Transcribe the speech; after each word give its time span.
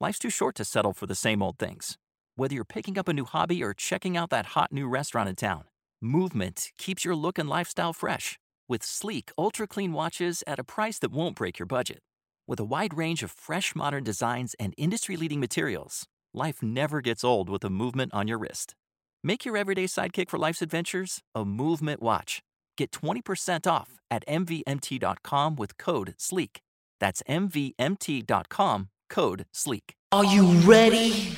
Life's 0.00 0.18
too 0.20 0.30
short 0.30 0.54
to 0.54 0.64
settle 0.64 0.92
for 0.92 1.06
the 1.06 1.16
same 1.16 1.42
old 1.42 1.58
things. 1.58 1.98
Whether 2.36 2.54
you're 2.54 2.64
picking 2.64 2.98
up 2.98 3.08
a 3.08 3.12
new 3.12 3.24
hobby 3.24 3.64
or 3.64 3.74
checking 3.74 4.16
out 4.16 4.30
that 4.30 4.46
hot 4.54 4.72
new 4.72 4.88
restaurant 4.88 5.28
in 5.28 5.34
town, 5.34 5.64
movement 6.00 6.70
keeps 6.78 7.04
your 7.04 7.16
look 7.16 7.36
and 7.36 7.48
lifestyle 7.48 7.92
fresh. 7.92 8.38
With 8.68 8.84
sleek, 8.84 9.32
ultra 9.36 9.66
clean 9.66 9.92
watches 9.92 10.44
at 10.46 10.60
a 10.60 10.64
price 10.64 11.00
that 11.00 11.10
won't 11.10 11.34
break 11.34 11.58
your 11.58 11.66
budget. 11.66 11.98
With 12.46 12.60
a 12.60 12.64
wide 12.64 12.96
range 12.96 13.24
of 13.24 13.32
fresh, 13.32 13.74
modern 13.74 14.04
designs 14.04 14.54
and 14.60 14.72
industry 14.76 15.16
leading 15.16 15.40
materials, 15.40 16.06
life 16.32 16.62
never 16.62 17.00
gets 17.00 17.24
old 17.24 17.48
with 17.48 17.64
a 17.64 17.70
movement 17.70 18.14
on 18.14 18.28
your 18.28 18.38
wrist. 18.38 18.76
Make 19.24 19.44
your 19.44 19.56
everyday 19.56 19.86
sidekick 19.86 20.30
for 20.30 20.38
life's 20.38 20.62
adventures 20.62 21.22
a 21.34 21.44
movement 21.44 22.00
watch. 22.00 22.40
Get 22.76 22.92
20% 22.92 23.66
off 23.66 23.98
at 24.12 24.24
MVMT.com 24.28 25.56
with 25.56 25.76
code 25.76 26.14
SLEEK. 26.18 26.60
That's 27.00 27.20
MVMT.com, 27.28 28.88
code 29.08 29.46
SLEEK. 29.52 29.94
Are 30.12 30.24
you 30.24 30.46
ready? 30.60 31.32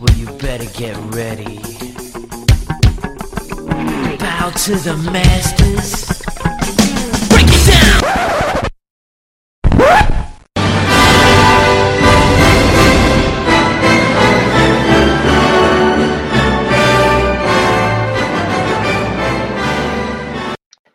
Well, 0.00 0.16
you 0.16 0.26
better 0.38 0.66
get 0.78 0.96
ready. 1.14 1.58
Bow 4.18 4.50
to 4.50 4.76
the 4.76 4.96
masters. 5.12 6.22
Break 7.28 7.46
it 7.48 7.66
down! 7.66 8.02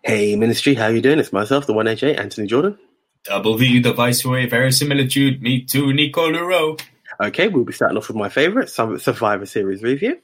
Hey 0.03 0.35
Ministry, 0.37 0.73
how 0.73 0.87
you 0.87 1.01
doing? 1.01 1.19
It's 1.19 1.33
myself, 1.33 1.65
the 1.67 1.73
One 1.73 1.85
AJ, 1.85 2.17
Anthony 2.17 2.47
Jordan. 2.47 2.77
Double 3.27 3.57
V, 3.57 3.79
the 3.79 3.91
Viceroy, 3.93 4.49
verisimilitude, 4.49 5.41
me 5.41 5.61
too, 5.61 5.91
Nico 5.91 6.31
Luro. 6.31 6.79
Okay, 7.19 7.47
we'll 7.47 7.65
be 7.65 7.73
starting 7.73 7.97
off 7.97 8.07
with 8.07 8.15
my 8.15 8.29
favourite, 8.29 8.69
Survivor 8.69 9.45
Series 9.45 9.81
review. 9.81 10.17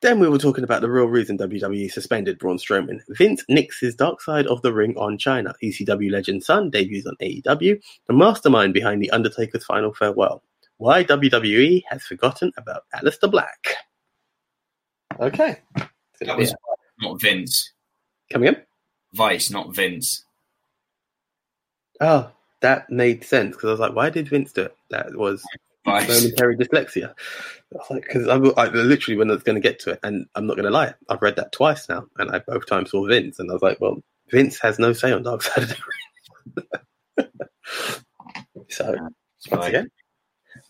Then 0.00 0.18
we 0.18 0.28
were 0.28 0.38
talking 0.38 0.64
about 0.64 0.80
the 0.80 0.90
real 0.90 1.06
reason 1.06 1.36
WWE 1.36 1.90
suspended 1.90 2.38
Braun 2.38 2.56
Strowman. 2.56 3.00
Vince 3.10 3.44
Nix's 3.48 3.94
dark 3.96 4.22
side 4.22 4.46
of 4.46 4.62
the 4.62 4.72
ring 4.72 4.96
on 4.96 5.18
Chyna. 5.18 5.52
ECW 5.62 6.10
legend 6.10 6.44
Son 6.44 6.70
debuts 6.70 7.06
on 7.06 7.16
AEW. 7.20 7.82
The 8.06 8.12
mastermind 8.14 8.72
behind 8.72 9.02
The 9.02 9.10
Undertaker's 9.10 9.64
final 9.64 9.92
farewell. 9.92 10.42
Why 10.78 11.02
WWE 11.02 11.82
has 11.90 12.02
forgotten 12.04 12.52
about 12.56 12.84
Aleister 12.94 13.30
Black. 13.30 13.74
Okay. 15.20 15.58
That 16.20 16.38
was 16.38 16.54
not 17.00 17.20
Vince. 17.20 17.72
Coming 18.32 18.48
in? 18.48 18.62
Vice, 19.12 19.50
not 19.50 19.74
Vince. 19.74 20.24
Oh, 22.00 22.30
that 22.60 22.90
made 22.90 23.24
sense 23.24 23.56
because 23.56 23.68
I 23.68 23.72
was 23.72 23.80
like, 23.80 23.94
why 23.94 24.10
did 24.10 24.28
Vince 24.28 24.52
do 24.52 24.62
it? 24.62 24.76
That 24.90 25.14
was 25.14 25.44
Vice. 25.84 26.08
momentary 26.08 26.56
dyslexia. 26.56 27.10
I 27.10 27.76
was 27.76 27.90
like, 27.90 28.02
because 28.02 28.28
I, 28.28 28.36
I 28.36 28.68
literally 28.68 29.16
when 29.16 29.30
I 29.30 29.34
was 29.34 29.42
going 29.42 29.60
to 29.60 29.60
get 29.60 29.78
to 29.80 29.90
it, 29.90 30.00
and 30.02 30.26
I'm 30.34 30.46
not 30.46 30.56
going 30.56 30.64
to 30.64 30.70
lie, 30.70 30.94
I've 31.08 31.22
read 31.22 31.36
that 31.36 31.52
twice 31.52 31.88
now, 31.88 32.06
and 32.18 32.30
I 32.30 32.40
both 32.40 32.66
times 32.66 32.90
saw 32.90 33.06
Vince, 33.06 33.38
and 33.38 33.50
I 33.50 33.54
was 33.54 33.62
like, 33.62 33.80
well, 33.80 34.02
Vince 34.30 34.58
has 34.60 34.78
no 34.78 34.92
say 34.92 35.12
on 35.12 35.22
Dark 35.22 35.42
Side 35.42 35.64
of 35.64 35.68
the 35.68 35.76
Ring. 37.16 37.26
so 38.68 38.96
once 39.50 39.66
again, 39.66 39.90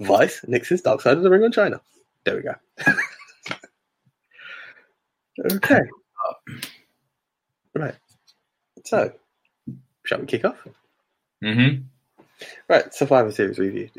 Vice 0.01 0.45
Nixon's 0.47 0.83
Dark 0.83 1.01
Side 1.01 1.17
of 1.17 1.23
the 1.23 1.31
Ring 1.31 1.45
on 1.45 1.53
Chyna. 1.53 1.81
There 2.25 2.37
we 2.37 2.43
go. 2.43 2.55
okay. 5.55 5.81
Uh, 5.81 6.53
right. 7.75 7.95
So, 8.85 9.13
shall 10.05 10.21
we 10.21 10.27
kick 10.27 10.45
off? 10.45 10.67
Mhm. 11.43 11.85
Right, 12.69 12.93
Survivor 12.95 13.33
Series 13.33 13.59
review. 13.59 13.91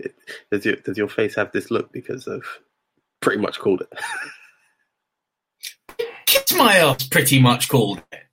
Does 0.52 0.66
your 0.66 0.76
does 0.78 0.98
your 0.98 1.10
face 1.10 1.36
have 1.36 1.52
this 1.52 1.72
look 1.72 1.92
because 1.92 2.28
of 2.28 2.44
pretty 3.22 3.42
much 3.42 3.60
called 3.60 3.82
it? 3.82 3.94
Kiss 6.26 6.56
my 6.56 6.76
ass, 6.78 7.08
pretty 7.08 7.42
much 7.42 7.70
called 7.70 8.02
it. 8.12 8.24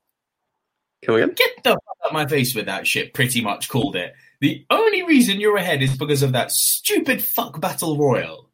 Come 1.05 1.17
again? 1.17 1.35
Get 1.35 1.51
the 1.63 1.71
fuck 1.71 1.97
out 2.07 2.13
my 2.13 2.27
face 2.27 2.55
with 2.55 2.67
that 2.67 2.87
shit, 2.87 3.15
pretty 3.15 3.41
much 3.41 3.69
called 3.69 3.97
it. 3.97 4.15
The 4.41 4.65
only 4.71 5.03
reason 5.03 5.41
you're 5.41 5.57
ahead 5.57 5.83
is 5.83 5.97
because 5.97 6.23
of 6.23 6.33
that 6.33 6.53
stupid 6.53 7.23
fuck 7.23 7.61
battle 7.61 7.97
royal. 7.97 8.51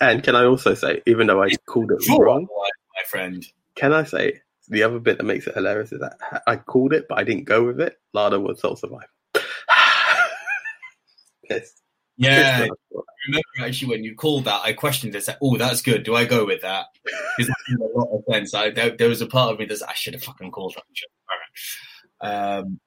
And 0.00 0.22
can 0.22 0.36
I 0.36 0.44
also 0.44 0.74
say, 0.74 1.02
even 1.06 1.26
though 1.26 1.42
I 1.42 1.50
called 1.66 1.90
it 1.90 2.06
wrong, 2.18 2.46
my 2.50 3.02
friend. 3.08 3.44
can 3.74 3.92
I 3.92 4.04
say 4.04 4.42
the 4.68 4.82
other 4.82 4.98
bit 4.98 5.18
that 5.18 5.24
makes 5.24 5.46
it 5.46 5.54
hilarious 5.54 5.92
is 5.92 6.00
that 6.00 6.16
I 6.46 6.56
called 6.56 6.92
it, 6.92 7.06
but 7.08 7.18
I 7.18 7.24
didn't 7.24 7.44
go 7.44 7.64
with 7.64 7.80
it. 7.80 7.96
Lana 8.12 8.38
was 8.40 8.60
Sole 8.60 8.76
Survivor. 8.76 9.06
yes. 11.48 11.72
Yeah, 12.18 12.66
I 12.66 13.00
remember 13.28 13.44
actually 13.60 13.88
when 13.90 14.02
you 14.04 14.14
called 14.14 14.46
that, 14.46 14.62
I 14.64 14.72
questioned 14.72 15.14
it. 15.14 15.22
Said, 15.24 15.36
"Oh, 15.42 15.58
that's 15.58 15.82
good. 15.82 16.02
Do 16.02 16.14
I 16.14 16.24
go 16.24 16.46
with 16.46 16.62
that?" 16.62 16.86
Because 17.36 17.48
that 17.48 17.56
made 17.68 17.90
a 17.94 17.98
lot 17.98 18.08
of 18.16 18.24
sense. 18.32 18.54
I, 18.54 18.70
there, 18.70 18.96
there 18.96 19.08
was 19.10 19.20
a 19.20 19.26
part 19.26 19.52
of 19.52 19.58
me 19.58 19.66
that 19.66 19.82
I 19.86 19.92
should 19.92 20.14
have 20.14 20.22
fucking 20.24 20.50
called 20.50 20.74
that. 20.76 20.84
shit. 20.94 21.10
All 22.22 22.30
right. 22.30 22.58
Um, 22.58 22.80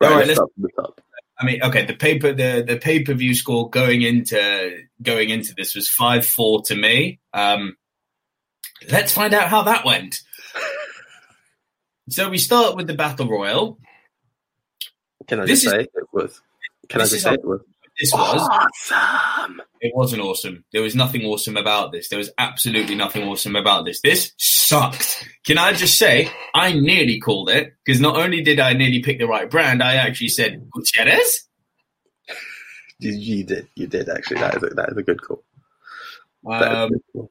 Right, 0.00 0.12
All 0.12 0.16
right, 0.18 0.26
let's 0.26 0.28
let's- 0.28 0.36
start 0.38 0.50
from 0.54 0.62
the 0.62 0.82
top. 0.82 1.00
I 1.38 1.44
mean, 1.46 1.62
okay, 1.62 1.84
the 1.86 1.94
paper, 1.94 2.32
the 2.32 2.64
the 2.66 2.76
pay 2.78 3.02
per 3.04 3.12
view 3.14 3.34
score 3.34 3.70
going 3.70 4.02
into 4.02 4.78
going 5.02 5.28
into 5.30 5.54
this 5.54 5.74
was 5.74 5.88
five 5.90 6.24
four 6.26 6.62
to 6.64 6.74
me. 6.74 7.20
Um, 7.34 7.76
let's 8.90 9.12
find 9.12 9.34
out 9.34 9.48
how 9.48 9.62
that 9.62 9.84
went. 9.84 10.20
So 12.08 12.28
we 12.28 12.38
start 12.38 12.76
with 12.76 12.86
the 12.86 12.94
battle 12.94 13.28
royal. 13.28 13.78
Can 15.28 15.40
I 15.40 15.46
This 15.46 15.62
just 15.62 15.66
is- 15.66 15.80
say 15.82 15.88
it 15.94 16.04
was? 16.12 16.40
Can 16.88 17.00
I 17.00 17.04
this 17.04 17.10
just 17.12 17.22
say 17.24 17.28
how- 17.30 17.34
it 17.34 17.44
was? 17.44 17.60
This 18.00 18.12
was 18.14 18.48
Awesome. 18.90 19.60
it 19.82 19.92
wasn't 19.94 20.22
awesome. 20.22 20.64
There 20.72 20.80
was 20.80 20.94
nothing 20.96 21.22
awesome 21.26 21.58
about 21.58 21.92
this. 21.92 22.08
There 22.08 22.18
was 22.18 22.30
absolutely 22.38 22.94
nothing 22.94 23.24
awesome 23.28 23.56
about 23.56 23.84
this. 23.84 24.00
This 24.00 24.32
sucked. 24.38 25.28
Can 25.44 25.58
I 25.58 25.74
just 25.74 25.98
say, 25.98 26.30
I 26.54 26.72
nearly 26.72 27.20
called 27.20 27.50
it 27.50 27.74
because 27.84 28.00
not 28.00 28.16
only 28.16 28.40
did 28.42 28.58
I 28.58 28.72
nearly 28.72 29.00
pick 29.02 29.18
the 29.18 29.26
right 29.26 29.50
brand, 29.50 29.82
I 29.82 29.96
actually 29.96 30.28
said 30.28 30.70
Gutierrez. 30.70 31.46
You, 33.00 33.12
you 33.12 33.44
did. 33.44 33.68
You 33.74 33.86
did 33.86 34.08
actually. 34.08 34.40
That 34.40 34.56
is 34.56 34.62
a, 34.62 34.68
that 34.74 34.88
is 34.92 34.96
a 34.96 35.02
good 35.02 35.20
call. 35.22 35.42
That 36.44 36.62
is 36.62 36.68
a 37.14 37.18
Um, 37.18 37.28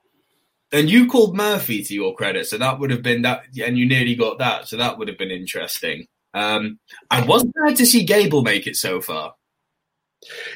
and 0.72 0.90
you 0.90 1.08
called 1.08 1.36
Murphy 1.36 1.84
to 1.84 1.94
your 1.94 2.16
credit, 2.16 2.48
so 2.48 2.58
that 2.58 2.80
would 2.80 2.92
have 2.92 3.02
been 3.04 3.22
that, 3.24 3.44
and 3.64 3.78
you 3.78 3.88
nearly 3.88 4.16
got 4.16 4.38
that, 4.40 4.68
so 4.68 4.78
that 4.78 4.98
would 4.98 5.08
have 5.08 5.18
been 5.18 5.32
interesting. 5.32 6.06
Um, 6.34 6.80
I 7.10 7.26
was 7.26 7.44
glad 7.44 7.76
to 7.78 7.86
see 7.86 8.04
Gable 8.04 8.44
make 8.44 8.68
it 8.68 8.76
so 8.76 9.02
far. 9.02 9.34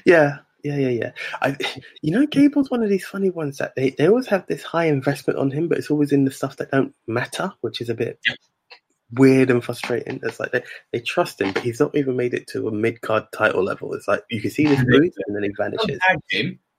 Yeah, 0.05 0.37
yeah, 0.63 0.77
yeah, 0.77 0.89
yeah. 0.89 1.11
I, 1.41 1.57
you 2.01 2.11
know, 2.11 2.25
Gable's 2.27 2.69
one 2.69 2.83
of 2.83 2.89
these 2.89 3.05
funny 3.05 3.29
ones 3.29 3.57
that 3.57 3.75
they, 3.75 3.91
they 3.91 4.07
always 4.07 4.27
have 4.27 4.45
this 4.47 4.63
high 4.63 4.85
investment 4.85 5.39
on 5.39 5.51
him, 5.51 5.67
but 5.67 5.77
it's 5.77 5.89
always 5.89 6.11
in 6.11 6.25
the 6.25 6.31
stuff 6.31 6.57
that 6.57 6.71
don't 6.71 6.93
matter, 7.07 7.51
which 7.61 7.81
is 7.81 7.89
a 7.89 7.95
bit 7.95 8.19
Yeah. 8.27 8.35
weird 9.13 9.49
and 9.49 9.63
frustrating. 9.63 10.19
It's 10.23 10.39
like 10.39 10.51
they, 10.51 10.63
they 10.91 10.99
trust 10.99 11.41
him, 11.41 11.53
but 11.53 11.63
he's 11.63 11.79
not 11.79 11.95
even 11.95 12.15
made 12.15 12.33
it 12.33 12.47
to 12.47 12.67
a 12.67 12.71
mid 12.71 13.01
card 13.01 13.25
title 13.33 13.63
level. 13.63 13.93
It's 13.93 14.07
like 14.07 14.23
you 14.29 14.41
can 14.41 14.51
see 14.51 14.65
this 14.67 14.83
boots 14.87 15.17
and 15.25 15.35
then 15.35 15.43
he 15.43 15.51
vanishes. 15.57 15.99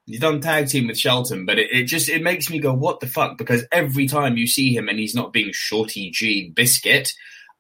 He's 0.07 0.21
done 0.21 0.41
tag 0.41 0.69
team 0.69 0.87
with 0.89 0.99
Shelton, 0.99 1.47
but 1.47 1.59
it, 1.59 1.71
it 1.73 1.85
just 1.85 2.09
it 2.11 2.23
makes 2.23 2.51
me 2.51 2.59
go, 2.59 2.75
what 2.75 3.01
the 3.01 3.07
fuck? 3.07 3.39
Because 3.39 3.65
every 3.73 4.07
time 4.07 4.37
you 4.37 4.47
see 4.47 4.75
him 4.77 4.89
and 4.89 4.99
he's 4.99 5.15
not 5.15 5.33
being 5.33 5.51
Shorty 5.53 6.11
G 6.11 6.51
Biscuit, 6.51 7.11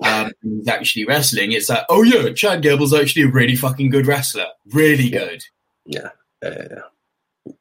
um, 0.04 0.30
he's 0.42 0.68
actually 0.68 1.06
wrestling. 1.06 1.52
It's 1.52 1.70
like, 1.70 1.84
oh 1.88 2.02
yeah, 2.02 2.32
Chad 2.34 2.60
Gable's 2.62 2.92
actually 2.92 3.22
a 3.22 3.28
really 3.28 3.56
fucking 3.56 3.88
good 3.90 4.06
wrestler, 4.06 4.46
really 4.72 5.04
Yeah. 5.04 5.18
good. 5.20 5.44
Yeah, 5.86 6.08
yeah, 6.42 6.66
yeah. 6.70 7.52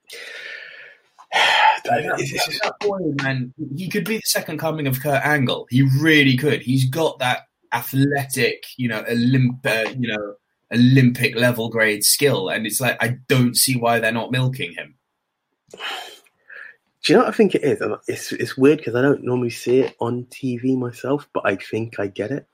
That, 1.86 2.18
that 2.64 2.76
boy, 2.80 3.00
man, 3.22 3.54
he 3.76 3.90
could 3.90 4.06
be 4.06 4.16
the 4.16 4.22
second 4.26 4.58
coming 4.58 4.88
of 4.88 5.02
Kurt 5.02 5.26
Angle. 5.26 5.68
He 5.70 5.82
really 6.00 6.38
could. 6.38 6.62
He's 6.62 6.90
got 6.90 7.20
that 7.20 7.42
athletic, 7.74 8.64
you 8.78 8.88
know, 8.88 9.04
Olymp, 9.04 9.66
uh, 9.66 9.90
you 10.00 10.07
know, 10.07 10.36
Olympic 10.74 11.36
level 11.36 11.70
grade 11.70 12.04
skill, 12.04 12.50
and 12.50 12.66
it's 12.66 12.81
like 12.81 13.02
I 13.02 13.18
don't 13.28 13.56
see 13.56 13.75
why 13.75 14.00
they're 14.00 14.12
not 14.12 14.31
milking 14.31 14.74
him. 14.74 14.96
Do 15.72 17.12
you 17.12 17.18
know 17.18 17.25
what 17.25 17.34
I 17.34 17.38
think 17.38 17.54
it 17.56 17.64
is? 17.64 17.81
It's 18.08 18.31
it's 18.31 18.58
weird 18.58 18.78
because 18.78 18.96
I 18.96 19.02
don't 19.02 19.24
normally 19.24 19.50
see 19.50 19.80
it 19.80 19.96
on 20.00 20.25
TV 20.25 20.78
myself, 20.78 21.28
but 21.34 21.46
I 21.46 21.58
think 21.58 22.00
I 22.00 22.08
get 22.08 22.31
it. 22.31 22.48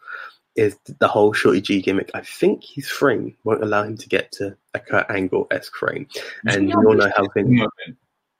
Is 0.56 0.76
the 1.00 1.08
whole 1.08 1.34
Shorty 1.34 1.62
G 1.62 1.82
gimmick? 1.82 2.10
I 2.14 2.22
think 2.22 2.64
his 2.64 2.88
frame 2.88 3.36
won't 3.44 3.64
allow 3.64 3.84
him 3.84 3.96
to 3.98 4.10
get 4.10 4.32
to 4.34 4.58
a 4.74 4.80
Kurt 4.80 5.10
Angle 5.10 5.48
esque 5.52 5.76
frame, 5.76 6.08
and 6.46 6.68
we 6.68 6.74
all 6.74 6.96
know 6.96 7.12
how 7.16 7.28
things. 7.30 7.62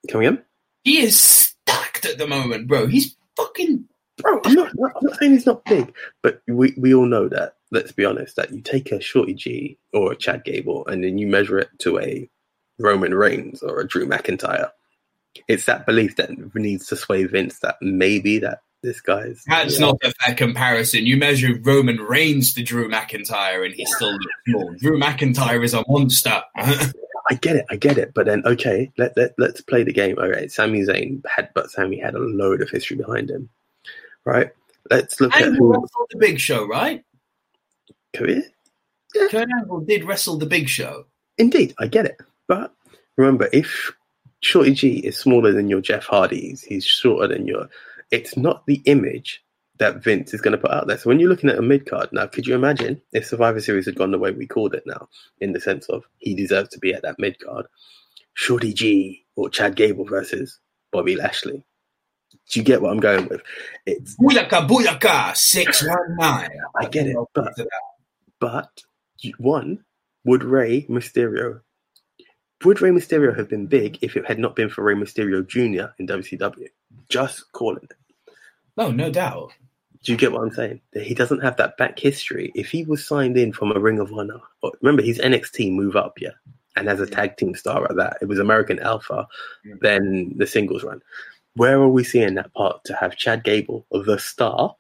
Coming 0.10 0.28
in, 0.28 0.44
He 0.84 1.00
is 1.00 1.20
stacked 1.20 2.06
at 2.06 2.18
the 2.18 2.28
moment, 2.28 2.68
bro. 2.68 2.88
He's 2.88 3.16
fucking 3.36 3.86
bro. 4.18 4.42
I'm 4.46 4.54
not, 4.54 4.70
I'm 4.70 4.92
not 5.02 5.20
saying 5.20 5.32
he's 5.34 5.46
not 5.46 5.64
big, 5.66 5.94
but 6.24 6.42
we 6.48 6.74
we 6.78 6.94
all 6.94 7.06
know 7.06 7.30
that. 7.30 7.56
Let's 7.72 7.92
be 7.92 8.06
honest. 8.06 8.36
That 8.36 8.52
you 8.52 8.62
take 8.62 8.92
a 8.92 9.00
Shorty 9.00 9.34
G 9.34 9.78
or 9.94 10.12
a 10.12 10.16
Chad 10.16 10.44
Gable, 10.44 10.86
and 10.88 11.04
then 11.04 11.18
you 11.18 11.28
measure 11.28 11.60
it 11.60 11.70
to 11.80 12.00
a 12.00 12.30
Roman 12.80 13.14
Reigns 13.14 13.62
or 13.62 13.80
a 13.80 13.88
Drew 13.88 14.08
McIntyre. 14.08 14.72
It's 15.48 15.66
that 15.66 15.86
belief 15.86 16.16
that 16.16 16.32
needs 16.56 16.88
to 16.88 16.96
sway 16.96 17.26
Vince 17.26 17.60
that 17.60 17.76
maybe 17.82 18.40
that 18.40 18.62
This 18.82 19.02
guy's 19.02 19.44
That's 19.46 19.80
yeah. 19.80 19.88
not 19.88 19.98
a 20.04 20.12
fair 20.12 20.36
comparison. 20.36 21.06
You 21.06 21.18
measure 21.18 21.60
Roman 21.62 21.98
Reigns 21.98 22.54
to 22.54 22.64
Drew 22.64 22.90
McIntyre, 22.90 23.66
and 23.66 23.76
he 23.76 23.86
still 23.86 24.12
looks 24.12 24.26
small. 24.48 24.74
Drew 24.80 25.00
McIntyre 25.00 25.64
is 25.64 25.74
a 25.74 25.84
monster. 25.88 26.44
I 26.56 27.36
get 27.36 27.58
it, 27.58 27.66
I 27.70 27.76
get 27.76 27.98
it. 27.98 28.14
But 28.16 28.26
then, 28.26 28.42
okay, 28.46 28.92
let 28.98 29.16
let 29.16 29.34
let's 29.38 29.62
play 29.62 29.84
the 29.84 29.94
game. 29.94 30.18
All 30.18 30.30
right, 30.30 30.52
Sami 30.52 30.82
Zayn 30.82 31.22
had, 31.28 31.50
but 31.54 31.70
Sami 31.70 32.00
had 32.00 32.16
a 32.16 32.20
load 32.20 32.62
of 32.62 32.70
history 32.70 32.98
behind 32.98 33.30
him, 33.30 33.50
right? 34.26 34.52
Let's 34.90 35.22
look 35.22 35.36
at 35.36 35.54
who 35.54 35.88
the 36.10 36.18
Big 36.18 36.40
Show, 36.40 36.66
right? 36.66 37.04
Career. 38.16 38.44
Kurt 39.14 39.50
Angle 39.60 39.82
did 39.82 40.04
wrestle 40.04 40.38
the 40.38 40.46
Big 40.46 40.70
Show. 40.70 41.06
Indeed, 41.38 41.74
I 41.80 41.88
get 41.88 42.06
it. 42.06 42.18
But 42.48 42.74
remember, 43.18 43.50
if 43.52 43.92
Shorty 44.42 44.74
G 44.74 44.98
is 44.98 45.18
smaller 45.18 45.52
than 45.52 45.70
your 45.70 45.82
Jeff 45.82 46.06
Hardy's, 46.06 46.62
he's 46.62 46.86
shorter 46.86 47.28
than 47.28 47.48
your. 47.48 47.70
It's 48.12 48.38
not 48.38 48.66
the 48.66 48.82
image 48.86 49.44
that 49.80 50.04
Vince 50.04 50.34
is 50.34 50.42
going 50.42 50.52
to 50.52 50.58
put 50.58 50.72
out 50.72 50.88
there. 50.88 50.98
So 50.98 51.10
when 51.10 51.20
you're 51.20 51.30
looking 51.30 51.50
at 51.50 51.58
a 51.58 51.62
mid 51.62 51.90
card 51.90 52.10
now, 52.12 52.28
could 52.28 52.46
you 52.46 52.54
imagine 52.54 53.02
if 53.14 53.26
Survivor 53.26 53.62
Series 53.62 53.86
had 53.86 53.96
gone 53.96 54.12
the 54.12 54.18
way 54.18 54.32
we 54.32 54.46
called 54.46 54.74
it 54.74 54.84
now, 54.86 55.08
in 55.40 55.54
the 55.54 55.60
sense 55.60 55.88
of 55.88 56.04
he 56.18 56.36
deserves 56.36 56.70
to 56.70 56.80
be 56.80 56.94
at 56.94 57.02
that 57.04 57.20
mid 57.20 57.40
card, 57.40 57.66
Shorty 58.34 58.74
G 58.74 59.26
or 59.36 59.50
Chad 59.50 59.76
Gable 59.76 60.06
versus 60.06 60.60
Bobby 60.92 61.16
Lashley? 61.16 61.64
Do 62.50 62.60
you 62.60 62.64
get 62.64 62.82
what 62.82 62.92
I'm 62.92 63.00
going 63.00 63.28
with? 63.28 63.42
It's 63.86 64.16
Booyaka, 64.18 64.68
booyaka, 64.68 65.36
619. 65.36 66.60
I 66.76 66.86
get 66.88 67.08
it, 67.08 67.16
but 67.34 67.54
But 68.40 68.82
one, 69.38 69.84
would 70.26 70.44
Rey 70.44 70.84
Mysterio 70.90 71.62
would 72.66 72.82
Rey 72.82 72.90
Mysterio 72.90 73.36
have 73.38 73.48
been 73.50 73.68
big 73.68 73.98
if 74.02 74.18
it 74.18 74.26
had 74.28 74.38
not 74.38 74.56
been 74.56 74.70
for 74.70 74.84
Rey 74.84 74.94
Mysterio 74.96 75.48
Jr. 75.48 75.92
in 75.98 76.08
WCW? 76.08 76.68
Just 77.08 77.50
calling 77.54 77.84
it. 77.84 77.94
No, 78.76 78.92
no 78.92 79.10
doubt. 79.10 79.52
Do 80.04 80.12
you 80.12 80.18
get 80.18 80.32
what 80.34 80.42
I'm 80.42 80.52
saying? 80.52 80.82
That 80.94 81.04
he 81.06 81.14
doesn't 81.14 81.42
have 81.42 81.56
that 81.58 81.78
back 81.78 82.00
history. 82.00 82.52
If 82.56 82.70
he 82.70 82.84
was 82.84 83.06
signed 83.06 83.38
in 83.38 83.54
from 83.54 83.72
a 83.72 83.80
Ring 83.80 84.00
of 84.00 84.12
Honor, 84.14 84.40
or- 84.62 84.74
remember 84.82 85.02
he's 85.02 85.20
NXT 85.20 85.72
move 85.74 85.96
up, 85.96 86.20
yeah, 86.20 86.32
and 86.76 86.88
as 86.90 87.00
a 87.00 87.06
tag 87.06 87.38
team 87.38 87.56
star 87.56 87.86
at 87.90 87.96
that, 87.98 88.18
it 88.22 88.26
was 88.26 88.40
American 88.40 88.80
Alpha, 88.80 89.28
Yeah. 89.64 89.76
then 89.82 90.34
the 90.38 90.48
singles 90.48 90.84
run. 90.84 91.02
Where 91.56 91.78
are 91.80 91.90
we 91.90 92.04
seeing 92.04 92.36
that 92.36 92.54
part 92.54 92.84
to 92.86 92.94
have 92.96 93.16
Chad 93.18 93.44
Gable, 93.44 93.86
the 93.92 94.18
star, 94.20 94.76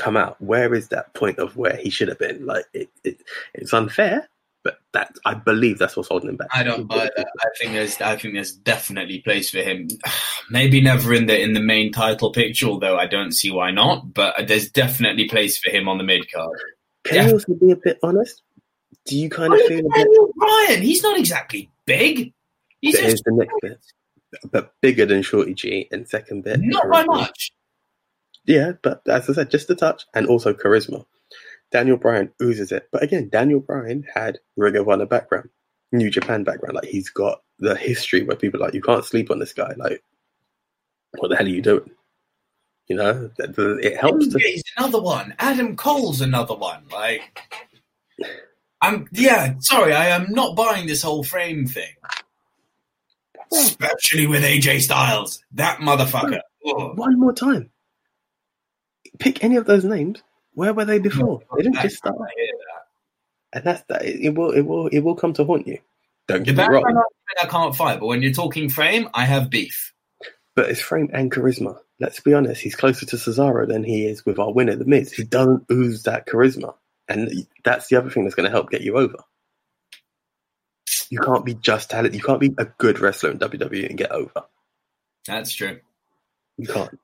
come 0.00 0.16
out? 0.16 0.40
Where 0.40 0.74
is 0.74 0.88
that 0.88 1.14
point 1.14 1.38
of 1.38 1.56
where 1.56 1.76
he 1.76 1.90
should 1.90 2.08
have 2.08 2.18
been? 2.18 2.46
Like 2.46 2.64
it, 2.72 2.88
it 3.04 3.22
it's 3.54 3.72
unfair, 3.72 4.28
but 4.64 4.78
that 4.92 5.14
I 5.24 5.34
believe 5.34 5.78
that's 5.78 5.96
what's 5.96 6.08
holding 6.08 6.30
him 6.30 6.36
back. 6.36 6.48
I 6.52 6.62
don't 6.62 6.86
buy 6.86 7.10
that. 7.16 7.26
I 7.40 7.48
think 7.58 7.72
there's, 7.72 8.00
I 8.00 8.16
think 8.16 8.34
there's 8.34 8.52
definitely 8.52 9.20
place 9.20 9.50
for 9.50 9.58
him. 9.58 9.88
Maybe 10.50 10.80
never 10.80 11.14
in 11.14 11.26
the 11.26 11.40
in 11.40 11.52
the 11.52 11.60
main 11.60 11.92
title 11.92 12.32
picture, 12.32 12.66
although 12.66 12.96
I 12.96 13.06
don't 13.06 13.32
see 13.32 13.50
why 13.50 13.70
not. 13.70 14.12
But 14.12 14.48
there's 14.48 14.70
definitely 14.70 15.28
place 15.28 15.58
for 15.58 15.70
him 15.70 15.88
on 15.88 15.98
the 15.98 16.04
mid 16.04 16.30
card. 16.32 16.58
Can 17.04 17.28
you 17.28 17.34
also 17.34 17.54
be 17.54 17.70
a 17.70 17.76
bit 17.76 17.98
honest? 18.02 18.42
Do 19.06 19.18
you 19.18 19.30
kind 19.30 19.52
of 19.52 19.58
Look 19.60 19.68
feel 19.68 19.78
a 19.78 19.82
bit? 19.82 19.94
Daniel 19.94 20.32
Bryan. 20.36 20.82
He's 20.82 21.02
not 21.02 21.18
exactly 21.18 21.70
big. 21.86 22.32
He's 22.80 22.98
just 22.98 23.24
the 23.24 23.32
next 23.32 23.54
bit, 23.60 23.78
but 24.50 24.72
bigger 24.80 25.06
than 25.06 25.22
Shorty 25.22 25.54
G. 25.54 25.88
And 25.90 26.08
second 26.08 26.44
bit, 26.44 26.60
not 26.62 26.90
by 26.90 27.04
much. 27.04 27.52
Yeah, 28.50 28.72
but 28.82 29.02
as 29.06 29.30
I 29.30 29.34
said, 29.34 29.50
just 29.52 29.70
a 29.70 29.76
touch 29.76 30.06
and 30.12 30.26
also 30.26 30.52
charisma. 30.52 31.06
Daniel 31.70 31.96
Bryan 31.96 32.32
oozes 32.42 32.72
it. 32.72 32.88
But 32.90 33.04
again, 33.04 33.28
Daniel 33.28 33.60
Bryan 33.60 34.04
had 34.12 34.40
Ring 34.56 34.74
of 34.74 34.88
Honor 34.88 35.06
background, 35.06 35.50
New 35.92 36.10
Japan 36.10 36.42
background. 36.42 36.74
Like 36.74 36.88
he's 36.88 37.10
got 37.10 37.42
the 37.60 37.76
history 37.76 38.24
where 38.24 38.36
people 38.36 38.60
are 38.60 38.64
like, 38.64 38.74
you 38.74 38.82
can't 38.82 39.04
sleep 39.04 39.30
on 39.30 39.38
this 39.38 39.52
guy. 39.52 39.72
Like, 39.76 40.02
what 41.18 41.28
the 41.28 41.36
hell 41.36 41.46
are 41.46 41.48
you 41.48 41.62
doing? 41.62 41.90
You 42.88 42.96
know, 42.96 43.30
it 43.38 43.96
helps 43.96 44.26
to. 44.26 44.38
He's 44.40 44.64
another 44.76 45.00
one. 45.00 45.32
Adam 45.38 45.76
Cole's 45.76 46.20
another 46.20 46.56
one. 46.56 46.82
Like, 46.92 47.40
I'm 48.80 49.06
yeah. 49.12 49.54
Sorry, 49.60 49.92
I 49.92 50.08
am 50.08 50.26
not 50.30 50.56
buying 50.56 50.88
this 50.88 51.02
whole 51.02 51.22
frame 51.22 51.68
thing. 51.68 51.94
Especially 53.52 54.26
with 54.26 54.42
AJ 54.42 54.80
Styles, 54.80 55.40
that 55.52 55.78
motherfucker. 55.78 56.40
One 56.62 57.20
more 57.20 57.32
time. 57.32 57.70
Pick 59.18 59.44
any 59.44 59.56
of 59.56 59.66
those 59.66 59.84
names. 59.84 60.22
Where 60.54 60.72
were 60.72 60.84
they 60.84 60.98
before? 60.98 61.42
They 61.56 61.62
didn't 61.62 61.80
just 61.80 61.96
start. 61.96 62.16
That. 62.18 62.30
And 63.52 63.64
that's 63.64 63.82
that. 63.88 64.04
It 64.04 64.34
will. 64.34 64.50
It 64.52 64.62
will. 64.62 64.86
It 64.88 65.00
will 65.00 65.16
come 65.16 65.32
to 65.34 65.44
haunt 65.44 65.66
you. 65.66 65.78
Don't 66.28 66.44
The 66.44 66.52
get 66.52 66.68
me 66.68 66.74
wrong. 66.74 67.02
I 67.40 67.46
can't 67.46 67.74
fight, 67.74 68.00
but 68.00 68.06
when 68.06 68.22
you're 68.22 68.32
talking 68.32 68.68
frame, 68.68 69.08
I 69.14 69.24
have 69.24 69.50
beef. 69.50 69.92
But 70.54 70.68
it's 70.68 70.80
frame 70.80 71.10
and 71.12 71.30
charisma. 71.30 71.78
Let's 71.98 72.20
be 72.20 72.34
honest. 72.34 72.60
He's 72.60 72.74
closer 72.74 73.06
to 73.06 73.16
Cesaro 73.16 73.68
than 73.68 73.84
he 73.84 74.06
is 74.06 74.24
with 74.24 74.38
our 74.38 74.52
winner, 74.52 74.74
The 74.74 74.84
Miz. 74.84 75.12
He 75.12 75.24
doesn't 75.24 75.66
ooze 75.70 76.04
that 76.04 76.26
charisma, 76.26 76.74
and 77.08 77.46
that's 77.64 77.88
the 77.88 77.96
other 77.96 78.10
thing 78.10 78.24
that's 78.24 78.34
going 78.34 78.46
to 78.48 78.50
help 78.50 78.70
get 78.70 78.82
you 78.82 78.96
over. 78.96 79.18
You 81.08 81.20
can't 81.20 81.44
be 81.44 81.54
just 81.54 81.90
talent. 81.90 82.14
You 82.14 82.22
can't 82.22 82.40
be 82.40 82.54
a 82.58 82.64
good 82.64 83.00
wrestler 83.00 83.30
in 83.30 83.38
WWE 83.38 83.88
and 83.88 83.98
get 83.98 84.12
over. 84.12 84.44
That's 85.26 85.52
true. 85.52 85.80
You 86.56 86.68
can't. 86.68 86.98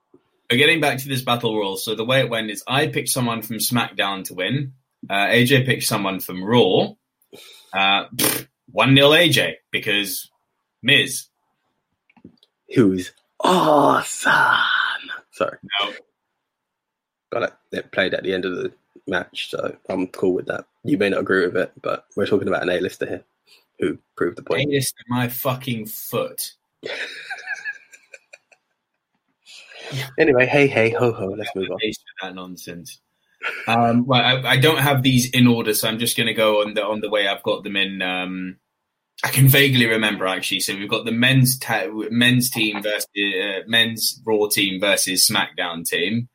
Getting 0.48 0.80
back 0.80 0.98
to 0.98 1.08
this 1.08 1.22
battle 1.22 1.56
royal, 1.56 1.76
so 1.76 1.94
the 1.94 2.04
way 2.04 2.20
it 2.20 2.30
went 2.30 2.50
is 2.50 2.62
I 2.68 2.86
picked 2.86 3.08
someone 3.08 3.42
from 3.42 3.56
SmackDown 3.56 4.24
to 4.26 4.34
win. 4.34 4.74
Uh, 5.10 5.26
AJ 5.26 5.66
picked 5.66 5.82
someone 5.82 6.20
from 6.20 6.44
Raw. 6.44 6.94
Uh, 7.72 8.04
one 8.70 8.94
0 8.94 9.10
AJ 9.10 9.54
because 9.70 10.30
Miz. 10.82 11.26
Who's 12.74 13.12
awesome? 13.40 14.32
Sorry, 15.32 15.58
No, 15.80 15.92
got 17.32 17.42
it. 17.42 17.52
It 17.72 17.92
played 17.92 18.14
at 18.14 18.22
the 18.22 18.32
end 18.32 18.44
of 18.44 18.56
the 18.56 18.72
match, 19.06 19.50
so 19.50 19.76
I'm 19.88 20.06
cool 20.08 20.32
with 20.32 20.46
that. 20.46 20.66
You 20.84 20.96
may 20.96 21.10
not 21.10 21.20
agree 21.20 21.46
with 21.46 21.56
it, 21.56 21.72
but 21.82 22.06
we're 22.16 22.26
talking 22.26 22.48
about 22.48 22.62
an 22.62 22.70
A-lister 22.70 23.06
here 23.06 23.24
who 23.78 23.98
proved 24.16 24.38
the 24.38 24.42
point. 24.42 24.70
To 24.70 24.92
my 25.08 25.28
fucking 25.28 25.86
foot. 25.86 26.52
Anyway, 30.18 30.46
hey, 30.46 30.66
hey, 30.66 30.90
ho, 30.90 31.12
ho. 31.12 31.26
Let's 31.26 31.54
move 31.54 31.70
on. 31.70 31.78
That 32.22 32.34
nonsense. 32.34 33.00
Um, 33.66 34.06
well, 34.06 34.22
I, 34.22 34.52
I 34.52 34.56
don't 34.56 34.78
have 34.78 35.02
these 35.02 35.30
in 35.30 35.46
order, 35.46 35.74
so 35.74 35.88
I'm 35.88 35.98
just 35.98 36.16
going 36.16 36.26
to 36.26 36.34
go 36.34 36.62
on 36.62 36.74
the 36.74 36.84
on 36.84 37.00
the 37.00 37.10
way 37.10 37.28
I've 37.28 37.42
got 37.42 37.64
them 37.64 37.76
in. 37.76 38.02
Um, 38.02 38.56
I 39.24 39.30
can 39.30 39.48
vaguely 39.48 39.86
remember 39.86 40.26
actually. 40.26 40.60
So 40.60 40.74
we've 40.74 40.88
got 40.88 41.04
the 41.04 41.12
men's 41.12 41.58
ta- 41.58 41.86
men's 42.10 42.50
team 42.50 42.82
versus 42.82 43.06
uh, 43.16 43.60
men's 43.66 44.20
Raw 44.24 44.46
team 44.48 44.80
versus 44.80 45.28
SmackDown 45.28 45.84
team. 45.84 46.28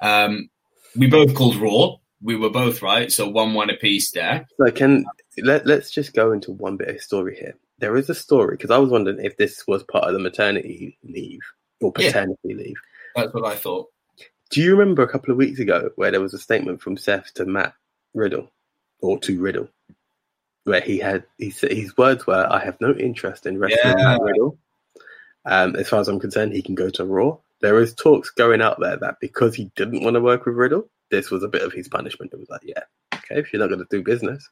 Um, 0.00 0.48
we 0.96 1.06
both 1.06 1.34
called 1.34 1.56
Raw. 1.56 1.96
We 2.22 2.36
were 2.36 2.50
both 2.50 2.82
right, 2.82 3.10
so 3.10 3.28
one 3.28 3.54
one 3.54 3.70
apiece 3.70 4.12
there. 4.12 4.46
So 4.58 4.70
can 4.70 5.04
let 5.38 5.66
let's 5.66 5.90
just 5.90 6.14
go 6.14 6.32
into 6.32 6.52
one 6.52 6.76
bit 6.76 6.88
of 6.88 7.00
story 7.00 7.36
here. 7.36 7.54
There 7.78 7.96
is 7.96 8.08
a 8.08 8.14
story 8.14 8.56
because 8.56 8.70
I 8.70 8.78
was 8.78 8.90
wondering 8.90 9.24
if 9.24 9.36
this 9.36 9.66
was 9.66 9.82
part 9.82 10.04
of 10.04 10.12
the 10.12 10.20
maternity 10.20 10.98
leave 11.02 11.40
or 11.82 11.92
Yeah. 11.98 12.26
leave. 12.44 12.76
That's 13.14 13.32
what 13.34 13.44
I 13.44 13.56
thought. 13.56 13.88
Do 14.50 14.60
you 14.60 14.76
remember 14.76 15.02
a 15.02 15.08
couple 15.08 15.30
of 15.30 15.38
weeks 15.38 15.58
ago 15.60 15.90
where 15.96 16.10
there 16.10 16.20
was 16.20 16.34
a 16.34 16.38
statement 16.38 16.80
from 16.82 16.96
Seth 16.96 17.32
to 17.34 17.46
Matt 17.46 17.74
Riddle 18.14 18.50
or 19.00 19.18
to 19.20 19.40
Riddle, 19.40 19.68
where 20.64 20.80
he 20.80 20.98
had 20.98 21.24
he 21.38 21.50
said 21.50 21.72
his 21.72 21.96
words 21.96 22.26
were, 22.26 22.46
"I 22.50 22.58
have 22.62 22.80
no 22.80 22.92
interest 22.92 23.46
in 23.46 23.58
wrestling 23.58 23.98
Yeah. 23.98 24.04
Matt 24.04 24.20
Riddle. 24.20 24.58
Um, 25.44 25.74
as 25.76 25.88
far 25.88 26.00
as 26.00 26.08
I'm 26.08 26.20
concerned, 26.20 26.52
he 26.52 26.62
can 26.62 26.74
go 26.74 26.90
to 26.90 27.04
Raw." 27.04 27.38
There 27.60 27.80
is 27.80 27.94
talks 27.94 28.30
going 28.30 28.60
out 28.60 28.78
there 28.80 28.96
that 28.96 29.20
because 29.20 29.54
he 29.54 29.70
didn't 29.76 30.02
want 30.04 30.14
to 30.14 30.20
work 30.20 30.44
with 30.44 30.56
Riddle, 30.56 30.90
this 31.10 31.30
was 31.30 31.42
a 31.42 31.48
bit 31.48 31.62
of 31.62 31.72
his 31.72 31.88
punishment. 31.88 32.32
It 32.32 32.40
was 32.40 32.50
like, 32.50 32.62
yeah, 32.64 32.82
okay, 33.14 33.38
if 33.38 33.52
you're 33.52 33.60
not 33.60 33.68
going 33.68 33.78
to 33.78 33.86
do 33.88 34.02
business, 34.02 34.48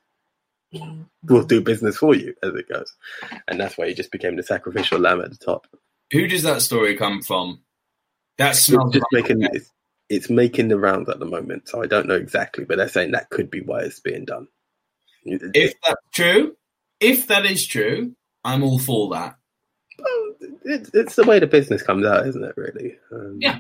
we'll 1.25 1.45
do 1.45 1.61
business 1.61 1.97
for 1.97 2.15
you 2.15 2.35
as 2.43 2.55
it 2.55 2.69
goes, 2.69 2.95
and 3.49 3.61
that's 3.61 3.77
why 3.77 3.89
he 3.89 3.95
just 3.95 4.13
became 4.13 4.37
the 4.37 4.43
sacrificial 4.43 4.99
lamb 5.01 5.21
at 5.21 5.31
the 5.31 5.37
top. 5.37 5.67
Who 6.13 6.27
does 6.27 6.43
that 6.43 6.63
story 6.63 6.97
come 6.97 7.23
from? 7.23 7.61
That 8.39 8.51
It's 8.53 8.61
smells 8.63 8.93
just 8.95 9.05
like- 9.13 9.25
making 9.29 9.43
it's, 9.53 9.71
it's 10.09 10.31
making 10.31 10.69
the 10.69 10.79
rounds 10.79 11.09
at 11.09 11.19
the 11.21 11.27
moment, 11.27 11.69
so 11.69 11.83
I 11.83 11.87
don't 11.87 12.09
know 12.09 12.17
exactly, 12.17 12.65
but 12.65 12.79
they're 12.79 12.89
saying 12.89 13.13
that 13.13 13.31
could 13.31 13.51
be 13.51 13.61
why 13.61 13.81
it's 13.83 14.01
being 14.01 14.25
done. 14.25 14.49
If 15.25 15.75
that's 15.87 16.01
true, 16.13 16.57
if 16.99 17.27
that 17.29 17.45
is 17.47 17.67
true, 17.67 18.17
I'm 18.45 18.63
all 18.65 18.79
for 18.79 19.11
that. 19.11 19.37
it's, 20.65 20.91
it's 20.95 21.15
the 21.17 21.25
way 21.25 21.39
the 21.39 21.47
business 21.47 21.83
comes 21.83 22.07
out, 22.07 22.27
isn't 22.27 22.43
it? 22.43 22.57
Really? 22.57 22.97
Um, 23.13 23.37
Yeah. 23.39 23.59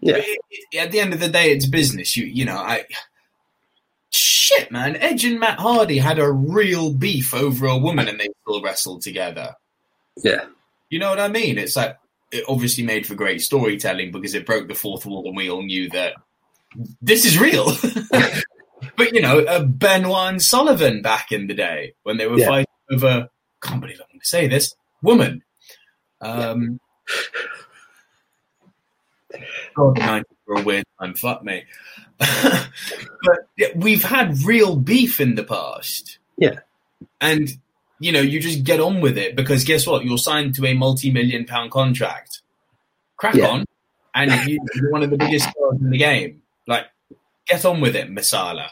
yeah. 0.00 0.16
It- 0.18 0.78
at 0.78 0.90
the 0.92 1.00
end 1.00 1.12
of 1.12 1.20
the 1.20 1.28
day, 1.28 1.50
it's 1.52 1.66
business. 1.66 2.16
You 2.16 2.26
you 2.26 2.44
know, 2.44 2.56
I 2.56 2.86
shit, 4.10 4.70
man. 4.70 4.96
Edge 4.96 5.24
and 5.24 5.40
Matt 5.40 5.58
Hardy 5.58 5.98
had 5.98 6.18
a 6.18 6.30
real 6.30 6.92
beef 6.92 7.34
over 7.34 7.66
a 7.66 7.76
woman, 7.76 8.08
and 8.08 8.18
they 8.20 8.28
still 8.42 8.62
wrestled 8.62 9.02
together. 9.02 9.54
Yeah. 10.22 10.44
You 10.94 11.00
know 11.00 11.10
what 11.10 11.18
I 11.18 11.26
mean? 11.26 11.58
It's 11.58 11.74
like 11.74 11.98
it 12.30 12.44
obviously 12.46 12.84
made 12.84 13.04
for 13.04 13.16
great 13.16 13.42
storytelling 13.42 14.12
because 14.12 14.32
it 14.32 14.46
broke 14.46 14.68
the 14.68 14.76
fourth 14.76 15.04
wall, 15.04 15.26
and 15.26 15.36
we 15.36 15.50
all 15.50 15.64
knew 15.64 15.90
that 15.90 16.14
this 17.02 17.24
is 17.24 17.36
real. 17.36 17.64
but 18.96 19.12
you 19.12 19.20
know, 19.20 19.40
uh, 19.40 19.64
Benoit 19.64 20.28
and 20.28 20.40
Sullivan 20.40 21.02
back 21.02 21.32
in 21.32 21.48
the 21.48 21.54
day 21.54 21.94
when 22.04 22.16
they 22.16 22.28
were 22.28 22.38
Yeah. 22.38 22.46
fighting 22.46 22.66
over, 22.92 23.28
can't 23.60 23.80
believe 23.80 24.00
I'm 24.00 24.06
going 24.12 24.20
to 24.20 24.24
say 24.24 24.46
this, 24.46 24.76
woman. 25.02 25.42
Um, 26.20 26.78
God, 29.74 29.96
the 29.96 30.00
90s 30.00 30.22
were 30.46 30.60
a 30.60 30.62
weird 30.62 30.84
time. 31.00 31.14
Fuck 31.14 31.42
me. 31.42 31.64
but 32.18 32.68
yeah, 33.56 33.70
we've 33.74 34.04
had 34.04 34.44
real 34.44 34.76
beef 34.76 35.20
in 35.20 35.34
the 35.34 35.42
past. 35.42 36.18
Yeah. 36.38 36.60
And, 37.20 37.50
you 38.04 38.12
know, 38.12 38.20
you 38.20 38.38
just 38.40 38.64
get 38.64 38.80
on 38.80 39.00
with 39.00 39.16
it 39.16 39.34
because 39.34 39.64
guess 39.64 39.86
what? 39.86 40.04
You're 40.04 40.18
signed 40.18 40.54
to 40.56 40.66
a 40.66 40.74
multi 40.74 41.10
million 41.10 41.44
pound 41.46 41.70
contract. 41.70 42.42
Crack 43.16 43.34
Yeah. 43.34 43.48
on. 43.48 43.64
And 44.14 44.30
you- 44.48 44.60
you're 44.74 44.90
one 44.92 45.02
of 45.02 45.10
the 45.10 45.16
biggest 45.16 45.48
stars 45.50 45.80
in 45.80 45.90
the 45.90 45.98
game. 45.98 46.42
Like, 46.66 46.86
get 47.46 47.64
on 47.64 47.80
with 47.80 47.96
it, 47.96 48.08
Masala. 48.10 48.68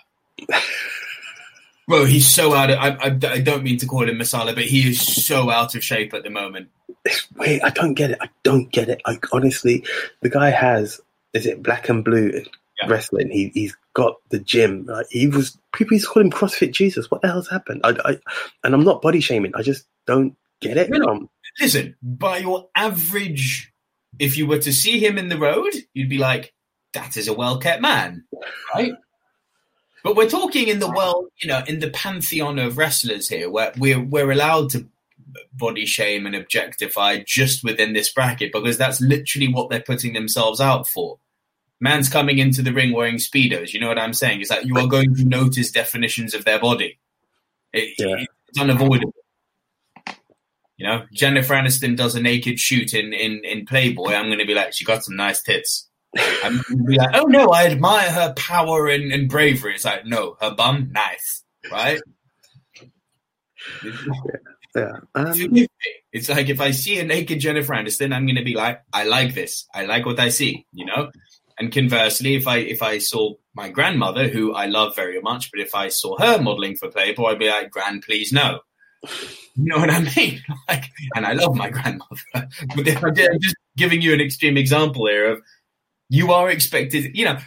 Bro, 1.89 2.05
he's 2.05 2.33
so 2.33 2.55
out 2.55 2.71
of. 2.71 2.79
I, 2.79 2.89
I, 2.91 3.07
I 3.35 3.41
don't 3.41 3.65
mean 3.65 3.77
to 3.79 3.87
call 3.87 4.09
him 4.09 4.17
Masala, 4.19 4.55
but 4.55 4.65
he 4.65 4.89
is 4.91 5.01
so 5.27 5.51
out 5.51 5.75
of 5.75 5.83
shape 5.83 6.15
at 6.15 6.23
the 6.23 6.31
moment. 6.31 6.69
It's 7.05 7.29
weird. 7.33 7.63
I 7.63 7.71
don't 7.71 7.95
get 7.95 8.13
it. 8.13 8.19
I 8.21 8.29
don't 8.45 8.71
get 8.71 8.89
it. 8.89 9.01
Like 9.07 9.25
honestly, 9.33 9.85
the 10.21 10.29
guy 10.31 10.51
has 10.51 11.01
is 11.33 11.47
it 11.47 11.63
black 11.63 11.89
and 11.89 12.05
blue 12.05 12.31
Yeah. 12.81 12.89
wrestling? 12.89 13.31
He 13.31 13.51
he's 13.53 13.77
got 13.95 14.17
the 14.31 14.39
gym. 14.39 14.89
He 15.11 15.27
was 15.29 15.59
people 15.73 15.95
used 15.95 16.07
to 16.07 16.13
call 16.13 16.23
him 16.23 16.31
CrossFit 16.31 16.73
Jesus. 16.73 17.11
What 17.11 17.23
the 17.23 17.29
hell's 17.29 17.49
happened? 17.49 17.81
I, 17.85 17.97
I 18.05 18.19
and 18.65 18.75
I'm 18.75 18.85
not 18.85 19.03
body 19.03 19.21
shaming. 19.21 19.53
I 19.55 19.63
just 19.63 19.87
don't 20.07 20.37
get 20.61 20.77
it. 20.77 20.91
No. 20.91 21.07
Um, 21.07 21.31
Listen, 21.61 21.97
by 22.03 22.39
your 22.39 22.69
average, 22.75 23.73
if 24.19 24.37
you 24.39 24.47
were 24.47 24.59
to 24.59 24.73
see 24.73 24.99
him 24.99 25.19
in 25.19 25.29
the 25.29 25.39
road, 25.39 25.73
you'd 25.93 26.09
be 26.09 26.19
like, 26.19 26.55
that 26.95 27.17
is 27.17 27.29
a 27.29 27.35
well 27.35 27.59
kept 27.59 27.83
man, 27.83 28.25
right? 28.75 28.95
But 30.03 30.17
we're 30.17 30.29
talking 30.29 30.69
in 30.69 30.81
the 30.81 30.91
world, 30.91 31.29
you 31.41 31.49
know, 31.49 31.63
in 31.67 31.79
the 31.79 31.91
pantheon 31.91 32.59
of 32.59 32.77
wrestlers 32.77 33.29
here, 33.29 33.51
where 33.51 33.73
we're 33.77 34.03
we're 34.03 34.33
allowed 34.33 34.71
to 34.71 34.89
body 35.55 35.87
shame 35.87 36.27
and 36.27 36.35
objectify 36.35 37.19
just 37.27 37.65
within 37.65 37.93
this 37.93 38.13
bracket 38.13 38.53
because 38.53 38.77
that's 38.77 39.01
literally 39.01 39.49
what 39.49 39.71
they're 39.71 39.81
putting 39.81 40.13
themselves 40.13 40.61
out 40.61 40.87
for. 40.89 41.19
Man's 41.83 42.09
coming 42.09 42.39
into 42.39 42.63
the 42.63 42.73
ring 42.73 42.93
wearing 42.93 43.17
speedos. 43.17 43.73
You 43.75 43.81
know 43.81 43.89
what 43.89 43.99
I'm 43.99 44.13
saying? 44.15 44.41
Is 44.41 44.49
that 44.49 44.65
you 44.67 44.77
are 44.79 44.87
going 44.87 45.17
to 45.17 45.25
notice 45.25 45.73
definitions 45.73 46.33
of 46.33 46.45
their 46.45 46.61
body. 46.61 46.99
It- 47.73 47.95
Yeah. 47.99 48.25
It's 48.49 48.61
unavoidable. 48.61 49.15
You 50.77 50.87
know, 50.87 51.05
Jennifer 51.13 51.55
Aniston 51.55 51.97
does 51.97 52.15
a 52.15 52.21
naked 52.23 52.61
shoot 52.61 52.93
in 52.95 53.13
in, 53.13 53.41
in 53.45 53.67
Playboy. 53.67 54.13
I'm 54.13 54.27
going 54.27 54.39
to 54.39 54.47
be 54.47 54.55
like, 54.55 54.73
she 54.75 54.85
got 54.85 55.03
some 55.05 55.17
nice 55.17 55.43
tits. 55.43 55.89
I'm 56.45 56.61
going 56.69 56.79
to 56.79 56.85
be 56.85 56.97
like, 56.99 57.15
oh 57.15 57.25
no, 57.25 57.49
I 57.49 57.65
admire 57.67 58.11
her 58.13 58.33
power 58.35 58.89
and, 58.89 59.11
and 59.13 59.29
bravery. 59.29 59.75
It's 59.75 59.85
like, 59.85 60.05
no, 60.07 60.37
her 60.41 60.51
bum, 60.55 60.91
nice, 60.93 61.43
right? 61.71 62.01
yeah. 64.77 64.93
Um, 65.15 65.33
It's 66.13 66.29
like 66.29 66.49
if 66.51 66.61
I 66.61 66.71
see 66.73 66.99
a 67.01 67.05
naked 67.05 67.41
Jennifer 67.41 67.73
Aniston, 67.73 68.15
I'm 68.15 68.27
going 68.27 68.37
to 68.37 68.45
be 68.45 68.55
like, 68.55 68.83
I 68.93 69.05
like 69.05 69.35
this. 69.35 69.67
I 69.75 69.85
like 69.87 70.05
what 70.05 70.21
I 70.21 70.29
see. 70.29 70.67
You 70.73 70.85
know. 70.87 71.11
And 71.63 71.71
conversely, 71.73 72.35
if 72.35 72.49
I 72.49 72.57
if 72.57 72.83
I 72.83 72.99
saw 72.99 73.35
my 73.55 73.69
grandmother, 73.69 74.27
who 74.27 74.53
I 74.53 74.67
love 74.67 74.97
very 74.97 75.21
much, 75.21 75.49
but 75.53 75.61
if 75.61 75.77
I 75.77 75.91
saw 75.91 76.19
her 76.19 76.43
modeling 76.43 76.75
for 76.75 76.91
Playboy, 76.91 77.27
I'd 77.27 77.39
be 77.39 77.49
like, 77.49 77.71
Grand, 77.71 78.03
please 78.03 78.33
no. 78.33 78.59
You 79.55 79.69
know 79.69 79.79
what 79.79 79.91
I 79.91 80.01
mean? 80.17 80.43
Like, 80.69 80.91
and 81.15 81.25
I 81.25 81.35
love 81.35 81.55
my 81.55 81.71
grandmother, 81.71 82.21
but 82.35 82.85
then 82.85 82.97
I 82.97 83.11
did, 83.11 83.31
I'm 83.31 83.41
just 83.41 83.55
giving 83.77 84.03
you 84.03 84.13
an 84.13 84.21
extreme 84.21 84.57
example 84.57 85.07
here 85.07 85.31
of 85.31 85.43
you 86.09 86.33
are 86.33 86.51
expected. 86.51 87.17
You 87.17 87.27
know, 87.27 87.39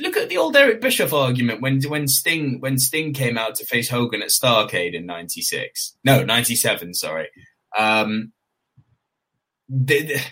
look 0.00 0.16
at 0.16 0.30
the 0.30 0.38
old 0.38 0.56
Eric 0.56 0.80
Bischoff 0.80 1.12
argument 1.12 1.60
when 1.60 1.82
when 1.82 2.08
Sting 2.08 2.58
when 2.60 2.78
Sting 2.78 3.12
came 3.12 3.36
out 3.36 3.56
to 3.56 3.66
face 3.66 3.90
Hogan 3.90 4.22
at 4.22 4.30
Starcade 4.30 4.94
in 4.94 5.04
'96. 5.04 5.94
No, 6.04 6.24
'97. 6.24 6.94
Sorry. 6.94 7.28
Um, 7.76 8.32
they 9.68 10.22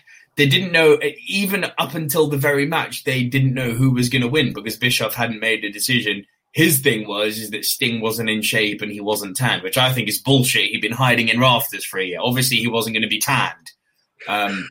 didn't 0.46 0.72
know 0.72 0.98
even 1.26 1.64
up 1.78 1.94
until 1.94 2.28
the 2.28 2.36
very 2.36 2.66
match. 2.66 3.04
They 3.04 3.24
didn't 3.24 3.54
know 3.54 3.70
who 3.70 3.90
was 3.92 4.08
going 4.08 4.22
to 4.22 4.28
win 4.28 4.52
because 4.52 4.76
Bischoff 4.76 5.14
hadn't 5.14 5.40
made 5.40 5.64
a 5.64 5.70
decision. 5.70 6.24
His 6.52 6.80
thing 6.80 7.06
was 7.06 7.38
is 7.38 7.50
that 7.50 7.64
Sting 7.64 8.00
wasn't 8.00 8.30
in 8.30 8.42
shape 8.42 8.82
and 8.82 8.90
he 8.90 9.00
wasn't 9.00 9.36
tanned, 9.36 9.62
which 9.62 9.78
I 9.78 9.92
think 9.92 10.08
is 10.08 10.20
bullshit. 10.20 10.70
He'd 10.70 10.82
been 10.82 10.92
hiding 10.92 11.28
in 11.28 11.40
rafters 11.40 11.84
for 11.84 11.98
a 11.98 12.04
year. 12.04 12.18
Obviously, 12.20 12.56
he 12.58 12.66
wasn't 12.66 12.94
going 12.94 13.02
to 13.02 13.08
be 13.08 13.20
tanned. 13.20 13.70
Um, 14.28 14.68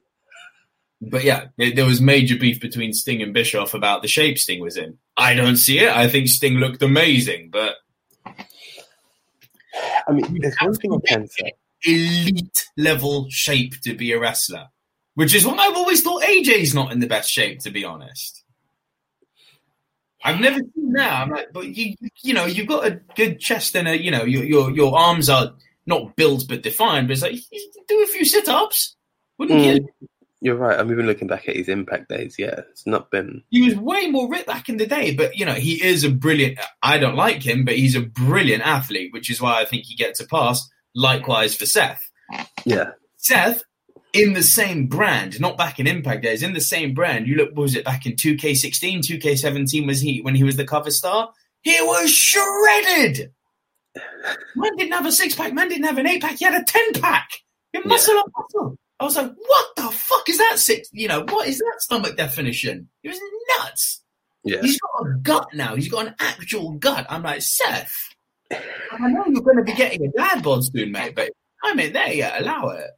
but 1.02 1.24
yeah, 1.24 1.46
there, 1.58 1.72
there 1.72 1.86
was 1.86 2.02
major 2.02 2.38
beef 2.38 2.60
between 2.60 2.92
Sting 2.94 3.22
and 3.22 3.34
Bischoff 3.34 3.74
about 3.74 4.02
the 4.02 4.08
shape 4.08 4.38
Sting 4.38 4.62
was 4.62 4.76
in. 4.78 4.98
I 5.16 5.34
don't 5.34 5.56
see 5.56 5.80
it. 5.80 5.90
I 5.90 6.10
think 6.10 6.28
Sting 6.28 6.56
looked 6.56 6.82
amazing, 6.82 7.50
but 7.52 7.76
I 10.08 10.12
mean, 10.12 10.40
there's 10.42 10.56
one 10.60 10.74
thing 10.74 10.94
I 10.94 11.08
can 11.08 11.28
say. 11.28 11.54
elite 11.86 12.66
level 12.78 13.28
shape 13.30 13.80
to 13.82 13.96
be 13.96 14.12
a 14.12 14.20
wrestler, 14.20 14.68
which 15.20 15.36
is 15.36 15.46
why 15.46 15.58
I've 15.58 15.76
always 15.76 16.02
thought 16.02 16.24
AJ's 16.24 16.74
not 16.74 16.94
in 16.94 17.02
the 17.02 17.08
best 17.08 17.30
shape, 17.30 17.60
to 17.64 17.72
be 17.72 17.84
honest. 17.84 18.42
I've 20.24 20.40
never 20.40 20.60
seen 20.60 20.94
that. 20.94 21.12
I'm 21.24 21.30
like, 21.30 21.52
but 21.52 21.68
you, 21.68 21.96
you 22.24 22.34
know, 22.34 22.46
you've 22.46 22.68
got 22.70 22.88
a 22.88 23.02
good 23.18 23.38
chest 23.38 23.76
and 23.76 23.86
a, 23.86 24.02
you 24.02 24.12
know, 24.12 24.24
your 24.24 24.46
your 24.46 24.72
your 24.72 24.98
arms 24.98 25.30
are 25.30 25.52
not 25.86 26.16
built 26.16 26.46
but 26.48 26.62
defined. 26.64 27.10
But 27.10 27.14
it's 27.14 27.22
like 27.22 27.34
you 27.52 27.72
do 27.90 28.02
a 28.02 28.08
few 28.08 28.24
sit 28.24 28.48
ups, 28.48 28.96
wouldn't 29.38 29.60
Mm. 29.60 29.76
you? 29.76 30.08
You're 30.40 30.56
right. 30.56 30.80
I'm 30.80 30.90
even 30.90 31.06
looking 31.06 31.28
back 31.28 31.50
at 31.50 31.58
his 31.58 31.68
impact 31.68 32.08
days. 32.08 32.36
Yeah, 32.40 32.62
it's 32.72 32.88
not 32.88 33.12
been. 33.12 33.44
He 33.50 33.62
was 33.62 33.76
way 33.76 34.08
more 34.08 34.30
ripped 34.32 34.48
back 34.48 34.70
in 34.70 34.78
the 34.78 34.88
day, 34.88 35.14
but 35.14 35.36
you 35.36 35.46
know, 35.46 35.54
he 35.54 35.84
is 35.84 36.06
a 36.06 36.10
brilliant. 36.10 36.60
I 36.82 36.98
don't 36.98 37.18
like 37.18 37.44
him, 37.44 37.66
but 37.66 37.76
he's 37.76 37.96
a 37.96 38.02
brilliant 38.02 38.66
athlete, 38.66 39.12
which 39.12 39.30
is 39.30 39.42
why 39.42 39.60
I 39.60 39.66
think 39.66 39.84
he 39.84 39.96
gets 39.98 40.22
a 40.22 40.26
pass. 40.26 40.66
Likewise 40.96 41.58
for 41.58 41.66
Seth. 41.66 42.10
Yeah, 42.64 42.92
Seth, 43.18 43.64
in 44.14 44.34
the 44.34 44.44
same 44.44 44.88
brand, 44.88 45.40
not 45.40 45.58
back 45.58 45.80
in 45.80 45.88
Impact 45.88 46.24
days, 46.24 46.44
in 46.44 46.54
the 46.54 46.62
same 46.62 46.94
brand. 46.94 47.28
You 47.28 47.36
look, 47.36 47.56
was 47.56 47.76
it 47.76 47.86
back 47.86 48.06
in 48.06 48.14
2K16, 48.14 49.00
2K17 49.00 49.86
was 49.86 50.02
he 50.02 50.22
when 50.22 50.36
he 50.36 50.44
was 50.44 50.56
the 50.56 50.66
cover 50.66 50.92
star? 50.92 51.32
He 51.62 51.78
was 51.82 52.12
shredded. 52.12 53.32
Man 54.56 54.76
didn't 54.78 54.94
have 54.94 55.06
a 55.06 55.12
six 55.12 55.36
pack, 55.36 55.54
man 55.54 55.70
didn't 55.70 55.86
have 55.86 55.98
an 55.98 56.08
eight 56.08 56.22
pack, 56.22 56.38
he 56.38 56.46
had 56.46 56.60
a 56.60 56.64
10 56.64 56.94
pack. 57.02 57.30
Had 57.74 57.86
muscle 57.86 58.18
on 58.18 58.24
muscle. 58.38 58.78
I 59.00 59.06
was 59.06 59.16
like, 59.16 59.32
what 59.36 59.66
the 59.78 59.84
fuck 59.84 60.28
is 60.28 60.38
that 60.38 60.56
six? 60.58 60.90
You 60.92 61.08
know, 61.08 61.24
what 61.30 61.48
is 61.48 61.60
that 61.60 61.76
stomach 61.80 62.18
definition? 62.18 62.90
He 63.02 63.10
was 63.10 63.20
nuts. 63.58 64.02
yeah. 64.44 64.62
He's 64.62 64.80
got 64.80 65.08
a 65.08 65.14
gut 65.20 65.48
now. 65.54 65.76
He's 65.76 65.88
got 65.88 66.08
an 66.08 66.16
actual 66.20 66.72
gut. 66.72 67.06
I'm 67.10 67.24
like, 67.24 67.42
Seth, 67.42 67.96
I 68.52 68.58
know 69.10 69.24
you're 69.28 69.42
going 69.42 69.58
to 69.58 69.64
be 69.64 69.74
getting 69.74 70.06
a 70.06 70.12
dad 70.18 70.44
bod 70.44 70.66
soon, 70.66 70.92
mate, 70.92 71.16
but 71.16 71.32
I'm 71.64 71.80
in 71.80 71.94
there, 71.94 72.12
yeah, 72.12 72.40
allow 72.40 72.70
it. 72.70 72.90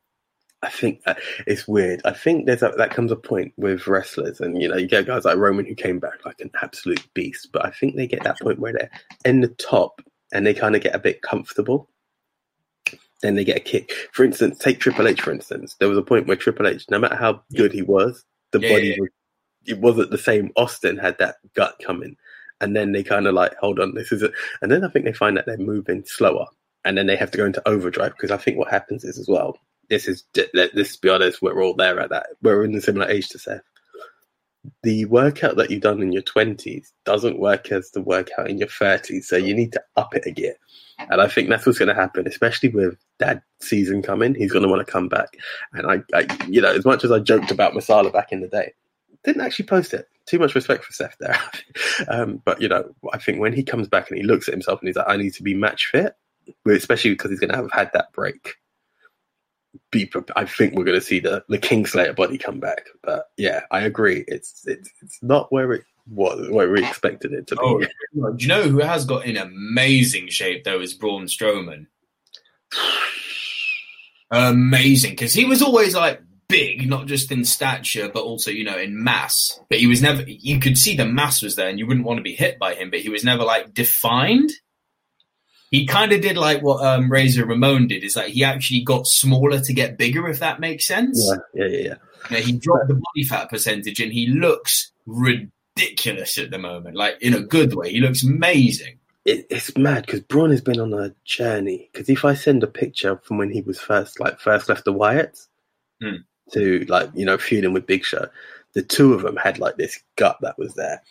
I 0.63 0.69
think 0.69 1.01
uh, 1.07 1.15
it's 1.47 1.67
weird. 1.67 2.01
I 2.05 2.11
think 2.11 2.45
there's 2.45 2.61
a, 2.61 2.71
that 2.77 2.91
comes 2.91 3.11
a 3.11 3.15
point 3.15 3.53
with 3.57 3.87
wrestlers, 3.87 4.39
and 4.39 4.61
you 4.61 4.69
know, 4.69 4.77
you 4.77 4.87
get 4.87 5.07
guys 5.07 5.25
like 5.25 5.37
Roman 5.37 5.65
who 5.65 5.73
came 5.73 5.99
back 5.99 6.23
like 6.25 6.39
an 6.39 6.51
absolute 6.61 7.05
beast, 7.13 7.49
but 7.51 7.65
I 7.65 7.71
think 7.71 7.95
they 7.95 8.05
get 8.07 8.23
that 8.23 8.39
point 8.39 8.59
where 8.59 8.73
they're 8.73 8.91
in 9.25 9.41
the 9.41 9.47
top 9.47 10.01
and 10.31 10.45
they 10.45 10.53
kind 10.53 10.75
of 10.75 10.81
get 10.81 10.95
a 10.95 10.99
bit 10.99 11.21
comfortable. 11.21 11.89
Then 13.21 13.35
they 13.35 13.43
get 13.43 13.57
a 13.57 13.61
kick. 13.61 13.91
For 14.13 14.23
instance, 14.23 14.57
take 14.57 14.79
Triple 14.79 15.07
H. 15.07 15.21
For 15.21 15.31
instance, 15.31 15.75
there 15.79 15.89
was 15.89 15.97
a 15.97 16.03
point 16.03 16.27
where 16.27 16.37
Triple 16.37 16.67
H, 16.67 16.85
no 16.89 16.99
matter 16.99 17.15
how 17.15 17.41
good 17.55 17.71
he 17.71 17.81
was, 17.81 18.23
the 18.51 18.59
Yeah, 18.59 18.69
body 18.69 18.87
yeah, 18.87 18.93
yeah. 18.93 19.01
was 19.01 19.09
it 19.65 19.79
wasn't 19.79 20.11
the 20.11 20.17
same. 20.17 20.51
Austin 20.55 20.97
had 20.97 21.17
that 21.19 21.35
gut 21.55 21.75
coming, 21.85 22.15
and 22.61 22.75
then 22.75 22.91
they 22.91 23.03
kind 23.03 23.27
of 23.27 23.33
like, 23.33 23.55
hold 23.57 23.79
on, 23.79 23.93
this 23.95 24.11
is 24.11 24.23
it. 24.23 24.33
And 24.61 24.71
then 24.71 24.83
I 24.83 24.89
think 24.89 25.05
they 25.05 25.13
find 25.13 25.37
that 25.37 25.45
they're 25.45 25.57
moving 25.57 26.03
slower, 26.05 26.47
and 26.85 26.97
then 26.97 27.07
they 27.07 27.15
have 27.15 27.31
to 27.31 27.37
go 27.37 27.45
into 27.45 27.67
overdrive 27.67 28.13
because 28.13 28.31
I 28.31 28.37
think 28.37 28.57
what 28.57 28.71
happens 28.71 29.03
is 29.03 29.17
as 29.19 29.27
well. 29.27 29.57
This 29.91 30.07
is 30.07 30.23
let's 30.53 30.95
be 30.95 31.09
honest, 31.09 31.41
we're 31.41 31.61
all 31.61 31.73
there 31.73 31.99
at 31.99 32.11
that. 32.11 32.27
We're 32.41 32.63
in 32.63 32.73
a 32.73 32.79
similar 32.79 33.09
age 33.09 33.27
to 33.29 33.39
Seth. 33.39 33.59
The 34.83 35.03
workout 35.03 35.57
that 35.57 35.69
you've 35.69 35.81
done 35.81 36.01
in 36.01 36.13
your 36.13 36.21
twenties 36.21 36.93
doesn't 37.03 37.39
work 37.39 37.73
as 37.73 37.91
the 37.91 37.99
workout 37.99 38.49
in 38.49 38.57
your 38.57 38.69
thirties, 38.69 39.27
so 39.27 39.35
you 39.35 39.53
need 39.53 39.73
to 39.73 39.83
up 39.97 40.15
it 40.15 40.25
a 40.25 40.31
gear. 40.31 40.55
And 40.97 41.19
I 41.19 41.27
think 41.27 41.49
that's 41.49 41.65
what's 41.65 41.77
going 41.77 41.89
to 41.89 41.93
happen, 41.93 42.25
especially 42.25 42.69
with 42.69 42.97
that 43.17 43.43
season 43.59 44.01
coming. 44.01 44.33
He's 44.33 44.53
going 44.53 44.63
to 44.63 44.69
want 44.69 44.79
to 44.79 44.89
come 44.89 45.09
back. 45.09 45.35
And 45.73 45.85
I, 45.91 46.03
I, 46.17 46.25
you 46.47 46.61
know, 46.61 46.71
as 46.71 46.85
much 46.85 47.03
as 47.03 47.11
I 47.11 47.19
joked 47.19 47.51
about 47.51 47.73
Masala 47.73 48.13
back 48.13 48.31
in 48.31 48.39
the 48.39 48.47
day, 48.47 48.71
didn't 49.25 49.41
actually 49.41 49.65
post 49.65 49.93
it. 49.93 50.07
Too 50.25 50.39
much 50.39 50.55
respect 50.55 50.85
for 50.85 50.93
Seth 50.93 51.17
there. 51.19 51.37
um, 52.07 52.41
but 52.45 52.61
you 52.61 52.69
know, 52.69 52.95
I 53.11 53.17
think 53.17 53.41
when 53.41 53.51
he 53.51 53.63
comes 53.63 53.89
back 53.89 54.09
and 54.09 54.17
he 54.17 54.23
looks 54.23 54.47
at 54.47 54.53
himself 54.53 54.79
and 54.79 54.87
he's 54.87 54.95
like, 54.95 55.09
I 55.09 55.17
need 55.17 55.33
to 55.33 55.43
be 55.43 55.53
match 55.53 55.87
fit, 55.87 56.15
especially 56.65 57.11
because 57.11 57.29
he's 57.29 57.41
going 57.41 57.51
to 57.51 57.57
have 57.57 57.73
had 57.73 57.91
that 57.91 58.13
break. 58.13 58.55
Be, 59.91 60.11
I 60.35 60.45
think 60.45 60.73
we're 60.73 60.83
going 60.83 60.99
to 60.99 61.05
see 61.05 61.19
the 61.19 61.43
the 61.47 61.57
Kingslayer 61.57 62.15
body 62.15 62.37
come 62.37 62.59
back. 62.59 62.87
But 63.03 63.25
yeah, 63.37 63.61
I 63.71 63.81
agree. 63.81 64.25
It's 64.27 64.65
it's 64.67 64.89
it's 65.01 65.21
not 65.21 65.51
where 65.51 65.71
it 65.73 65.85
was, 66.07 66.49
where 66.49 66.69
we 66.69 66.85
expected 66.85 67.33
it 67.33 67.47
to 67.47 67.55
be. 67.55 67.61
Oh, 67.63 67.79
do 68.33 68.43
you 68.43 68.47
know 68.47 68.63
who 68.63 68.79
has 68.79 69.05
got 69.05 69.25
in 69.25 69.37
amazing 69.37 70.27
shape 70.29 70.63
though? 70.63 70.81
Is 70.81 70.93
Braun 70.93 71.25
Strowman. 71.25 71.87
Amazing, 74.31 75.11
because 75.11 75.33
he 75.33 75.43
was 75.43 75.61
always 75.61 75.93
like 75.93 76.21
big, 76.47 76.87
not 76.87 77.07
just 77.07 77.31
in 77.31 77.45
stature, 77.45 78.09
but 78.13 78.23
also 78.23 78.51
you 78.51 78.63
know 78.63 78.77
in 78.77 79.03
mass. 79.03 79.59
But 79.69 79.79
he 79.79 79.87
was 79.87 80.01
never. 80.01 80.23
You 80.27 80.59
could 80.59 80.77
see 80.77 80.95
the 80.95 81.05
mass 81.05 81.41
was 81.41 81.55
there, 81.55 81.69
and 81.69 81.79
you 81.79 81.87
wouldn't 81.87 82.05
want 82.05 82.17
to 82.17 82.23
be 82.23 82.35
hit 82.35 82.59
by 82.59 82.75
him. 82.75 82.91
But 82.91 82.99
he 82.99 83.09
was 83.09 83.23
never 83.23 83.43
like 83.43 83.73
defined. 83.73 84.51
He 85.71 85.85
kind 85.87 86.11
of 86.11 86.21
did 86.21 86.37
like 86.37 86.61
what 86.61 86.85
um, 86.85 87.11
Razor 87.11 87.45
Ramon 87.45 87.87
did. 87.87 88.03
Is 88.03 88.15
like 88.15 88.33
he 88.33 88.43
actually 88.43 88.81
got 88.81 89.07
smaller 89.07 89.59
to 89.61 89.73
get 89.73 89.97
bigger, 89.97 90.27
if 90.27 90.39
that 90.39 90.59
makes 90.59 90.85
sense. 90.85 91.25
Yeah, 91.53 91.65
yeah, 91.65 91.65
yeah. 91.65 91.77
yeah. 91.79 91.95
You 92.29 92.35
know, 92.37 92.43
he 92.43 92.51
dropped 92.51 92.87
the 92.89 92.93
body 92.95 93.23
fat 93.23 93.49
percentage, 93.49 93.99
and 93.99 94.11
he 94.11 94.27
looks 94.27 94.91
ridiculous 95.05 96.37
at 96.37 96.51
the 96.51 96.57
moment. 96.57 96.95
Like 96.95 97.21
in 97.21 97.33
a 97.33 97.39
good 97.41 97.73
way, 97.73 97.91
he 97.91 97.99
looks 98.01 98.23
amazing. 98.23 98.99
It, 99.23 99.47
it's 99.49 99.75
mad 99.77 100.05
because 100.05 100.21
Braun 100.21 100.49
has 100.51 100.61
been 100.61 100.79
on 100.79 100.93
a 100.93 101.13
journey. 101.25 101.89
Because 101.91 102.09
if 102.09 102.25
I 102.25 102.33
send 102.33 102.63
a 102.63 102.67
picture 102.67 103.19
from 103.23 103.37
when 103.37 103.51
he 103.51 103.61
was 103.61 103.79
first, 103.79 104.19
like 104.19 104.39
first 104.39 104.67
left 104.67 104.85
the 104.85 104.93
Wyatts 104.93 105.47
Hmm. 106.01 106.15
to 106.53 106.83
like 106.89 107.11
you 107.13 107.25
know 107.25 107.37
feuding 107.37 107.73
with 107.73 107.85
Big 107.85 108.03
Show, 108.03 108.27
the 108.73 108.81
two 108.81 109.13
of 109.13 109.21
them 109.21 109.35
had 109.37 109.59
like 109.59 109.77
this 109.77 109.99
gut 110.15 110.37
that 110.41 110.57
was 110.57 110.73
there. 110.73 111.01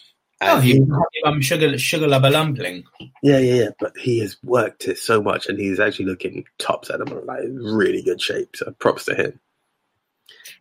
Oh, 0.42 0.56
And 0.56 0.64
he 0.64 0.80
um, 1.26 1.40
sugar 1.42 1.76
sugar 1.78 2.06
lubba 2.06 2.32
lumpling. 2.32 2.84
Yeah, 3.22 3.38
yeah, 3.38 3.54
yeah. 3.54 3.68
But 3.78 3.96
he 3.98 4.20
has 4.20 4.36
worked 4.42 4.88
it 4.88 4.96
so 4.98 5.20
much, 5.22 5.46
and 5.48 5.58
he's 5.58 5.78
actually 5.78 6.06
looking 6.06 6.46
tops 6.58 6.88
at 6.88 6.98
the 6.98 7.04
moment, 7.04 7.26
like 7.26 7.42
really 7.44 8.02
good 8.02 8.22
shape. 8.22 8.56
So 8.56 8.70
props 8.78 9.04
to 9.06 9.14
him. 9.14 9.38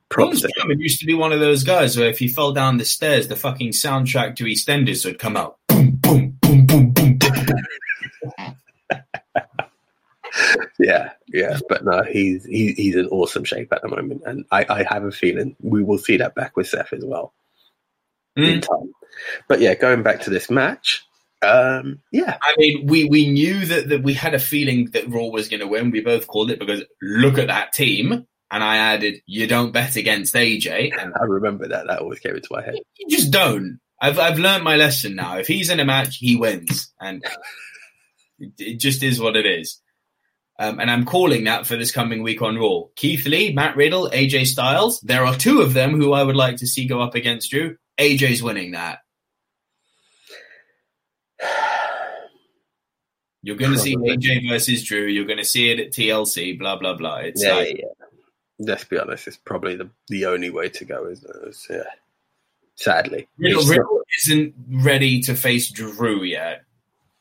Props 0.09 0.41
to 0.41 0.51
him. 0.57 0.71
Used 0.79 0.99
to 0.99 1.05
be 1.05 1.13
one 1.13 1.31
of 1.31 1.39
those 1.39 1.63
guys 1.63 1.95
where 1.97 2.09
if 2.09 2.19
he 2.19 2.27
fell 2.27 2.51
down 2.51 2.77
the 2.77 2.83
stairs, 2.85 3.27
the 3.29 3.35
fucking 3.37 3.71
soundtrack 3.71 4.35
to 4.37 4.43
EastEnders 4.45 5.05
would 5.05 5.17
come 5.19 5.37
out. 5.37 5.57
Boom, 5.69 5.91
boom, 6.01 6.31
boom, 6.41 6.65
boom, 6.65 6.91
boom, 6.91 7.17
boom. 7.17 7.29
Yeah, 10.77 11.11
yeah. 11.27 11.59
But 11.67 11.83
no, 11.83 12.03
he's 12.03 12.45
he, 12.45 12.71
he's 12.73 12.95
in 12.95 13.07
awesome 13.07 13.43
shape 13.43 13.73
at 13.73 13.81
the 13.81 13.87
moment, 13.89 14.21
and 14.25 14.45
I, 14.51 14.65
I 14.69 14.83
have 14.83 15.03
a 15.03 15.11
feeling 15.11 15.55
we 15.61 15.83
will 15.83 15.97
see 15.97 16.17
that 16.17 16.35
back 16.35 16.55
with 16.55 16.67
Seth 16.67 16.93
as 16.93 17.03
well 17.03 17.33
in 18.37 18.59
Mm. 18.59 18.61
time. 18.61 18.93
But 19.47 19.59
yeah, 19.59 19.75
going 19.75 20.03
back 20.03 20.21
to 20.21 20.29
this 20.29 20.49
match, 20.49 21.05
um, 21.41 22.01
yeah, 22.11 22.37
I 22.41 22.55
mean, 22.57 22.87
we, 22.87 23.05
we 23.05 23.29
knew 23.29 23.65
that, 23.65 23.89
that 23.89 24.03
we 24.03 24.13
had 24.13 24.33
a 24.33 24.39
feeling 24.39 24.89
that 24.91 25.07
Raw 25.07 25.27
was 25.27 25.47
going 25.47 25.61
to 25.61 25.67
win. 25.67 25.91
We 25.91 26.01
both 26.01 26.27
called 26.27 26.51
it 26.51 26.59
because 26.59 26.83
look 27.01 27.37
at 27.37 27.47
that 27.47 27.73
team. 27.73 28.25
And 28.51 28.63
I 28.63 28.77
added, 28.77 29.21
you 29.27 29.45
don't 29.47 29.71
bet 29.71 29.95
against 29.95 30.33
AJ. 30.33 30.99
And 30.99 31.13
I 31.19 31.23
remember 31.23 31.67
that. 31.67 31.85
That 31.87 31.99
always 31.99 32.19
came 32.19 32.35
into 32.35 32.47
my 32.51 32.63
head. 32.63 32.75
you 32.97 33.07
just 33.07 33.31
don't. 33.31 33.79
I've, 34.01 34.17
I've 34.17 34.39
learned 34.39 34.63
my 34.63 34.75
lesson 34.75 35.15
now. 35.15 35.37
If 35.37 35.47
he's 35.47 35.69
in 35.69 35.79
a 35.79 35.85
match, 35.85 36.17
he 36.17 36.35
wins. 36.35 36.91
And 36.99 37.23
it, 38.39 38.77
just 38.79 39.03
is 39.03 39.19
what 39.19 39.35
it 39.35 39.45
is. 39.45 39.79
Um, 40.57 40.79
and 40.79 40.89
I'm 40.91 41.05
calling 41.05 41.45
that 41.45 41.67
for 41.67 41.77
this 41.77 41.91
coming 41.91 42.23
week 42.23 42.41
on 42.41 42.57
Raw. 42.57 42.85
Keith 42.95 43.25
Lee, 43.25 43.53
Matt 43.53 43.77
Riddle, 43.77 44.09
AJ 44.09 44.47
Styles. 44.47 44.99
There 45.01 45.25
are 45.25 45.35
two 45.35 45.61
of 45.61 45.73
them 45.73 45.93
who 45.93 46.11
I 46.11 46.23
would 46.23 46.35
like 46.35 46.57
to 46.57 46.67
see 46.67 46.85
go 46.85 47.01
up 47.01 47.15
against 47.15 47.51
Drew. 47.51 47.77
AJ's 47.97 48.43
winning 48.43 48.71
that. 48.71 48.99
You're 53.41 53.55
going 53.55 53.71
to 53.71 53.79
see 53.79 53.95
AJ 53.95 54.49
versus 54.49 54.83
Drew. 54.83 55.05
You're 55.05 55.25
going 55.25 55.37
to 55.37 55.45
see 55.45 55.71
it 55.71 55.79
at 55.79 55.93
TLC. 55.93 56.59
Blah 56.59 56.77
blah 56.77 56.95
blah. 56.95 57.17
It's 57.17 57.43
yeah, 57.43 57.53
like 57.53 57.67
yeah, 57.77 57.85
yeah. 57.85 58.05
Let's 58.59 58.83
be 58.83 58.99
honest, 58.99 59.27
it's 59.27 59.37
probably 59.37 59.77
the, 59.77 59.89
the 60.09 60.25
only 60.25 60.49
way 60.49 60.67
to 60.67 60.83
go, 60.83 61.07
isn't 61.07 61.29
it? 61.29 61.47
It's, 61.47 61.67
yeah. 61.69 61.83
Sadly. 62.75 63.27
Riddle, 63.37 63.63
Riddle 63.63 64.01
isn't 64.19 64.53
ready 64.69 65.21
to 65.21 65.35
face 65.35 65.71
Drew 65.71 66.23
yet. 66.23 66.63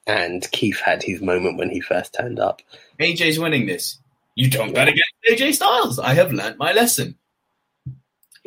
and 0.09 0.51
Keith 0.51 0.81
had 0.81 1.03
his 1.03 1.21
moment 1.21 1.59
when 1.59 1.71
he 1.71 1.81
first 1.81 2.15
turned 2.15 2.41
up. 2.41 2.63
AJ's 2.99 3.39
winning 3.39 3.67
this. 3.67 3.99
You 4.35 4.49
don't 4.51 4.75
bet 4.75 4.89
against 4.89 5.13
AJ 5.31 5.55
Styles. 5.55 5.99
I 5.99 6.15
have 6.15 6.33
learnt 6.33 6.59
my 6.59 6.73
lesson. 6.73 7.17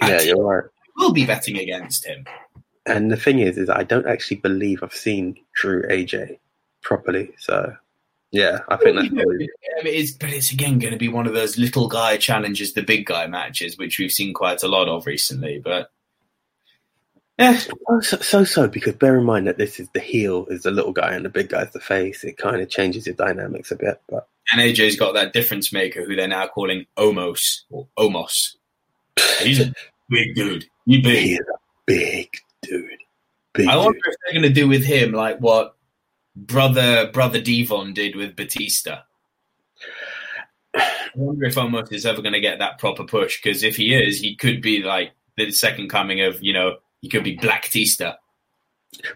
Yeah, 0.02 0.22
you're 0.22 0.44
right. 0.44 0.64
We'll 0.98 1.14
be 1.14 1.26
betting 1.26 1.58
against 1.58 2.06
him. 2.06 2.26
And 2.86 3.12
the 3.12 3.18
thing 3.18 3.40
is, 3.40 3.58
is 3.58 3.70
I 3.70 3.84
don't 3.84 4.08
actually 4.08 4.38
believe 4.38 4.82
I've 4.82 4.94
seen 4.94 5.38
Drew 5.54 5.84
AJ 5.84 6.40
properly. 6.82 7.32
So, 7.38 7.76
yeah, 8.32 8.60
I 8.70 8.78
think 8.78 8.96
that's 8.96 9.10
probably 9.10 9.50
I 9.80 9.84
mean, 9.84 9.94
it's, 9.94 10.12
but 10.12 10.30
it's 10.30 10.52
again 10.52 10.80
going 10.80 10.94
to 10.94 11.00
be 11.00 11.08
one 11.08 11.28
of 11.28 11.34
those 11.34 11.58
little 11.58 11.88
guy 11.88 12.18
challenges 12.18 12.74
the 12.74 12.82
big 12.82 13.06
guy 13.06 13.28
matches, 13.28 13.78
which 13.78 14.00
we've 14.00 14.12
seen 14.12 14.34
quite 14.34 14.64
a 14.64 14.68
lot 14.68 14.88
of 14.88 15.06
recently. 15.06 15.60
But 15.60 15.92
yeah, 17.38 17.60
Oh, 17.90 18.00
so, 18.02 18.18
so 18.18 18.44
so 18.44 18.68
because 18.68 18.96
bear 18.96 19.18
in 19.18 19.26
mind 19.26 19.48
that 19.48 19.58
this 19.58 19.80
is 19.80 19.90
the 19.94 20.00
heel 20.00 20.46
is 20.50 20.64
the 20.64 20.72
little 20.72 20.94
guy 20.94 21.14
and 21.14 21.26
the 21.26 21.30
big 21.30 21.50
guy's 21.50 21.72
the 21.72 21.80
face. 21.80 22.24
It 22.24 22.38
kind 22.38 22.62
of 22.62 22.70
changes 22.70 23.06
the 23.06 23.14
dynamics 23.14 23.72
a 23.72 23.76
bit, 23.76 24.02
but 24.10 24.28
and 24.52 24.62
AJ's 24.62 24.96
got 24.96 25.14
that 25.14 25.34
difference 25.34 25.74
maker 25.74 26.06
who 26.06 26.16
they're 26.16 26.28
now 26.28 26.48
calling 26.48 26.86
Omos 26.98 27.62
or 27.70 27.88
Omos. 27.98 28.56
He's 29.40 29.60
a 29.60 29.74
big 30.10 30.36
dude. 30.36 30.66
He 30.86 31.02
big. 31.02 31.32
is 31.34 31.40
a 31.40 31.60
big 31.86 32.30
dude. 32.72 33.00
Big 33.54 33.68
I 33.68 33.78
wonder 33.78 33.94
dude. 33.94 34.14
if 34.14 34.16
they're 34.24 34.42
going 34.42 34.54
to 34.54 34.62
do 34.62 34.68
with 34.68 34.86
him 34.86 35.12
like 35.12 35.40
what 35.40 35.76
brother 36.36 37.12
brother 37.12 37.42
D-Von 37.42 37.94
did 37.94 38.16
with 38.16 38.36
Batista. 38.36 39.02
I 40.74 40.90
wonder 41.16 41.46
if 41.46 41.56
Omos 41.56 41.92
is 41.92 42.06
ever 42.06 42.22
going 42.22 42.34
to 42.34 42.40
get 42.40 42.60
that 42.60 42.80
proper 42.80 43.04
push 43.04 43.42
because 43.42 43.64
if 43.64 43.76
he 43.76 43.94
is, 43.94 44.20
he 44.20 44.36
could 44.36 44.62
be 44.62 44.82
like 44.82 45.12
the 45.36 45.52
second 45.52 45.90
coming 45.90 46.22
of 46.22 46.42
you 46.42 46.54
know 46.54 46.78
he 47.02 47.10
could 47.10 47.24
be 47.24 47.36
Black 47.36 47.64
Tista. 47.64 48.18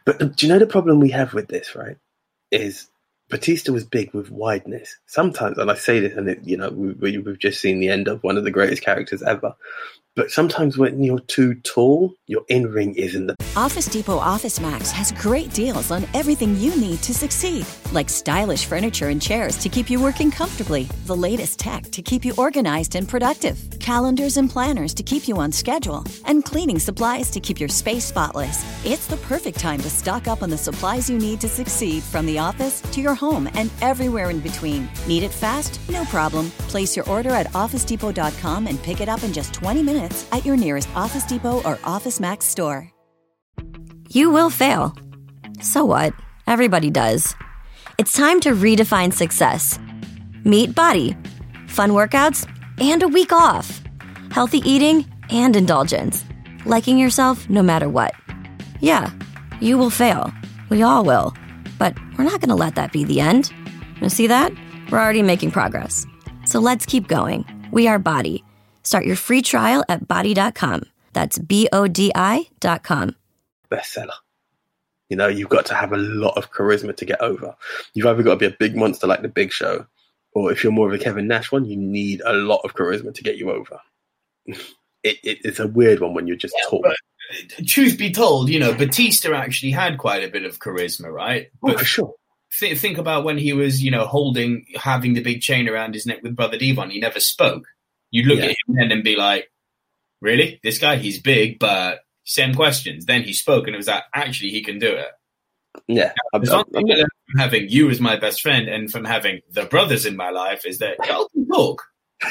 But 0.06 0.20
do 0.20 0.46
you 0.46 0.52
know 0.52 0.60
the 0.60 0.68
problem 0.68 1.00
we 1.00 1.12
have 1.12 1.34
with 1.34 1.48
this, 1.48 1.76
right? 1.76 1.98
Is 2.52 2.90
Batista 3.30 3.72
was 3.72 3.86
big 3.86 4.14
with 4.14 4.30
wideness. 4.30 4.98
Sometimes, 5.06 5.58
and 5.58 5.72
I 5.72 5.76
say 5.76 6.00
this, 6.00 6.16
and 6.16 6.30
it, 6.30 6.40
you 6.44 6.58
know, 6.58 6.70
we, 6.70 6.94
we, 6.94 7.18
we've 7.18 7.40
just 7.40 7.60
seen 7.60 7.80
the 7.80 7.90
end 7.90 8.08
of 8.08 8.24
one 8.24 8.38
of 8.38 8.44
the 8.44 8.52
greatest 8.52 8.84
characters 8.84 9.24
ever. 9.24 9.56
But 10.16 10.32
sometimes 10.32 10.78
when 10.78 11.04
you're 11.04 11.20
too 11.20 11.56
tall, 11.56 12.14
your 12.28 12.46
in 12.48 12.72
ring 12.72 12.96
isn't 12.96 13.28
the 13.28 13.36
Office 13.58 13.88
Depot 13.88 14.18
Office 14.18 14.62
Max 14.62 14.90
has 14.92 15.12
great 15.12 15.54
deals 15.54 15.92
on 15.92 16.08
everything 16.14 16.56
you 16.56 16.74
need 16.78 17.02
to 17.02 17.14
succeed, 17.14 17.66
like 17.92 18.10
stylish 18.10 18.66
furniture 18.66 19.10
and 19.10 19.22
chairs 19.22 19.58
to 19.58 19.68
keep 19.68 19.90
you 19.90 20.02
working 20.02 20.32
comfortably, 20.32 20.84
the 21.06 21.16
latest 21.16 21.60
tech 21.60 21.84
to 21.92 22.02
keep 22.02 22.24
you 22.24 22.34
organized 22.38 22.96
and 22.96 23.10
productive, 23.10 23.58
calendars 23.82 24.38
and 24.38 24.50
planners 24.50 24.94
to 24.94 25.04
keep 25.04 25.28
you 25.28 25.36
on 25.38 25.52
schedule, 25.52 26.06
and 26.26 26.46
cleaning 26.46 26.80
supplies 26.80 27.30
to 27.30 27.42
keep 27.42 27.60
your 27.60 27.70
space 27.70 28.06
spotless. 28.06 28.64
It's 28.86 29.08
the 29.08 29.18
perfect 29.18 29.60
time 29.60 29.82
to 29.82 29.90
stock 29.90 30.30
up 30.30 30.42
on 30.42 30.50
the 30.50 30.58
supplies 30.58 31.10
you 31.10 31.18
need 31.18 31.42
to 31.42 31.50
succeed 31.50 32.04
from 32.04 32.26
the 32.26 32.40
office 32.40 32.80
to 32.80 33.02
your 33.02 33.16
home 33.16 33.50
and 33.56 33.70
everywhere 33.82 34.30
in 34.30 34.40
between. 34.40 34.90
Need 35.08 35.24
it 35.24 35.32
fast? 35.32 35.78
No 35.90 36.06
problem. 36.06 36.52
Place 36.70 36.96
your 36.96 37.10
order 37.10 37.32
at 37.32 37.48
OfficeDepot.com 37.48 38.68
and 38.68 38.82
pick 38.82 39.02
it 39.02 39.10
up 39.10 39.24
in 39.24 39.34
just 39.34 39.54
20 39.54 39.84
minutes 39.84 40.05
at 40.32 40.46
your 40.46 40.58
nearest 40.58 40.90
Office 40.96 41.24
Depot 41.24 41.62
or 41.64 41.80
Office 41.84 42.20
Max 42.20 42.46
store. 42.46 42.92
You 44.10 44.30
will 44.30 44.50
fail. 44.50 44.94
So 45.62 45.86
what? 45.86 46.14
Everybody 46.48 46.90
does. 46.90 47.36
It's 47.98 48.14
time 48.14 48.40
to 48.42 48.50
redefine 48.50 49.14
success. 49.14 49.80
Meet 50.44 50.72
BODi. 50.72 51.16
Fun 51.70 51.92
workouts 51.92 52.48
and 52.80 53.02
a 53.04 53.08
week 53.08 53.32
off. 53.32 53.82
Healthy 54.32 54.60
eating 54.70 55.06
and 55.30 55.56
indulgence. 55.56 56.24
Liking 56.66 56.98
yourself 56.98 57.50
no 57.50 57.64
matter 57.64 57.90
what. 57.90 58.14
Yeah, 58.80 59.12
you 59.60 59.78
will 59.78 59.90
fail. 59.90 60.32
We 60.70 60.84
all 60.84 61.04
will. 61.04 61.34
But 61.80 61.98
we're 62.18 62.26
not 62.26 62.42
going 62.42 62.50
to 62.50 62.56
let 62.56 62.76
that 62.76 62.92
be 62.92 63.04
the 63.04 63.22
end. 63.22 63.52
You 64.02 64.10
see 64.10 64.28
that? 64.28 64.52
We're 64.92 65.00
already 65.00 65.22
making 65.22 65.52
progress. 65.52 66.06
So 66.46 66.60
let's 66.60 66.86
keep 66.86 67.08
going. 67.08 67.46
We 67.72 67.88
are 67.88 68.00
BODi. 68.00 68.44
Start 68.86 69.06
your 69.06 69.18
free 69.18 69.42
trial 69.42 69.84
at 69.90 70.08
bodi.com. 70.08 70.84
That's 71.12 71.38
B 71.40 71.68
O 71.74 71.88
D 71.88 72.12
I.com. 72.16 73.16
bestseller. 73.70 74.14
You 75.10 75.18
know, 75.18 75.28
you've 75.28 75.50
got 75.50 75.66
to 75.68 75.76
have 75.76 75.92
a 75.94 75.98
lot 75.98 76.36
of 76.38 76.52
charisma 76.52 76.96
to 76.98 77.06
get 77.06 77.22
over. 77.22 77.56
You've 77.94 78.08
either 78.08 78.24
got 78.24 78.32
to 78.32 78.38
be 78.38 78.46
a 78.48 78.58
big 78.58 78.76
monster 78.76 79.06
like 79.06 79.22
the 79.22 79.28
Big 79.28 79.52
Show, 79.52 79.86
or 80.34 80.52
if 80.52 80.64
you're 80.64 80.72
more 80.74 80.88
of 80.88 80.94
a 81.00 81.04
Kevin 81.04 81.28
Nash 81.28 81.52
one, 81.52 81.66
you 81.66 81.78
need 81.78 82.22
a 82.26 82.34
lot 82.34 82.62
of 82.64 82.74
charisma 82.74 83.14
to 83.14 83.24
get 83.24 83.38
you 83.38 83.52
over. 83.52 83.80
It, 85.08 85.20
it, 85.24 85.38
it's 85.44 85.60
a 85.60 85.68
weird 85.68 86.00
one 86.00 86.16
when 86.16 86.26
you're 86.26 86.36
just 86.36 86.56
tall. 86.68 86.82
but- 86.82 86.94
uh, 86.94 87.64
Truth 87.68 88.00
be 88.00 88.10
told, 88.10 88.50
you 88.50 88.58
know 88.60 88.74
Batista 88.74 89.34
actually 89.36 89.70
had 89.72 90.00
quite 90.00 90.24
a 90.24 90.32
bit 90.32 90.46
of 90.46 90.58
charisma, 90.58 91.12
right? 91.12 91.52
Oh, 91.62 91.68
But 91.68 91.78
for 91.78 91.86
sure. 91.86 92.16
think 92.52 92.98
about 92.98 93.24
when 93.24 93.38
he 93.38 93.54
was, 93.54 93.84
you 93.84 93.92
know, 93.92 94.08
holding, 94.08 94.66
having 94.74 95.14
the 95.14 95.22
big 95.22 95.42
chain 95.42 95.70
around 95.70 95.94
his 95.94 96.08
neck 96.08 96.24
with 96.24 96.36
Brother 96.36 96.58
D-Von. 96.58 96.90
He 96.90 97.00
never 97.00 97.20
spoke. 97.20 97.68
You'd 98.16 98.28
look 98.28 98.40
Yeah. 98.40 98.46
at 98.46 98.52
him 98.52 98.76
then 98.76 98.92
and 98.92 99.04
be 99.04 99.16
like, 99.16 99.52
"Really, 100.22 100.60
this 100.64 100.78
guy? 100.78 100.96
He's 100.96 101.20
big, 101.22 101.60
but 101.60 102.00
same 102.24 102.54
questions." 102.56 103.06
Then 103.06 103.24
he 103.24 103.34
spoke, 103.34 103.68
and 103.68 103.76
it 103.76 103.78
was 103.78 103.88
like, 103.88 104.04
actually, 104.14 104.52
he 104.52 104.64
can 104.64 104.80
do 104.80 104.88
it. 104.94 105.10
Yeah. 105.88 106.14
I'm, 106.34 106.42
I'm- 106.48 106.58
one 106.60 106.66
thing 106.72 106.92
I 106.92 106.96
learned 106.96 107.10
from 107.30 107.40
having 107.40 107.68
you 107.70 107.90
as 107.90 108.00
my 108.00 108.16
best 108.16 108.42
friend 108.42 108.70
and 108.70 108.90
from 108.90 109.04
having 109.04 109.42
the 109.52 109.66
brothers 109.66 110.06
in 110.06 110.16
my 110.16 110.30
life 110.30 110.66
is 110.66 110.80
that 110.80 110.96
y'all 111.06 111.28
can 111.30 111.46
talk. 111.48 111.84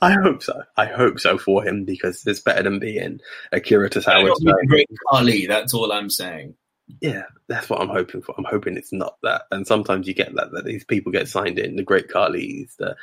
I 0.00 0.12
hope 0.12 0.42
so. 0.42 0.62
I 0.76 0.86
hope 0.86 1.20
so 1.20 1.38
for 1.38 1.62
him 1.64 1.84
because 1.84 2.24
it's 2.26 2.40
better 2.40 2.62
than 2.62 2.78
being 2.78 3.20
Akira 3.52 3.84
I'm 3.86 3.90
Tozawa. 3.90 4.24
not 4.28 4.38
being 4.40 4.66
great 4.68 4.88
Khali. 5.10 5.46
That's 5.46 5.74
all 5.74 5.92
I'm 5.92 6.10
saying. 6.10 6.54
Yeah, 7.02 7.24
that's 7.48 7.68
what 7.68 7.80
I'm 7.80 7.88
hoping 7.88 8.22
for. 8.22 8.34
I'm 8.38 8.44
hoping 8.48 8.76
it's 8.76 8.92
not 8.92 9.16
that. 9.22 9.42
And 9.50 9.66
sometimes 9.66 10.06
you 10.08 10.14
get 10.14 10.34
that 10.36 10.52
that 10.52 10.64
these 10.64 10.84
people 10.84 11.12
get 11.12 11.28
signed 11.28 11.58
in, 11.58 11.76
the 11.76 11.82
Great 11.82 12.08
Khalis, 12.08 12.76
the 12.76 12.96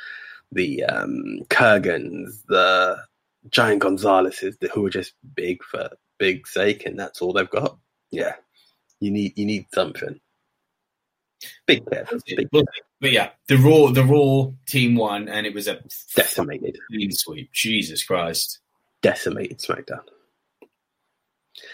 the 0.52 0.84
um 0.84 1.40
Kurrgans, 1.48 2.42
the 2.48 2.98
Giant 3.50 3.82
Gonzaleses, 3.82 4.58
the, 4.58 4.68
who 4.68 4.86
are 4.86 4.90
just 4.90 5.12
big 5.34 5.62
for 5.62 5.90
big 6.18 6.46
sake, 6.46 6.86
and 6.86 6.98
that's 6.98 7.20
all 7.20 7.32
they've 7.32 7.50
got. 7.50 7.78
Yeah, 8.10 8.34
you 9.00 9.10
need 9.10 9.36
you 9.36 9.46
need 9.46 9.66
something. 9.74 10.20
Big. 11.66 11.84
Big. 12.26 12.48
But 13.00 13.12
yeah, 13.12 13.30
the 13.48 13.56
raw 13.56 13.90
the 13.90 14.04
raw 14.04 14.50
team 14.66 14.96
won, 14.96 15.28
and 15.28 15.46
it 15.46 15.54
was 15.54 15.68
a 15.68 15.80
decimated, 16.14 16.78
clean 16.88 17.12
sweep. 17.12 17.52
Jesus 17.52 18.02
Christ. 18.02 18.60
decimated 19.02 19.58
SmackDown. 19.58 20.02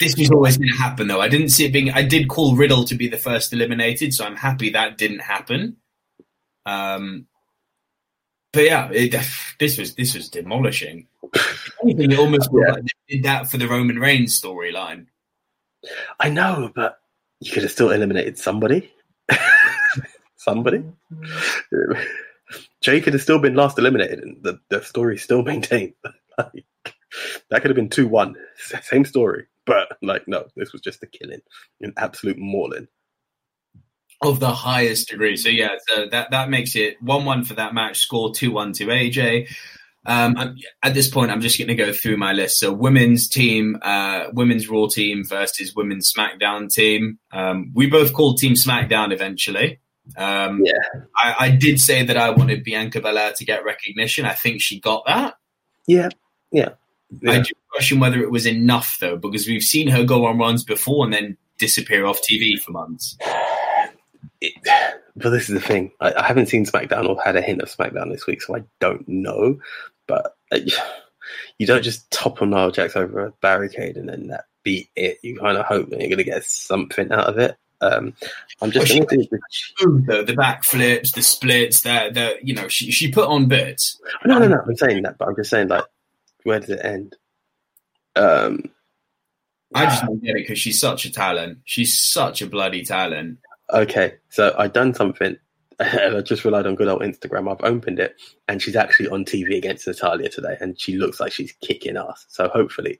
This 0.01 0.17
was 0.17 0.31
always 0.31 0.57
going 0.57 0.71
to 0.71 0.79
happen, 0.79 1.09
though. 1.09 1.21
I 1.21 1.29
didn't 1.29 1.51
see 1.51 1.65
it 1.65 1.73
being. 1.73 1.91
I 1.91 2.03
did 2.03 2.29
call 2.29 2.57
Riddle 2.57 2.85
to 2.85 2.95
be 2.95 3.09
the 3.09 3.19
first 3.19 3.53
eliminated, 3.53 4.15
so 4.15 4.25
I'm 4.25 4.37
happy 4.37 4.71
that 4.71 4.99
didn't 4.99 5.21
happen. 5.21 5.77
Um, 6.67 7.27
but 8.53 8.65
yeah, 8.65 8.91
it, 8.93 9.15
this 9.59 9.79
was 9.79 9.95
this 9.95 10.15
was 10.15 10.29
demolishing. 10.29 11.07
Anything, 11.83 12.13
it 12.13 12.19
almost 12.19 12.51
Yeah. 12.53 12.73
like 12.73 12.85
did 13.09 13.23
that 13.25 13.49
for 13.49 13.57
the 13.59 13.69
Roman 13.69 13.99
Reigns 13.99 14.41
storyline. 14.41 15.07
I 16.21 16.29
know, 16.31 16.71
but 16.75 17.01
you 17.41 17.51
could 17.51 17.63
have 17.63 17.73
still 17.73 17.91
eliminated 17.91 18.39
somebody. 18.39 18.93
somebody. 20.37 20.85
Jey 22.83 23.01
could 23.01 23.13
have 23.15 23.23
still 23.23 23.39
been 23.39 23.55
last 23.55 23.79
eliminated, 23.79 24.21
and 24.21 24.43
the, 24.43 24.61
the 24.69 24.83
story 24.83 25.17
still 25.19 25.43
maintained. 25.53 25.95
like, 26.39 26.65
that 27.51 27.63
could 27.63 27.71
have 27.71 27.77
been 27.77 27.89
two 27.89 28.09
one, 28.09 28.37
same 28.83 29.05
story. 29.05 29.47
But 29.65 29.97
like, 30.03 30.27
no, 30.27 30.47
this 30.57 30.73
was 30.73 30.83
just 30.83 31.03
a 31.03 31.07
killing, 31.07 31.41
an 31.81 31.93
absolute 31.97 32.39
mauling. 32.39 32.89
Of 34.23 34.41
the 34.41 34.51
highest 34.53 35.09
degree. 35.09 35.37
So 35.37 35.49
yeah, 35.49 35.77
so 35.89 36.07
that 36.11 36.31
that 36.31 36.51
makes 36.51 36.77
it 36.77 37.01
one 37.03 37.25
one 37.25 37.45
for 37.45 37.55
that 37.55 37.75
match. 37.75 37.99
Score 37.99 38.35
two 38.35 38.53
one 38.53 38.73
to 38.75 38.87
AJ. 38.87 39.49
Um, 40.05 40.57
at 40.83 40.95
this 40.95 41.09
point, 41.09 41.31
I'm 41.31 41.41
just 41.41 41.59
going 41.59 41.69
to 41.69 41.77
go 41.77 41.93
through 41.93 42.17
my 42.17 42.33
list. 42.33 42.59
So 42.59 42.73
women's 42.73 43.29
team, 43.29 43.79
uh, 43.83 44.27
women's 44.33 44.69
Raw 44.69 44.89
team 44.89 45.25
versus 45.25 45.77
women's 45.77 46.13
SmackDown 46.13 46.69
team. 46.69 47.21
Um, 47.31 47.71
we 47.73 47.87
both 47.87 48.13
called 48.13 48.39
Team 48.39 48.55
SmackDown 48.55 49.13
eventually. 49.13 49.79
Um, 50.17 50.61
Yeah. 50.65 50.73
I, 51.17 51.37
I 51.39 51.51
did 51.51 51.79
say 51.79 52.05
that 52.05 52.17
I 52.17 52.31
wanted 52.31 52.65
Bianca 52.65 53.01
Belair 53.01 53.33
to 53.35 53.45
get 53.45 53.65
recognition. 53.65 54.25
I 54.25 54.33
think 54.33 54.61
she 54.61 54.81
got 54.81 55.05
that. 55.07 55.35
Yeah, 56.51 56.71
yeah, 57.21 57.31
I 57.37 57.41
do 57.41 57.53
question 57.71 58.01
whether 58.01 58.23
it 58.23 58.31
was 58.31 58.47
enough 58.47 58.97
though, 59.01 59.17
because 59.17 59.47
we've 59.47 59.63
seen 59.63 59.89
her 59.89 60.05
go 60.05 60.27
on 60.27 60.39
runs 60.39 60.65
before 60.65 61.05
and 61.05 61.13
then 61.13 61.37
disappear 61.59 62.07
off 62.07 62.21
TV 62.23 62.59
for 62.59 62.73
months. 62.73 63.17
It, 64.43 64.55
but 65.17 65.31
this 65.31 65.49
is 65.49 65.55
the 65.55 65.67
thing. 65.67 65.93
I, 66.01 66.13
I 66.13 66.27
haven't 66.27 66.47
seen 66.47 66.67
SmackDown 66.67 67.09
or 67.09 67.23
had 67.23 67.37
a 67.37 67.43
hint 67.43 67.63
of 67.63 67.71
SmackDown 67.71 68.11
this 68.11 68.27
week, 68.27 68.43
so 68.43 68.57
I 68.57 68.65
don't 68.81 69.09
know. 69.09 69.59
But 70.07 70.37
uh, 70.51 70.59
you 71.59 71.67
don't 71.67 71.83
just 71.83 72.11
topple 72.11 72.47
Nia 72.47 72.73
Jax 72.73 72.97
over 72.97 73.27
a 73.27 73.33
barricade 73.41 73.97
and 73.97 74.09
then 74.09 74.27
that 74.29 74.45
be 74.63 74.91
it. 74.97 75.19
You 75.23 75.39
kind 75.39 75.57
of 75.57 75.67
hope 75.67 75.91
that 75.91 76.01
you're 76.01 76.09
going 76.09 76.19
to 76.19 76.25
get 76.25 76.45
something 76.45 77.11
out 77.13 77.29
of 77.29 77.39
it. 77.39 77.57
Um, 77.81 78.15
I'm 78.61 78.71
just 78.71 78.93
Well, 78.95 79.07
to 79.07 79.17
the, 80.07 80.23
the 80.25 80.37
backflips, 80.37 81.13
the 81.15 81.23
splits, 81.23 81.81
the 81.81 82.11
the 82.13 82.37
you 82.41 82.55
know 82.55 82.69
she 82.69 82.93
she 82.93 83.11
put 83.11 83.29
on 83.29 83.49
bits. 83.49 84.01
No, 84.25 84.39
no, 84.39 84.47
no. 84.47 84.61
I'm 84.65 84.77
saying 84.77 85.03
that, 85.03 85.19
but 85.19 85.27
I'm 85.27 85.35
just 85.35 85.51
saying, 85.51 85.67
like, 85.67 85.85
where 86.45 86.61
does 86.61 86.71
it 86.71 86.85
end? 86.85 87.17
Um, 88.15 88.71
I 89.75 89.87
just 89.87 90.03
don't 90.07 90.23
get 90.23 90.37
it 90.37 90.47
because 90.47 90.61
she's 90.61 90.81
such 90.81 91.07
a 91.07 91.13
talent. 91.13 91.59
She's 91.65 91.99
such 92.01 92.41
a 92.41 92.47
bloody 92.47 92.85
talent. 92.85 93.39
Okay, 93.73 94.15
so 94.29 94.55
I've 94.59 94.73
done 94.73 94.95
something, 94.95 95.37
and 95.79 96.17
I 96.17 96.21
just 96.21 96.45
relied 96.45 96.67
on 96.67 96.75
good 96.75 96.89
old 96.89 97.03
Instagram. 97.03 97.51
I've 97.51 97.65
opened 97.65 97.99
it, 97.99 98.15
and 98.49 98.61
she's 98.61 98.77
actually 98.77 99.09
on 99.09 99.25
TV 99.25 99.57
against 99.57 99.87
Natalya 99.87 100.29
today, 100.29 100.57
and 100.61 100.79
she 100.81 100.97
looks 100.97 101.21
like 101.21 101.33
she's 101.33 101.53
kicking 101.63 101.97
ass. 101.97 102.27
So 102.29 102.49
hopefully, 102.49 102.99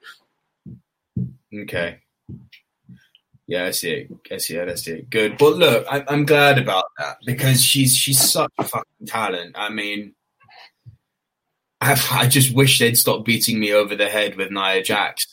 Okay. 1.55 1.99
Yeah, 3.47 3.67
I 3.67 3.71
see 3.73 3.91
it. 3.91 4.11
I 4.31 4.39
see 4.39 4.57
it. 4.57 4.69
I 4.69 4.75
see 4.75 4.93
it. 4.93 5.11
Good. 5.11 5.37
But 5.37 5.57
look, 5.57 5.87
I, 5.91 6.05
I'm 6.09 6.25
glad 6.25 6.59
about 6.59 6.85
that 6.99 7.19
because 7.27 7.63
she's 7.63 7.95
she's 7.97 8.21
such 8.21 8.53
a 8.59 8.65
fucking 8.65 9.07
talent. 9.07 9.53
I 9.57 9.69
mean, 9.69 10.15
I, 11.81 12.01
I 12.13 12.27
just 12.29 12.55
wish 12.55 12.79
they'd 12.79 12.97
stop 12.97 13.25
beating 13.25 13.61
me 13.61 13.73
over 13.73 13.95
the 13.95 14.09
head 14.09 14.37
with 14.37 14.51
Nia 14.51 14.83
Jax 14.83 15.27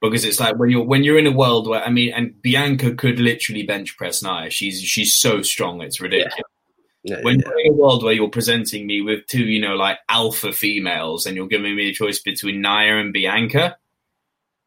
because 0.00 0.24
it's 0.24 0.40
like 0.40 0.56
when 0.56 0.70
you're 0.70 0.84
when 0.84 1.02
you're 1.04 1.18
in 1.18 1.26
a 1.26 1.32
world 1.32 1.66
where 1.68 1.82
I 1.82 1.90
mean, 1.90 2.12
and 2.14 2.40
Bianca 2.40 2.94
could 2.94 3.18
literally 3.18 3.64
bench 3.64 3.96
press 3.96 4.22
Nia. 4.22 4.50
She's 4.50 4.80
she's 4.80 5.16
so 5.16 5.42
strong, 5.42 5.80
it's 5.82 6.00
ridiculous. 6.00 6.34
yeah, 7.02 7.20
When 7.22 7.40
you're 7.40 7.60
in 7.60 7.72
a 7.72 7.76
world 7.76 8.02
where 8.04 8.12
you're 8.12 8.28
presenting 8.28 8.86
me 8.86 9.00
with 9.00 9.26
two, 9.26 9.44
you 9.44 9.60
know, 9.60 9.74
like 9.74 9.98
alpha 10.08 10.52
females, 10.52 11.26
and 11.26 11.36
you're 11.36 11.48
giving 11.48 11.74
me 11.74 11.88
a 11.88 11.92
choice 11.92 12.20
between 12.20 12.60
Nia 12.62 12.98
and 12.98 13.12
Bianca, 13.12 13.76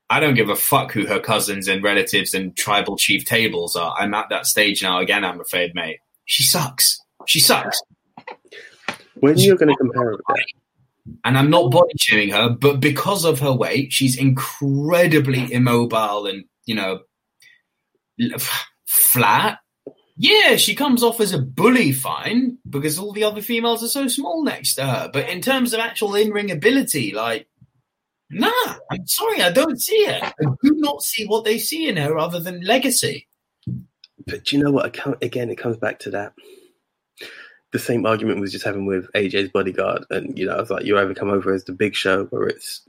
I 0.09 0.19
don't 0.19 0.33
give 0.33 0.49
a 0.49 0.55
fuck 0.55 0.91
who 0.91 1.05
her 1.05 1.21
cousins 1.21 1.69
and 1.69 1.81
relatives 1.81 2.33
and 2.33 2.55
tribal 2.55 2.97
chief 2.97 3.23
tables 3.23 3.77
are. 3.77 3.95
I'm 3.97 4.13
at 4.13 4.27
that 4.29 4.45
stage 4.45 4.83
now 4.83 4.99
again, 4.99 5.23
I'm 5.23 5.39
afraid, 5.39 5.73
mate. 5.73 5.99
She 6.25 6.43
sucks. 6.43 6.99
She 7.27 7.39
sucks. 7.39 7.81
when 9.15 9.37
you're 9.37 9.55
going 9.55 9.69
to 9.69 9.75
compare 9.77 10.11
it 10.11 10.17
with 10.17 10.25
that, 10.27 10.45
And 11.23 11.37
I'm 11.37 11.49
not 11.49 11.71
body 11.71 11.93
shaming 11.99 12.29
her, 12.29 12.49
but 12.49 12.79
because 12.79 13.25
of 13.25 13.39
her 13.39 13.53
weight, 13.53 13.91
she's 13.93 14.17
incredibly 14.17 15.51
immobile 15.51 16.25
and, 16.27 16.45
you 16.65 16.75
know, 16.75 16.99
flat. 18.85 19.59
Yeah, 20.17 20.55
she 20.57 20.75
comes 20.75 21.01
off 21.03 21.19
as 21.19 21.33
a 21.33 21.39
bully, 21.39 21.91
fine, 21.91 22.57
because 22.69 22.99
all 22.99 23.11
the 23.13 23.23
other 23.23 23.41
females 23.41 23.83
are 23.83 23.87
so 23.87 24.07
small 24.07 24.43
next 24.43 24.75
to 24.75 24.85
her. 24.85 25.09
But 25.11 25.29
in 25.29 25.41
terms 25.41 25.73
of 25.73 25.79
actual 25.79 26.15
in 26.15 26.31
ring 26.31 26.51
ability, 26.51 27.13
like, 27.13 27.47
nah, 28.29 28.75
I'm 28.91 29.07
sorry, 29.07 29.41
I 29.41 29.51
don't 29.51 29.81
see 29.81 29.95
it. 29.95 30.21
I 30.23 30.31
do 30.63 30.75
not 30.75 31.01
see 31.01 31.25
what 31.25 31.43
they 31.43 31.57
see 31.57 31.87
in 31.87 31.97
her 31.97 32.17
other 32.17 32.39
than 32.39 32.61
legacy. 32.61 33.27
but 34.27 34.43
do 34.45 34.55
you 34.55 34.63
know 34.63 34.71
what? 34.71 34.93
Com- 34.93 35.17
Again, 35.21 35.49
it 35.49 35.57
comes 35.57 35.77
back 35.77 35.99
to 35.99 36.11
that. 36.11 36.33
The 37.71 37.79
same 37.79 38.05
argument 38.05 38.39
was 38.39 38.51
just 38.51 38.65
having 38.65 38.85
with 38.85 39.11
AJ's 39.13 39.49
bodyguard, 39.49 40.05
and 40.09 40.37
you 40.37 40.45
know, 40.45 40.55
I 40.55 40.59
was 40.59 40.69
like, 40.69 40.85
you 40.85 40.97
either 40.97 41.13
come 41.13 41.29
over 41.29 41.53
as 41.53 41.63
the 41.63 41.71
Big 41.71 41.95
Show, 41.95 42.25
where 42.25 42.47
it's 42.47 42.81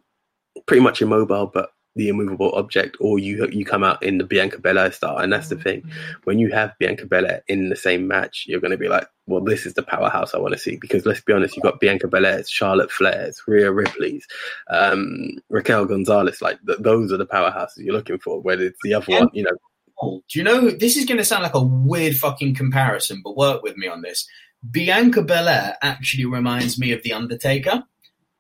pretty 0.67 0.83
much 0.83 1.01
immobile, 1.01 1.47
but 1.47 1.73
the 1.95 2.09
immovable 2.09 2.53
object, 2.55 2.97
or 3.01 3.19
you 3.19 3.47
you 3.53 3.65
come 3.65 3.85
out 3.85 4.03
in 4.03 4.19
the 4.19 4.25
Bianca 4.25 4.59
Belair 4.59 4.91
style, 4.93 5.19
and 5.19 5.33
that's 5.33 5.49
the 5.49 5.57
thing. 5.57 5.89
When 6.25 6.39
you 6.39 6.51
have 6.53 6.73
Bianca 6.79 7.07
Belair 7.07 7.43
in 7.49 7.69
the 7.69 7.77
same 7.77 8.09
match, 8.09 8.45
you're 8.49 8.61
going 8.61 8.71
to 8.71 8.79
be 8.79 8.89
like, 8.89 9.07
well, 9.27 9.45
this 9.45 9.67
is 9.67 9.75
the 9.75 9.83
powerhouse 9.83 10.35
I 10.35 10.39
want 10.39 10.55
to 10.55 10.59
see. 10.59 10.77
Because 10.77 11.05
let's 11.05 11.21
be 11.21 11.33
honest, 11.33 11.55
you've 11.55 11.65
got 11.65 11.81
Bianca 11.81 12.09
Belair's, 12.09 12.49
Charlotte 12.49 12.91
Flair's, 12.91 13.41
Rhea 13.47 13.71
Ripley's, 13.71 14.27
um, 14.71 15.33
Raquel 15.51 15.85
Gonzalez. 15.85 16.41
Like 16.41 16.59
th- 16.67 16.79
those 16.81 17.13
are 17.13 17.19
the 17.19 17.27
powerhouses 17.27 17.79
you're 17.79 17.95
looking 17.95 18.19
for. 18.19 18.41
Whether 18.41 18.65
it's 18.65 18.81
the 18.83 18.95
other 18.95 19.07
one, 19.13 19.29
you 19.35 19.43
know, 19.45 19.57
Oh, 20.01 20.21
Do 20.29 20.39
you 20.39 20.45
know, 20.45 20.69
this 20.71 20.97
is 20.97 21.05
going 21.05 21.19
to 21.19 21.25
sound 21.25 21.45
like 21.45 21.55
a 21.55 21.63
weird 21.63 22.17
fucking 22.17 22.57
comparison, 22.57 23.21
but 23.23 23.37
work 23.37 23.63
with 23.63 23.77
me 23.77 23.87
on 23.87 24.03
this. 24.03 24.27
Bianca 24.71 25.23
Belair 25.23 25.77
actually 25.83 26.25
reminds 26.25 26.79
me 26.79 26.93
of 26.93 27.03
The 27.03 27.13
Undertaker. 27.13 27.83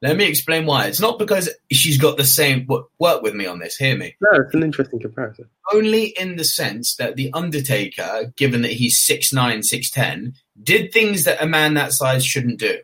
Let 0.03 0.17
me 0.17 0.27
explain 0.27 0.67
why. 0.67 0.87
It's 0.87 1.01
not 1.01 1.19
because 1.19 1.49
she's 1.71 1.97
got 1.97 2.17
the 2.17 2.25
same, 2.25 2.67
work 2.99 3.23
with 3.23 3.35
me 3.35 3.47
on 3.47 3.61
this, 3.61 3.77
hear 3.77 3.97
me. 3.97 4.17
no, 4.21 4.41
it's 4.41 4.55
an 4.55 4.65
interesting 4.65 4.99
comparison. 4.99 5.49
Only 5.73 6.07
in 6.07 6.37
the 6.37 6.45
sense 6.45 6.97
that 6.97 7.15
The 7.15 7.33
Undertaker, 7.33 8.33
given 8.37 8.63
that 8.63 8.73
he's 8.73 9.01
6'9, 9.01 9.59
6'10, 9.59 10.35
did 10.61 10.93
things 10.93 11.25
that 11.25 11.43
a 11.43 11.47
man 11.47 11.75
that 11.75 11.93
size 11.93 12.25
shouldn't 12.25 12.59
do. 12.59 12.79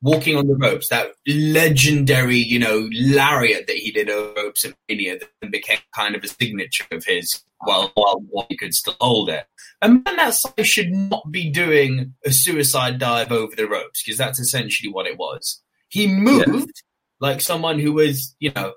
Walking 0.00 0.36
on 0.36 0.46
the 0.46 0.54
ropes, 0.54 0.90
that 0.90 1.10
legendary, 1.26 2.38
you 2.38 2.60
know, 2.60 2.88
lariat 2.92 3.66
that 3.66 3.76
he 3.76 3.90
did 3.90 4.08
over 4.08 4.32
ropes 4.36 4.64
of 4.64 4.76
Mania 4.88 5.18
that 5.18 5.50
became 5.50 5.80
kind 5.92 6.14
of 6.14 6.22
a 6.22 6.28
signature 6.28 6.86
of 6.92 7.04
his 7.04 7.42
while, 7.60 7.90
while, 7.94 8.46
he 8.48 8.56
could 8.56 8.74
still 8.74 8.96
hold 9.00 9.30
it. 9.30 9.44
A 9.82 9.88
man 9.88 10.02
that 10.04 10.34
size 10.34 10.66
should 10.66 10.90
not 10.90 11.30
be 11.30 11.50
doing 11.50 12.14
a 12.24 12.32
suicide 12.32 12.98
dive 12.98 13.32
over 13.32 13.54
the 13.54 13.68
ropes 13.68 14.02
because 14.02 14.18
that's 14.18 14.38
essentially 14.38 14.90
what 14.90 15.06
it 15.06 15.18
was. 15.18 15.62
He 15.88 16.06
moved 16.06 16.82
like 17.20 17.40
someone 17.40 17.78
who 17.78 17.92
was, 17.92 18.34
you 18.38 18.52
know, 18.54 18.74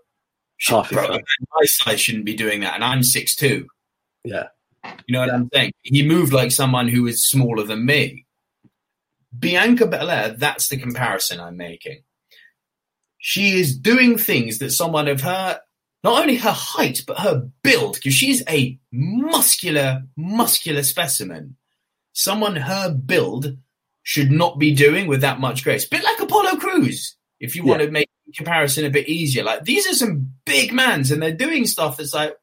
Half 0.68 0.90
his 0.90 1.00
size. 1.00 1.20
my 1.56 1.66
size 1.66 2.00
shouldn't 2.00 2.26
be 2.26 2.36
doing 2.36 2.62
that, 2.62 2.76
and 2.76 2.84
I'm 2.84 3.02
six 3.02 3.36
two. 3.36 3.68
Yeah. 4.24 4.48
You 5.08 5.14
know 5.14 5.22
what 5.22 5.34
I'm 5.34 5.50
saying? 5.54 5.74
He 5.82 6.08
moved 6.08 6.34
like 6.34 6.52
someone 6.52 6.88
who 6.88 7.08
is 7.08 7.28
smaller 7.28 7.64
than 7.64 7.86
me. 7.86 8.26
Bianca 9.38 9.88
Belair, 9.88 10.30
that's 10.30 10.70
the 10.70 10.78
comparison 10.78 11.40
I'm 11.40 11.58
making. 11.58 12.04
She 13.18 13.60
is 13.60 13.78
doing 13.78 14.18
things 14.18 14.58
that 14.60 14.72
someone 14.72 15.08
of 15.08 15.22
her, 15.22 15.60
not 16.04 16.22
only 16.22 16.36
her 16.36 16.52
height, 16.52 17.04
but 17.06 17.20
her 17.20 17.48
build, 17.64 17.96
because 17.96 18.14
she's 18.14 18.44
a 18.50 18.80
muscular, 18.92 20.04
muscular 20.18 20.84
specimen. 20.84 21.56
Someone 22.14 22.56
her 22.56 22.92
build 22.94 23.58
should 24.04 24.32
not 24.32 24.58
be 24.58 24.74
doing 24.74 25.08
with 25.08 25.22
that 25.22 25.40
much 25.40 25.64
grace. 25.64 25.86
Bit 25.86 26.04
like 26.04 26.20
Apollo 26.20 26.58
Crews, 26.58 27.16
if 27.40 27.56
you 27.56 27.64
want 27.64 27.82
to 27.82 27.92
make 27.92 28.10
comparison 28.36 28.86
a 28.86 28.90
bit 28.90 29.08
easier. 29.08 29.44
Like 29.44 29.64
these 29.64 29.88
are 29.90 29.94
some 29.94 30.34
big 30.46 30.74
mans 30.74 31.12
and 31.12 31.22
they're 31.22 31.32
doing 31.32 31.66
stuff 31.68 31.98
that's 31.98 32.14
like, 32.14 32.36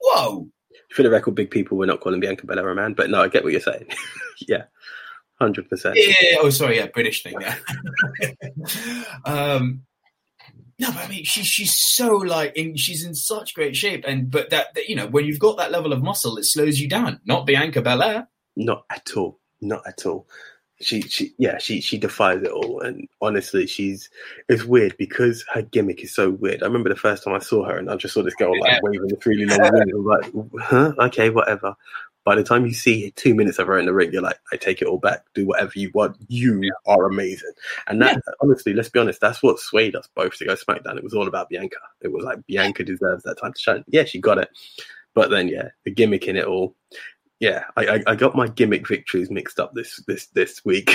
whoa. 0.00 0.48
For 0.90 1.02
the 1.02 1.10
record, 1.10 1.34
big 1.34 1.50
people, 1.50 1.76
we're 1.76 1.86
not 1.86 2.00
calling 2.00 2.20
Bianca 2.20 2.46
Belair 2.46 2.68
a 2.68 2.74
man, 2.74 2.94
but 2.94 3.10
no, 3.10 3.22
I 3.22 3.28
get 3.28 3.42
what 3.42 3.52
you're 3.52 3.60
saying. 3.60 3.86
yeah, 4.48 4.64
hundred 5.40 5.68
percent. 5.68 5.96
Yeah, 5.96 6.06
yeah, 6.20 6.28
yeah. 6.30 6.36
Oh, 6.40 6.50
sorry, 6.50 6.76
yeah, 6.76 6.86
British 6.86 7.22
thing. 7.24 7.34
Yeah. 7.40 7.56
um, 9.24 9.82
no, 10.78 10.88
but 10.88 11.04
I 11.04 11.08
mean, 11.08 11.24
she's 11.24 11.46
she's 11.46 11.74
so 11.74 12.16
like 12.16 12.56
in, 12.56 12.76
she's 12.76 13.04
in 13.04 13.14
such 13.14 13.54
great 13.54 13.76
shape, 13.76 14.04
and 14.06 14.30
but 14.30 14.50
that, 14.50 14.74
that 14.74 14.88
you 14.88 14.96
know 14.96 15.06
when 15.06 15.24
you've 15.24 15.38
got 15.38 15.56
that 15.58 15.70
level 15.70 15.92
of 15.92 16.02
muscle, 16.02 16.36
it 16.38 16.44
slows 16.44 16.80
you 16.80 16.88
down. 16.88 17.20
Not 17.24 17.46
Bianca 17.46 17.82
Belair. 17.82 18.28
not 18.56 18.84
at 18.90 19.16
all, 19.16 19.38
not 19.60 19.86
at 19.86 20.06
all. 20.06 20.26
She, 20.80 21.02
she, 21.02 21.32
yeah, 21.38 21.58
she, 21.58 21.80
she 21.80 21.98
defies 21.98 22.42
it 22.42 22.50
all. 22.50 22.80
And 22.80 23.08
honestly, 23.20 23.66
she's, 23.66 24.10
it's 24.48 24.64
weird 24.64 24.96
because 24.98 25.44
her 25.54 25.62
gimmick 25.62 26.02
is 26.02 26.14
so 26.14 26.30
weird. 26.30 26.62
I 26.62 26.66
remember 26.66 26.88
the 26.88 26.96
first 26.96 27.22
time 27.22 27.34
I 27.34 27.38
saw 27.38 27.64
her 27.64 27.78
and 27.78 27.90
I 27.90 27.96
just 27.96 28.12
saw 28.12 28.22
this 28.22 28.34
girl 28.34 28.58
like 28.60 28.82
waving 28.82 29.06
this 29.08 29.24
really 29.24 29.46
long 29.46 29.60
wing. 29.60 29.72
I 29.72 29.96
was 29.96 30.32
like, 30.34 30.62
huh? 30.62 30.92
Okay, 30.98 31.30
whatever. 31.30 31.74
By 32.24 32.34
the 32.34 32.44
time 32.44 32.64
you 32.64 32.72
see 32.72 33.10
two 33.12 33.34
minutes 33.34 33.58
of 33.58 33.66
her 33.66 33.78
in 33.78 33.86
the 33.86 33.92
ring, 33.92 34.12
you're 34.12 34.22
like, 34.22 34.38
I 34.52 34.56
take 34.56 34.80
it 34.80 34.88
all 34.88 34.98
back. 34.98 35.24
Do 35.34 35.46
whatever 35.46 35.72
you 35.74 35.90
want. 35.92 36.16
You 36.28 36.72
are 36.86 37.06
amazing. 37.06 37.52
And 37.86 38.00
that, 38.00 38.22
honestly, 38.40 38.72
let's 38.72 38.88
be 38.88 38.98
honest, 38.98 39.20
that's 39.20 39.42
what 39.42 39.58
swayed 39.58 39.94
us 39.94 40.08
both 40.14 40.36
to 40.38 40.46
go 40.46 40.54
SmackDown. 40.54 40.96
It 40.96 41.04
was 41.04 41.14
all 41.14 41.28
about 41.28 41.50
Bianca. 41.50 41.76
It 42.00 42.12
was 42.12 42.24
like 42.24 42.46
Bianca 42.46 42.82
deserves 42.82 43.24
that 43.24 43.38
time 43.40 43.52
to 43.52 43.58
shine. 43.58 43.84
Yeah, 43.88 44.04
she 44.04 44.20
got 44.20 44.38
it. 44.38 44.48
But 45.14 45.30
then, 45.30 45.48
yeah, 45.48 45.68
the 45.84 45.90
gimmick 45.90 46.26
in 46.26 46.36
it 46.36 46.46
all. 46.46 46.74
Yeah, 47.40 47.64
I, 47.76 47.86
I, 47.86 48.02
I 48.08 48.16
got 48.16 48.34
my 48.34 48.48
gimmick 48.48 48.88
victories 48.88 49.30
mixed 49.30 49.60
up 49.60 49.74
this 49.74 50.02
this 50.06 50.28
this 50.28 50.64
week 50.64 50.94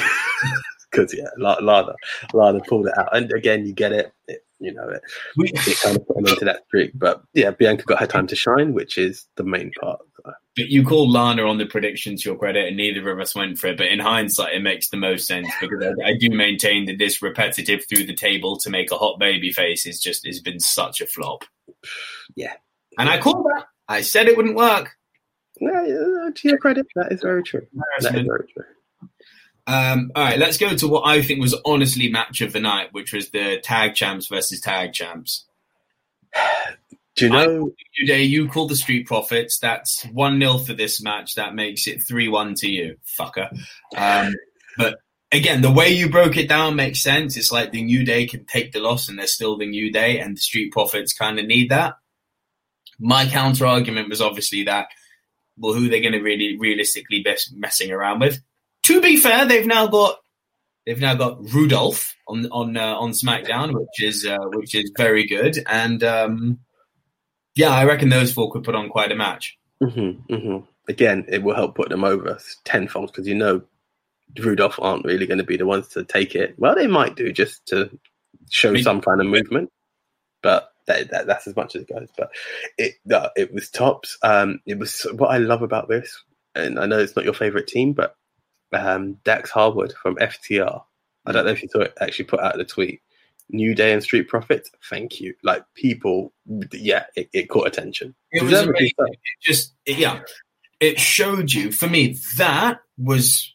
because 0.92 1.14
yeah, 1.14 1.28
Lana 1.38 1.94
Lana 2.34 2.60
pulled 2.62 2.88
it 2.88 2.98
out, 2.98 3.16
and 3.16 3.32
again, 3.32 3.66
you 3.66 3.74
get 3.74 3.92
it. 3.92 4.14
it 4.28 4.44
you 4.60 4.74
know, 4.74 4.90
it, 4.90 5.02
it 5.38 5.80
kind 5.82 5.96
of 5.96 6.08
put 6.08 6.18
him 6.18 6.28
into 6.28 6.46
that 6.46 6.66
streak. 6.68 6.92
But 6.94 7.24
yeah, 7.34 7.52
Bianca 7.52 7.84
got 7.84 8.00
her 8.00 8.08
time 8.08 8.28
to 8.28 8.36
shine, 8.36 8.74
which 8.74 8.98
is 8.98 9.26
the 9.36 9.44
main 9.44 9.72
part. 9.80 10.00
But 10.24 10.36
you 10.56 10.86
call 10.86 11.10
Lana 11.10 11.44
on 11.44 11.58
the 11.58 11.66
predictions 11.66 12.24
to 12.24 12.30
your 12.30 12.38
credit, 12.38 12.68
and 12.68 12.78
neither 12.78 13.10
of 13.10 13.20
us 13.20 13.34
went 13.34 13.58
for 13.58 13.68
it. 13.68 13.78
But 13.78 13.88
in 13.88 14.00
hindsight, 14.00 14.54
it 14.54 14.62
makes 14.62 14.90
the 14.90 14.98
most 14.98 15.26
sense 15.26 15.48
because 15.62 15.84
I, 15.84 16.10
I 16.10 16.14
do 16.18 16.30
maintain 16.30 16.86
that 16.86 16.98
this 16.98 17.22
repetitive 17.22 17.86
through 17.88 18.06
the 18.06 18.16
table 18.16 18.58
to 18.58 18.70
make 18.70 18.92
a 18.92 18.98
hot 18.98 19.20
baby 19.20 19.52
face 19.52 19.86
is 19.86 20.00
just 20.00 20.26
has 20.26 20.42
been 20.42 20.60
such 20.60 21.00
a 21.00 21.08
flop. 21.08 21.46
Yeah, 22.36 22.54
and 22.98 23.10
I 23.10 23.20
called 23.20 23.46
that. 23.46 23.68
I 23.88 24.02
said 24.02 24.28
it 24.28 24.36
wouldn't 24.36 24.58
work. 24.58 24.92
Yeah, 25.62 26.30
to 26.36 26.48
your 26.48 26.58
credit, 26.58 26.88
that 26.96 27.12
is 27.12 27.22
very 27.22 27.44
true. 27.44 27.66
That 27.74 27.86
is 28.00 28.26
very 28.26 28.26
true. 28.54 28.66
Um, 29.70 30.12
all 30.16 30.24
right, 30.24 30.40
let's 30.40 30.58
go 30.58 30.76
to 30.76 30.88
what 30.88 31.06
I 31.06 31.22
think 31.22 31.42
was 31.42 31.56
honestly 31.64 32.10
match 32.10 32.42
of 32.42 32.54
the 32.54 32.60
night, 32.60 32.92
which 32.92 33.14
was 33.14 33.30
the 33.30 33.60
tag 33.62 33.94
champs 33.94 34.26
versus 34.26 34.60
tag 34.60 34.94
champs. 34.94 35.46
Do 37.16 37.26
you 37.26 37.32
know? 37.32 37.72
Today, 37.96 38.24
you 38.24 38.48
call 38.48 38.68
the 38.68 38.76
Street 38.76 39.06
Profits. 39.06 39.60
That's 39.60 40.06
1 40.06 40.40
0 40.40 40.58
for 40.60 40.74
this 40.74 41.04
match. 41.04 41.36
That 41.36 41.54
makes 41.54 41.86
it 41.86 42.02
3 42.02 42.30
1 42.30 42.56
to 42.56 42.70
you, 42.70 42.98
fucker. 43.20 43.50
Um, 43.96 44.34
but 44.78 45.00
again, 45.32 45.62
the 45.62 45.72
way 45.72 45.90
you 45.90 46.10
broke 46.10 46.38
it 46.38 46.50
down 46.50 46.76
makes 46.76 47.04
sense. 47.04 47.38
It's 47.38 47.52
like 47.52 47.72
the 47.72 47.84
New 47.84 48.04
Day 48.06 48.26
can 48.26 48.46
take 48.46 48.72
the 48.72 48.80
loss 48.80 49.08
and 49.08 49.20
they're 49.20 49.28
still 49.28 49.58
the 49.58 49.68
New 49.68 49.92
Day, 49.92 50.20
and 50.20 50.36
the 50.36 50.42
Street 50.42 50.72
Profits 50.72 51.14
kind 51.14 51.38
of 51.38 51.46
need 51.46 51.70
that. 51.70 51.96
My 53.00 53.28
counter 53.28 53.68
argument 53.68 54.10
was 54.10 54.22
obviously 54.22 54.64
that, 54.64 54.88
well, 55.58 55.74
who 55.74 55.90
they're 55.90 56.02
going 56.02 56.14
to 56.14 56.22
really 56.22 56.58
realistically 56.58 57.22
be 57.22 57.36
messing 57.54 57.92
around 57.92 58.20
with 58.20 58.42
to 58.84 59.02
be 59.02 59.18
fair, 59.18 59.46
they've 59.46 59.68
now 59.68 59.88
got 59.88 60.18
they've 60.86 61.00
now 61.00 61.16
got 61.16 61.54
Rudolph 61.54 62.16
on 62.28 62.48
on 62.52 62.78
uh, 62.78 62.96
on 62.96 63.12
SmackDown, 63.12 63.74
which 63.74 64.02
is 64.02 64.26
uh, 64.26 64.38
which 64.54 64.76
is 64.76 64.92
very 64.98 65.26
good, 65.28 65.58
and 65.68 66.04
um, 66.04 66.60
yeah, 67.56 67.70
I 67.70 67.86
reckon 67.86 68.10
those 68.10 68.32
four 68.32 68.52
could 68.52 68.64
put 68.64 68.76
on 68.76 68.90
quite 68.90 69.12
a 69.12 69.16
match. 69.16 69.58
Mm-hmm, 69.84 70.34
mm-hmm. 70.34 70.66
Again, 70.88 71.26
it 71.28 71.44
will 71.44 71.56
help 71.56 71.76
put 71.76 71.90
them 71.90 72.04
over 72.04 72.40
tenfold 72.66 73.12
because 73.12 73.28
you 73.28 73.36
know 73.36 73.62
Rudolph 74.38 74.80
aren't 74.82 75.06
really 75.06 75.28
going 75.28 75.38
to 75.38 75.44
be 75.44 75.58
the 75.58 75.66
ones 75.66 75.90
to 75.90 76.04
take 76.04 76.36
it. 76.36 76.56
Well, 76.58 76.76
they 76.76 76.88
might 76.88 77.16
do 77.16 77.32
just 77.32 77.66
to 77.68 77.90
show 78.50 78.76
some 78.78 79.02
kind 79.02 79.22
of 79.22 79.28
movement, 79.28 79.72
but 80.42 80.72
that, 80.88 81.12
that, 81.12 81.28
that's 81.28 81.48
as 81.48 81.56
much 81.56 81.76
as 81.76 81.84
it 81.84 81.94
goes. 81.94 82.10
But 82.18 82.32
it 82.78 82.96
uh, 83.12 83.30
it 83.36 83.54
was 83.54 83.70
tops. 83.70 84.18
Um, 84.24 84.60
it 84.66 84.78
was 84.78 85.06
what 85.14 85.32
I 85.32 85.38
love 85.38 85.62
about 85.62 85.88
this, 85.88 86.24
and 86.56 86.80
I 86.80 86.86
know 86.86 87.00
it's 87.00 87.16
not 87.16 87.26
your 87.26 87.34
favorite 87.34 87.68
team, 87.68 87.94
but 87.94 88.16
um, 88.74 89.14
Dax 89.24 89.50
Harwood 89.50 89.94
from 89.94 90.16
FTR. 90.16 90.84
I 91.26 91.32
don't 91.32 91.46
know 91.46 91.52
if 91.52 91.62
you 91.62 91.70
saw 91.70 91.82
it 91.82 91.94
actually 92.00 92.26
put 92.26 92.40
out 92.40 92.58
the 92.58 92.66
tweet. 92.66 93.02
New 93.52 93.74
Day 93.74 93.94
and 93.94 94.04
Street 94.04 94.28
Profits, 94.28 94.70
thank 94.90 95.20
you. 95.20 95.34
Like 95.44 95.64
people, 95.74 96.34
yeah, 96.72 97.06
it, 97.16 97.30
it 97.34 97.50
caught 97.50 97.68
attention. 97.68 98.14
It 98.32 98.44
was 98.44 98.54
amazing. 98.54 98.94
It 99.00 99.18
just, 99.42 99.74
yeah, 99.86 100.22
it 100.80 101.00
showed 101.00 101.52
you. 101.52 101.72
For 101.72 101.88
me, 101.88 102.18
that 102.38 102.80
was 102.98 103.54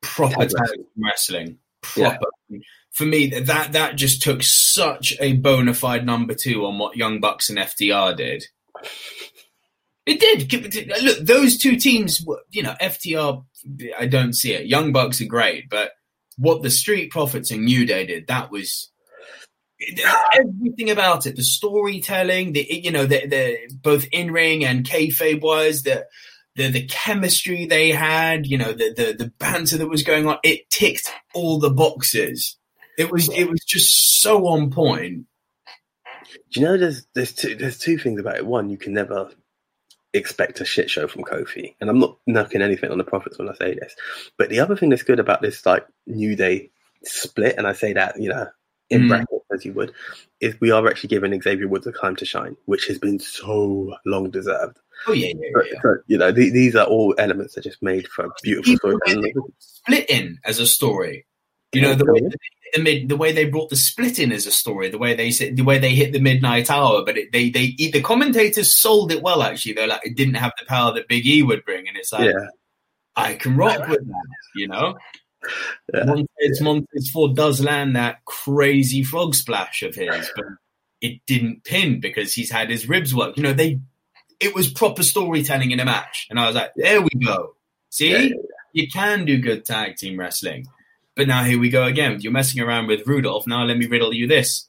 proper 0.00 0.46
tag 0.46 0.80
wrestling. 0.96 1.58
Proper. 1.82 2.26
Yeah. 2.48 2.58
For 2.90 3.04
me, 3.04 3.28
that 3.28 3.72
that 3.72 3.96
just 3.96 4.22
took 4.22 4.42
such 4.42 5.14
a 5.20 5.34
bona 5.34 5.74
fide 5.74 6.04
number 6.04 6.34
two 6.34 6.66
on 6.66 6.78
what 6.78 6.96
Young 6.96 7.20
Bucks 7.20 7.48
and 7.48 7.58
FTR 7.58 8.16
did. 8.16 8.46
It 10.06 10.18
did. 10.18 11.02
Look, 11.02 11.18
those 11.20 11.58
two 11.58 11.76
teams, 11.76 12.24
you 12.50 12.62
know, 12.62 12.74
FTR 12.80 13.44
I 13.98 14.06
don't 14.06 14.32
see 14.32 14.52
it. 14.52 14.66
Young 14.66 14.92
Bucks 14.92 15.20
are 15.20 15.26
great, 15.26 15.68
but 15.68 15.92
what 16.36 16.62
the 16.62 16.70
Street 16.70 17.10
Profits 17.10 17.50
and 17.50 17.64
New 17.64 17.84
Day 17.84 18.06
did, 18.06 18.26
that 18.28 18.50
was 18.50 18.90
everything 20.34 20.90
about 20.90 21.26
it. 21.26 21.36
The 21.36 21.42
storytelling, 21.42 22.52
the 22.52 22.66
you 22.68 22.90
know, 22.90 23.06
the, 23.06 23.26
the 23.26 23.58
both 23.82 24.06
in 24.12 24.30
ring 24.30 24.64
and 24.64 24.84
kayfabe 24.84 25.40
wise, 25.40 25.82
the 25.82 26.06
the 26.56 26.68
the 26.68 26.86
chemistry 26.86 27.66
they 27.66 27.90
had, 27.90 28.46
you 28.46 28.58
know, 28.58 28.72
the, 28.72 28.94
the 28.94 29.24
the 29.24 29.32
banter 29.38 29.76
that 29.78 29.88
was 29.88 30.02
going 30.02 30.26
on, 30.26 30.38
it 30.42 30.68
ticked 30.70 31.12
all 31.34 31.58
the 31.58 31.70
boxes. 31.70 32.56
It 32.98 33.10
was 33.10 33.28
it 33.30 33.48
was 33.48 33.60
just 33.64 34.20
so 34.20 34.46
on 34.46 34.70
point. 34.70 35.26
Do 36.52 36.60
you 36.60 36.66
know 36.66 36.76
there's 36.76 37.06
there's 37.14 37.32
two 37.32 37.54
there's 37.54 37.78
two 37.78 37.98
things 37.98 38.20
about 38.20 38.36
it. 38.36 38.46
One, 38.46 38.70
you 38.70 38.76
can 38.76 38.92
never 38.92 39.30
expect 40.12 40.60
a 40.60 40.64
shit 40.64 40.90
show 40.90 41.06
from 41.06 41.24
Kofi. 41.24 41.74
And 41.80 41.88
I'm 41.88 41.98
not 41.98 42.18
knocking 42.26 42.62
anything 42.62 42.90
on 42.90 42.98
the 42.98 43.04
Profits 43.04 43.38
when 43.38 43.48
I 43.48 43.54
say 43.54 43.74
this. 43.74 43.94
But 44.36 44.50
the 44.50 44.60
other 44.60 44.76
thing 44.76 44.90
that's 44.90 45.02
good 45.02 45.20
about 45.20 45.42
this 45.42 45.64
like 45.64 45.86
New 46.06 46.36
Day 46.36 46.70
split, 47.04 47.56
and 47.56 47.66
I 47.66 47.72
say 47.72 47.92
that, 47.92 48.20
you 48.20 48.28
know, 48.28 48.48
in 48.90 49.02
mm. 49.02 49.08
brackets 49.08 49.44
as 49.52 49.64
you 49.64 49.72
would, 49.74 49.92
is 50.40 50.60
we 50.60 50.70
are 50.70 50.86
actually 50.88 51.08
giving 51.08 51.40
Xavier 51.40 51.68
Woods 51.68 51.86
a 51.86 51.92
time 51.92 52.16
to 52.16 52.24
shine, 52.24 52.56
which 52.64 52.86
has 52.86 52.98
been 52.98 53.18
so 53.18 53.94
long 54.04 54.30
deserved. 54.30 54.78
Oh 55.06 55.12
yeah, 55.12 55.32
yeah, 55.38 55.62
yeah. 55.72 55.78
But, 55.82 55.98
you 56.08 56.18
know, 56.18 56.32
th- 56.32 56.52
these 56.52 56.76
are 56.76 56.86
all 56.86 57.14
elements 57.16 57.54
that 57.54 57.64
just 57.64 57.82
made 57.82 58.08
for 58.08 58.28
beautiful 58.42 58.76
story. 58.76 59.34
Split 59.58 60.10
in 60.10 60.38
as 60.44 60.58
a 60.58 60.66
story. 60.66 61.26
You 61.72 61.82
know, 61.82 61.94
the 61.94 62.04
way 62.04 62.20
the 62.74 62.82
mid, 62.82 63.08
the 63.08 63.16
way 63.16 63.32
they 63.32 63.44
brought 63.44 63.70
the 63.70 63.76
split 63.76 64.18
in 64.18 64.32
as 64.32 64.46
a 64.46 64.50
story, 64.50 64.88
the 64.88 64.98
way 64.98 65.14
they 65.14 65.30
said, 65.30 65.56
the 65.56 65.64
way 65.64 65.78
they 65.78 65.94
hit 65.94 66.12
the 66.12 66.20
midnight 66.20 66.70
hour, 66.70 67.04
but 67.04 67.16
it, 67.16 67.32
they 67.32 67.50
they 67.50 67.74
the 67.76 68.02
commentators 68.02 68.74
sold 68.74 69.12
it 69.12 69.22
well. 69.22 69.42
Actually, 69.42 69.74
they're 69.74 69.86
like 69.86 70.04
it 70.04 70.16
didn't 70.16 70.34
have 70.34 70.52
the 70.58 70.66
power 70.66 70.92
that 70.92 71.08
Big 71.08 71.26
E 71.26 71.42
would 71.42 71.64
bring, 71.64 71.88
and 71.88 71.96
it's 71.96 72.12
like 72.12 72.32
yeah. 72.32 72.46
I 73.16 73.34
can 73.34 73.56
rock 73.56 73.88
with 73.88 74.06
that, 74.06 74.26
you 74.54 74.68
know. 74.68 74.96
Yeah. 75.94 76.04
Montez 76.04 76.60
Montez 76.60 77.10
Ford 77.10 77.34
does 77.34 77.60
land 77.60 77.96
that 77.96 78.24
crazy 78.24 79.02
frog 79.02 79.34
splash 79.34 79.82
of 79.82 79.94
his, 79.94 80.30
but 80.36 80.44
it 81.00 81.20
didn't 81.26 81.64
pin 81.64 82.00
because 82.00 82.34
he's 82.34 82.50
had 82.50 82.70
his 82.70 82.88
ribs 82.88 83.14
work. 83.14 83.36
You 83.36 83.42
know, 83.42 83.52
they 83.52 83.80
it 84.38 84.54
was 84.54 84.70
proper 84.70 85.02
storytelling 85.02 85.70
in 85.70 85.80
a 85.80 85.84
match, 85.84 86.26
and 86.30 86.38
I 86.38 86.46
was 86.46 86.56
like, 86.56 86.72
there 86.76 87.00
we 87.00 87.10
go. 87.24 87.54
See, 87.90 88.10
yeah, 88.12 88.18
yeah, 88.18 88.34
you 88.72 88.88
can 88.88 89.24
do 89.24 89.38
good 89.38 89.64
tag 89.64 89.96
team 89.96 90.18
wrestling. 90.18 90.66
But 91.16 91.28
now 91.28 91.44
here 91.44 91.58
we 91.58 91.70
go 91.70 91.84
again. 91.84 92.20
You're 92.20 92.32
messing 92.32 92.60
around 92.60 92.86
with 92.86 93.06
Rudolph. 93.06 93.46
Now 93.46 93.64
let 93.64 93.76
me 93.76 93.86
riddle 93.86 94.14
you 94.14 94.26
this. 94.26 94.68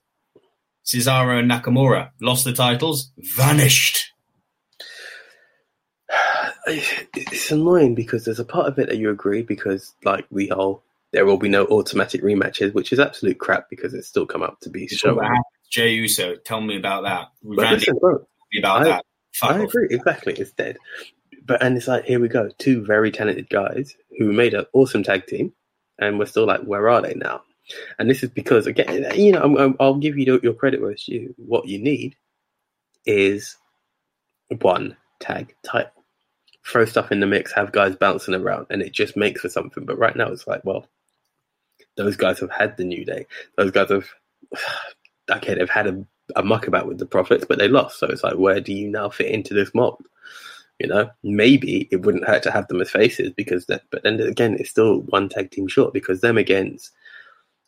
Cesaro 0.85 1.39
and 1.39 1.49
Nakamura 1.49 2.11
lost 2.19 2.45
the 2.45 2.53
titles, 2.53 3.11
vanished. 3.17 4.11
It's 6.67 7.49
annoying 7.49 7.95
because 7.95 8.23
there's 8.23 8.39
a 8.39 8.45
part 8.45 8.67
of 8.67 8.77
it 8.77 8.87
that 8.87 8.97
you 8.97 9.09
agree 9.09 9.41
because, 9.41 9.95
like, 10.03 10.27
the 10.31 10.49
whole 10.49 10.83
there 11.11 11.25
will 11.25 11.37
be 11.37 11.49
no 11.49 11.65
automatic 11.65 12.21
rematches, 12.21 12.73
which 12.73 12.93
is 12.93 12.99
absolute 12.99 13.39
crap 13.39 13.69
because 13.69 13.93
it's 13.93 14.07
still 14.07 14.25
come 14.25 14.43
up 14.43 14.59
to 14.61 14.69
be 14.69 14.87
shown. 14.87 15.19
Jey 15.71 15.93
Uso, 15.93 16.35
tell 16.35 16.61
me 16.61 16.77
about 16.77 17.03
that. 17.03 17.29
Randy, 17.43 17.75
listen, 17.75 17.97
bro, 17.99 18.25
about 18.59 18.81
I, 18.81 18.83
that. 18.85 19.05
Fuck 19.33 19.51
I 19.51 19.59
off. 19.59 19.69
agree, 19.69 19.87
exactly. 19.89 20.33
It's 20.33 20.51
dead. 20.51 20.77
But 21.45 21.63
and 21.63 21.75
it's 21.75 21.87
like 21.87 22.05
here 22.05 22.19
we 22.19 22.27
go, 22.27 22.49
two 22.59 22.85
very 22.85 23.11
talented 23.11 23.49
guys 23.49 23.95
who 24.19 24.31
made 24.31 24.53
an 24.53 24.65
awesome 24.73 25.03
tag 25.03 25.25
team 25.25 25.53
and 26.01 26.19
we're 26.19 26.25
still 26.25 26.45
like, 26.45 26.61
where 26.61 26.89
are 26.89 27.01
they 27.01 27.13
now? 27.13 27.41
And 27.99 28.09
this 28.09 28.23
is 28.23 28.29
because 28.29 28.67
again, 28.67 29.05
you 29.15 29.31
know, 29.31 29.75
i 29.79 29.85
will 29.85 29.95
give 29.95 30.17
you 30.17 30.39
your 30.43 30.53
credit 30.53 30.81
where 30.81 30.91
it's 30.91 31.05
due. 31.05 31.33
What 31.37 31.67
you 31.67 31.79
need 31.79 32.15
is 33.05 33.55
one 34.59 34.97
tag 35.19 35.55
title. 35.63 35.91
Throw 36.65 36.85
stuff 36.85 37.11
in 37.11 37.21
the 37.21 37.27
mix, 37.27 37.53
have 37.53 37.71
guys 37.71 37.95
bouncing 37.95 38.35
around, 38.35 38.67
and 38.69 38.81
it 38.81 38.91
just 38.91 39.15
makes 39.15 39.41
for 39.41 39.49
something. 39.49 39.85
But 39.85 39.97
right 39.97 40.15
now, 40.15 40.27
it's 40.27 40.45
like, 40.47 40.63
well, 40.63 40.87
those 41.97 42.15
guys 42.15 42.39
have 42.39 42.51
had 42.51 42.77
the 42.77 42.83
new 42.83 43.05
day. 43.05 43.25
Those 43.57 43.71
guys 43.71 43.89
have, 43.89 44.07
okay, 45.31 45.55
they've 45.55 45.69
had 45.69 45.87
a, 45.87 46.05
a 46.35 46.43
muck 46.43 46.67
about 46.67 46.87
with 46.87 46.99
the 46.99 47.05
profits, 47.05 47.45
but 47.47 47.57
they 47.57 47.67
lost. 47.67 47.99
So 47.99 48.07
it's 48.07 48.23
like, 48.23 48.37
where 48.37 48.59
do 48.59 48.73
you 48.73 48.89
now 48.89 49.09
fit 49.09 49.27
into 49.27 49.53
this 49.53 49.73
mold? 49.73 50.05
You 50.81 50.87
know, 50.87 51.11
maybe 51.21 51.87
it 51.91 52.01
wouldn't 52.01 52.25
hurt 52.25 52.41
to 52.43 52.51
have 52.51 52.67
them 52.67 52.81
as 52.81 52.89
faces 52.89 53.31
because 53.37 53.67
that, 53.67 53.83
but 53.91 54.01
then 54.01 54.19
again, 54.19 54.55
it's 54.59 54.71
still 54.71 55.01
one 55.01 55.29
tag 55.29 55.51
team 55.51 55.67
short 55.67 55.93
because 55.93 56.21
them 56.21 56.39
against 56.39 56.89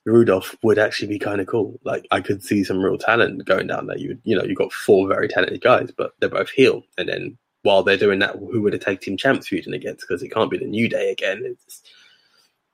Rudolph 0.05 0.55
would 0.63 0.79
actually 0.79 1.09
be 1.09 1.19
kind 1.19 1.39
of 1.39 1.45
cool. 1.45 1.79
Like 1.83 2.07
I 2.09 2.21
could 2.21 2.43
see 2.43 2.63
some 2.63 2.81
real 2.81 2.97
talent 2.97 3.45
going 3.45 3.67
down 3.67 3.85
there. 3.85 3.97
You 3.99 4.17
you 4.23 4.35
know, 4.35 4.43
you 4.43 4.55
got 4.55 4.73
four 4.73 5.07
very 5.07 5.27
talented 5.27 5.61
guys, 5.61 5.91
but 5.95 6.13
they're 6.19 6.27
both 6.29 6.49
heel, 6.49 6.81
and 6.97 7.07
then 7.07 7.37
while 7.61 7.83
they're 7.83 7.97
doing 7.97 8.17
that, 8.19 8.35
who 8.35 8.63
would 8.63 8.73
the 8.73 8.79
tag 8.79 9.01
team 9.01 9.15
champs 9.15 9.47
feuding 9.47 9.73
against? 9.75 10.01
Because 10.07 10.23
it 10.23 10.29
can't 10.29 10.49
be 10.49 10.57
the 10.57 10.65
New 10.65 10.89
Day 10.89 11.11
again. 11.11 11.43
It's, 11.45 11.83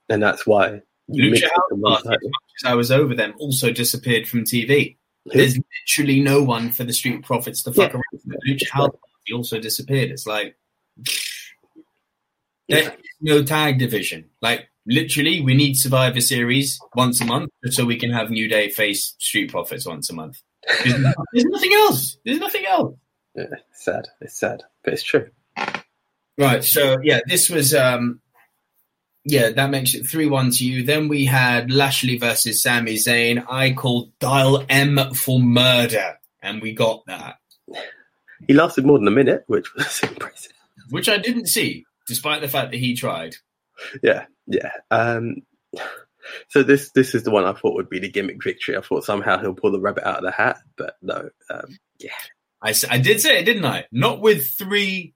and 0.08 0.23
that's 0.23 0.47
why 0.47 0.82
Lucha 1.12 1.43
House 1.43 1.67
to 1.69 1.75
one 1.75 2.02
Party, 2.02 2.15
as 2.15 2.32
much 2.32 2.63
as 2.63 2.71
I 2.71 2.73
was 2.75 2.91
over 2.91 3.13
them, 3.13 3.34
also 3.39 3.71
disappeared 3.71 4.25
from 4.25 4.45
TV. 4.45 4.95
There's 5.25 5.60
literally 5.89 6.21
no 6.21 6.41
one 6.41 6.71
for 6.71 6.86
the 6.86 6.93
Street 6.93 7.23
Profits 7.23 7.62
to 7.63 7.73
fuck 7.73 7.91
Yeah. 7.91 7.97
around. 7.99 8.21
with. 8.25 8.38
Lucha 8.47 8.69
House 8.69 8.95
Party 9.30 9.38
also 9.38 9.60
disappeared. 9.60 10.12
It's 10.12 10.28
like 10.28 10.56
there's 12.68 12.89
no 13.22 13.44
tag 13.44 13.80
division. 13.80 14.30
Like 14.42 14.70
literally, 14.86 15.42
we 15.42 15.54
need 15.56 15.76
Survivor 15.76 16.22
Series 16.22 16.80
once 16.96 17.22
a 17.22 17.26
month 17.26 17.52
so 17.70 17.86
we 17.86 17.98
can 17.98 18.12
have 18.12 18.30
New 18.30 18.48
Day 18.48 18.70
face 18.70 19.15
Street 19.20 19.52
Profits 19.52 19.86
once 19.86 20.10
a 20.10 20.13
month. 20.13 20.42
There's, 20.84 21.04
there's 21.34 21.46
nothing 21.46 21.74
else. 21.74 22.18
There's 22.26 22.39
nothing 22.39 22.65
else. 22.65 22.96
Yeah, 23.36 23.46
it's 23.72 23.86
sad. 23.86 24.08
It's 24.22 24.39
sad, 24.39 24.63
but 24.84 24.94
it's 24.94 25.04
true. 25.04 25.30
Right. 26.38 26.63
So 26.63 26.98
yeah, 27.04 27.20
this 27.28 27.50
was 27.50 27.74
um 27.74 28.22
yeah, 29.26 29.50
that 29.50 29.70
makes 29.70 29.94
it 29.94 30.08
three 30.08 30.28
one 30.28 30.52
to 30.52 30.65
you. 30.65 30.84
Then 30.84 31.08
we 31.08 31.26
had 31.26 31.72
Lashley 31.72 32.18
versus 32.18 32.63
Sami 32.63 32.96
Zayn. 32.96 33.46
I 33.50 33.74
called 33.74 34.12
Dial 34.20 34.65
M 34.70 35.13
for 35.13 35.39
murder, 35.39 36.18
and 36.42 36.62
we 36.62 36.74
got 36.74 37.06
that, 37.08 37.36
He 38.49 38.55
lasted 38.55 38.83
more 38.83 38.97
than 38.97 39.07
a 39.07 39.12
minute, 39.12 39.43
which 39.45 39.75
was 39.75 40.01
impressive. 40.01 40.53
which 40.89 41.07
I 41.07 41.19
didn't 41.19 41.45
see, 41.45 41.85
despite 42.07 42.41
the 42.41 42.47
fact 42.47 42.71
that 42.71 42.79
he 42.79 42.95
tried. 42.95 43.35
Yeah, 44.01 44.25
yeah. 44.47 44.71
Um, 44.89 45.43
so 46.49 46.63
this 46.63 46.89
this 46.95 47.13
is 47.13 47.21
the 47.21 47.29
one 47.29 47.45
I 47.45 47.53
thought 47.53 47.75
would 47.75 47.91
be 47.91 47.99
the 47.99 48.09
gimmick 48.09 48.43
victory. 48.43 48.75
I 48.75 48.81
thought 48.81 49.03
somehow 49.03 49.39
he'll 49.39 49.53
pull 49.53 49.71
the 49.71 49.79
rabbit 49.79 50.03
out 50.03 50.17
of 50.17 50.23
the 50.23 50.31
hat, 50.31 50.57
but 50.77 50.95
no. 51.03 51.29
Um, 51.51 51.77
yeah, 51.99 52.09
I 52.59 52.97
did 52.97 53.21
say 53.21 53.39
it, 53.39 53.43
didn't 53.43 53.65
I? 53.65 53.85
Not 53.91 54.19
with 54.19 54.47
three 54.47 55.13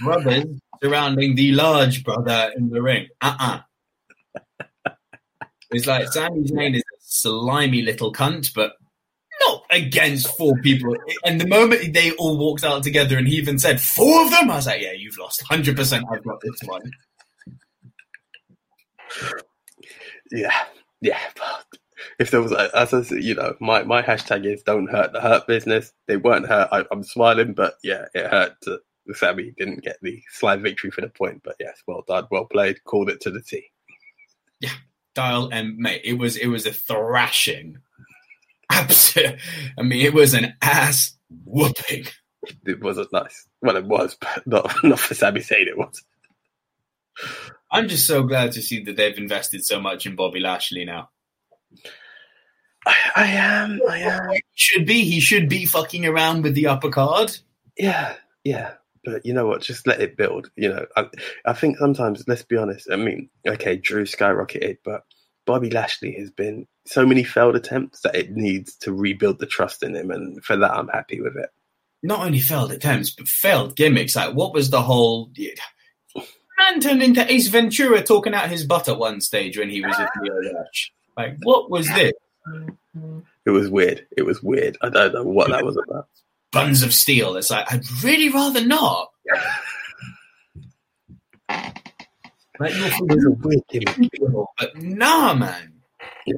brothers 0.00 0.44
surrounding 0.80 1.34
the 1.34 1.50
large 1.50 2.04
brother 2.04 2.52
in 2.56 2.70
the 2.70 2.82
ring. 2.82 3.08
Uh 3.20 3.62
uh 4.54 4.90
It's 5.72 5.88
like 5.88 6.06
Sami 6.12 6.44
Zayn 6.44 6.76
is 6.76 6.82
a 6.82 6.96
slimy 7.00 7.82
little 7.82 8.12
cunt, 8.12 8.54
but 8.54 8.74
not 9.46 9.64
against 9.70 10.36
four 10.36 10.56
people. 10.62 10.96
And 11.24 11.40
the 11.40 11.46
moment 11.46 11.92
they 11.92 12.12
all 12.12 12.38
walked 12.38 12.64
out 12.64 12.82
together 12.82 13.18
and 13.18 13.26
he 13.28 13.36
even 13.36 13.58
said, 13.58 13.80
Four 13.80 14.24
of 14.24 14.30
them? 14.30 14.50
I 14.50 14.56
was 14.56 14.66
like, 14.66 14.82
Yeah, 14.82 14.92
you've 14.92 15.18
lost. 15.18 15.44
100% 15.48 16.02
I've 16.10 16.24
got 16.24 16.40
this 16.40 16.60
one. 16.64 16.90
yeah, 20.30 20.64
yeah. 21.00 21.20
But 21.36 21.78
if 22.18 22.30
there 22.30 22.42
was, 22.42 22.52
as 22.52 22.92
I 22.92 23.02
said, 23.02 23.22
you 23.22 23.34
know, 23.34 23.56
my, 23.60 23.82
my 23.82 24.02
hashtag 24.02 24.46
is 24.46 24.62
don't 24.62 24.90
hurt 24.90 25.12
the 25.12 25.20
hurt 25.20 25.46
business. 25.46 25.92
They 26.06 26.16
weren't 26.16 26.46
hurt. 26.46 26.68
I, 26.72 26.84
I'm 26.90 27.02
smiling, 27.02 27.54
but 27.54 27.74
yeah, 27.82 28.06
it 28.14 28.26
hurt. 28.26 28.60
To, 28.62 28.80
Sami 29.12 29.52
didn't 29.56 29.84
get 29.84 29.98
the 30.02 30.20
slide 30.30 30.62
victory 30.62 30.90
for 30.90 31.00
the 31.00 31.08
point, 31.08 31.42
but 31.44 31.56
yes, 31.60 31.80
well 31.86 32.02
done, 32.06 32.26
well 32.30 32.44
played, 32.44 32.82
called 32.84 33.08
it 33.08 33.20
to 33.20 33.30
the 33.30 33.40
T. 33.40 33.70
Yeah, 34.60 34.72
dial 35.14 35.48
and 35.52 35.76
mate, 35.76 36.02
it 36.04 36.14
was 36.14 36.36
it 36.36 36.48
was 36.48 36.66
a 36.66 36.72
thrashing. 36.72 37.78
Absolutely. 38.70 39.38
I 39.78 39.82
mean, 39.82 40.04
it 40.04 40.14
was 40.14 40.34
an 40.34 40.54
ass 40.62 41.16
whooping. 41.44 42.06
It 42.64 42.82
wasn't 42.82 43.12
nice. 43.12 43.46
Well, 43.62 43.76
it 43.76 43.86
was, 43.86 44.16
but 44.20 44.46
not 44.46 44.74
not 44.84 44.98
for 44.98 45.14
Sami 45.14 45.40
saying 45.40 45.66
it 45.68 45.78
was. 45.78 46.02
I'm 47.70 47.88
just 47.88 48.06
so 48.06 48.22
glad 48.22 48.52
to 48.52 48.62
see 48.62 48.82
that 48.84 48.96
they've 48.96 49.18
invested 49.18 49.64
so 49.64 49.80
much 49.80 50.06
in 50.06 50.16
Bobby 50.16 50.40
Lashley 50.40 50.84
now. 50.84 51.10
I, 52.86 52.94
I 53.16 53.26
am, 53.26 53.80
I 53.88 53.98
am. 53.98 54.30
Should 54.54 54.86
be. 54.86 55.02
He 55.02 55.18
should 55.18 55.48
be 55.48 55.64
fucking 55.64 56.06
around 56.06 56.42
with 56.42 56.54
the 56.54 56.68
upper 56.68 56.90
card. 56.90 57.36
Yeah, 57.76 58.14
yeah. 58.44 58.74
But 59.04 59.24
you 59.24 59.32
know 59.32 59.46
what? 59.46 59.62
Just 59.62 59.86
let 59.86 60.00
it 60.00 60.16
build. 60.16 60.50
You 60.56 60.68
know, 60.68 60.86
I, 60.96 61.06
I 61.44 61.52
think 61.52 61.78
sometimes, 61.78 62.24
let's 62.28 62.42
be 62.42 62.56
honest. 62.56 62.88
I 62.90 62.96
mean, 62.96 63.28
okay, 63.46 63.76
Drew 63.76 64.04
skyrocketed, 64.04 64.78
but 64.84 65.02
Bobby 65.46 65.70
Lashley 65.70 66.12
has 66.18 66.30
been 66.30 66.66
so 66.84 67.06
many 67.06 67.24
failed 67.24 67.56
attempts 67.56 68.00
that 68.02 68.14
it 68.14 68.32
needs 68.32 68.74
to 68.76 68.92
rebuild 68.92 69.38
the 69.38 69.46
trust 69.46 69.82
in 69.82 69.94
him, 69.94 70.10
and 70.10 70.44
for 70.44 70.56
that, 70.56 70.72
I'm 70.72 70.88
happy 70.88 71.20
with 71.20 71.36
it. 71.36 71.50
Not 72.02 72.26
only 72.26 72.40
failed 72.40 72.72
attempts, 72.72 73.10
but 73.10 73.28
failed 73.28 73.76
gimmicks. 73.76 74.14
Like, 74.14 74.34
what 74.34 74.52
was 74.52 74.70
the 74.70 74.82
whole. 74.82 75.30
Man 76.58 76.80
turned 76.80 77.02
into 77.02 77.30
Ace 77.30 77.48
Ventura 77.48 78.02
talking 78.02 78.34
out 78.34 78.50
his 78.50 78.64
butt 78.64 78.88
at 78.88 78.98
one 78.98 79.20
stage 79.20 79.58
when 79.58 79.70
he 79.70 79.80
was 79.82 79.98
at 79.98 80.10
the 80.14 80.54
Rush. 80.54 80.92
Like, 81.16 81.36
what 81.42 81.70
was 81.70 81.88
this? 81.88 82.12
It 83.44 83.50
was 83.50 83.68
weird. 83.68 84.06
It 84.16 84.22
was 84.22 84.42
weird. 84.42 84.76
I 84.82 84.88
don't 84.88 85.14
know 85.14 85.22
what 85.22 85.50
that 85.50 85.64
was 85.64 85.76
about. 85.76 86.08
Buns 86.52 86.82
of 86.82 86.94
steel. 86.94 87.36
It's 87.36 87.50
like, 87.50 87.70
I'd 87.72 87.84
really 88.02 88.28
rather 88.28 88.64
not. 88.64 89.10
Like, 92.58 92.72
It 92.74 93.14
was 93.14 93.24
a 93.24 93.30
weird 93.30 93.62
gimmick. 93.68 94.10
But 94.58 94.76
nah, 94.76 95.34
man. 95.34 95.72
Yeah, 96.26 96.34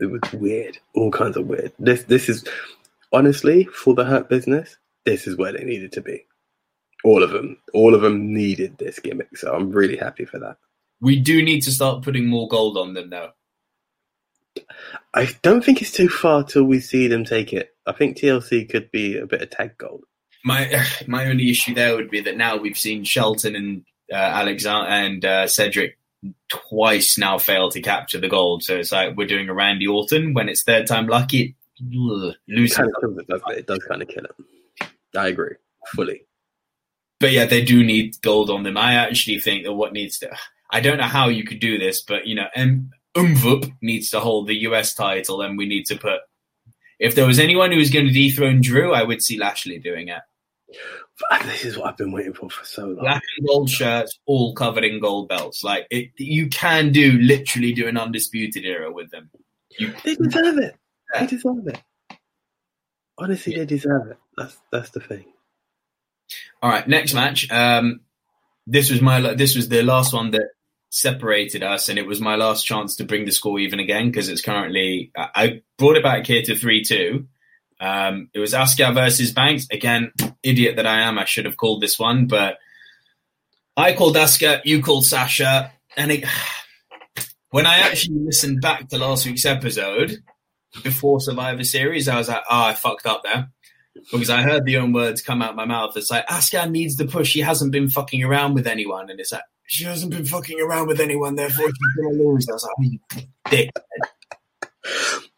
It 0.00 0.06
was 0.06 0.32
weird. 0.32 0.78
All 0.94 1.10
kinds 1.10 1.36
of 1.36 1.46
weird. 1.46 1.72
This 1.78 2.04
this 2.04 2.28
is 2.28 2.44
honestly 3.12 3.64
for 3.64 3.94
the 3.94 4.04
hurt 4.04 4.28
business. 4.28 4.76
This 5.04 5.26
is 5.26 5.36
where 5.36 5.52
they 5.52 5.64
needed 5.64 5.92
to 5.92 6.00
be. 6.00 6.26
All 7.04 7.22
of 7.22 7.30
them. 7.30 7.58
All 7.72 7.94
of 7.94 8.02
them 8.02 8.32
needed 8.32 8.78
this 8.78 8.98
gimmick. 8.98 9.36
So 9.36 9.54
I'm 9.54 9.70
really 9.70 9.96
happy 9.96 10.24
for 10.24 10.38
that. 10.40 10.56
We 11.00 11.20
do 11.20 11.42
need 11.42 11.60
to 11.62 11.70
start 11.70 12.02
putting 12.02 12.26
more 12.26 12.48
gold 12.48 12.78
on 12.78 12.94
them, 12.94 13.10
though. 13.10 13.30
I 15.14 15.36
don't 15.42 15.62
think 15.62 15.82
it's 15.82 15.92
too 15.92 16.08
far 16.08 16.42
till 16.42 16.64
we 16.64 16.80
see 16.80 17.08
them 17.08 17.24
take 17.24 17.52
it. 17.52 17.74
I 17.86 17.92
think 17.92 18.16
TLC 18.16 18.68
could 18.68 18.90
be 18.90 19.18
a 19.18 19.26
bit 19.26 19.42
of 19.42 19.50
tag 19.50 19.76
gold. 19.78 20.04
My 20.44 20.84
my 21.06 21.26
only 21.26 21.50
issue 21.50 21.74
there 21.74 21.94
would 21.94 22.10
be 22.10 22.20
that 22.22 22.36
now 22.36 22.56
we've 22.56 22.78
seen 22.78 23.04
Shelton 23.04 23.54
and 23.54 23.84
uh, 24.12 24.16
Alexander 24.16 24.88
and 24.88 25.24
uh, 25.24 25.46
Cedric 25.46 25.98
twice 26.48 27.18
now 27.18 27.38
fail 27.38 27.70
to 27.70 27.80
capture 27.80 28.20
the 28.20 28.28
gold. 28.28 28.62
So 28.62 28.76
it's 28.76 28.92
like 28.92 29.16
we're 29.16 29.26
doing 29.26 29.48
a 29.48 29.54
Randy 29.54 29.86
Orton 29.86 30.34
when 30.34 30.48
it's 30.48 30.62
third 30.62 30.86
time 30.86 31.06
lucky. 31.06 31.56
Ugh, 31.80 32.34
It 32.48 32.74
kind 32.74 32.90
of 33.02 33.18
it, 33.18 33.26
doesn't 33.26 33.58
it? 33.58 33.66
Does 33.66 33.84
kind 33.88 34.02
of 34.02 34.08
kill 34.08 34.24
it. 34.24 34.86
I 35.16 35.28
agree 35.28 35.56
fully. 35.94 36.22
But 37.20 37.32
yeah, 37.32 37.46
they 37.46 37.62
do 37.62 37.82
need 37.82 38.20
gold 38.22 38.50
on 38.50 38.62
them. 38.62 38.76
I 38.76 38.94
actually 38.94 39.38
think 39.38 39.64
that 39.64 39.72
what 39.72 39.92
needs 39.92 40.18
to. 40.18 40.30
I 40.70 40.80
don't 40.80 40.98
know 40.98 41.04
how 41.04 41.28
you 41.28 41.44
could 41.44 41.60
do 41.60 41.78
this, 41.78 42.02
but 42.02 42.26
you 42.26 42.34
know, 42.34 42.46
um, 42.56 42.90
Umvup 43.16 43.72
needs 43.80 44.10
to 44.10 44.20
hold 44.20 44.46
the 44.46 44.56
US 44.68 44.94
title, 44.94 45.40
and 45.40 45.56
we 45.56 45.66
need 45.66 45.86
to 45.86 45.96
put. 45.96 46.20
If 46.98 47.14
there 47.14 47.26
was 47.26 47.38
anyone 47.38 47.72
who 47.72 47.78
was 47.78 47.90
going 47.90 48.06
to 48.06 48.12
dethrone 48.12 48.60
Drew, 48.60 48.92
I 48.92 49.02
would 49.02 49.22
see 49.22 49.38
Lashley 49.38 49.78
doing 49.78 50.08
it. 50.08 50.22
This 51.44 51.64
is 51.64 51.78
what 51.78 51.88
I've 51.88 51.96
been 51.96 52.12
waiting 52.12 52.34
for 52.34 52.50
for 52.50 52.64
so 52.64 52.86
long. 52.86 52.96
black 52.96 53.22
and 53.38 53.46
gold 53.48 53.70
shirts, 53.70 54.18
all 54.26 54.54
covered 54.54 54.84
in 54.84 55.00
gold 55.00 55.28
belts. 55.28 55.64
Like 55.64 55.86
it, 55.90 56.10
you 56.18 56.48
can 56.48 56.92
do 56.92 57.12
literally 57.12 57.72
do 57.72 57.88
an 57.88 57.96
undisputed 57.96 58.64
era 58.66 58.92
with 58.92 59.10
them. 59.10 59.30
You, 59.78 59.92
They 60.04 60.14
deserve 60.16 60.58
it. 60.58 60.76
Yeah. 61.14 61.20
They 61.20 61.26
deserve 61.26 61.66
it. 61.68 61.82
Honestly, 63.18 63.54
they 63.54 63.64
deserve 63.64 64.10
it. 64.10 64.18
That's 64.36 64.58
that's 64.70 64.90
the 64.90 65.00
thing. 65.00 65.24
all 66.62 66.68
right, 66.70 66.86
next 66.86 67.14
match. 67.14 67.50
Um, 67.50 68.00
this 68.66 68.90
was 68.90 69.00
my 69.00 69.34
this 69.34 69.56
was 69.56 69.68
the 69.70 69.82
last 69.82 70.12
one 70.12 70.32
that 70.32 70.50
separated 70.90 71.62
us, 71.62 71.88
and 71.88 71.98
it 71.98 72.06
was 72.06 72.20
my 72.20 72.36
last 72.36 72.64
chance 72.66 72.96
to 72.96 73.04
bring 73.04 73.24
the 73.24 73.32
score 73.32 73.58
even 73.58 73.80
again 73.80 74.10
because 74.10 74.28
it's 74.28 74.42
currently 74.42 75.12
I 75.16 75.28
I 75.34 75.62
brought 75.78 75.96
it 75.96 76.02
back 76.02 76.26
here 76.26 76.42
to 76.42 76.54
three 76.56 76.84
two. 76.84 77.26
Um, 77.80 78.30
it 78.32 78.38
was 78.38 78.52
Asuka 78.52 78.94
versus 78.94 79.32
Banks 79.32 79.66
again. 79.70 80.12
Idiot 80.42 80.76
that 80.76 80.86
I 80.86 81.02
am, 81.02 81.18
I 81.18 81.24
should 81.24 81.44
have 81.44 81.56
called 81.56 81.82
this 81.82 81.98
one, 81.98 82.26
but 82.26 82.58
I 83.76 83.92
called 83.92 84.16
Asuka, 84.16 84.62
you 84.64 84.82
called 84.82 85.04
Sasha, 85.04 85.72
and 85.96 86.10
it, 86.10 86.24
when 87.50 87.66
I 87.66 87.78
actually 87.78 88.18
listened 88.20 88.60
back 88.60 88.88
to 88.88 88.98
last 88.98 89.26
week's 89.26 89.44
episode 89.44 90.22
before 90.82 91.20
Survivor 91.20 91.64
Series, 91.64 92.08
I 92.08 92.16
was 92.16 92.28
like, 92.28 92.42
oh, 92.50 92.62
I 92.64 92.74
fucked 92.74 93.06
up 93.06 93.22
there. 93.24 93.50
Because 94.12 94.28
I 94.28 94.42
heard 94.42 94.66
the 94.66 94.76
own 94.76 94.92
words 94.92 95.22
come 95.22 95.40
out 95.40 95.56
my 95.56 95.64
mouth. 95.64 95.96
It's 95.96 96.10
like, 96.10 96.26
Asuka 96.26 96.70
needs 96.70 96.96
the 96.96 97.06
push. 97.06 97.28
She 97.28 97.40
hasn't 97.40 97.72
been 97.72 97.88
fucking 97.88 98.22
around 98.22 98.54
with 98.54 98.66
anyone. 98.66 99.10
And 99.10 99.18
it's 99.18 99.32
like, 99.32 99.42
she 99.66 99.84
hasn't 99.84 100.12
been 100.12 100.24
fucking 100.24 100.60
around 100.60 100.86
with 100.86 101.00
anyone, 101.00 101.34
therefore 101.34 101.66
she's 101.66 101.96
going 101.96 102.16
to 102.16 102.22
lose. 102.22 102.48
I 102.48 102.52
was 102.52 102.62
like, 102.62 102.72
oh, 102.78 102.82
you 102.82 102.98
dick. 103.50 103.70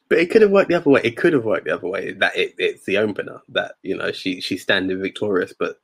But 0.09 0.19
it 0.19 0.31
could 0.31 0.43
have 0.43 0.51
worked 0.51 0.69
the 0.71 0.77
other 0.77 0.91
way. 0.91 1.01
It 1.05 1.17
could 1.17 1.33
have 1.35 1.45
worked 1.45 1.67
the 1.67 1.75
other 1.75 1.87
way. 1.89 2.13
That 2.13 2.37
it, 2.37 2.55
it's 2.59 2.85
the 2.85 2.99
opener 2.99 3.41
that 3.51 3.75
you 3.83 3.97
know 3.97 4.11
she 4.13 4.41
she's 4.41 4.63
standing 4.63 5.01
victorious, 5.01 5.53
but 5.59 5.79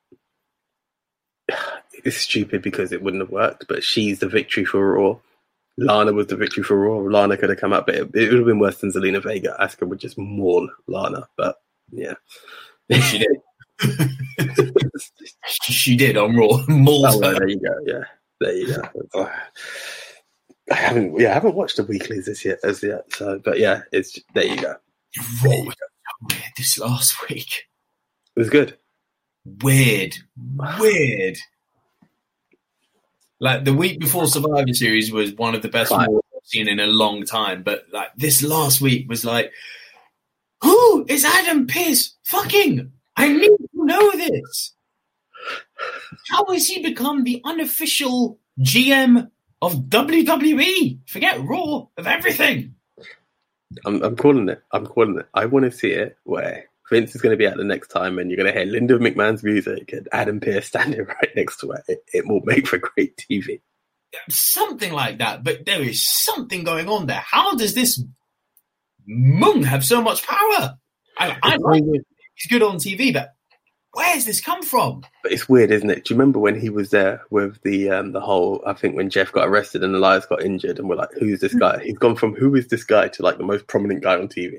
it's 1.92 2.16
stupid 2.16 2.62
because 2.62 2.92
it 2.92 3.02
wouldn't 3.02 3.22
have 3.22 3.30
worked. 3.30 3.66
But 3.68 3.84
she's 3.84 4.20
the 4.20 4.28
victory 4.28 4.64
for 4.64 4.94
Raw. 4.94 5.16
Lana 5.76 6.12
was 6.12 6.28
the 6.28 6.36
victory 6.36 6.62
for 6.62 6.78
Raw. 6.78 6.98
Lana 6.98 7.36
could 7.36 7.50
have 7.50 7.58
come 7.60 7.72
out, 7.72 7.86
but 7.86 7.96
it, 7.96 8.10
it 8.14 8.28
would 8.30 8.38
have 8.38 8.46
been 8.46 8.60
worse 8.60 8.78
than 8.78 8.92
Zelina 8.92 9.22
Vega. 9.22 9.56
Asuka 9.60 9.86
would 9.88 9.98
just 9.98 10.16
maul 10.16 10.70
Lana, 10.86 11.28
but 11.36 11.56
yeah. 11.90 12.14
She 12.90 13.18
did. 13.18 13.36
she 15.48 15.96
did 15.96 16.16
on 16.16 16.36
Raw. 16.36 16.64
Mauled 16.68 17.06
Oh, 17.06 17.18
well, 17.18 17.32
her. 17.32 17.38
there 17.40 17.48
you 17.48 17.60
go. 17.60 17.74
Yeah, 17.84 18.04
there 18.40 18.54
you 18.54 18.68
go. 18.68 18.82
Oh. 19.14 19.32
I 20.70 20.74
haven't, 20.74 21.18
yeah, 21.20 21.30
I 21.30 21.34
haven't 21.34 21.54
watched 21.54 21.76
the 21.76 21.84
weeklies 21.84 22.26
this 22.26 22.44
yet, 22.44 22.58
as 22.64 22.82
yet. 22.82 23.04
So, 23.12 23.38
but 23.44 23.58
yeah, 23.58 23.82
it's 23.92 24.18
there 24.34 24.44
you 24.46 24.60
go. 24.60 24.74
Was 25.16 25.74
so 25.74 25.74
weird 26.30 26.42
this 26.56 26.78
last 26.78 27.28
week. 27.28 27.68
It 28.36 28.40
was 28.40 28.50
good. 28.50 28.76
weird, 29.44 30.16
weird. 30.78 31.38
Like 33.40 33.64
the 33.64 33.74
week 33.74 34.00
before 34.00 34.26
Survivor 34.26 34.72
Series 34.72 35.12
was 35.12 35.34
one 35.34 35.54
of 35.54 35.62
the 35.62 35.68
best 35.68 35.92
I've 35.92 36.08
seen 36.44 36.68
in 36.68 36.80
a 36.80 36.86
long 36.86 37.24
time, 37.24 37.62
but 37.62 37.84
like 37.92 38.08
this 38.16 38.42
last 38.42 38.80
week 38.80 39.08
was 39.08 39.24
like, 39.24 39.52
who 40.62 41.04
is 41.08 41.24
Adam 41.24 41.66
Pearce? 41.66 42.16
Fucking, 42.24 42.90
I 43.16 43.28
need 43.28 43.48
to 43.48 43.68
know 43.74 44.10
this. 44.12 44.72
How 46.30 46.46
has 46.46 46.66
he 46.66 46.82
become 46.82 47.24
the 47.24 47.42
unofficial 47.44 48.38
GM 48.60 49.30
of 49.64 49.74
WWE? 49.74 50.98
Forget 51.08 51.40
Raw 51.40 51.86
of 51.96 52.06
everything. 52.06 52.74
I'm, 53.84 54.02
I'm 54.02 54.16
calling 54.16 54.48
it. 54.48 54.62
I'm 54.72 54.86
calling 54.86 55.18
it. 55.18 55.26
I 55.34 55.46
want 55.46 55.64
to 55.64 55.76
see 55.76 55.90
it 55.90 56.16
where 56.24 56.66
Vince 56.90 57.14
is 57.14 57.22
going 57.22 57.32
to 57.32 57.36
be 57.36 57.46
at 57.46 57.56
the 57.56 57.64
next 57.64 57.88
time 57.88 58.18
and 58.18 58.30
you're 58.30 58.36
going 58.36 58.52
to 58.52 58.58
hear 58.58 58.70
Linda 58.70 58.98
McMahon's 58.98 59.42
music 59.42 59.92
and 59.92 60.08
Adam 60.12 60.40
Pearce 60.40 60.66
standing 60.66 61.04
right 61.04 61.30
next 61.34 61.58
to 61.60 61.72
it. 61.72 61.82
It, 61.88 62.04
it 62.12 62.28
will 62.28 62.42
make 62.44 62.66
for 62.66 62.78
great 62.78 63.16
TV. 63.16 63.60
something 64.28 64.92
like 64.92 65.18
that. 65.18 65.42
But 65.42 65.66
there 65.66 65.82
is 65.82 66.06
something 66.06 66.64
going 66.64 66.88
on 66.88 67.06
there. 67.06 67.24
How 67.26 67.54
does 67.54 67.74
this 67.74 68.02
Mung 69.06 69.64
have 69.64 69.84
so 69.84 70.02
much 70.02 70.26
power? 70.26 70.76
I, 71.18 71.36
I 71.42 71.56
like 71.56 71.84
he's 72.34 72.46
good 72.48 72.62
on 72.62 72.76
TV, 72.76 73.12
but 73.12 73.34
where's 73.94 74.24
this 74.26 74.40
come 74.40 74.62
from? 74.62 75.02
But 75.22 75.32
it's 75.32 75.48
weird, 75.48 75.70
isn't 75.70 75.88
it? 75.90 76.04
Do 76.04 76.12
you 76.14 76.18
remember 76.18 76.38
when 76.38 76.58
he 76.60 76.68
was 76.70 76.90
there 76.90 77.22
with 77.30 77.60
the 77.62 77.90
um, 77.90 78.12
the 78.12 78.20
whole? 78.20 78.62
I 78.66 78.72
think 78.74 78.96
when 78.96 79.10
Jeff 79.10 79.32
got 79.32 79.48
arrested 79.48 79.82
and 79.82 79.94
Elias 79.94 80.26
got 80.26 80.42
injured, 80.42 80.78
and 80.78 80.88
we're 80.88 80.96
like, 80.96 81.12
"Who's 81.18 81.40
this 81.40 81.54
guy?" 81.54 81.82
He's 81.82 81.98
gone 81.98 82.16
from 82.16 82.34
"Who 82.34 82.54
is 82.54 82.68
this 82.68 82.84
guy?" 82.84 83.08
to 83.08 83.22
like 83.22 83.38
the 83.38 83.44
most 83.44 83.66
prominent 83.66 84.02
guy 84.02 84.14
on 84.16 84.28
TV. 84.28 84.58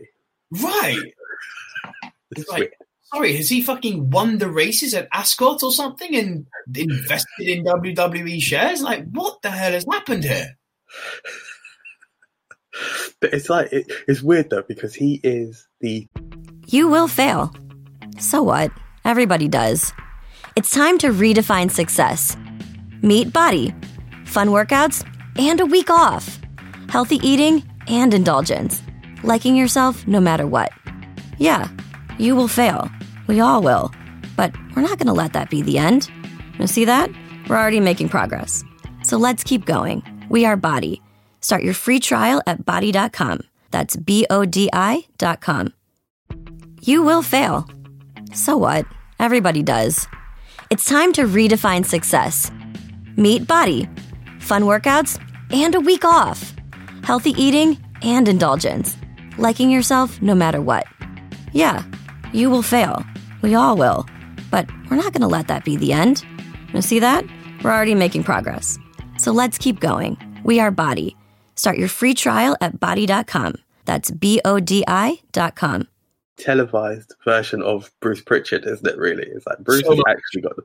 Right. 0.52 1.00
It's 2.36 2.50
Like- 2.50 2.60
weird. 2.60 2.72
Sorry, 3.14 3.36
has 3.38 3.48
he 3.50 3.62
fucking 3.62 4.10
won 4.10 4.40
the 4.40 4.50
races 4.50 4.94
at 4.96 5.08
Ascot 5.14 5.62
or 5.64 5.72
something 5.72 6.16
and 6.16 6.48
invested 6.76 7.48
in 7.48 7.64
WWE 7.64 8.42
shares? 8.42 8.82
Like, 8.82 9.06
what 9.12 9.42
the 9.44 9.52
hell 9.52 9.72
has 9.72 9.86
happened 9.90 10.24
here? 10.24 10.58
But 13.22 13.34
it's 13.34 13.50
like 13.50 13.72
it, 13.72 13.90
it's 14.08 14.22
weird 14.22 14.50
though 14.50 14.64
because 14.68 14.94
he 14.94 15.22
is 15.24 15.66
the 15.80 16.08
You 16.68 16.90
will 16.90 17.08
fail. 17.08 17.54
So 18.20 18.44
what? 18.44 18.72
Everybody 19.06 19.48
does. 19.48 19.94
It's 20.56 20.72
time 20.72 20.98
to 20.98 21.10
redefine 21.10 21.70
success. 21.70 22.36
Meet 23.04 23.28
BODi. 23.28 23.72
Fun 24.28 24.48
workouts 24.48 25.08
and 25.38 25.62
a 25.62 25.66
week 25.66 25.92
off. 25.92 26.40
Healthy 26.90 27.18
eating 27.18 27.64
and 27.88 28.16
indulgence. 28.16 28.82
Liking 29.22 29.56
yourself 29.56 30.08
no 30.08 30.20
matter 30.20 30.48
what. 30.48 30.72
Yeah, 31.38 31.70
you 32.18 32.36
will 32.36 32.48
fail. 32.48 32.90
We 33.28 33.42
all 33.42 33.62
will. 33.62 33.94
But 34.36 34.56
we're 34.76 34.82
not 34.82 34.98
going 34.98 35.06
to 35.06 35.14
let 35.14 35.34
that 35.34 35.52
be 35.52 35.62
the 35.62 35.78
end. 35.78 36.10
You 36.58 36.66
see 36.66 36.86
that? 36.86 37.12
We're 37.48 37.58
already 37.58 37.80
making 37.80 38.10
progress. 38.10 38.64
So 39.04 39.18
let's 39.18 39.44
keep 39.44 39.66
going. 39.66 40.02
We 40.30 40.46
are 40.46 40.58
BODi. 40.58 41.00
Start 41.42 41.62
your 41.62 41.76
free 41.76 42.00
trial 42.00 42.42
at 42.48 42.66
bodi.com. 42.66 43.42
That's 43.70 43.96
B 43.98 44.26
O 44.32 44.46
D 44.46 44.68
I.com. 44.74 45.74
You 46.82 47.04
will 47.04 47.22
fail. 47.22 47.68
So 48.36 48.58
what? 48.58 48.86
Everybody 49.18 49.64
does. 49.64 50.10
It's 50.70 50.84
time 50.84 51.14
to 51.14 51.24
redefine 51.24 51.86
success. 51.86 52.52
Meet 53.16 53.44
BODi. 53.44 53.88
Fun 54.42 54.64
workouts 54.64 55.18
and 55.54 55.74
a 55.74 55.80
week 55.80 56.04
off. 56.04 56.54
Healthy 57.04 57.32
eating 57.42 57.78
and 58.02 58.28
indulgence. 58.28 58.98
Liking 59.38 59.72
yourself 59.72 60.22
no 60.22 60.36
matter 60.36 60.60
what. 60.60 60.86
Yeah, 61.54 61.84
you 62.34 62.50
will 62.50 62.62
fail. 62.62 63.06
We 63.42 63.56
all 63.56 63.78
will. 63.78 64.06
But 64.52 64.70
we're 64.90 64.98
not 64.98 65.14
going 65.14 65.22
to 65.22 65.28
let 65.28 65.48
that 65.48 65.64
be 65.64 65.78
the 65.78 65.94
end. 65.94 66.26
You 66.74 66.82
see 66.82 67.00
that? 67.00 67.24
We're 67.64 67.72
already 67.72 67.96
making 67.96 68.26
progress. 68.26 68.78
So 69.18 69.32
let's 69.32 69.58
keep 69.58 69.80
going. 69.80 70.18
We 70.44 70.60
are 70.60 70.74
BODi. 70.74 71.16
Start 71.56 71.78
your 71.78 71.88
free 71.88 72.14
trial 72.14 72.58
at 72.60 72.82
bodi.com. 72.82 73.56
That's 73.86 74.12
B 74.12 74.42
O 74.44 74.60
D 74.60 74.84
I.com. 74.88 75.88
televised 76.38 77.14
version 77.24 77.62
of 77.62 77.92
Bruce 78.02 78.22
Pritchard, 78.22 78.66
isn't 78.66 78.88
it? 78.88 78.98
Really, 78.98 79.24
it's 79.24 79.46
like 79.46 79.60
Bruce 79.60 79.86
So 79.86 79.96
has 79.96 80.04
actually 80.08 80.42
got. 80.42 80.56
The, 80.56 80.64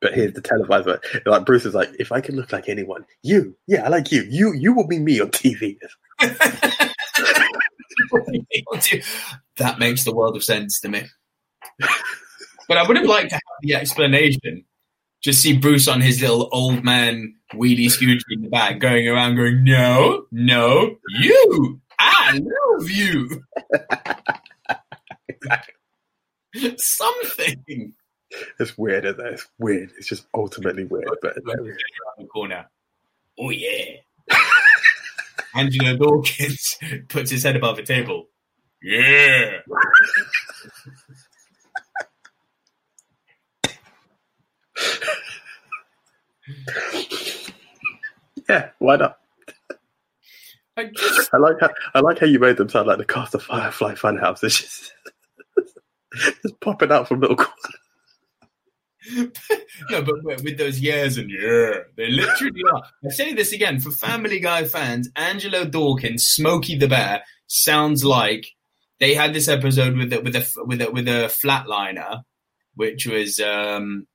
but 0.00 0.14
here's 0.14 0.32
the 0.32 0.40
televised 0.40 0.86
version. 0.86 1.22
Like 1.26 1.46
Bruce 1.46 1.64
is 1.64 1.74
like, 1.74 1.90
if 1.98 2.12
I 2.12 2.20
could 2.20 2.34
look 2.34 2.52
like 2.52 2.68
anyone, 2.68 3.04
you, 3.22 3.56
yeah, 3.66 3.84
I 3.84 3.88
like 3.88 4.10
you. 4.10 4.22
You, 4.28 4.52
you 4.52 4.72
will 4.72 4.86
be 4.86 4.98
me 4.98 5.20
on 5.20 5.30
TV. 5.30 5.76
that 9.56 9.78
makes 9.78 10.04
the 10.04 10.14
world 10.14 10.36
of 10.36 10.44
sense 10.44 10.80
to 10.80 10.88
me. 10.88 11.04
But 12.68 12.78
I 12.78 12.86
would 12.86 12.96
have 12.96 13.06
liked 13.06 13.30
to 13.30 13.34
have 13.36 13.42
the 13.60 13.74
explanation. 13.74 14.64
Just 15.20 15.40
see 15.40 15.56
Bruce 15.56 15.86
on 15.86 16.00
his 16.00 16.20
little 16.20 16.48
old 16.52 16.82
man 16.84 17.34
wheelie 17.54 17.90
scooter 17.90 18.24
in 18.30 18.42
the 18.42 18.48
back, 18.48 18.80
going 18.80 19.06
around, 19.06 19.36
going, 19.36 19.62
"No, 19.62 20.26
no, 20.32 20.96
you, 21.20 21.80
I 21.98 22.40
love 22.42 22.90
you." 22.90 23.44
Something. 26.76 27.94
It's 28.58 28.76
weird, 28.78 29.04
isn't 29.04 29.20
it? 29.20 29.32
It's 29.34 29.46
weird. 29.58 29.90
It's 29.98 30.08
just 30.08 30.26
ultimately 30.34 30.84
weird. 30.84 31.08
But 31.20 31.36
around 31.36 31.76
the 32.18 32.26
corner. 32.26 32.66
Oh 33.38 33.50
yeah. 33.50 33.96
Angelo 35.54 35.96
Dawkins 35.96 36.78
puts 37.08 37.30
his 37.30 37.42
head 37.42 37.56
above 37.56 37.76
the 37.76 37.82
table. 37.82 38.28
Yeah. 38.82 39.58
yeah, 48.48 48.70
why 48.78 48.96
not? 48.96 49.18
I 50.76 50.84
just 50.86 51.32
I 51.34 51.36
like 51.36 51.56
how 51.60 51.70
I 51.94 52.00
like 52.00 52.18
how 52.18 52.26
you 52.26 52.38
made 52.38 52.56
them 52.56 52.68
sound 52.68 52.88
like 52.88 52.98
the 52.98 53.04
cast 53.04 53.34
of 53.34 53.42
Firefly 53.42 53.94
Funhouse. 53.94 54.42
It's 54.42 54.60
just 54.60 54.92
just 56.42 56.60
popping 56.60 56.92
out 56.92 57.08
from 57.08 57.20
little 57.20 57.36
corners. 57.36 57.76
no, 59.90 60.02
but 60.02 60.42
with 60.44 60.58
those 60.58 60.78
years 60.78 61.18
and 61.18 61.28
yeah, 61.30 61.72
they 61.96 62.08
literally 62.08 62.62
are. 62.72 62.82
I 63.04 63.08
say 63.10 63.32
this 63.34 63.52
again 63.52 63.80
for 63.80 63.90
Family 63.90 64.38
Guy 64.38 64.64
fans. 64.64 65.10
Angelo 65.16 65.64
Dawkins, 65.64 66.24
Smokey 66.24 66.76
the 66.78 66.86
Bear, 66.88 67.22
sounds 67.48 68.04
like 68.04 68.46
they 69.00 69.14
had 69.14 69.34
this 69.34 69.48
episode 69.48 69.96
with 69.96 70.12
a, 70.12 70.20
with 70.20 70.36
a 70.36 70.46
with 70.64 70.80
a 70.82 70.90
with 70.92 71.08
a 71.08 71.34
flatliner, 71.44 72.22
which 72.74 73.06
was 73.06 73.40
um, 73.40 74.06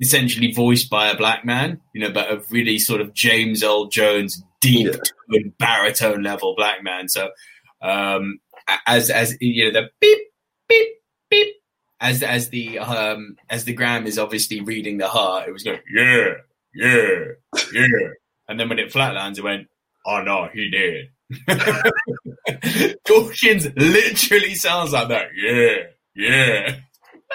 essentially 0.00 0.52
voiced 0.52 0.90
by 0.90 1.06
a 1.08 1.16
black 1.16 1.44
man. 1.44 1.80
You 1.94 2.02
know, 2.02 2.10
but 2.12 2.30
a 2.32 2.42
really 2.50 2.80
sort 2.80 3.00
of 3.00 3.14
James 3.14 3.62
Earl 3.62 3.86
Jones 3.86 4.42
deep 4.60 4.92
Yeah. 5.30 5.38
baritone 5.58 6.22
level 6.24 6.54
black 6.56 6.82
man. 6.82 7.08
So 7.08 7.30
um, 7.80 8.40
as 8.88 9.08
as 9.08 9.36
you 9.40 9.66
know 9.70 9.80
the 9.82 9.90
beep 10.00 10.18
beep 10.68 10.88
as 12.02 12.22
as 12.22 12.50
the 12.50 12.78
um 12.80 13.36
as 13.48 13.64
the 13.64 13.72
gram 13.72 14.06
is 14.06 14.18
obviously 14.18 14.60
reading 14.60 14.98
the 14.98 15.08
heart, 15.08 15.48
it 15.48 15.52
was 15.52 15.62
going 15.62 15.80
yeah 15.94 16.34
yeah 16.74 17.18
yeah, 17.72 17.86
and 18.48 18.60
then 18.60 18.68
when 18.68 18.78
it 18.78 18.92
flatlands, 18.92 19.38
it 19.38 19.44
went 19.44 19.68
oh 20.06 20.22
no 20.22 20.48
he 20.52 20.68
did. 20.68 21.08
Dawkins 23.06 23.68
literally 23.76 24.54
sounds 24.54 24.92
like 24.92 25.08
that. 25.08 25.28
Yeah 25.34 25.84
yeah. 26.14 26.76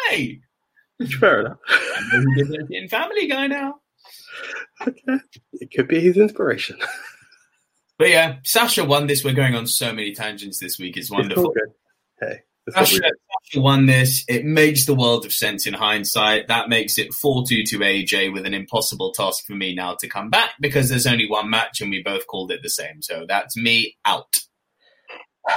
Hey, 0.09 0.41
Fair 1.20 1.41
enough. 1.41 1.57
I 1.70 2.01
know 2.11 2.43
who 2.45 2.68
in 2.70 2.88
Family 2.89 3.28
Guy 3.28 3.47
now. 3.47 3.76
Okay. 4.86 5.18
It 5.53 5.72
could 5.76 5.88
be 5.88 5.99
his 5.99 6.18
inspiration. 6.18 6.78
But 7.97 8.09
yeah, 8.09 8.36
Sasha 8.43 8.84
won 8.86 9.07
this. 9.07 9.24
We're 9.24 9.34
going 9.34 9.55
on 9.55 9.65
so 9.65 9.91
many 9.91 10.13
tangents 10.13 10.59
this 10.59 10.78
week. 10.78 10.97
It's 10.97 11.05
It's 11.07 11.11
wonderful. 11.11 11.51
good. 11.53 11.72
Hey, 12.20 12.41
Sasha, 12.70 13.01
we 13.55 13.59
do. 13.59 13.59
Sasha 13.59 13.61
won 13.61 13.85
this. 13.85 14.23
It 14.27 14.45
makes 14.45 14.85
the 14.85 14.95
world 14.95 15.25
of 15.25 15.33
sense 15.33 15.67
in 15.67 15.73
hindsight. 15.73 16.47
That 16.47 16.69
makes 16.69 16.97
it 16.97 17.13
4 17.13 17.43
2 17.47 17.63
to 17.63 17.79
AJ 17.79 18.33
with 18.33 18.45
an 18.45 18.53
impossible 18.53 19.11
task 19.11 19.45
for 19.45 19.53
me 19.53 19.73
now 19.73 19.95
to 19.99 20.07
come 20.07 20.29
back 20.29 20.51
because 20.59 20.89
there's 20.89 21.07
only 21.07 21.29
one 21.29 21.49
match 21.49 21.81
and 21.81 21.89
we 21.89 22.01
both 22.03 22.27
called 22.27 22.51
it 22.51 22.61
the 22.63 22.69
same. 22.69 23.01
So 23.01 23.25
that's 23.27 23.57
me 23.57 23.97
out. 24.05 24.35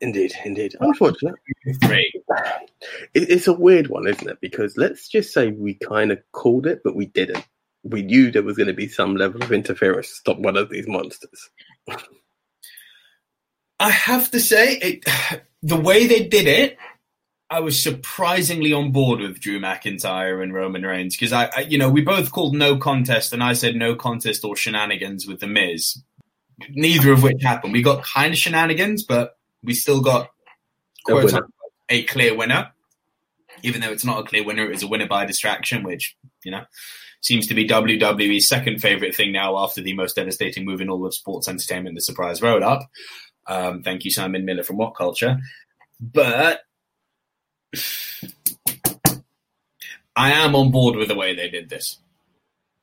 Indeed, 0.00 0.34
indeed. 0.44 0.74
Unfortunate. 0.78 1.36
Three. 1.82 2.12
It, 3.14 3.30
it's 3.30 3.46
a 3.46 3.54
weird 3.54 3.88
one, 3.88 4.06
isn't 4.06 4.28
it? 4.28 4.38
Because 4.42 4.76
let's 4.76 5.08
just 5.08 5.32
say 5.32 5.48
we 5.48 5.72
kind 5.72 6.12
of 6.12 6.18
called 6.32 6.66
it, 6.66 6.82
but 6.84 6.94
we 6.94 7.06
didn't. 7.06 7.46
We 7.82 8.02
knew 8.02 8.30
there 8.30 8.42
was 8.42 8.58
going 8.58 8.66
to 8.66 8.74
be 8.74 8.88
some 8.88 9.16
level 9.16 9.42
of 9.42 9.52
interference 9.52 10.08
to 10.08 10.14
stop 10.16 10.38
one 10.38 10.58
of 10.58 10.68
these 10.68 10.86
monsters. 10.86 11.48
I 13.80 13.88
have 13.88 14.30
to 14.32 14.40
say, 14.40 14.76
it, 14.76 15.04
the 15.62 15.80
way 15.80 16.06
they 16.06 16.28
did 16.28 16.46
it, 16.46 16.76
I 17.48 17.60
was 17.60 17.80
surprisingly 17.80 18.72
on 18.72 18.90
board 18.90 19.20
with 19.20 19.40
Drew 19.40 19.60
McIntyre 19.60 20.42
and 20.42 20.52
Roman 20.52 20.82
Reigns 20.82 21.16
because 21.16 21.32
I, 21.32 21.46
I, 21.56 21.60
you 21.60 21.78
know, 21.78 21.88
we 21.88 22.02
both 22.02 22.32
called 22.32 22.56
no 22.56 22.76
contest, 22.76 23.32
and 23.32 23.42
I 23.42 23.52
said 23.52 23.76
no 23.76 23.94
contest 23.94 24.44
or 24.44 24.56
shenanigans 24.56 25.26
with 25.26 25.40
the 25.40 25.46
Miz. 25.46 26.02
Neither 26.70 27.12
of 27.12 27.22
which 27.22 27.42
happened. 27.42 27.72
We 27.72 27.82
got 27.82 28.02
kind 28.02 28.32
of 28.32 28.38
shenanigans, 28.38 29.04
but 29.04 29.38
we 29.62 29.74
still 29.74 30.00
got 30.00 30.30
A 31.06 31.12
quote 31.12 31.24
unquote, 31.24 31.50
a 31.88 32.02
clear 32.04 32.36
winner. 32.36 32.72
even 33.62 33.80
though 33.80 33.92
it's 33.92 34.04
not 34.04 34.20
a 34.20 34.24
clear 34.24 34.44
winner, 34.44 34.64
it 34.64 34.70
was 34.70 34.82
a 34.82 34.88
winner 34.88 35.06
by 35.06 35.24
distraction, 35.26 35.82
which 35.84 36.16
you 36.44 36.50
know 36.50 36.64
seems 37.20 37.46
to 37.48 37.54
be 37.54 37.66
WWE's 37.66 38.48
second 38.48 38.80
favorite 38.80 39.14
thing 39.14 39.32
now 39.32 39.56
after 39.58 39.80
the 39.82 39.94
most 39.94 40.16
devastating 40.16 40.64
move 40.64 40.80
in 40.80 40.88
all 40.90 41.06
of 41.06 41.14
sports 41.14 41.48
entertainment, 41.48 41.94
the 41.94 42.00
surprise 42.00 42.42
roll 42.42 42.64
up. 42.64 42.88
Um, 43.46 43.82
thank 43.82 44.04
you, 44.04 44.10
Simon 44.10 44.44
Miller 44.44 44.62
from 44.62 44.76
What 44.76 44.96
Culture. 44.96 45.38
But 46.00 46.60
I 50.16 50.32
am 50.32 50.54
on 50.54 50.70
board 50.70 50.96
with 50.96 51.08
the 51.08 51.14
way 51.14 51.34
they 51.34 51.48
did 51.50 51.68
this. 51.68 51.98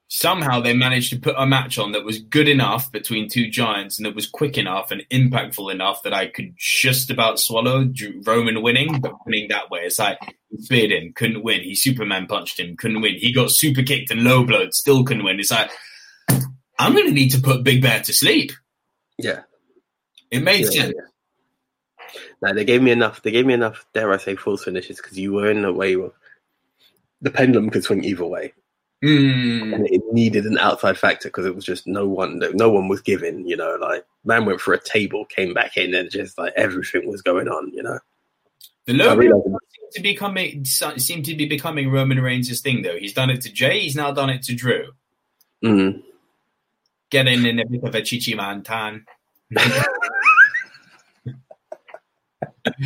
Somehow 0.07 0.61
they 0.61 0.75
managed 0.75 1.09
to 1.09 1.19
put 1.19 1.33
a 1.39 1.47
match 1.47 1.79
on 1.79 1.93
that 1.93 2.05
was 2.05 2.19
good 2.19 2.47
enough 2.47 2.91
between 2.91 3.27
two 3.27 3.49
giants 3.49 3.97
and 3.97 4.05
that 4.05 4.13
was 4.13 4.27
quick 4.27 4.59
enough 4.59 4.91
and 4.91 5.03
impactful 5.09 5.71
enough 5.73 6.03
that 6.03 6.13
I 6.13 6.27
could 6.27 6.53
just 6.55 7.09
about 7.09 7.39
swallow 7.39 7.91
Roman 8.23 8.61
winning, 8.61 9.01
but 9.01 9.25
winning 9.25 9.47
that 9.49 9.71
way. 9.71 9.79
It's 9.79 9.97
like 9.97 10.19
he 10.51 10.61
speared 10.61 10.91
him, 10.91 11.13
couldn't 11.15 11.43
win. 11.43 11.61
He 11.61 11.73
Superman 11.73 12.27
punched 12.27 12.59
him, 12.59 12.77
couldn't 12.77 13.01
win. 13.01 13.15
He 13.17 13.33
got 13.33 13.49
super 13.49 13.81
kicked 13.81 14.11
and 14.11 14.23
low 14.23 14.45
blowed, 14.45 14.75
still 14.75 15.03
couldn't 15.03 15.23
win. 15.23 15.39
It's 15.39 15.49
like 15.49 15.71
I'm 16.77 16.93
going 16.93 17.07
to 17.07 17.11
need 17.11 17.29
to 17.29 17.41
put 17.41 17.63
Big 17.63 17.81
Bear 17.81 18.01
to 18.01 18.13
sleep. 18.13 18.51
Yeah, 19.17 19.41
It 20.29 20.43
made 20.43 20.65
Yeah, 20.65 20.83
sense. 20.83 20.93
No, 22.43 22.53
they 22.53 22.65
gave 22.65 22.81
me 22.81 22.91
enough. 22.91 23.21
They 23.23 23.31
gave 23.31 23.45
me 23.45 23.53
enough. 23.53 23.85
Dare 23.93 24.11
I 24.11 24.17
say, 24.17 24.35
false 24.35 24.63
finishes 24.65 24.97
because 24.97 25.17
you 25.17 25.33
were 25.33 25.49
in 25.49 25.63
a 25.65 25.71
way 25.71 25.95
where 25.95 26.11
the 27.21 27.31
pendulum 27.31 27.69
could 27.69 27.83
swing 27.83 28.03
either 28.03 28.25
way, 28.25 28.53
Mm. 29.03 29.73
and 29.75 29.87
it 29.87 30.01
needed 30.11 30.45
an 30.45 30.57
outside 30.57 30.97
factor 30.97 31.29
because 31.29 31.45
it 31.45 31.55
was 31.55 31.63
just 31.65 31.87
no 31.87 32.05
one. 32.07 32.41
No 32.53 32.69
one 32.69 32.87
was 32.89 33.01
giving. 33.01 33.47
You 33.47 33.55
know, 33.57 33.77
like 33.79 34.05
man 34.25 34.45
went 34.45 34.59
for 34.61 34.73
a 34.73 34.79
table, 34.79 35.25
came 35.25 35.53
back 35.53 35.77
in, 35.77 35.95
and 35.95 36.09
just 36.11 36.37
like 36.37 36.53
everything 36.57 37.07
was 37.09 37.21
going 37.21 37.47
on. 37.47 37.71
You 37.73 37.83
know, 37.83 37.99
The 38.87 38.93
low 38.93 39.15
to 39.93 40.01
becoming 40.01 40.65
seemed 40.65 41.25
to 41.25 41.35
be 41.35 41.45
becoming 41.45 41.91
Roman 41.91 42.19
Reigns' 42.19 42.59
thing 42.61 42.81
though. 42.81 42.97
He's 42.97 43.13
done 43.13 43.29
it 43.29 43.41
to 43.41 43.51
Jey. 43.53 43.79
He's 43.81 43.95
now 43.95 44.11
done 44.11 44.29
it 44.29 44.43
to 44.43 44.55
Drew. 44.55 44.91
mm, 45.63 46.01
Getting 47.09 47.45
in 47.45 47.59
a 47.59 47.65
bit 47.65 47.83
of 47.83 47.93
a 47.95 48.01
chichi 48.01 48.33
man 48.35 48.63
tan. 48.63 49.05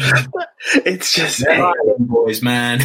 it's 0.85 1.13
just 1.13 1.43
They're 1.43 1.73
boys, 1.99 2.41
man. 2.41 2.81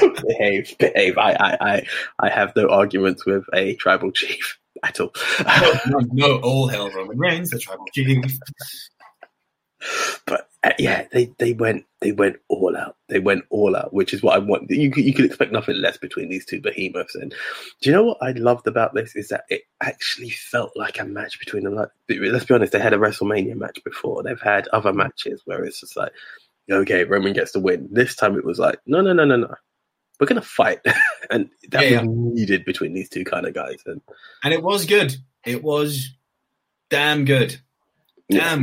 behave, 0.00 0.76
behave. 0.78 1.18
I, 1.18 1.32
I, 1.32 1.56
I, 1.60 1.86
I 2.18 2.28
have 2.30 2.52
no 2.56 2.68
arguments 2.68 3.24
with 3.26 3.44
a 3.54 3.74
tribal 3.76 4.10
chief 4.12 4.58
at 4.82 5.00
all. 5.00 5.12
no, 5.86 6.00
no, 6.12 6.38
all 6.40 6.68
hell 6.68 6.90
Roman 6.90 7.18
Reigns, 7.18 7.50
the 7.50 7.58
tribal 7.58 7.86
chief. 7.92 8.38
but 10.26 10.48
Uh, 10.64 10.72
yeah, 10.78 11.06
they, 11.10 11.32
they 11.38 11.52
went 11.52 11.84
they 12.00 12.12
went 12.12 12.36
all 12.48 12.76
out. 12.76 12.96
They 13.08 13.18
went 13.18 13.44
all 13.50 13.74
out, 13.74 13.92
which 13.92 14.14
is 14.14 14.22
what 14.22 14.36
I 14.36 14.38
want. 14.38 14.70
You 14.70 14.92
could, 14.92 15.04
you 15.04 15.12
could 15.12 15.24
expect 15.24 15.50
nothing 15.50 15.76
less 15.76 15.96
between 15.96 16.28
these 16.28 16.44
two 16.44 16.60
behemoths. 16.60 17.16
And 17.16 17.34
do 17.80 17.90
you 17.90 17.92
know 17.96 18.04
what 18.04 18.18
I 18.22 18.30
loved 18.32 18.68
about 18.68 18.94
this 18.94 19.16
is 19.16 19.28
that 19.28 19.44
it 19.48 19.62
actually 19.82 20.30
felt 20.30 20.72
like 20.76 21.00
a 21.00 21.04
match 21.04 21.40
between 21.40 21.64
them. 21.64 21.74
Like, 21.74 21.88
let's 22.08 22.44
be 22.44 22.54
honest, 22.54 22.72
they 22.72 22.78
had 22.78 22.92
a 22.92 22.98
WrestleMania 22.98 23.56
match 23.56 23.82
before. 23.84 24.22
They've 24.22 24.40
had 24.40 24.68
other 24.68 24.92
matches 24.92 25.42
where 25.46 25.64
it's 25.64 25.80
just 25.80 25.96
like, 25.96 26.12
okay, 26.70 27.04
Roman 27.04 27.32
gets 27.32 27.52
the 27.52 27.60
win. 27.60 27.88
This 27.90 28.14
time 28.14 28.36
it 28.36 28.44
was 28.44 28.60
like, 28.60 28.78
no, 28.86 29.00
no, 29.00 29.12
no, 29.12 29.24
no, 29.24 29.36
no. 29.36 29.54
We're 30.20 30.26
gonna 30.28 30.42
fight, 30.42 30.78
and 31.30 31.50
that 31.70 31.88
Yeah, 31.88 32.02
was 32.02 32.08
needed 32.08 32.64
between 32.64 32.92
these 32.92 33.08
two 33.08 33.24
kind 33.24 33.46
of 33.46 33.54
guys. 33.54 33.82
And 33.86 34.00
And 34.44 34.54
it 34.54 34.62
was 34.62 34.86
good. 34.86 35.16
It 35.44 35.64
was 35.64 36.10
damn 36.88 37.24
good. 37.24 37.56
Yeah. 38.28 38.62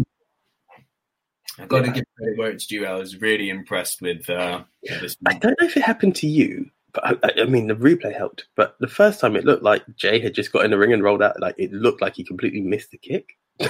I've 1.60 1.68
got 1.68 1.86
Yeah. 1.86 1.92
to 1.94 2.00
give 2.00 2.06
credit 2.18 2.38
where 2.38 2.52
it's 2.52 2.66
due. 2.68 2.86
I 2.86 2.94
was 2.94 3.20
really 3.22 3.50
impressed 3.50 4.02
with 4.02 4.30
uh, 4.30 4.64
this. 4.84 5.18
I 5.26 5.34
don't 5.34 5.60
know 5.60 5.68
if 5.68 5.76
it 5.78 5.84
happened 5.84 6.16
to 6.18 6.28
you, 6.28 6.70
but 6.94 7.06
I, 7.24 7.42
I- 7.42 7.46
mean, 7.46 7.68
the 7.68 7.76
replay 7.76 8.16
helped. 8.16 8.46
But 8.56 8.76
the 8.80 8.88
first 8.88 9.20
time, 9.20 9.36
it 9.36 9.46
looked 9.46 9.64
like 9.64 9.84
Jey 9.96 10.20
had 10.20 10.34
just 10.34 10.52
got 10.52 10.66
in 10.66 10.72
the 10.72 10.78
ring 10.78 10.94
and 10.94 11.04
rolled 11.04 11.22
out. 11.22 11.40
Like 11.40 11.56
it 11.58 11.72
looked 11.74 12.02
like 12.02 12.16
he 12.16 12.24
completely 12.24 12.62
missed 12.62 12.92
the 12.92 12.98
kick. 12.98 13.38
and 13.60 13.70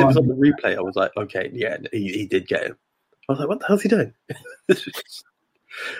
it 0.00 0.06
was 0.06 0.16
on 0.16 0.26
the 0.28 0.34
replay. 0.34 0.76
I 0.76 0.80
was 0.80 0.96
like, 0.96 1.12
okay, 1.16 1.50
yeah, 1.52 1.78
he, 1.92 2.12
he 2.12 2.26
did 2.26 2.46
get 2.46 2.64
him. 2.64 2.76
I 3.28 3.32
was 3.32 3.38
like, 3.40 3.48
what 3.48 3.60
the 3.60 3.66
hell's 3.66 3.82
he 3.82 3.88
doing? 3.88 4.12
it 4.68 4.82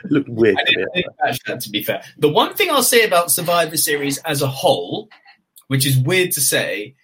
looked 0.05 0.29
weird. 0.29 0.57
I 0.59 0.65
didn't 0.65 0.89
think 0.93 1.07
that, 1.47 1.61
to 1.61 1.71
be 1.71 1.83
fair. 1.83 2.03
The 2.19 2.29
one 2.29 2.55
thing 2.55 2.71
I'll 2.71 2.83
say 2.83 3.05
about 3.05 3.31
Survivor 3.31 3.77
Series 3.77 4.19
as 4.19 4.43
a 4.43 4.47
whole, 4.49 5.09
which 5.69 5.87
is 5.87 5.97
weird 5.97 6.33
to 6.33 6.41
say, 6.41 6.97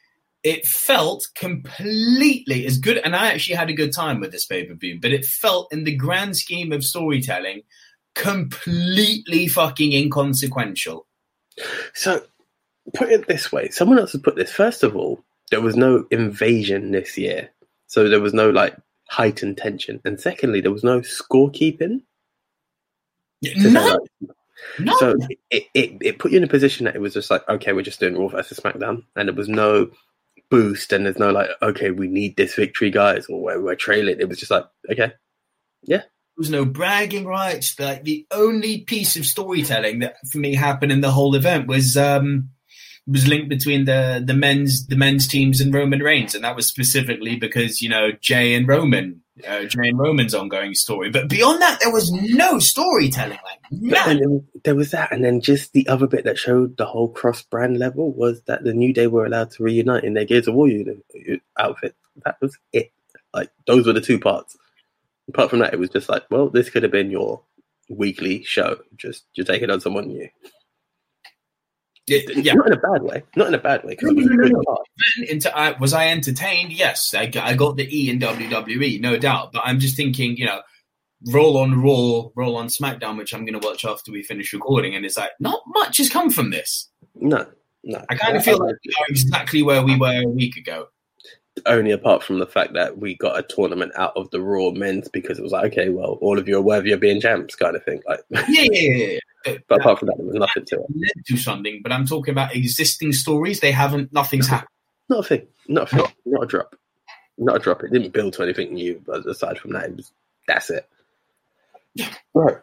it 0.46 0.64
felt 0.64 1.26
completely 1.34 2.66
as 2.66 2.78
good, 2.78 2.98
and 2.98 3.16
I 3.16 3.32
actually 3.32 3.56
had 3.56 3.68
a 3.68 3.74
good 3.74 3.92
time 3.92 4.20
with 4.20 4.30
this 4.30 4.46
pay 4.46 4.64
per 4.64 4.74
view, 4.74 5.00
but 5.02 5.10
it 5.10 5.24
felt, 5.24 5.72
in 5.72 5.82
the 5.82 5.96
grand 5.96 6.36
scheme 6.36 6.70
of 6.70 6.84
storytelling, 6.84 7.62
completely 8.14 9.48
fucking 9.48 9.92
inconsequential. 9.92 11.04
So, 11.94 12.22
put 12.94 13.10
it 13.10 13.26
this 13.26 13.50
way: 13.50 13.70
someone 13.70 13.98
else 13.98 14.12
has 14.12 14.20
put 14.20 14.36
this. 14.36 14.52
First 14.52 14.84
of 14.84 14.94
all, 14.94 15.24
there 15.50 15.60
was 15.60 15.74
no 15.74 16.06
invasion 16.12 16.92
this 16.92 17.18
year, 17.18 17.50
so 17.88 18.08
there 18.08 18.20
was 18.20 18.32
no 18.32 18.48
like 18.48 18.76
heightened 19.10 19.58
tension. 19.58 20.00
And 20.04 20.20
secondly, 20.20 20.60
there 20.60 20.70
was 20.70 20.84
no 20.84 21.00
scorekeeping. 21.00 22.02
to 23.42 23.70
No, 23.70 23.84
like, 23.84 24.30
no. 24.78 24.96
So 24.98 25.16
it, 25.50 25.64
it, 25.74 25.98
it 26.00 26.18
put 26.20 26.30
you 26.30 26.38
in 26.38 26.44
a 26.44 26.48
position 26.48 26.84
that 26.84 26.94
it 26.94 27.00
was 27.00 27.14
just 27.14 27.32
like, 27.32 27.48
okay, 27.48 27.72
we're 27.72 27.82
just 27.82 27.98
doing 27.98 28.16
Raw 28.16 28.28
versus 28.28 28.60
SmackDown, 28.60 29.02
and 29.16 29.28
there 29.28 29.34
was 29.34 29.48
no 29.48 29.90
boost, 30.50 30.92
and 30.92 31.06
there's 31.06 31.18
no 31.18 31.30
like, 31.30 31.48
okay, 31.62 31.90
we 31.90 32.08
need 32.08 32.36
this 32.36 32.54
victory, 32.54 32.90
guys, 32.90 33.26
or 33.26 33.40
we're, 33.40 33.60
we're 33.60 33.74
trailing. 33.74 34.20
It 34.20 34.28
was 34.28 34.38
just 34.38 34.50
like, 34.50 34.64
okay, 34.90 35.12
yeah. 35.82 35.98
There 35.98 36.42
was 36.42 36.50
no 36.50 36.64
bragging 36.64 37.24
rights. 37.26 37.78
Like 37.78 38.04
the 38.04 38.26
only 38.30 38.80
piece 38.80 39.16
of 39.16 39.24
storytelling 39.24 40.00
that 40.00 40.16
for 40.30 40.38
me 40.38 40.54
happened 40.54 40.92
in 40.92 41.00
the 41.00 41.10
whole 41.10 41.34
event 41.34 41.66
was 41.66 41.96
um 41.96 42.50
was 43.06 43.28
linked 43.28 43.48
between 43.48 43.84
the 43.84 44.22
the 44.24 44.34
men's 44.34 44.86
the 44.86 44.96
men's 44.96 45.28
teams 45.28 45.60
and 45.60 45.72
Roman 45.72 46.00
Reigns, 46.00 46.34
and 46.34 46.44
that 46.44 46.56
was 46.56 46.66
specifically 46.66 47.36
because 47.36 47.80
you 47.80 47.88
know 47.88 48.10
Jey 48.20 48.54
and 48.54 48.66
Roman, 48.66 49.22
uh, 49.46 49.64
Jey 49.64 49.88
and 49.88 49.98
Roman's 49.98 50.34
ongoing 50.34 50.74
story. 50.74 51.10
But 51.10 51.28
beyond 51.28 51.62
that, 51.62 51.78
there 51.80 51.92
was 51.92 52.10
no 52.12 52.58
storytelling. 52.58 53.38
Like 53.44 53.60
then 53.70 54.46
there 54.64 54.74
was 54.74 54.90
that, 54.90 55.12
and 55.12 55.24
then 55.24 55.40
just 55.40 55.72
the 55.72 55.86
other 55.88 56.06
bit 56.06 56.24
that 56.24 56.38
showed 56.38 56.76
the 56.76 56.86
whole 56.86 57.08
cross 57.08 57.42
brand 57.42 57.78
level 57.78 58.12
was 58.12 58.42
that 58.42 58.64
the 58.64 58.74
New 58.74 58.92
Day 58.92 59.06
were 59.06 59.24
allowed 59.24 59.52
to 59.52 59.62
reunite 59.62 60.04
in 60.04 60.14
their 60.14 60.24
Gears 60.24 60.48
of 60.48 60.54
War 60.54 60.68
outfit. 61.58 61.94
That 62.24 62.38
was 62.40 62.58
it. 62.72 62.92
Like 63.32 63.50
those 63.66 63.86
were 63.86 63.92
the 63.92 64.00
two 64.00 64.18
parts. 64.18 64.56
Apart 65.28 65.50
from 65.50 65.58
that, 65.60 65.74
it 65.74 65.78
was 65.78 65.90
just 65.90 66.08
like, 66.08 66.24
well, 66.30 66.48
this 66.48 66.70
could 66.70 66.84
have 66.84 66.92
been 66.92 67.10
your 67.10 67.42
weekly 67.88 68.42
show. 68.42 68.78
Just 68.96 69.24
you 69.34 69.44
take 69.44 69.62
it 69.62 69.70
on 69.70 69.80
someone 69.80 70.08
new. 70.08 70.28
Yeah, 72.06 72.18
yeah. 72.36 72.54
Not 72.54 72.66
in 72.68 72.72
a 72.74 72.76
bad 72.76 73.02
way. 73.02 73.22
Not 73.34 73.48
in 73.48 73.54
a 73.54 73.58
bad 73.58 73.84
way. 73.84 73.96
No, 74.00 74.12
was 74.14 74.26
no, 74.26 74.32
no, 74.34 74.42
good 74.44 74.52
no. 74.52 74.62
part. 74.64 74.86
Into, 75.28 75.56
I, 75.56 75.76
was 75.78 75.92
I 75.92 76.08
entertained? 76.08 76.72
Yes, 76.72 77.12
I, 77.14 77.26
got- 77.26 77.46
I 77.46 77.54
got 77.54 77.76
the 77.76 77.88
E 77.96 78.08
in 78.10 78.20
WWE, 78.20 79.00
no 79.00 79.16
doubt. 79.18 79.52
But 79.52 79.62
I'm 79.64 79.80
just 79.80 79.96
thinking, 79.96 80.36
you 80.36 80.46
know, 80.46 80.60
roll 81.32 81.56
on 81.56 81.82
Raw, 81.82 82.28
roll 82.36 82.56
on 82.56 82.68
SmackDown, 82.68 83.16
which 83.18 83.34
I'm 83.34 83.44
going 83.44 83.60
to 83.60 83.66
watch 83.66 83.84
after 83.84 84.12
we 84.12 84.22
finish 84.22 84.52
recording, 84.52 84.94
and 84.94 85.04
it's 85.04 85.16
like 85.16 85.30
not 85.40 85.62
much 85.66 85.96
has 85.98 86.08
come 86.08 86.30
from 86.30 86.50
this. 86.50 86.88
No, 87.16 87.44
no. 87.82 88.04
I 88.08 88.14
kind 88.14 88.36
of 88.36 88.44
feel 88.44 88.58
like 88.58 88.76
we 88.84 88.92
are 89.00 89.06
exactly 89.08 89.62
where 89.62 89.82
we 89.82 89.96
were 89.96 90.22
a 90.22 90.28
week 90.28 90.56
ago. 90.56 90.86
only 91.64 91.90
apart 91.90 92.22
from 92.22 92.38
the 92.38 92.46
fact 92.46 92.74
that 92.74 92.98
we 92.98 93.16
got 93.16 93.38
a 93.38 93.42
tournament 93.42 93.90
out 93.96 94.12
of 94.14 94.30
the 94.30 94.40
Raw 94.40 94.70
men's 94.70 95.08
because 95.08 95.38
it 95.38 95.42
was 95.42 95.52
like, 95.52 95.72
okay, 95.72 95.88
well, 95.88 96.18
all 96.20 96.38
of 96.38 96.46
you 96.46 96.56
are 96.58 96.62
worthy 96.62 96.92
of 96.92 97.00
being 97.00 97.20
champs, 97.20 97.56
kind 97.56 97.74
of 97.74 97.82
thing. 97.84 98.00
Like, 98.06 98.20
Yeah, 98.30 98.66
yeah, 98.70 98.90
yeah. 99.06 99.18
But, 99.68 99.80
apart 99.80 99.98
from 100.00 100.06
that, 100.06 100.16
there 100.16 100.26
was 100.26 100.34
nothing 100.34 100.64
to 100.66 100.76
it. 100.76 100.86
led 100.94 101.26
to 101.26 101.36
something. 101.36 101.80
But 101.82 101.92
I'm 101.92 102.06
talking 102.06 102.32
about 102.32 102.54
existing 102.54 103.12
stories. 103.12 103.60
They 103.60 103.72
haven't. 103.72 104.12
Nothing's 104.12 104.48
happened. 104.48 104.68
Not 105.08 105.20
a 105.20 105.22
thing. 105.22 105.46
Not 105.68 105.92
a 105.92 105.96
thing. 105.96 106.06
Not 106.24 106.42
a 106.44 106.46
drop. 106.46 106.76
Not 107.38 107.56
a 107.56 107.58
drop. 107.58 107.82
It 107.84 107.92
didn't 107.92 108.12
build 108.12 108.32
to 108.34 108.42
anything 108.42 108.74
new. 108.74 109.02
But 109.06 109.26
aside 109.26 109.58
from 109.58 109.72
that, 109.72 109.84
it 109.86 109.96
was 109.96 110.12
that's 110.48 110.70
it. 110.70 110.88
Right. 112.34 112.56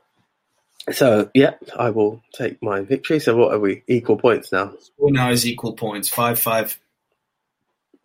So 0.92 1.30
yeah, 1.34 1.52
I 1.78 1.90
will 1.92 2.22
take 2.34 2.62
my 2.62 2.82
victory. 2.82 3.20
So 3.20 3.36
what 3.38 3.54
are 3.54 3.60
we? 3.60 3.84
Equal 3.88 4.18
points 4.18 4.52
now. 4.52 4.74
All 4.98 5.12
now 5.12 5.30
is 5.30 5.48
equal 5.48 5.74
points. 5.74 6.10
Five 6.10 6.40
five. 6.40 6.78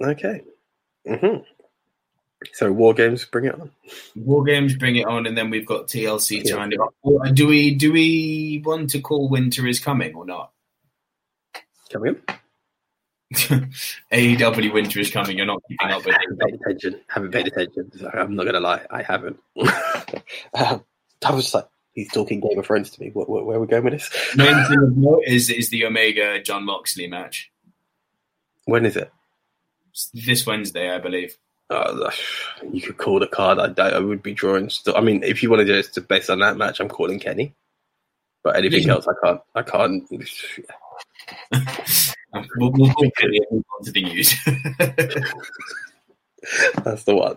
Okay. 0.01 0.43
hmm 1.07 1.39
So 2.53 2.71
war 2.73 2.95
games, 2.95 3.25
bring 3.25 3.47
it 3.47 3.55
on. 3.61 3.71
War 4.15 4.45
games, 4.45 4.75
bring 4.77 4.97
it 4.97 5.07
on, 5.07 5.27
and 5.27 5.37
then 5.37 5.51
we've 5.51 5.67
got 5.67 5.89
TLC 5.89 6.43
to 6.43 6.49
Yeah. 6.49 6.55
round 6.55 6.73
it 6.73 6.81
up. 6.81 6.95
Do 7.35 7.47
we 7.49 7.75
do 7.75 7.93
we 7.93 8.63
want 8.65 8.91
to 8.91 9.01
call 9.01 9.29
Winter 9.29 9.67
is 9.67 9.81
coming 9.81 10.15
or 10.15 10.25
not? 10.25 10.53
Coming. 11.91 12.17
AEW 14.13 14.73
Winter 14.73 15.01
is 15.01 15.11
coming. 15.11 15.37
You're 15.37 15.47
not 15.47 15.61
keeping 15.69 15.89
I 15.89 15.97
up 15.97 16.05
with 16.05 16.15
haven't 16.15 16.39
paid 16.41 16.55
it. 16.55 16.61
attention. 16.65 17.01
Haven't 17.09 17.33
paid 17.33 17.47
attention. 17.49 17.91
So 17.99 18.09
I'm 18.13 18.37
not 18.37 18.45
gonna 18.47 18.61
lie. 18.61 18.87
I 18.91 19.03
haven't. 19.03 19.39
um, 20.55 20.85
I 21.25 21.31
was 21.33 21.45
just 21.45 21.55
like, 21.55 21.67
he's 21.95 22.11
talking 22.13 22.41
Game 22.41 22.59
of 22.59 22.67
Thrones 22.67 22.91
to 22.91 23.01
me. 23.03 23.11
Where, 23.11 23.27
where, 23.27 23.45
where 23.45 23.57
are 23.57 23.61
we 23.61 23.67
going 23.67 23.85
with 23.85 23.95
this? 23.95 24.11
Main 24.37 24.65
thing 24.67 24.79
of 24.83 24.97
note 24.97 25.25
is 25.27 25.51
is 25.51 25.71
the 25.71 25.85
Omega 25.85 26.41
Jon 26.43 26.65
Moxley 26.65 27.07
match 27.09 27.51
When 28.65 28.87
is 28.87 28.97
it? 28.97 29.11
It's 29.91 30.11
this 30.15 30.47
Wednesday, 30.47 30.91
I 30.95 30.99
believe. 30.99 31.37
Uh, 31.71 32.11
you 32.73 32.81
could 32.81 32.97
call 32.97 33.21
the 33.21 33.27
card. 33.27 33.59
I, 33.79 33.89
I 33.91 33.99
would 33.99 34.23
be 34.23 34.33
drawing. 34.33 34.71
Still, 34.71 34.97
I 34.97 35.01
mean, 35.01 35.23
if 35.23 35.43
you 35.43 35.51
want 35.51 35.61
to 35.61 35.67
do 35.67 35.75
it 35.75 36.09
based 36.09 36.31
on 36.31 36.39
that 36.39 36.57
match, 36.57 36.81
I'm 36.81 36.89
calling 36.89 37.21
Kenny. 37.21 37.53
But 38.43 38.57
anything 38.57 38.89
else, 38.89 39.07
I 39.07 39.13
can't. 39.23 39.41
I 39.55 39.63
can't. 39.63 40.09
we'll, 42.57 42.71
we'll 42.73 42.89
talk 42.93 43.15
Kenny 43.19 43.39
and 43.39 43.47
move 43.51 43.65
on 43.79 43.85
to 43.85 43.93
the 43.93 44.03
news. 44.03 44.35
That's 46.85 47.05
the 47.05 47.15
one. 47.15 47.37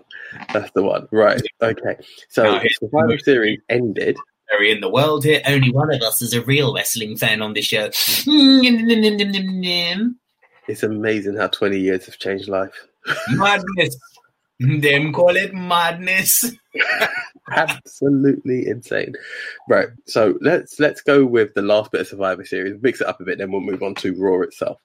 That's 0.54 0.72
the 0.72 0.84
one. 0.84 1.08
Right. 1.12 1.42
Okay. 1.62 1.98
So 2.30 2.44
Now, 2.44 2.60
here's 2.60 2.78
the 2.80 2.88
Survivor 2.88 3.08
most- 3.08 3.26
Series 3.26 3.60
ended. 3.70 4.18
Very 4.52 4.72
in 4.72 4.82
the 4.82 4.90
world 4.90 5.24
here. 5.24 5.42
Only 5.48 5.72
one 5.72 5.94
of 5.94 6.02
us 6.02 6.22
is 6.22 6.34
a 6.34 6.42
real 6.42 6.74
wrestling 6.74 7.16
fan 7.18 7.42
on 7.42 7.54
this 7.54 7.66
show. 7.66 7.90
It's 10.68 10.84
amazing 10.84 11.38
how 11.38 11.48
20 11.48 11.80
years 11.80 12.06
have 12.06 12.20
changed 12.20 12.50
life. 12.50 12.74
madness. 13.30 13.98
Them 14.62 15.12
call 15.14 15.36
it 15.36 15.54
madness. 15.54 16.52
Absolutely 17.52 18.68
insane. 18.68 19.14
Right. 19.68 19.88
So 20.06 20.38
let's 20.42 20.80
let's 20.80 21.02
go 21.02 21.26
with 21.26 21.54
the 21.54 21.62
last 21.62 21.92
bit 21.92 22.02
of 22.02 22.08
Survivor 22.08 22.46
Series. 22.46 22.82
Mix 22.82 23.02
it 23.02 23.08
up 23.08 23.20
a 23.20 23.24
bit, 23.24 23.38
then 23.40 23.52
we'll 23.52 23.62
move 23.62 23.84
on 23.84 23.96
to 23.96 24.14
Raw 24.14 24.42
itself. 24.42 24.80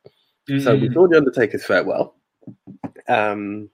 So 0.49 0.77
we 0.77 0.93
saw 0.93 1.09
the 1.09 1.16
Undertaker's 1.18 1.64
farewell. 1.66 2.14
Um, 3.09 3.68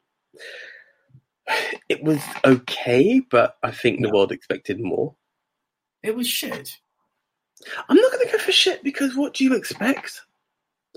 it 1.88 2.02
was 2.02 2.20
okay, 2.44 3.20
but 3.20 3.56
I 3.62 3.70
think 3.70 4.00
the 4.00 4.10
world 4.10 4.32
expected 4.32 4.80
more. 4.80 5.14
It 6.02 6.16
was 6.16 6.26
shit. 6.26 6.70
I'm 7.88 7.96
not 7.96 8.10
going 8.10 8.26
to 8.26 8.32
go 8.32 8.38
for 8.38 8.52
shit 8.52 8.82
because 8.82 9.14
what 9.14 9.34
do 9.34 9.44
you 9.44 9.54
expect? 9.54 10.22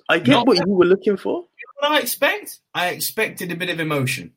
I 0.10 0.20
get 0.20 0.32
Not- 0.32 0.48
what 0.48 0.58
you 0.66 0.74
were 0.74 0.86
looking 0.86 1.18
for, 1.18 1.46
What 1.80 1.92
I 1.92 2.00
expect? 2.00 2.60
I 2.74 2.88
expected 2.90 3.52
a 3.52 3.56
bit 3.56 3.70
of 3.70 3.80
emotion. 3.80 4.34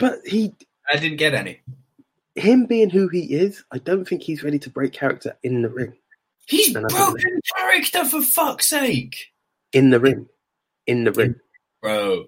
But 0.00 0.26
he, 0.26 0.52
I 0.92 0.96
didn't 0.96 1.18
get 1.18 1.34
any. 1.34 1.60
him 2.34 2.66
being 2.66 2.90
who 2.90 3.06
he 3.08 3.34
is, 3.34 3.62
I 3.70 3.78
don't 3.78 4.08
think 4.08 4.22
he's 4.22 4.42
ready 4.42 4.58
to 4.60 4.70
break 4.70 4.92
character 4.92 5.36
in 5.44 5.62
the 5.62 5.68
ring. 5.68 5.92
He's 6.46 6.74
And 6.74 6.88
broken 6.88 7.40
character 7.56 8.04
for 8.04 8.22
fuck's 8.22 8.68
sake. 8.68 9.26
In 9.72 9.90
the 9.90 10.00
ring, 10.00 10.26
in 10.86 11.04
the 11.04 11.12
ring. 11.12 11.36
Bro. 11.80 12.24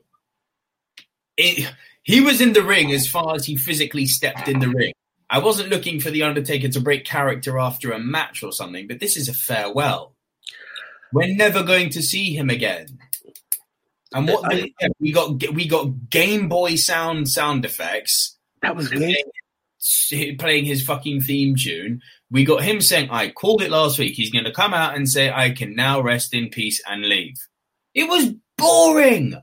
It, 1.37 1.73
he 2.03 2.21
was 2.21 2.41
in 2.41 2.53
the 2.53 2.63
ring 2.63 2.93
as 2.93 3.09
far 3.09 3.35
as 3.35 3.47
he 3.47 3.57
physically 3.57 4.07
stepped 4.07 4.47
in 4.47 4.61
the 4.61 4.69
ring. 4.69 4.93
I 5.29 5.39
wasn't 5.39 5.71
looking 5.71 5.99
for 5.99 6.11
The 6.11 6.25
Undertaker 6.25 6.69
to 6.69 6.81
break 6.81 7.05
character 7.07 7.59
after 7.59 7.91
a 7.91 7.99
match 7.99 8.43
or 8.43 8.53
something, 8.53 8.87
but 8.87 9.01
this 9.01 9.17
is 9.17 9.29
a 9.29 9.35
farewell. 9.35 10.15
We're 11.13 11.35
never 11.35 11.63
going 11.63 11.91
to 11.91 12.03
see 12.03 12.37
him 12.37 12.51
again. 12.51 12.99
And 14.15 14.29
what 14.29 14.53
I- 14.53 14.73
we 14.99 15.13
got 15.13 15.53
we 15.53 15.67
got 15.67 16.11
Game 16.11 16.49
Boy 16.49 16.77
sound 16.77 17.29
sound 17.29 17.65
effects 17.65 18.37
That 18.63 18.77
was 18.77 18.89
playing, 18.89 20.37
playing 20.39 20.65
his 20.65 20.85
fucking 20.85 21.23
theme 21.23 21.57
tune. 21.57 22.01
We 22.31 22.45
got 22.45 22.63
him 22.63 22.81
saying, 22.81 23.11
"I 23.11 23.31
called 23.31 23.63
it 23.63 23.71
last 23.71 23.99
week." 23.99 24.15
He's 24.15 24.31
going 24.31 24.45
to 24.45 24.53
come 24.53 24.73
out 24.75 24.97
and 24.97 25.09
say, 25.09 25.31
"I 25.31 25.51
can 25.51 25.75
now 25.75 26.01
rest 26.01 26.35
in 26.35 26.49
peace 26.49 26.81
and 26.89 27.09
leave." 27.09 27.37
It 27.95 28.09
was 28.09 28.35
boring. 28.57 29.35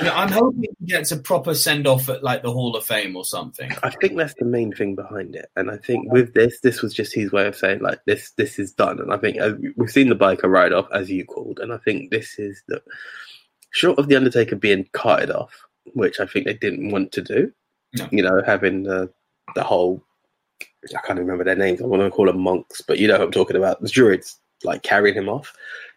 Know, 0.00 0.14
I'm 0.14 0.30
hoping 0.30 0.72
he 0.78 0.86
gets 0.86 1.10
a 1.10 1.16
proper 1.16 1.52
send 1.52 1.86
off 1.86 2.08
at 2.08 2.22
like 2.22 2.42
the 2.42 2.52
Hall 2.52 2.76
of 2.76 2.84
Fame 2.84 3.16
or 3.16 3.24
something. 3.24 3.70
I 3.82 3.90
think 3.90 4.16
that's 4.16 4.34
the 4.38 4.44
main 4.44 4.72
thing 4.72 4.94
behind 4.94 5.34
it, 5.34 5.50
and 5.56 5.70
I 5.70 5.76
think 5.76 6.12
with 6.12 6.32
this, 6.32 6.60
this 6.60 6.80
was 6.80 6.94
just 6.94 7.14
his 7.14 7.32
way 7.32 7.46
of 7.46 7.56
saying 7.56 7.80
like 7.80 8.00
this, 8.06 8.30
this 8.32 8.58
is 8.58 8.72
done. 8.72 9.00
And 9.00 9.12
I 9.12 9.16
think 9.16 9.38
as 9.38 9.54
we've 9.76 9.90
seen 9.90 10.08
the 10.08 10.14
biker 10.14 10.48
ride 10.48 10.72
off, 10.72 10.86
as 10.92 11.10
you 11.10 11.24
called, 11.24 11.58
and 11.58 11.72
I 11.72 11.78
think 11.78 12.10
this 12.10 12.38
is 12.38 12.62
the 12.68 12.80
short 13.70 13.98
of 13.98 14.08
the 14.08 14.16
Undertaker 14.16 14.56
being 14.56 14.88
carted 14.92 15.30
off, 15.30 15.66
which 15.94 16.20
I 16.20 16.26
think 16.26 16.46
they 16.46 16.54
didn't 16.54 16.90
want 16.90 17.12
to 17.12 17.22
do. 17.22 17.52
No. 17.98 18.08
You 18.12 18.22
know, 18.22 18.42
having 18.46 18.84
the 18.84 19.12
the 19.54 19.64
whole 19.64 20.02
I 20.62 21.00
can't 21.06 21.18
remember 21.18 21.44
their 21.44 21.56
names. 21.56 21.82
I 21.82 21.86
want 21.86 22.02
to 22.02 22.10
call 22.10 22.26
them 22.26 22.40
monks, 22.40 22.80
but 22.80 22.98
you 22.98 23.08
know 23.08 23.14
what 23.14 23.22
I'm 23.22 23.32
talking 23.32 23.56
about. 23.56 23.80
The 23.80 23.88
druids 23.88 24.38
like 24.64 24.82
carrying 24.82 25.16
him 25.16 25.28
off. 25.28 25.52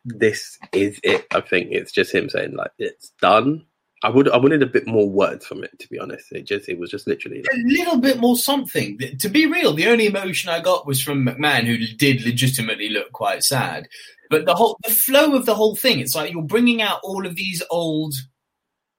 This 0.05 0.57
is 0.71 0.99
it. 1.03 1.25
I 1.31 1.41
think 1.41 1.69
it's 1.71 1.91
just 1.91 2.13
him 2.13 2.29
saying 2.29 2.55
like 2.55 2.71
it's 2.77 3.11
done. 3.21 3.65
I 4.03 4.09
would 4.09 4.29
I 4.29 4.37
wanted 4.37 4.61
a 4.61 4.67
bit 4.67 4.85
more 4.85 5.09
words 5.09 5.45
from 5.45 5.63
it 5.63 5.79
to 5.79 5.89
be 5.89 5.97
honest. 5.97 6.31
It 6.33 6.43
just 6.43 6.67
it 6.67 6.77
was 6.77 6.91
just 6.91 7.07
literally 7.07 7.37
like, 7.37 7.47
A 7.53 7.67
little 7.67 7.97
bit 7.97 8.19
more 8.19 8.35
something. 8.35 8.99
To 9.19 9.29
be 9.29 9.45
real, 9.45 9.73
the 9.73 9.87
only 9.87 10.07
emotion 10.07 10.49
I 10.49 10.59
got 10.59 10.85
was 10.85 11.01
from 11.01 11.25
McMahon, 11.25 11.65
who 11.65 11.77
did 11.77 12.23
legitimately 12.25 12.89
look 12.89 13.13
quite 13.13 13.43
sad. 13.43 13.87
But 14.29 14.45
the 14.45 14.55
whole 14.55 14.77
the 14.83 14.91
flow 14.91 15.35
of 15.35 15.45
the 15.45 15.55
whole 15.55 15.75
thing, 15.75 15.99
it's 15.99 16.15
like 16.15 16.33
you're 16.33 16.43
bringing 16.43 16.81
out 16.81 16.99
all 17.01 17.25
of 17.25 17.35
these 17.35 17.63
old, 17.71 18.13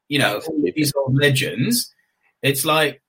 you 0.09 0.19
know, 0.19 0.41
these 0.75 0.93
old 0.97 1.17
legends. 1.17 1.95
It's 2.43 2.65
like, 2.65 3.03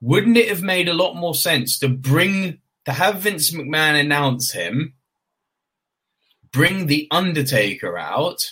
wouldn't 0.00 0.38
it 0.38 0.48
have 0.48 0.62
made 0.62 0.88
a 0.88 0.94
lot 0.94 1.14
more 1.14 1.34
sense 1.34 1.78
to 1.80 1.88
bring 1.88 2.58
to 2.86 2.92
have 2.92 3.20
Vince 3.20 3.50
McMahon 3.50 4.00
announce 4.00 4.50
him, 4.50 4.94
bring 6.52 6.86
the 6.86 7.06
Undertaker 7.10 7.98
out, 7.98 8.42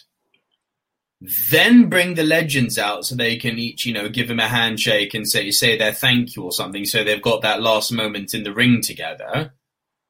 then 1.20 1.88
bring 1.88 2.14
the 2.14 2.24
legends 2.24 2.78
out 2.78 3.04
so 3.04 3.14
they 3.14 3.36
can 3.36 3.58
each, 3.58 3.84
you 3.84 3.92
know, 3.92 4.08
give 4.08 4.30
him 4.30 4.40
a 4.40 4.48
handshake 4.48 5.12
and 5.12 5.28
say 5.28 5.50
say 5.50 5.76
their 5.76 5.92
thank 5.92 6.34
you 6.34 6.44
or 6.44 6.52
something, 6.52 6.84
so 6.84 7.04
they've 7.04 7.20
got 7.20 7.42
that 7.42 7.60
last 7.60 7.92
moment 7.92 8.34
in 8.34 8.42
the 8.42 8.54
ring 8.54 8.80
together. 8.80 9.52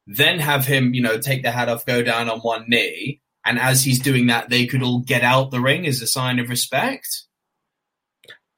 Then 0.06 0.38
have 0.38 0.66
him, 0.66 0.94
you 0.94 1.02
know, 1.02 1.18
take 1.18 1.42
the 1.42 1.50
hat 1.50 1.68
off, 1.68 1.86
go 1.86 2.02
down 2.02 2.30
on 2.30 2.40
one 2.40 2.64
knee, 2.68 3.20
and 3.44 3.58
as 3.58 3.84
he's 3.84 3.98
doing 3.98 4.26
that, 4.28 4.48
they 4.48 4.66
could 4.66 4.82
all 4.82 5.00
get 5.00 5.22
out 5.22 5.50
the 5.50 5.60
ring 5.60 5.86
as 5.86 6.00
a 6.00 6.06
sign 6.06 6.38
of 6.38 6.48
respect. 6.48 7.22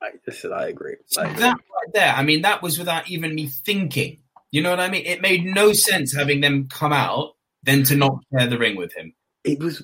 I, 0.03 0.11
listen, 0.27 0.53
I 0.53 0.69
agree. 0.69 0.97
I 1.17 1.25
agree. 1.25 1.41
That 1.41 1.55
right 1.55 1.93
there, 1.95 2.13
I 2.13 2.23
mean, 2.23 2.43
that 2.43 2.63
was 2.63 2.79
without 2.79 3.09
even 3.09 3.35
me 3.35 3.47
thinking. 3.47 4.19
You 4.51 4.63
know 4.63 4.71
what 4.71 4.81
I 4.81 4.91
mean? 4.91 5.07
It 5.07 5.23
made 5.23 5.45
no 5.45 5.73
sense 5.73 6.15
having 6.15 6.41
them 6.41 6.69
come 6.69 6.93
out 6.93 7.35
then 7.63 7.85
to 7.85 7.97
not 7.97 8.19
share 8.33 8.49
the 8.49 8.59
ring 8.59 8.77
with 8.77 8.93
him. 8.95 9.15
It 9.45 9.61
was, 9.61 9.83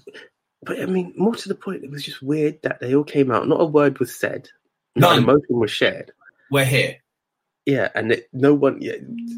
but 0.63 0.81
I 0.81 0.87
mean, 0.87 1.13
more 1.17 1.35
to 1.35 1.49
the 1.49 1.55
point, 1.55 1.85
it 1.85 1.91
was 1.91 2.05
just 2.05 2.23
weird 2.23 2.61
that 2.63 2.81
they 2.81 2.95
all 2.95 3.05
came 3.05 3.31
out. 3.31 3.49
Not 3.49 3.61
a 3.61 3.65
word 3.65 3.99
was 3.99 4.15
said. 4.15 4.49
Not 4.97 5.15
None. 5.15 5.25
emotion 5.25 5.59
was 5.59 5.71
shared. 5.71 6.13
We're 6.51 6.65
here. 6.65 6.97
Yeah, 7.67 7.91
and 7.95 8.13
it, 8.13 8.29
no 8.33 8.55
one. 8.55 8.79
Yeah, 8.81 8.95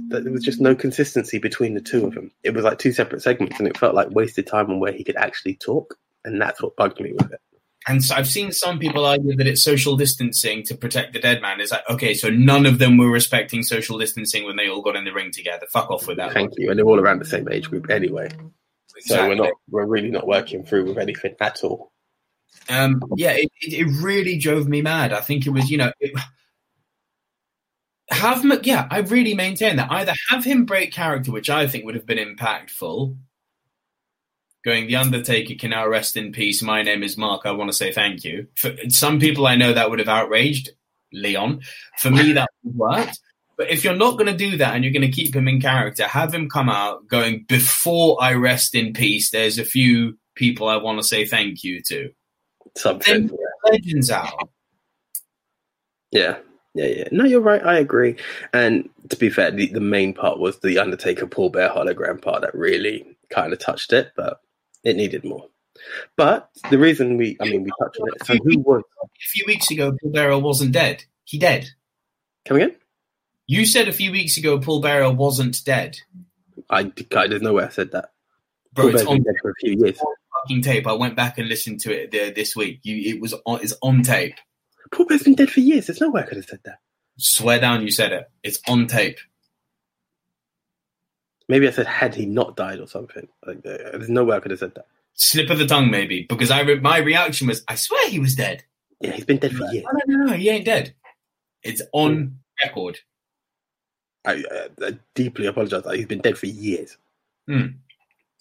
there 0.08 0.30
was 0.30 0.44
just 0.44 0.60
no 0.60 0.74
consistency 0.74 1.38
between 1.38 1.74
the 1.74 1.80
two 1.80 2.06
of 2.06 2.14
them. 2.14 2.30
It 2.44 2.54
was 2.54 2.64
like 2.64 2.78
two 2.78 2.92
separate 2.92 3.22
segments, 3.22 3.58
and 3.58 3.66
it 3.66 3.76
felt 3.76 3.94
like 3.94 4.10
wasted 4.10 4.46
time 4.46 4.70
on 4.70 4.78
where 4.78 4.92
he 4.92 5.02
could 5.02 5.16
actually 5.16 5.56
talk, 5.56 5.96
and 6.24 6.40
that's 6.40 6.62
what 6.62 6.76
bugged 6.76 7.00
me 7.00 7.12
with 7.12 7.32
it. 7.32 7.40
And 7.88 8.04
so 8.04 8.14
I've 8.14 8.28
seen 8.28 8.52
some 8.52 8.78
people 8.78 9.04
argue 9.04 9.34
that 9.36 9.46
it's 9.46 9.62
social 9.62 9.96
distancing 9.96 10.62
to 10.64 10.76
protect 10.76 11.12
the 11.12 11.18
dead 11.18 11.40
man. 11.42 11.60
It's 11.60 11.72
like, 11.72 11.88
okay, 11.88 12.14
so 12.14 12.28
none 12.28 12.66
of 12.66 12.78
them 12.78 12.98
were 12.98 13.10
respecting 13.10 13.62
social 13.62 13.98
distancing 13.98 14.44
when 14.44 14.56
they 14.56 14.68
all 14.68 14.82
got 14.82 14.96
in 14.96 15.04
the 15.04 15.12
ring 15.12 15.32
together. 15.32 15.66
Fuck 15.72 15.90
off 15.90 16.06
with 16.06 16.18
that. 16.18 16.32
Thank 16.32 16.52
you, 16.56 16.70
and 16.70 16.78
they're 16.78 16.86
all 16.86 17.00
around 17.00 17.18
the 17.18 17.24
same 17.24 17.48
age 17.50 17.68
group 17.68 17.90
anyway, 17.90 18.30
so 19.00 19.28
we're 19.28 19.34
not. 19.34 19.50
We're 19.70 19.86
really 19.86 20.10
not 20.10 20.26
working 20.26 20.64
through 20.64 20.86
with 20.86 20.98
anything 20.98 21.34
at 21.40 21.62
all. 21.64 21.92
Um, 22.68 23.02
yeah, 23.16 23.32
it, 23.32 23.50
it, 23.62 23.86
really 24.00 24.38
drove 24.38 24.68
me 24.68 24.82
mad. 24.82 25.12
I 25.12 25.20
think 25.20 25.46
it 25.46 25.50
was, 25.50 25.70
you 25.70 25.78
know, 25.78 25.92
it, 25.98 26.12
have 28.10 28.44
yeah, 28.64 28.86
I 28.90 28.98
really 28.98 29.34
maintain 29.34 29.76
that 29.76 29.90
either 29.90 30.12
have 30.28 30.44
him 30.44 30.64
break 30.64 30.92
character, 30.92 31.32
which 31.32 31.50
I 31.50 31.66
think 31.66 31.84
would 31.84 31.94
have 31.94 32.06
been 32.06 32.18
impactful. 32.18 33.16
Going, 34.62 34.88
the 34.88 34.96
Undertaker 34.96 35.54
can 35.54 35.70
now 35.70 35.86
rest 35.86 36.16
in 36.16 36.32
peace. 36.32 36.60
My 36.60 36.82
name 36.82 37.02
is 37.02 37.16
Mark. 37.16 37.46
I 37.46 37.52
want 37.52 37.70
to 37.70 37.76
say 37.76 37.92
thank 37.92 38.24
you. 38.24 38.46
For 38.56 38.74
some 38.88 39.18
people, 39.18 39.46
I 39.46 39.56
know 39.56 39.72
that 39.72 39.88
would 39.88 40.00
have 40.00 40.08
outraged 40.08 40.70
Leon. 41.12 41.62
For 41.98 42.10
me, 42.10 42.32
that 42.32 42.50
worked. 42.62 43.18
But 43.60 43.70
if 43.70 43.84
you're 43.84 43.94
not 43.94 44.12
going 44.12 44.24
to 44.24 44.34
do 44.34 44.56
that 44.56 44.74
and 44.74 44.82
you're 44.82 44.92
going 44.94 45.02
to 45.02 45.12
keep 45.14 45.36
him 45.36 45.46
in 45.46 45.60
character, 45.60 46.06
have 46.06 46.32
him 46.32 46.48
come 46.48 46.70
out 46.70 47.06
going 47.08 47.44
before 47.46 48.16
I 48.18 48.32
rest 48.32 48.74
in 48.74 48.94
peace. 48.94 49.32
There's 49.32 49.58
a 49.58 49.66
few 49.66 50.16
people 50.34 50.66
I 50.66 50.78
want 50.78 50.98
to 50.98 51.06
say 51.06 51.26
thank 51.26 51.62
you 51.62 51.82
to. 51.82 52.10
Something. 52.74 53.26
Then 53.26 53.36
legends 53.70 54.10
out. 54.10 54.48
Yeah, 56.10 56.38
yeah, 56.72 56.86
yeah. 56.86 57.08
No, 57.12 57.26
you're 57.26 57.42
right. 57.42 57.62
I 57.62 57.76
agree. 57.76 58.16
And 58.54 58.88
to 59.10 59.16
be 59.18 59.28
fair, 59.28 59.50
the, 59.50 59.66
the 59.66 59.78
main 59.78 60.14
part 60.14 60.38
was 60.38 60.60
the 60.60 60.78
Undertaker 60.78 61.26
Paul 61.26 61.50
Bearer 61.50 61.68
hologram 61.68 62.22
part 62.22 62.40
that 62.40 62.54
really 62.54 63.14
kind 63.28 63.52
of 63.52 63.58
touched 63.58 63.92
it, 63.92 64.12
but 64.16 64.40
it 64.84 64.96
needed 64.96 65.22
more. 65.22 65.48
But 66.16 66.48
the 66.70 66.78
reason 66.78 67.18
we, 67.18 67.36
I 67.42 67.44
mean, 67.44 67.64
we 67.64 67.70
touched 67.78 68.00
on 68.00 68.08
it. 68.08 68.24
So 68.24 68.36
who 68.42 68.58
was 68.60 68.82
A 69.04 69.08
few 69.18 69.44
weeks 69.46 69.70
ago, 69.70 69.94
Paul 70.00 70.12
Bearer 70.12 70.38
wasn't 70.38 70.72
dead. 70.72 71.04
He 71.24 71.38
dead. 71.38 71.68
come 72.46 72.56
again? 72.56 72.76
You 73.50 73.66
said 73.66 73.88
a 73.88 73.92
few 73.92 74.12
weeks 74.12 74.36
ago 74.36 74.60
Paul 74.60 74.80
Bearer 74.80 75.10
wasn't 75.10 75.64
dead. 75.64 75.98
I, 76.70 76.92
I 77.16 77.26
there's 77.26 77.42
no 77.42 77.54
way 77.54 77.64
I 77.64 77.68
said 77.68 77.90
that. 77.90 78.12
Bro, 78.72 78.84
Paul 78.84 78.94
it's 78.94 79.06
on 79.06 79.22
dead 79.24 79.34
for 79.42 79.50
a 79.50 79.54
few 79.54 79.76
years. 79.76 79.98
fucking 80.42 80.62
tape. 80.62 80.86
I 80.86 80.92
went 80.92 81.16
back 81.16 81.36
and 81.36 81.48
listened 81.48 81.80
to 81.80 81.92
it 81.92 82.12
there 82.12 82.30
this 82.30 82.54
week. 82.54 82.78
You, 82.84 83.16
it 83.16 83.20
was 83.20 83.34
on, 83.44 83.60
it's 83.60 83.74
on 83.82 84.04
tape. 84.04 84.36
Paul 84.92 85.06
Bearer's 85.06 85.24
been 85.24 85.34
dead 85.34 85.50
for 85.50 85.58
years. 85.58 85.88
There's 85.88 86.00
no 86.00 86.10
way 86.10 86.20
I 86.20 86.26
could 86.26 86.36
have 86.36 86.46
said 86.46 86.60
that. 86.64 86.78
Swear 87.18 87.58
down, 87.58 87.82
you 87.82 87.90
said 87.90 88.12
it. 88.12 88.30
It's 88.44 88.60
on 88.68 88.86
tape. 88.86 89.18
Maybe 91.48 91.66
I 91.66 91.72
said 91.72 91.88
had 91.88 92.14
he 92.14 92.26
not 92.26 92.54
died 92.54 92.78
or 92.78 92.86
something. 92.86 93.26
Like, 93.44 93.66
uh, 93.66 93.98
there's 93.98 94.08
no 94.08 94.22
way 94.22 94.36
I 94.36 94.40
could 94.40 94.52
have 94.52 94.60
said 94.60 94.76
that. 94.76 94.86
Slip 95.14 95.50
of 95.50 95.58
the 95.58 95.66
tongue, 95.66 95.90
maybe, 95.90 96.24
because 96.28 96.52
I 96.52 96.60
re- 96.60 96.78
my 96.78 96.98
reaction 96.98 97.48
was, 97.48 97.64
I 97.66 97.74
swear 97.74 98.10
he 98.10 98.20
was 98.20 98.36
dead. 98.36 98.62
Yeah, 99.00 99.10
he's 99.10 99.24
been 99.24 99.38
dead 99.38 99.56
for 99.56 99.64
years. 99.72 99.86
No, 99.92 100.00
no, 100.06 100.18
no, 100.18 100.30
no, 100.30 100.36
he 100.36 100.50
ain't 100.50 100.66
dead. 100.66 100.94
It's 101.64 101.82
on 101.92 102.38
record. 102.64 103.00
I, 104.24 104.44
uh, 104.44 104.68
I 104.86 104.98
deeply 105.14 105.46
apologize. 105.46 105.84
He's 105.94 106.06
been 106.06 106.20
dead 106.20 106.38
for 106.38 106.46
years. 106.46 106.96
Hmm. 107.46 107.66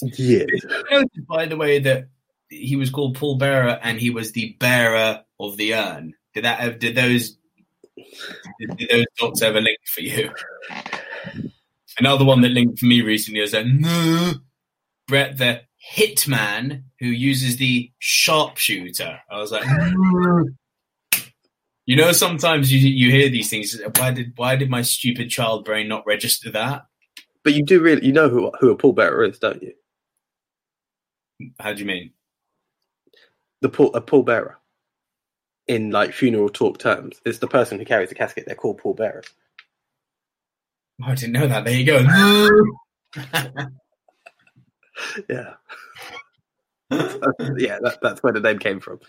Years. 0.02 0.66
Noted, 0.92 1.28
by 1.28 1.46
the 1.46 1.58
way, 1.58 1.80
that 1.80 2.08
he 2.50 2.76
was 2.76 2.90
called 2.90 3.16
Paul 3.16 3.36
Bearer 3.36 3.80
and 3.82 4.00
he 4.00 4.10
was 4.10 4.32
the 4.32 4.56
bearer 4.60 5.24
of 5.40 5.58
the 5.58 5.76
urn. 5.76 6.14
Did 6.34 6.46
that? 6.46 6.60
Have, 6.60 6.80
did 6.80 6.96
those? 6.96 7.38
Did, 8.60 8.78
did 8.78 8.90
those 8.90 9.06
dots 9.18 9.42
ever 9.42 9.62
link 9.62 9.80
for 9.86 10.02
you? 10.02 10.32
Another 11.98 12.26
one 12.26 12.42
that 12.42 12.50
linked 12.50 12.80
for 12.80 12.86
me 12.86 13.02
recently 13.02 13.42
was 13.42 13.52
that 13.52 13.66
no, 13.66 14.34
Brett 15.08 15.38
the 15.38 15.62
hitman 15.96 16.84
who 17.00 17.08
uses 17.08 17.58
the 17.58 17.92
sharpshooter. 18.00 19.20
I 19.30 19.38
was 19.38 19.52
like, 19.52 19.66
"No." 19.66 20.46
you 21.90 21.96
know, 21.96 22.12
sometimes 22.12 22.72
you 22.72 22.78
you 22.78 23.10
hear 23.10 23.30
these 23.30 23.50
things. 23.50 23.82
Why 23.98 24.12
did 24.12 24.34
why 24.36 24.56
did 24.56 24.70
my 24.70 24.84
stupid 24.84 25.32
child 25.32 25.66
brain 25.66 25.88
not 25.88 26.06
register 26.06 26.52
that? 26.52 26.86
But 27.44 27.56
you 27.56 27.66
do 27.66 27.82
really, 27.82 28.06
you 28.06 28.14
know 28.14 28.30
who 28.30 28.52
who 28.60 28.70
a 28.70 28.78
pallbearer 28.78 29.28
is, 29.28 29.40
don't 29.40 29.64
you? 29.64 29.74
How 31.60 31.74
do 31.74 31.80
you 31.80 31.88
mean? 31.88 32.12
The 33.62 33.70
pall, 33.70 33.92
a 33.96 34.02
pallbearer. 34.02 34.54
In 35.66 35.90
like 35.90 36.14
funeral 36.14 36.50
talk 36.50 36.78
terms, 36.78 37.22
it's 37.26 37.40
the 37.40 37.48
person 37.48 37.80
who 37.80 37.86
carries 37.86 38.10
the 38.10 38.16
casket. 38.16 38.44
They're 38.46 38.54
called 38.54 38.78
pallbearers. 38.78 39.26
Oh, 41.02 41.08
I 41.08 41.16
didn't 41.16 41.34
know 41.34 41.48
that. 41.48 41.66
There 41.66 41.74
you 41.74 41.86
go. 41.88 43.66
Yeah. 45.28 45.54
yeah, 46.92 47.78
that, 47.82 48.00
that's 48.02 48.24
where 48.24 48.34
the 48.34 48.40
name 48.40 48.60
came 48.60 48.80
from. 48.80 49.00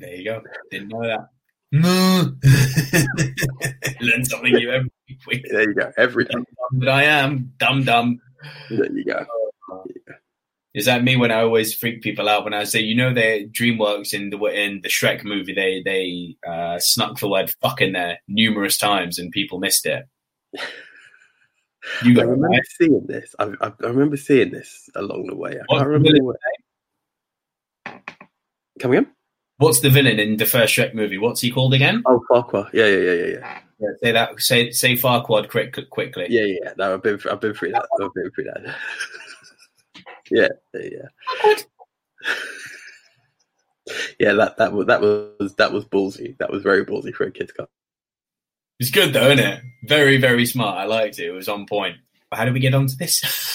There 0.00 0.14
you 0.14 0.24
go. 0.24 0.42
Didn't 0.70 0.88
know 0.88 1.02
that. 1.02 1.28
No. 1.72 2.32
Learn 4.00 4.24
something 4.24 4.52
new 4.52 4.70
every 4.70 4.90
week. 5.26 5.44
There 5.50 5.68
you 5.68 5.74
go. 5.74 5.92
Every 5.96 6.24
time. 6.26 6.44
Dumb 6.70 6.80
that 6.80 6.88
I 6.88 7.04
am. 7.04 7.52
Dumb, 7.58 7.84
dumb. 7.84 8.20
There 8.70 8.92
you 8.92 9.04
go. 9.04 9.26
Is 10.74 10.84
that 10.84 11.02
me 11.02 11.16
when 11.16 11.30
I 11.30 11.40
always 11.40 11.72
freak 11.72 12.02
people 12.02 12.28
out 12.28 12.44
when 12.44 12.52
I 12.52 12.64
say, 12.64 12.80
you 12.80 12.94
know, 12.94 13.12
they 13.14 13.46
DreamWorks 13.46 14.12
in 14.12 14.28
the 14.28 14.36
in 14.44 14.82
the 14.82 14.90
Shrek 14.90 15.24
movie, 15.24 15.54
they 15.54 15.82
they 15.82 16.36
uh, 16.46 16.78
snuck 16.78 17.18
the 17.18 17.28
word 17.28 17.50
"fuck" 17.62 17.80
in 17.80 17.92
there 17.92 18.18
numerous 18.28 18.76
times 18.76 19.18
and 19.18 19.32
people 19.32 19.58
missed 19.58 19.86
it. 19.86 20.04
You 22.04 22.20
I 22.20 22.24
remember 22.24 22.48
right. 22.48 22.60
seeing 22.78 23.06
this. 23.06 23.34
I, 23.38 23.44
I, 23.60 23.68
I 23.68 23.86
remember 23.86 24.16
seeing 24.18 24.50
this 24.50 24.90
along 24.94 25.28
the 25.28 25.36
way. 25.36 25.52
I 25.52 25.64
What's 25.66 25.80
can't 25.80 25.88
remember 25.88 26.10
villain? 26.12 26.24
what. 26.24 26.36
Coming 28.80 28.98
in? 28.98 29.15
What's 29.58 29.80
the 29.80 29.90
villain 29.90 30.18
in 30.18 30.36
the 30.36 30.46
first 30.46 30.74
Shrek 30.74 30.94
movie? 30.94 31.18
What's 31.18 31.40
he 31.40 31.50
called 31.50 31.72
again? 31.72 32.02
Oh, 32.06 32.22
Farquaad. 32.30 32.72
Yeah, 32.72 32.86
yeah, 32.86 32.98
yeah, 32.98 33.12
yeah, 33.12 33.26
yeah. 33.26 33.60
Yeah, 33.78 33.88
say 34.02 34.12
that. 34.12 34.40
Say 34.40 34.70
say 34.70 34.94
Farquaad 34.94 35.48
quick, 35.50 35.78
quickly. 35.90 36.26
Yeah, 36.28 36.42
yeah. 36.42 36.58
yeah. 36.62 36.72
No, 36.78 36.94
I've 36.94 37.02
been, 37.02 37.18
I've 37.30 37.40
been 37.40 37.54
through 37.54 37.72
that. 37.72 37.86
I've 38.00 38.14
been 38.14 38.30
through 38.30 38.44
that. 38.44 38.74
yeah, 40.30 40.48
yeah, 40.74 40.90
yeah. 40.92 41.54
Yeah, 44.18 44.32
that 44.32 44.56
that 44.56 44.72
was 44.72 44.86
that 44.86 45.00
was 45.00 45.54
that 45.56 45.72
was 45.72 45.84
ballsy. 45.84 46.36
That 46.38 46.50
was 46.50 46.62
very 46.62 46.84
ballsy 46.84 47.14
for 47.14 47.24
a 47.24 47.30
kids 47.30 47.52
club. 47.52 47.68
It's 48.80 48.90
good 48.90 49.12
though, 49.12 49.30
isn't 49.30 49.44
it? 49.44 49.62
Very 49.84 50.18
very 50.18 50.44
smart. 50.44 50.78
I 50.78 50.84
liked 50.84 51.18
it. 51.18 51.26
It 51.26 51.32
was 51.32 51.48
on 51.48 51.66
point. 51.66 51.96
But 52.30 52.38
how 52.38 52.44
did 52.44 52.54
we 52.54 52.60
get 52.60 52.74
onto 52.74 52.96
this? 52.96 53.22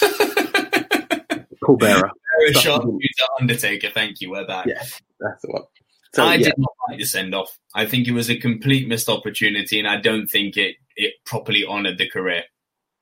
Paul 1.64 1.76
Bearer. 1.76 2.10
Very 2.38 2.52
sharp 2.54 2.84
Undertaker. 3.40 3.90
Thank 3.92 4.20
you. 4.20 4.30
We're 4.30 4.46
back. 4.46 4.66
Yeah, 4.66 4.82
that's 5.20 5.42
the 5.42 5.48
one. 5.48 5.62
So 6.14 6.24
I 6.24 6.34
yeah, 6.34 6.46
did 6.46 6.58
not 6.58 6.72
like 6.88 6.98
the 6.98 7.04
send 7.06 7.34
off. 7.34 7.58
I 7.74 7.86
think 7.86 8.06
it 8.06 8.12
was 8.12 8.28
a 8.30 8.36
complete 8.36 8.86
missed 8.88 9.08
opportunity, 9.08 9.78
and 9.78 9.88
I 9.88 9.96
don't 9.98 10.26
think 10.26 10.56
it 10.56 10.76
it 10.96 11.14
properly 11.24 11.64
honoured 11.64 11.98
the 11.98 12.08
career. 12.08 12.44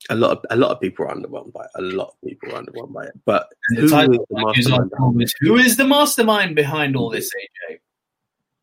a 0.09 0.15
lot 0.15 0.31
of 0.31 0.45
a 0.49 0.55
lot 0.55 0.71
of 0.71 0.79
people 0.79 1.05
are 1.05 1.15
underwhelmed 1.15 1.51
by 1.53 1.63
it. 1.63 1.71
A 1.75 1.81
lot 1.81 2.07
of 2.13 2.27
people 2.27 2.55
are 2.55 2.61
underwhelmed 2.63 2.93
by 2.93 3.03
it. 3.05 3.13
But 3.25 3.47
who 3.75 3.85
is 3.85 3.91
is 3.91 4.69
mastermind? 4.69 4.91
on- 4.99 5.15
was, 5.15 5.33
who 5.41 5.57
is 5.57 5.77
the 5.77 5.85
mastermind 5.85 6.55
behind 6.55 6.95
all 6.95 7.09
this, 7.09 7.29
AJ? 7.69 7.77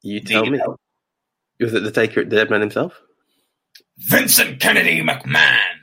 You 0.02 0.20
tell 0.20 0.46
me. 0.46 0.60
out. 0.60 0.80
Was 1.60 1.74
it 1.74 1.82
the 1.82 1.90
taker, 1.90 2.24
the 2.24 2.36
dead 2.36 2.50
man 2.50 2.60
himself? 2.60 3.00
Vincent 3.98 4.60
Kennedy 4.60 5.02
McMahon. 5.02 5.74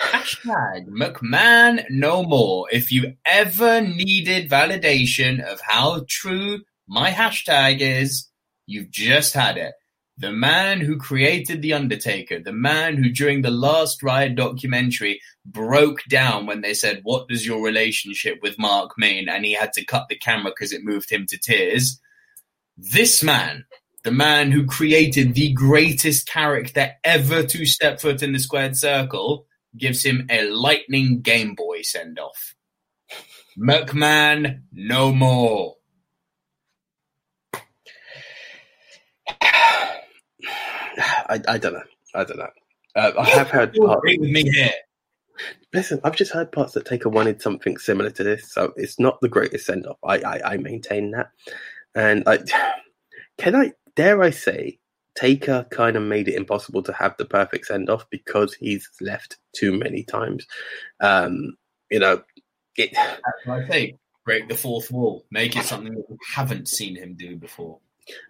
Hashtag 0.00 0.86
McMahon 0.88 1.84
no 1.90 2.22
more. 2.22 2.66
If 2.70 2.92
you 2.92 3.14
ever 3.24 3.80
needed 3.80 4.48
validation 4.50 5.42
of 5.42 5.60
how 5.60 6.04
true 6.08 6.60
my 6.86 7.10
hashtag 7.10 7.80
is, 7.80 8.28
you've 8.66 8.90
just 8.90 9.34
had 9.34 9.56
it. 9.56 9.74
The 10.18 10.32
man 10.32 10.80
who 10.80 10.96
created 10.96 11.60
The 11.60 11.74
Undertaker, 11.74 12.40
the 12.40 12.52
man 12.52 12.96
who 12.96 13.10
during 13.10 13.42
the 13.42 13.50
Last 13.50 14.02
Ride 14.02 14.34
documentary 14.34 15.20
broke 15.44 16.02
down 16.08 16.46
when 16.46 16.62
they 16.62 16.72
said, 16.72 17.00
What 17.02 17.26
is 17.28 17.46
your 17.46 17.62
relationship 17.62 18.38
with 18.40 18.58
Mark 18.58 18.92
Main? 18.96 19.28
And 19.28 19.44
he 19.44 19.52
had 19.52 19.74
to 19.74 19.84
cut 19.84 20.06
the 20.08 20.16
camera 20.16 20.52
because 20.52 20.72
it 20.72 20.84
moved 20.84 21.10
him 21.10 21.26
to 21.28 21.38
tears. 21.38 22.00
This 22.78 23.22
man, 23.22 23.66
the 24.04 24.10
man 24.10 24.52
who 24.52 24.64
created 24.64 25.34
the 25.34 25.52
greatest 25.52 26.26
character 26.26 26.92
ever 27.04 27.42
to 27.42 27.66
step 27.66 28.00
foot 28.00 28.22
in 28.22 28.32
the 28.32 28.38
squared 28.38 28.76
circle, 28.76 29.44
gives 29.76 30.02
him 30.02 30.26
a 30.30 30.48
lightning 30.48 31.20
Game 31.20 31.54
Boy 31.54 31.82
send 31.82 32.18
off. 32.18 32.54
McMahon, 33.58 34.62
no 34.72 35.12
more. 35.12 35.74
I, 41.28 41.40
I 41.48 41.58
don't 41.58 41.74
know. 41.74 41.82
I 42.14 42.24
don't 42.24 42.38
know. 42.38 42.48
Uh, 42.94 43.12
I 43.18 43.24
have 43.30 43.50
heard 43.50 43.74
parts. 43.74 43.98
agree 43.98 44.18
with 44.18 44.30
me 44.30 44.50
here. 44.50 44.70
Listen, 45.74 46.00
I've 46.02 46.16
just 46.16 46.32
heard 46.32 46.50
parts 46.50 46.72
that 46.72 46.86
Taker 46.86 47.10
wanted 47.10 47.42
something 47.42 47.76
similar 47.76 48.10
to 48.10 48.24
this, 48.24 48.50
so 48.52 48.72
it's 48.76 48.98
not 48.98 49.20
the 49.20 49.28
greatest 49.28 49.66
send 49.66 49.86
off. 49.86 49.98
I, 50.02 50.18
I 50.18 50.40
I 50.52 50.56
maintain 50.56 51.10
that, 51.10 51.30
and 51.94 52.22
I 52.26 52.38
can 53.38 53.54
I 53.54 53.72
dare 53.96 54.22
I 54.22 54.30
say 54.30 54.78
Taker 55.14 55.66
kind 55.70 55.96
of 55.96 56.02
made 56.02 56.28
it 56.28 56.36
impossible 56.36 56.82
to 56.84 56.92
have 56.92 57.16
the 57.18 57.24
perfect 57.24 57.66
send 57.66 57.90
off 57.90 58.08
because 58.10 58.54
he's 58.54 58.88
left 59.00 59.36
too 59.54 59.76
many 59.76 60.04
times. 60.04 60.46
Um, 61.00 61.56
you 61.90 61.98
know, 61.98 62.22
it. 62.76 62.92
That's 62.94 63.46
what 63.46 63.64
I 63.64 63.68
say. 63.68 63.98
Break 64.24 64.48
the 64.48 64.56
fourth 64.56 64.90
wall. 64.90 65.24
Make 65.30 65.56
it 65.56 65.64
something 65.64 65.94
that 65.94 66.10
we 66.10 66.16
haven't 66.34 66.68
seen 66.68 66.96
him 66.96 67.14
do 67.14 67.36
before. 67.36 67.78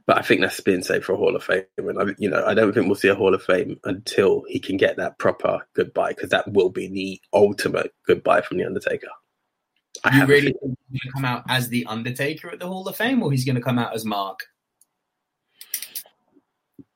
But 0.06 0.18
I 0.18 0.22
think 0.22 0.40
that's 0.40 0.60
being 0.60 0.82
safe 0.82 1.04
for 1.04 1.12
a 1.12 1.16
Hall 1.16 1.36
of 1.36 1.44
Fame, 1.44 1.64
and 1.78 2.00
I, 2.00 2.14
you 2.18 2.30
know, 2.30 2.44
I 2.44 2.54
don't 2.54 2.72
think 2.72 2.86
we'll 2.86 2.94
see 2.94 3.08
a 3.08 3.14
Hall 3.14 3.34
of 3.34 3.42
Fame 3.42 3.78
until 3.84 4.44
he 4.48 4.58
can 4.58 4.76
get 4.76 4.96
that 4.96 5.18
proper 5.18 5.66
goodbye, 5.74 6.10
because 6.10 6.30
that 6.30 6.50
will 6.52 6.70
be 6.70 6.88
the 6.88 7.20
ultimate 7.32 7.92
goodbye 8.06 8.40
from 8.40 8.58
the 8.58 8.64
Undertaker. 8.64 9.08
I 10.04 10.18
you 10.18 10.26
really 10.26 10.52
think 10.52 10.78
he's 10.90 11.00
going 11.00 11.00
to 11.04 11.12
come 11.14 11.24
out 11.24 11.44
as 11.48 11.68
the 11.68 11.86
Undertaker 11.86 12.50
at 12.50 12.58
the 12.58 12.66
Hall 12.66 12.86
of 12.88 12.96
Fame, 12.96 13.22
or 13.22 13.30
he's 13.30 13.44
going 13.44 13.56
to 13.56 13.62
come 13.62 13.78
out 13.78 13.94
as 13.94 14.04
Mark? 14.04 14.40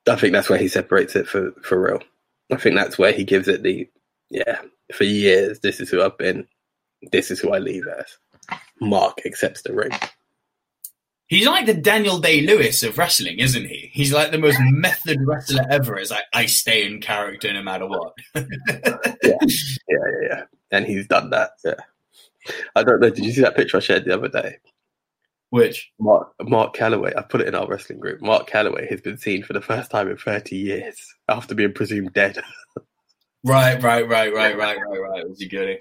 I 0.09 0.17
think 0.17 0.33
that's 0.33 0.49
where 0.49 0.59
he 0.59 0.69
separates 0.69 1.15
it 1.17 1.29
for 1.29 1.53
for 1.63 1.81
real. 1.81 2.03
I 2.51 2.57
think 2.57 2.77
that's 2.77 2.99
where 2.99 3.13
he 3.13 3.25
gives 3.25 3.49
it 3.49 3.63
the 3.63 3.89
yeah. 4.31 4.61
For 4.95 5.05
years, 5.05 5.61
this 5.61 5.81
is 5.81 5.89
who 5.89 6.03
I've 6.03 6.19
been. 6.19 6.47
This 7.13 7.31
is 7.31 7.39
who 7.39 7.53
I 7.53 7.59
leave 7.59 7.87
as. 7.87 8.59
Mark 8.81 9.21
accepts 9.25 9.63
the 9.63 9.73
ring. 9.73 9.93
He's 11.31 11.47
like 11.47 11.65
the 11.65 11.75
Daniel 11.75 12.19
Day 12.19 12.41
Lewis 12.41 12.83
of 12.83 12.99
wrestling, 12.99 13.39
isn't 13.39 13.65
he? 13.65 13.89
He's 13.93 14.13
like 14.13 14.33
the 14.33 14.39
most 14.39 14.59
method 14.61 15.19
wrestler 15.25 15.65
ever. 15.71 15.97
It's 15.97 16.11
like 16.11 16.25
I 16.33 16.47
stay 16.47 16.85
in 16.85 17.01
character 17.01 17.53
no 17.53 17.63
matter 17.63 17.87
what. 17.87 18.15
Yeah, 19.23 19.37
yeah, 19.89 20.29
yeah. 20.29 20.43
And 20.73 20.87
he's 20.87 21.07
done 21.07 21.31
that. 21.31 21.53
Yeah. 21.65 21.75
I 22.75 22.83
don't 22.83 23.01
know. 23.01 23.11
Did 23.11 23.25
you 23.25 23.33
see 23.33 23.43
that 23.43 23.55
picture 23.55 23.77
I 23.77 23.81
shared 23.81 24.07
the 24.07 24.15
other 24.15 24.29
day? 24.29 24.57
Which 25.51 25.93
Mark 26.01 26.33
Mark 26.43 26.75
Calaway. 26.75 27.17
I 27.17 27.23
put 27.23 27.43
it 27.43 27.49
in 27.49 27.55
our 27.55 27.69
wrestling 27.69 28.01
group. 28.01 28.21
Mark 28.21 28.51
Calaway 28.51 28.89
has 28.91 29.01
been 29.01 29.19
seen 29.19 29.45
for 29.45 29.53
the 29.53 29.61
first 29.61 29.91
time 29.91 30.09
in 30.09 30.17
thirty 30.17 30.57
years 30.57 31.15
after 31.29 31.55
being 31.55 31.73
presumed 31.73 32.13
dead. 32.13 32.39
right, 33.45 33.81
right, 33.81 34.09
right, 34.09 34.35
right, 34.35 34.57
right, 34.57 34.79
right, 34.79 35.01
right. 35.01 35.29
Was 35.29 35.39
he 35.39 35.47
good? 35.47 35.79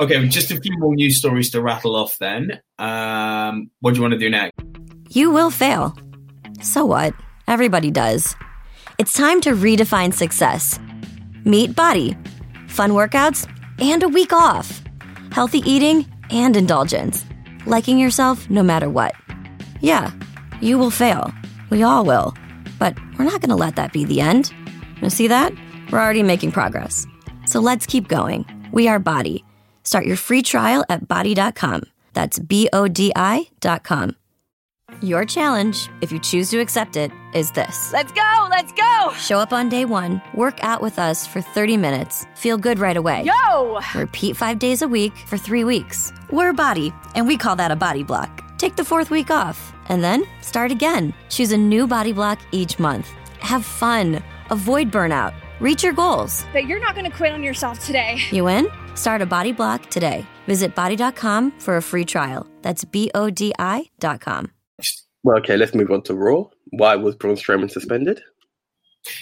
Okay, 0.00 0.28
just 0.28 0.50
a 0.50 0.60
few 0.60 0.78
more 0.78 0.94
news 0.94 1.18
stories 1.18 1.50
to 1.50 1.60
rattle 1.60 1.96
off. 1.96 2.16
Then, 2.18 2.60
um, 2.78 3.70
what 3.80 3.92
do 3.92 3.96
you 3.96 4.02
want 4.02 4.12
to 4.12 4.18
do 4.18 4.30
next? 4.30 4.77
You 5.10 5.30
will 5.30 5.50
fail. 5.50 5.94
So 6.60 6.84
what? 6.84 7.14
Everybody 7.46 7.90
does. 7.90 8.36
It's 8.98 9.12
time 9.12 9.40
to 9.42 9.50
redefine 9.50 10.12
success. 10.12 10.78
Meet 11.44 11.70
BODi. 11.70 12.16
Fun 12.68 12.90
workouts 12.90 13.48
and 13.80 14.02
a 14.02 14.08
week 14.08 14.32
off. 14.32 14.82
Healthy 15.32 15.58
eating 15.60 16.06
and 16.30 16.56
indulgence. 16.56 17.24
Liking 17.64 17.98
yourself 17.98 18.50
no 18.50 18.62
matter 18.62 18.90
what. 18.90 19.14
Yeah, 19.80 20.10
you 20.60 20.78
will 20.78 20.90
fail. 20.90 21.32
We 21.70 21.82
all 21.82 22.04
will. 22.04 22.34
But 22.78 22.98
we're 23.18 23.24
not 23.24 23.40
going 23.40 23.50
to 23.50 23.56
let 23.56 23.76
that 23.76 23.92
be 23.92 24.04
the 24.04 24.20
end. 24.20 24.52
You 25.00 25.10
see 25.10 25.28
that? 25.28 25.52
We're 25.90 26.00
already 26.00 26.22
making 26.22 26.52
progress. 26.52 27.06
So 27.46 27.60
let's 27.60 27.86
keep 27.86 28.08
going. 28.08 28.44
We 28.72 28.88
are 28.88 29.00
BODi. 29.00 29.42
Start 29.84 30.04
your 30.04 30.16
free 30.16 30.42
trial 30.42 30.84
at 30.90 31.08
bodi.com. 31.08 31.82
That's 32.12 32.38
B 32.38 32.68
O 32.72 32.88
D 32.88 33.12
I 33.16 33.48
dot 33.60 33.84
com. 33.84 34.16
Your 35.00 35.24
challenge, 35.24 35.88
if 36.00 36.10
you 36.10 36.18
choose 36.18 36.50
to 36.50 36.58
accept 36.58 36.96
it, 36.96 37.12
is 37.32 37.52
this 37.52 37.92
Let's 37.92 38.10
go, 38.10 38.48
let's 38.50 38.72
go! 38.72 39.12
Show 39.12 39.38
up 39.38 39.52
on 39.52 39.68
day 39.68 39.84
one, 39.84 40.20
work 40.34 40.58
out 40.64 40.82
with 40.82 40.98
us 40.98 41.24
for 41.24 41.40
30 41.40 41.76
minutes, 41.76 42.26
feel 42.34 42.58
good 42.58 42.80
right 42.80 42.96
away. 42.96 43.22
Yo! 43.24 43.80
Repeat 43.94 44.36
five 44.36 44.58
days 44.58 44.82
a 44.82 44.88
week 44.88 45.16
for 45.28 45.38
three 45.38 45.62
weeks. 45.62 46.12
We're 46.32 46.50
a 46.50 46.54
BODi, 46.54 46.92
and 47.14 47.28
we 47.28 47.36
call 47.36 47.54
that 47.56 47.70
a 47.70 47.76
BODi 47.76 48.04
block. 48.04 48.42
Take 48.58 48.74
the 48.74 48.84
fourth 48.84 49.10
week 49.10 49.30
off, 49.30 49.72
and 49.88 50.02
then 50.02 50.24
start 50.40 50.72
again. 50.72 51.14
Choose 51.28 51.52
a 51.52 51.56
new 51.56 51.86
BODi 51.86 52.12
block 52.14 52.40
each 52.50 52.80
month. 52.80 53.06
Have 53.38 53.64
fun, 53.64 54.20
avoid 54.50 54.90
burnout, 54.90 55.32
reach 55.60 55.84
your 55.84 55.92
goals. 55.92 56.44
But 56.52 56.66
you're 56.66 56.80
not 56.80 56.96
gonna 56.96 57.10
quit 57.10 57.32
on 57.32 57.44
yourself 57.44 57.78
today. 57.86 58.18
You 58.32 58.44
win? 58.44 58.66
Start 58.96 59.22
a 59.22 59.26
BODi 59.26 59.56
block 59.56 59.90
today. 59.90 60.26
Visit 60.46 60.74
bodi.com 60.74 61.52
for 61.60 61.76
a 61.76 61.82
free 61.82 62.04
trial. 62.04 62.48
That's 62.62 62.84
B 62.84 63.12
O 63.14 63.30
D 63.30 63.52
I.com. 63.60 64.50
Well, 65.28 65.36
okay, 65.40 65.58
let's 65.58 65.74
move 65.74 65.90
on 65.90 66.00
to 66.04 66.14
Raw. 66.14 66.44
Why 66.70 66.96
was 66.96 67.14
Braun 67.14 67.36
Strowman 67.36 67.70
suspended? 67.70 68.22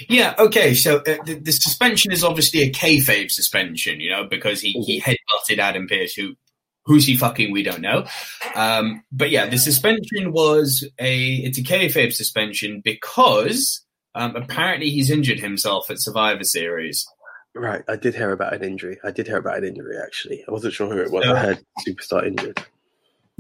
Yeah, 0.09 0.37
okay. 0.39 0.73
So 0.73 0.99
uh, 0.99 1.17
the, 1.25 1.41
the 1.43 1.51
suspension 1.51 2.13
is 2.13 2.23
obviously 2.23 2.61
a 2.61 2.71
kayfabe 2.71 3.29
suspension, 3.29 3.99
you 3.99 4.11
know, 4.11 4.23
because 4.23 4.61
he, 4.61 4.71
he 4.87 5.01
headbutted 5.01 5.59
Adam 5.59 5.89
Pearce, 5.89 6.15
who 6.15 6.37
who's 6.85 7.09
he 7.09 7.17
fucking? 7.17 7.51
We 7.51 7.65
don't 7.65 7.81
know. 7.81 8.07
Um, 8.55 9.03
but 9.11 9.31
yeah, 9.31 9.49
the 9.49 9.59
suspension 9.59 10.31
was 10.31 10.89
a 11.01 11.35
it's 11.39 11.59
a 11.59 11.65
kayfabe 11.65 12.13
suspension 12.13 12.83
because 12.85 13.85
um, 14.15 14.37
apparently 14.37 14.91
he's 14.91 15.11
injured 15.11 15.41
himself 15.41 15.91
at 15.91 16.01
Survivor 16.01 16.45
Series. 16.45 17.05
Right, 17.53 17.83
I 17.89 17.97
did 17.97 18.15
hear 18.15 18.31
about 18.31 18.55
an 18.55 18.63
injury. 18.63 18.97
I 19.03 19.11
did 19.11 19.27
hear 19.27 19.39
about 19.39 19.59
an 19.59 19.65
injury 19.65 19.97
actually. 20.01 20.45
I 20.47 20.53
wasn't 20.53 20.75
sure 20.75 20.89
who 20.89 21.01
it 21.01 21.11
was. 21.11 21.27
I 21.27 21.37
heard 21.37 21.65
superstar 21.85 22.25
injured. 22.25 22.65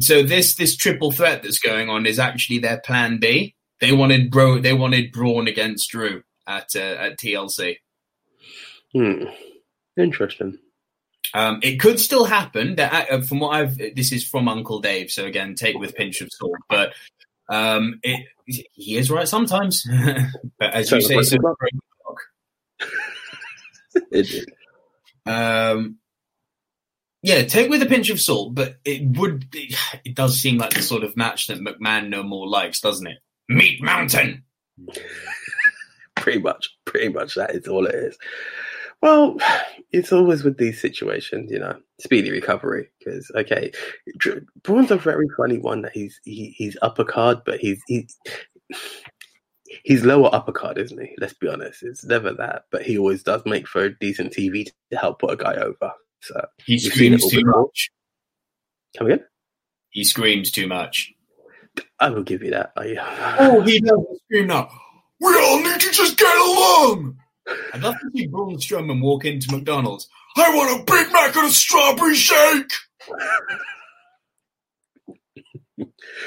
So 0.01 0.23
this 0.23 0.55
this 0.55 0.77
triple 0.77 1.13
threat 1.13 1.43
that's 1.43 1.59
going 1.59 1.89
on 1.89 2.07
is 2.07 2.19
actually 2.19 2.59
their 2.59 2.79
plan 2.79 3.19
B. 3.19 3.55
They 3.81 3.93
wanted 3.93 4.31
bro 4.31 4.59
they 4.59 4.73
wanted 4.73 5.13
Braun 5.13 5.49
against 5.49 5.91
Drew 5.91 6.23
at 6.47 6.71
uh, 6.77 6.79
at 6.79 7.19
TLC. 7.19 7.77
Hmm. 8.93 9.25
Interesting. 9.97 10.59
Um, 11.35 11.61
it 11.63 11.81
could 11.81 11.99
still 11.99 12.25
happen. 12.25 12.77
That 12.77 13.11
uh, 13.11 13.21
from 13.21 13.41
what 13.41 13.51
I've, 13.51 13.77
this 13.77 14.13
is 14.13 14.27
from 14.27 14.49
Uncle 14.49 14.81
Dave. 14.81 15.11
So 15.11 15.25
again, 15.25 15.55
take 15.55 15.79
with 15.79 15.95
pinch 15.95 16.21
of 16.21 16.29
salt. 16.33 16.57
But 16.69 16.95
um, 17.49 18.01
it, 18.03 18.27
he 18.47 18.97
is 18.97 19.11
right 19.11 19.27
sometimes. 19.27 19.85
but 20.59 20.73
as 20.73 20.91
you 20.91 21.01
say, 21.01 21.23
so, 21.23 21.37
it 24.11 24.49
um, 25.27 25.99
yeah, 27.27 27.43
take 27.43 27.69
with 27.69 27.83
a 27.83 27.87
pinch 27.87 28.09
of 28.09 28.21
salt. 28.21 28.55
But 28.55 28.77
it 28.85 29.19
would, 29.19 29.47
it, 29.53 30.15
does 30.15 30.41
seem 30.41 30.59
like 30.59 30.75
the 30.75 30.83
sort 30.83 31.03
of 31.03 31.17
match 31.17 31.49
that 31.49 31.59
McMahon 31.59 32.09
no 32.09 32.23
more 32.23 32.49
likes, 32.49 32.81
doesn't 32.81 33.07
it? 33.07 33.19
Meat 33.49 33.83
Mountain. 33.83 34.45
pretty 36.15 36.39
much, 36.39 36.71
pretty 36.85 37.09
much 37.09 37.35
that 37.35 37.51
is 37.51 37.67
all 37.67 37.87
it 37.87 37.97
is. 37.97 38.17
Well, 39.03 39.39
it's 39.91 40.13
always 40.13 40.45
with 40.45 40.57
these 40.57 40.81
situations, 40.81 41.51
you 41.51 41.59
know, 41.59 41.77
speedy 42.01 42.31
recovery. 42.31 42.91
Because 43.01 43.29
okay, 43.35 43.73
Braun's 44.63 44.93
a 44.93 44.97
very 44.97 45.27
funny 45.37 45.59
one. 45.59 45.83
That 45.83 45.93
he's 45.93 46.21
he, 46.23 46.55
he's 46.57 46.77
upper 46.81 47.05
card, 47.05 47.39
but 47.45 47.59
he's 47.59 47.83
he, 47.89 48.09
he's 49.83 50.05
lower 50.05 50.33
upper 50.33 50.53
card, 50.53 50.79
isn't 50.79 51.01
he? 51.01 51.13
Let's 51.19 51.35
be 51.35 51.49
honest. 51.49 51.83
It's 51.83 52.05
never 52.05 52.33
that, 52.35 52.67
but 52.71 52.83
he 52.83 52.99
always 52.99 53.25
does 53.25 53.43
make 53.47 53.67
for 53.67 53.83
a 53.83 53.99
decent 53.99 54.33
TV 54.33 54.71
to 54.93 54.97
help 54.97 55.19
put 55.19 55.33
a 55.33 55.37
guy 55.37 55.57
over. 55.57 55.93
So 56.23 56.47
He 56.65 56.75
You've 56.75 56.93
seen 56.95 57.13
it 57.15 57.21
screams 57.21 57.31
too 57.33 57.45
before. 57.45 57.63
much. 57.63 57.91
come 58.99 59.07
again. 59.09 59.25
He 59.91 60.05
screams 60.05 60.51
too 60.51 60.67
much. 60.67 61.13
I 62.01 62.11
will 62.11 62.23
give 62.23 62.43
you 62.43 62.51
that. 62.53 62.73
I, 62.77 63.37
Oh, 63.41 63.61
he 63.63 63.81
doesn't 63.81 64.19
scream 64.25 64.47
now. 64.49 64.69
We 65.21 65.29
all 65.35 65.63
need 65.63 65.81
to 65.81 65.91
just 65.93 66.17
get 66.19 66.37
along. 66.37 67.19
I'd 67.73 67.83
love 67.83 67.95
to 67.95 68.11
see 68.15 68.27
Braun 68.27 68.57
Strowman 68.57 69.01
walk 69.01 69.25
into 69.25 69.51
McDonald's. 69.55 70.09
I 70.37 70.55
want 70.55 70.81
a 70.81 70.85
Big 70.85 71.13
Mac 71.13 71.35
and 71.37 71.47
a 71.47 71.51
strawberry 71.51 72.15
shake. 72.15 72.71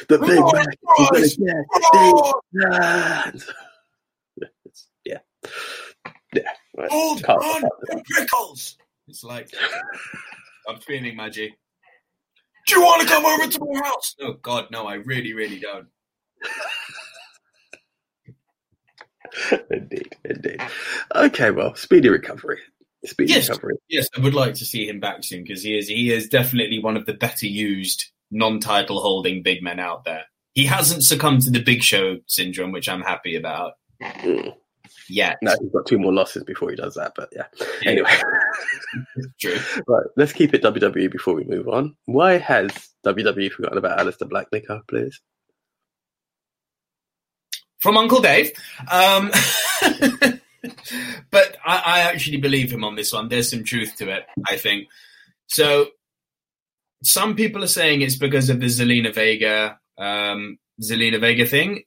the 0.07 0.17
big 0.17 0.39
Oh, 0.39 0.51
Mac, 0.53 0.67
you're 0.97 1.09
gonna 1.11 1.63
Oh, 1.83 2.41
big 2.53 2.71
oh. 2.71 3.31
yeah, 5.05 5.17
yeah. 6.33 6.41
Right. 6.77 6.89
hold 6.91 7.23
on, 7.25 7.69
pickles. 8.15 8.77
It's 9.10 9.24
like 9.24 9.49
I'm 10.70 10.80
feeling 10.80 11.16
Maggie. 11.16 11.57
Do 12.68 12.76
you 12.76 12.82
want 12.82 13.01
to 13.01 13.07
come 13.07 13.26
over 13.26 13.47
to 13.47 13.60
my 13.66 13.80
house? 13.88 14.16
No, 14.20 14.34
God, 14.34 14.68
no. 14.72 14.86
I 14.86 14.95
really, 14.95 15.34
really 15.34 15.60
don't. 15.60 15.88
indeed, 19.72 20.16
indeed. 20.24 20.62
Okay, 21.16 21.49
well, 21.51 21.74
speedy 21.76 22.10
recovery. 22.10 22.60
Speedy 23.05 23.34
Yes. 23.34 23.49
recovery. 23.49 23.76
Yes, 23.89 24.07
I 24.16 24.22
would 24.22 24.36
like 24.36 24.53
to 24.55 24.66
see 24.66 24.88
him 24.88 24.99
back 24.99 25.24
soon 25.24 25.43
because 25.43 25.64
he 25.64 25.78
is 25.78 25.88
he 25.88 26.12
is 26.12 26.28
definitely 26.30 26.80
one 26.80 26.95
of 26.97 27.05
the 27.07 27.14
better 27.14 27.47
used 27.47 28.05
non-title 28.30 29.01
holding 29.01 29.41
big 29.41 29.64
men 29.64 29.80
out 29.80 30.05
there. 30.05 30.26
He 30.53 30.66
hasn't 30.66 31.03
succumbed 31.03 31.41
to 31.43 31.51
the 31.51 31.64
Big 31.64 31.82
Show 31.82 32.18
syndrome, 32.28 32.72
which 32.72 32.89
I'm 32.89 33.01
happy 33.01 33.36
about. 33.36 33.74
Mm. 34.01 34.53
Yet, 35.07 35.38
No, 35.41 35.55
he's 35.60 35.72
got 35.72 35.88
two 35.88 35.97
more 35.97 36.14
losses 36.14 36.43
before 36.43 36.70
he 36.70 36.76
does 36.76 36.93
that, 36.95 37.14
but 37.16 37.30
yeah. 37.36 37.45
Anyway, 37.86 38.12
true. 39.39 39.57
right, 39.88 40.05
let's 40.18 40.34
keep 40.34 40.53
it 40.53 40.64
WWE 40.64 41.12
before 41.12 41.34
we 41.34 41.43
move 41.43 41.68
on. 41.68 41.95
Why 42.05 42.38
has 42.38 42.72
WWE 43.05 43.51
forgotten 43.51 43.78
about 43.78 43.99
Aleister 43.99 44.30
Black, 44.30 44.47
Nico, 44.51 44.82
please? 44.88 45.20
from 47.80 47.97
Uncle 47.97 48.22
Dave. 48.22 48.51
Um, 48.91 49.32
but 51.32 51.57
I, 51.66 51.82
I 51.86 51.99
actually 52.01 52.38
believe 52.38 52.72
him 52.72 52.84
on 52.84 52.95
this 52.95 53.12
one. 53.12 53.30
There's 53.30 53.49
some 53.49 53.64
truth 53.64 53.95
to 53.97 54.10
it, 54.10 54.26
I 54.47 54.57
think. 54.57 54.88
So 55.47 55.88
some 57.03 57.36
people 57.36 57.64
are 57.64 57.68
saying 57.68 58.01
it's 58.01 58.18
because 58.18 58.49
of 58.49 58.60
the 58.60 58.68
Zelina 58.68 59.14
Vega, 59.14 59.80
um, 59.97 60.60
Zelina 60.82 61.20
Vega 61.20 61.45
thing. 61.45 61.84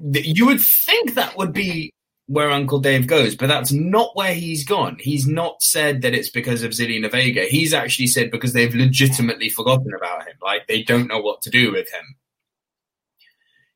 You 0.00 0.46
would 0.46 0.60
think 0.60 1.14
that 1.14 1.36
would 1.36 1.52
be 1.52 1.92
where 2.30 2.48
Uncle 2.48 2.78
Dave 2.78 3.08
goes, 3.08 3.34
but 3.34 3.48
that's 3.48 3.72
not 3.72 4.14
where 4.14 4.32
he's 4.32 4.64
gone. 4.64 4.96
He's 5.00 5.26
not 5.26 5.60
said 5.60 6.02
that 6.02 6.14
it's 6.14 6.30
because 6.30 6.62
of 6.62 6.70
Zelina 6.70 7.10
Vega. 7.10 7.42
He's 7.42 7.74
actually 7.74 8.06
said 8.06 8.30
because 8.30 8.52
they've 8.52 8.72
legitimately 8.72 9.48
forgotten 9.48 9.92
about 9.96 10.28
him. 10.28 10.36
Like 10.40 10.68
they 10.68 10.84
don't 10.84 11.08
know 11.08 11.18
what 11.18 11.42
to 11.42 11.50
do 11.50 11.72
with 11.72 11.90
him. 11.92 12.14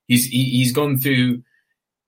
He's 0.06 0.26
he, 0.26 0.44
he's 0.50 0.70
gone 0.70 0.98
through. 0.98 1.42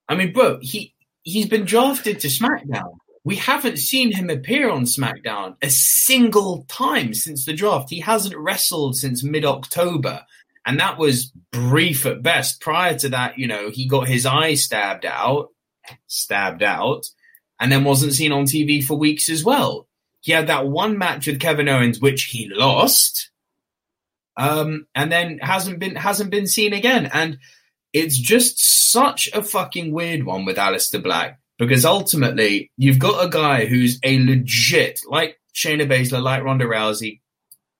I 0.07 0.15
mean, 0.15 0.31
bro, 0.31 0.59
he 0.61 0.95
he's 1.23 1.49
been 1.49 1.65
drafted 1.65 2.21
to 2.21 2.29
SmackDown. 2.29 2.95
We 3.25 3.35
haven't 3.35 3.79
seen 3.79 4.13
him 4.13 4.29
appear 4.29 4.69
on 4.69 4.83
SmackDown 4.83 5.57
a 5.61 5.69
single 5.69 6.63
time 6.69 7.13
since 7.13 7.43
the 7.43 7.51
draft. 7.51 7.89
He 7.89 7.99
hasn't 7.99 8.37
wrestled 8.37 8.95
since 8.95 9.21
mid 9.21 9.43
October, 9.43 10.23
and 10.65 10.79
that 10.79 10.97
was 10.97 11.33
brief 11.51 12.05
at 12.05 12.23
best. 12.23 12.61
Prior 12.61 12.97
to 12.99 13.09
that, 13.09 13.37
you 13.37 13.47
know, 13.47 13.69
he 13.69 13.85
got 13.85 14.07
his 14.07 14.25
eye 14.25 14.53
stabbed 14.53 15.05
out, 15.05 15.49
stabbed 16.07 16.63
out, 16.63 17.07
and 17.59 17.71
then 17.71 17.83
wasn't 17.83 18.13
seen 18.13 18.31
on 18.31 18.45
TV 18.45 18.83
for 18.83 18.97
weeks 18.97 19.29
as 19.29 19.43
well. 19.43 19.87
He 20.21 20.31
had 20.31 20.47
that 20.47 20.67
one 20.67 20.97
match 20.97 21.27
with 21.27 21.39
Kevin 21.39 21.69
Owens, 21.69 21.99
which 21.99 22.25
he 22.25 22.49
lost, 22.51 23.29
um, 24.35 24.87
and 24.93 25.11
then 25.11 25.39
hasn't 25.39 25.79
been 25.79 25.95
hasn't 25.95 26.31
been 26.31 26.47
seen 26.47 26.73
again. 26.73 27.09
And 27.11 27.39
it's 27.93 28.17
just 28.17 28.91
such 28.91 29.29
a 29.33 29.41
fucking 29.41 29.91
weird 29.91 30.23
one 30.25 30.45
with 30.45 30.57
Aleister 30.57 31.01
Black 31.01 31.39
because 31.57 31.85
ultimately 31.85 32.71
you've 32.77 32.99
got 32.99 33.25
a 33.25 33.29
guy 33.29 33.65
who's 33.65 33.99
a 34.03 34.19
legit, 34.23 35.01
like 35.07 35.39
Shayna 35.53 35.89
Baszler, 35.89 36.21
like 36.21 36.43
Ronda 36.43 36.65
Rousey, 36.65 37.21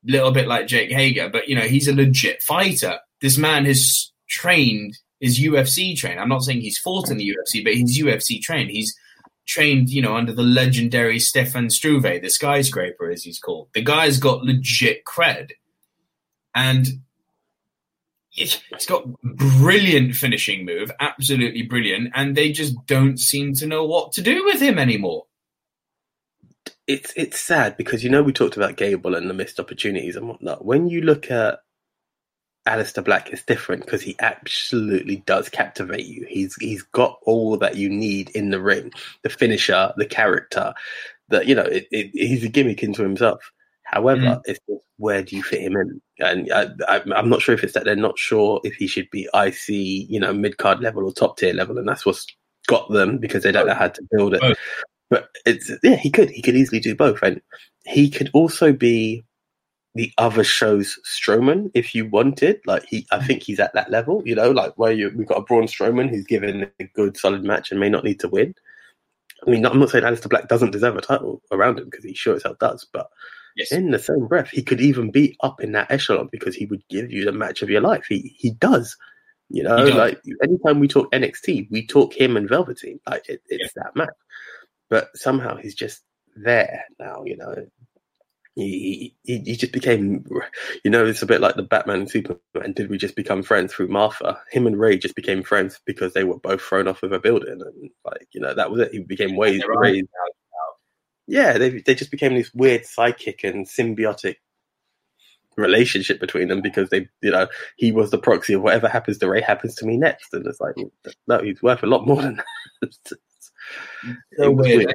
a 0.08 0.12
little 0.12 0.32
bit 0.32 0.48
like 0.48 0.68
Jake 0.68 0.92
Hager, 0.92 1.30
but 1.30 1.48
you 1.48 1.56
know 1.56 1.62
he's 1.62 1.88
a 1.88 1.96
legit 1.96 2.42
fighter. 2.42 3.00
This 3.22 3.38
man 3.38 3.66
has 3.66 4.12
trained, 4.28 4.98
is 5.20 5.40
UFC 5.40 5.98
trained. 5.98 6.20
I'm 6.20 6.30
not 6.30 6.44
saying 6.44 6.62
he's 6.62 6.78
fought 6.78 7.10
in 7.10 7.18
the 7.18 7.28
UFC, 7.28 7.64
but 7.64 7.74
he's 7.74 8.00
UFC 8.00 8.42
trained. 8.42 8.70
He's 8.70 8.96
trained, 9.48 9.90
you 9.90 10.02
know, 10.02 10.16
under 10.16 10.34
the 10.34 10.44
legendary 10.44 11.20
Stefan 11.20 11.70
Struve, 11.70 12.22
the 12.22 12.30
skyscraper 12.30 13.10
as 13.10 13.24
he's 13.24 13.40
called. 13.40 13.70
The 13.74 13.82
guy's 13.82 14.20
got 14.20 14.44
legit 14.44 15.06
cred, 15.06 15.52
and 16.54 16.86
it's 18.38 18.86
got 18.86 19.06
brilliant 19.24 20.16
finishing 20.16 20.64
move, 20.64 20.92
absolutely 21.00 21.64
brilliant, 21.64 22.12
and 22.14 22.36
they 22.36 22.52
just 22.52 22.76
don't 22.86 23.20
seem 23.20 23.54
to 23.56 23.66
know 23.66 23.86
what 23.86 24.12
to 24.14 24.22
do 24.22 24.46
with 24.46 24.62
him 24.62 24.78
anymore. 24.78 25.26
It's 26.86 27.12
it's 27.18 27.40
sad 27.40 27.76
because 27.76 28.04
you 28.04 28.10
know 28.10 28.24
we 28.24 28.32
talked 28.32 28.56
about 28.56 28.78
Gable 28.78 29.16
and 29.16 29.30
the 29.30 29.34
missed 29.34 29.60
opportunities 29.60 30.16
and 30.16 30.28
whatnot. 30.28 30.64
When 30.64 30.88
you 30.88 31.02
look 31.02 31.32
at 31.32 31.60
Aleister 32.68 33.04
Black, 33.04 33.32
is 33.34 33.42
different 33.44 33.86
because 33.86 34.02
he 34.02 34.16
absolutely 34.20 35.18
does 35.26 35.50
captivate 35.50 36.06
you. 36.06 36.26
He's 36.30 36.56
he's 36.56 36.84
got 36.84 37.18
all 37.24 37.58
that 37.58 37.76
you 37.76 37.90
need 37.90 38.30
in 38.32 38.50
the 38.52 38.62
ring, 38.62 38.92
the 39.24 39.30
finisher, 39.30 39.94
the 39.98 40.06
character, 40.06 40.74
that 41.30 41.48
you 41.48 41.56
know, 41.56 41.64
it, 41.64 41.88
it, 41.92 42.12
he's 42.14 42.44
a 42.44 42.50
gimmick 42.50 42.84
into 42.84 43.04
himself. 43.04 43.52
However, 43.84 44.22
Mm. 44.22 44.42
it's 44.46 44.60
just 44.70 44.82
where 44.98 45.24
do 45.24 45.36
you 45.36 45.44
fit 45.44 45.62
him 45.62 45.78
in? 45.78 46.02
And 46.20 46.52
I, 46.52 46.68
I, 46.88 47.02
I'm 47.16 47.30
not 47.30 47.42
sure 47.42 47.56
if 47.56 47.64
it's 47.64 47.74
that 47.74 47.86
they're 47.86 47.96
not 47.96 48.20
sure 48.20 48.60
if 48.64 48.74
he 48.74 48.88
should 48.88 49.10
be 49.12 49.30
IC, 49.34 49.70
you 49.70 50.20
know, 50.20 50.34
mid 50.34 50.58
card 50.58 50.82
level 50.82 51.06
or 51.06 51.14
top 51.14 51.38
tier 51.38 51.54
level, 51.54 51.78
and 51.78 51.88
that's 51.88 52.06
what's 52.06 52.26
got 52.68 52.90
them 52.92 53.18
because 53.18 53.44
they 53.44 53.52
don't 53.52 53.68
know 53.68 53.74
how 53.74 53.88
to 53.88 54.08
build 54.12 54.34
it. 54.34 54.42
Both. 54.42 54.58
But 55.10 55.30
it's 55.46 55.72
yeah, 55.84 55.96
he 55.96 56.10
could 56.10 56.30
he 56.32 56.42
could 56.42 56.56
easily 56.56 56.82
do 56.82 56.96
both, 56.96 57.24
and 57.24 57.42
he 57.86 58.10
could 58.10 58.30
also 58.34 58.74
be 58.74 59.24
the 59.98 60.12
other 60.18 60.44
show's 60.44 60.98
Strowman 61.06 61.70
if 61.74 61.94
you 61.94 62.06
wanted. 62.06 62.62
Like 62.66 62.86
he, 62.86 63.06
I 63.12 63.24
think 63.26 63.44
he's 63.44 63.60
at 63.60 63.74
that 63.74 63.92
level, 63.92 64.22
you 64.26 64.36
know, 64.36 64.52
like 64.52 64.78
where 64.78 64.92
you 64.92 65.12
we've 65.16 65.28
got 65.28 65.40
a 65.40 65.44
Braun 65.44 65.64
Strowman 65.66 66.10
who's 66.10 66.26
given 66.26 66.70
a 66.80 66.84
good 66.86 67.18
solid 67.18 67.44
match 67.44 67.72
and 67.72 67.80
may 67.80 67.90
not 67.90 68.04
need 68.04 68.20
to 68.22 68.30
win. 68.30 68.56
I 69.46 69.50
mean, 69.50 69.66
I'm 69.66 69.80
not 69.80 69.90
saying 69.90 70.04
Aleister 70.04 70.30
Black 70.30 70.48
doesn't 70.48 70.72
deserve 70.72 70.96
a 70.96 71.02
title 71.02 71.42
around 71.52 71.80
him 71.80 71.86
because 71.86 72.06
he 72.06 72.14
sure 72.14 72.36
as 72.36 72.44
hell 72.44 72.58
does, 72.60 72.88
but 72.92 73.10
Yes. 73.58 73.72
in 73.72 73.90
the 73.90 73.98
same 73.98 74.28
breath, 74.28 74.50
he 74.50 74.62
could 74.62 74.80
even 74.82 75.10
be 75.10 75.36
up 75.42 75.62
in 75.62 75.72
that 75.72 75.90
echelon 75.90 76.30
because 76.32 76.56
he 76.56 76.68
would 76.68 76.88
give 76.90 77.12
you 77.12 77.26
the 77.26 77.32
match 77.32 77.64
of 77.64 77.72
your 77.72 77.82
life. 77.82 78.06
He 78.08 78.36
he 78.38 78.52
does. 78.52 78.96
You 79.50 79.64
know, 79.64 79.78
does. 79.78 79.96
like 79.96 80.22
anytime 80.44 80.80
we 80.80 80.88
talk 80.88 81.12
NXT, 81.12 81.72
we 81.72 81.88
talk 81.88 82.14
him 82.14 82.38
and 82.38 82.48
Velveteen. 82.48 83.00
Like 83.08 83.28
it, 83.28 83.42
it's 83.48 83.74
that 83.74 83.96
match. 83.96 84.10
But 84.90 85.10
somehow 85.18 85.56
he's 85.58 85.74
just 85.74 86.04
there 86.36 86.84
now. 87.00 87.24
You 87.26 87.38
know, 87.38 87.66
he, 88.58 89.16
he 89.24 89.38
he 89.40 89.56
just 89.56 89.72
became. 89.72 90.26
You 90.84 90.92
know, 90.92 91.06
it's 91.06 91.22
a 91.22 91.28
bit 91.28 91.42
like 91.42 91.56
the 91.56 91.64
Batman 91.64 92.02
and 92.02 92.10
Superman. 92.10 92.74
Did 92.74 92.90
we 92.90 92.98
just 92.98 93.16
become 93.16 93.44
friends 93.44 93.74
through 93.74 93.90
Martha? 93.90 94.40
Him 94.52 94.66
and 94.66 94.80
Ray 94.80 94.98
just 94.98 95.16
became 95.16 95.44
friends 95.44 95.80
because 95.86 96.14
they 96.14 96.24
were 96.24 96.40
both 96.40 96.62
thrown 96.62 96.88
off 96.88 97.04
of 97.04 97.12
a 97.12 97.20
building, 97.20 97.62
and 97.62 97.92
like 98.04 98.28
you 98.32 98.42
know, 98.42 98.54
that 98.54 98.72
was 98.72 98.82
it. 98.82 98.92
He 98.92 99.00
became 99.00 99.36
ways. 99.36 99.62
They're 99.62 100.02
yeah, 101.28 101.58
they 101.58 101.82
they 101.82 101.94
just 101.94 102.10
became 102.10 102.34
this 102.36 102.52
weird 102.54 102.86
psychic 102.86 103.44
and 103.44 103.68
symbiotic 103.68 104.36
relationship 105.58 106.20
between 106.20 106.48
them 106.48 106.62
because 106.62 106.90
they, 106.90 107.10
you 107.22 107.32
know, 107.32 107.48
he 107.76 107.92
was 107.92 108.12
the 108.12 108.18
proxy 108.18 108.54
of 108.54 108.62
whatever 108.62 108.88
happens 108.88 109.18
to 109.18 109.30
Ray 109.30 109.42
happens 109.42 109.76
to 109.76 109.86
me 109.86 109.98
next, 109.98 110.34
and 110.34 110.46
it's 110.48 110.62
like, 110.62 110.76
no, 111.28 111.40
he's 111.44 111.62
worth 111.62 111.84
a 111.84 111.88
lot 111.88 112.08
more 112.08 112.22
than 112.22 112.42
that. 112.82 112.92
so 114.38 114.52
weird. 114.52 114.94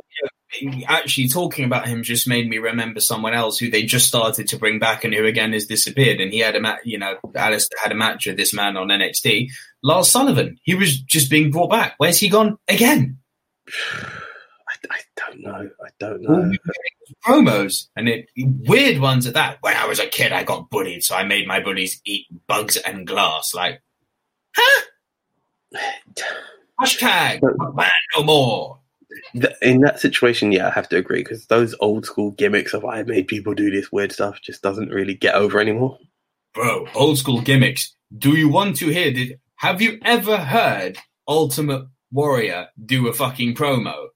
weird. 0.63 0.85
Actually, 0.87 1.29
talking 1.29 1.65
about 1.65 1.89
him 1.89 2.03
just 2.03 2.29
made 2.29 2.49
me 2.49 2.59
remember 2.59 3.01
someone 3.01 3.33
else 3.33 3.59
who 3.59 3.71
they 3.71 3.85
just 3.85 4.07
started 4.07 4.49
to 4.49 4.59
bring 4.59 4.79
back 4.79 5.03
and 5.03 5.15
who 5.15 5.25
again 5.25 5.55
has 5.55 5.67
disappeared. 5.67 6.21
And 6.21 6.33
he 6.33 6.41
had 6.41 6.57
a 6.57 6.61
match, 6.61 6.81
you 6.85 6.99
know, 6.99 7.17
Aleister 7.25 7.71
had 7.83 7.93
a 7.93 7.97
match 7.97 8.27
with 8.27 8.37
this 8.37 8.53
man 8.53 8.77
on 8.77 8.89
NXT. 8.89 9.51
Lars 9.83 10.11
Sullivan, 10.11 10.59
he 10.63 10.75
was 10.75 11.01
just 11.01 11.31
being 11.31 11.51
brought 11.51 11.71
back. 11.71 11.95
Where's 11.97 12.19
he 12.19 12.29
gone 12.29 12.59
again? 12.69 13.19
I, 13.69 14.75
I 14.91 15.01
don't 15.17 15.41
know. 15.41 15.71
I 15.85 15.89
don't 15.99 16.23
know. 16.23 16.35
he 16.35 16.51
was 16.51 16.59
doing 16.65 16.93
was 17.01 17.15
promos 17.25 17.89
and 17.97 18.09
it 18.09 18.29
weird 18.37 19.01
ones 19.01 19.27
at 19.27 19.35
that. 19.35 19.59
When 19.63 19.77
I 19.77 19.87
was 19.87 20.01
a 20.01 20.07
kid, 20.07 20.33
I 20.33 20.45
got 20.45 20.69
bullied, 20.69 21.03
so 21.03 21.17
I 21.17 21.25
made 21.25 21.49
my 21.49 21.61
bullies 21.61 22.01
eat 22.05 22.27
bugs 22.47 22.77
and 22.77 23.07
glass. 23.07 23.55
Like, 23.55 23.83
huh? 24.55 24.83
Hashtag 26.83 27.41
man 27.75 27.91
no 28.17 28.23
more. 28.25 28.79
Th- 29.35 29.55
In 29.61 29.81
that 29.83 30.01
situation, 30.01 30.53
yeah, 30.53 30.69
I 30.69 30.71
have 30.71 30.89
to 30.91 30.97
agree 30.97 31.23
because 31.23 31.47
those 31.47 31.75
old 31.81 32.07
school 32.07 32.31
gimmicks 32.33 32.73
of 32.75 32.85
I 32.85 33.03
made 33.03 33.29
people 33.29 33.55
do 33.55 33.71
this 33.71 33.93
weird 33.93 34.13
stuff 34.13 34.41
just 34.43 34.63
doesn't 34.63 34.89
really 34.89 35.15
get 35.15 35.35
over 35.35 35.61
anymore. 35.61 35.99
bro, 36.55 36.87
old 36.95 37.19
school 37.19 37.41
gimmicks. 37.41 37.95
Do 38.17 38.37
you 38.37 38.49
want 38.49 38.77
to 38.77 38.89
hear? 38.89 39.13
Did 39.13 39.39
have 39.57 39.81
you 39.83 39.99
ever 40.05 40.37
heard 40.39 40.99
Ultimate 41.29 41.87
Warrior 42.11 42.69
do 42.85 43.07
a 43.09 43.13
fucking 43.13 43.55
promo? 43.55 44.09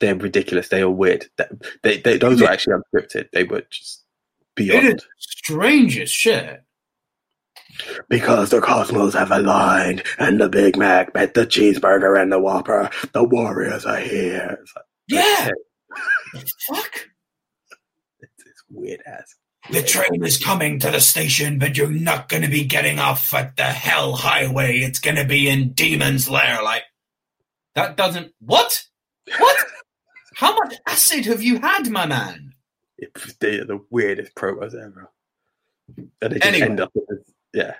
They're 0.00 0.16
ridiculous. 0.16 0.68
They 0.68 0.82
are 0.82 0.90
weird. 0.90 1.26
That- 1.36 1.52
They, 1.82 1.98
they, 1.98 2.18
those 2.18 2.40
were 2.40 2.48
actually 2.48 2.74
unscripted. 2.94 3.28
They 3.32 3.44
were 3.44 3.62
just 3.70 4.04
It 4.40 4.54
beyond. 4.56 4.86
is 4.88 5.06
strange 5.18 5.98
as 5.98 6.10
shit. 6.10 6.62
Because 8.08 8.50
the 8.50 8.60
cosmos 8.60 9.14
have 9.14 9.30
aligned, 9.30 10.02
and 10.18 10.40
the 10.40 10.48
Big 10.48 10.76
Mac 10.76 11.14
met 11.14 11.34
the 11.34 11.46
cheeseburger 11.46 12.20
and 12.20 12.30
the 12.32 12.38
Whopper. 12.40 12.90
The 13.12 13.24
Warriors 13.24 13.84
are 13.86 14.00
here. 14.00 14.58
It's, 14.62 14.72
like, 14.76 14.84
Yeah, 15.08 15.48
fuck. 16.68 16.92
it's, 18.20 18.44
it's 18.46 18.64
weird 18.68 19.00
ass. 19.06 19.34
The 19.70 19.82
train 19.82 20.24
is 20.24 20.42
coming 20.42 20.78
to 20.80 20.90
the 20.90 21.00
station, 21.00 21.58
but 21.58 21.76
you're 21.76 21.90
not 21.90 22.28
going 22.28 22.42
to 22.42 22.48
be 22.48 22.64
getting 22.64 22.98
off 22.98 23.32
at 23.34 23.56
the 23.56 23.64
Hell 23.64 24.14
Highway. 24.14 24.78
It's 24.78 24.98
going 24.98 25.16
to 25.16 25.24
be 25.26 25.48
in 25.48 25.74
Demon's 25.74 26.28
Lair. 26.30 26.62
Like 26.62 26.82
that 27.74 27.96
doesn't 27.96 28.32
what? 28.40 28.82
What? 29.38 29.64
How 30.34 30.54
much 30.56 30.76
acid 30.88 31.26
have 31.26 31.42
you 31.42 31.60
had, 31.60 31.88
my 31.90 32.06
man? 32.06 32.54
It, 32.96 33.10
they 33.40 33.58
are 33.60 33.64
the 33.66 33.80
weirdest 33.90 34.34
promos 34.34 34.74
ever. 34.74 35.10
And 35.96 36.10
they 36.32 36.38
just 36.38 36.46
Anyway. 36.46 36.66
end 36.66 36.80
up 36.80 36.90
with 36.94 37.04
this, 37.08 37.29
yeah, 37.52 37.74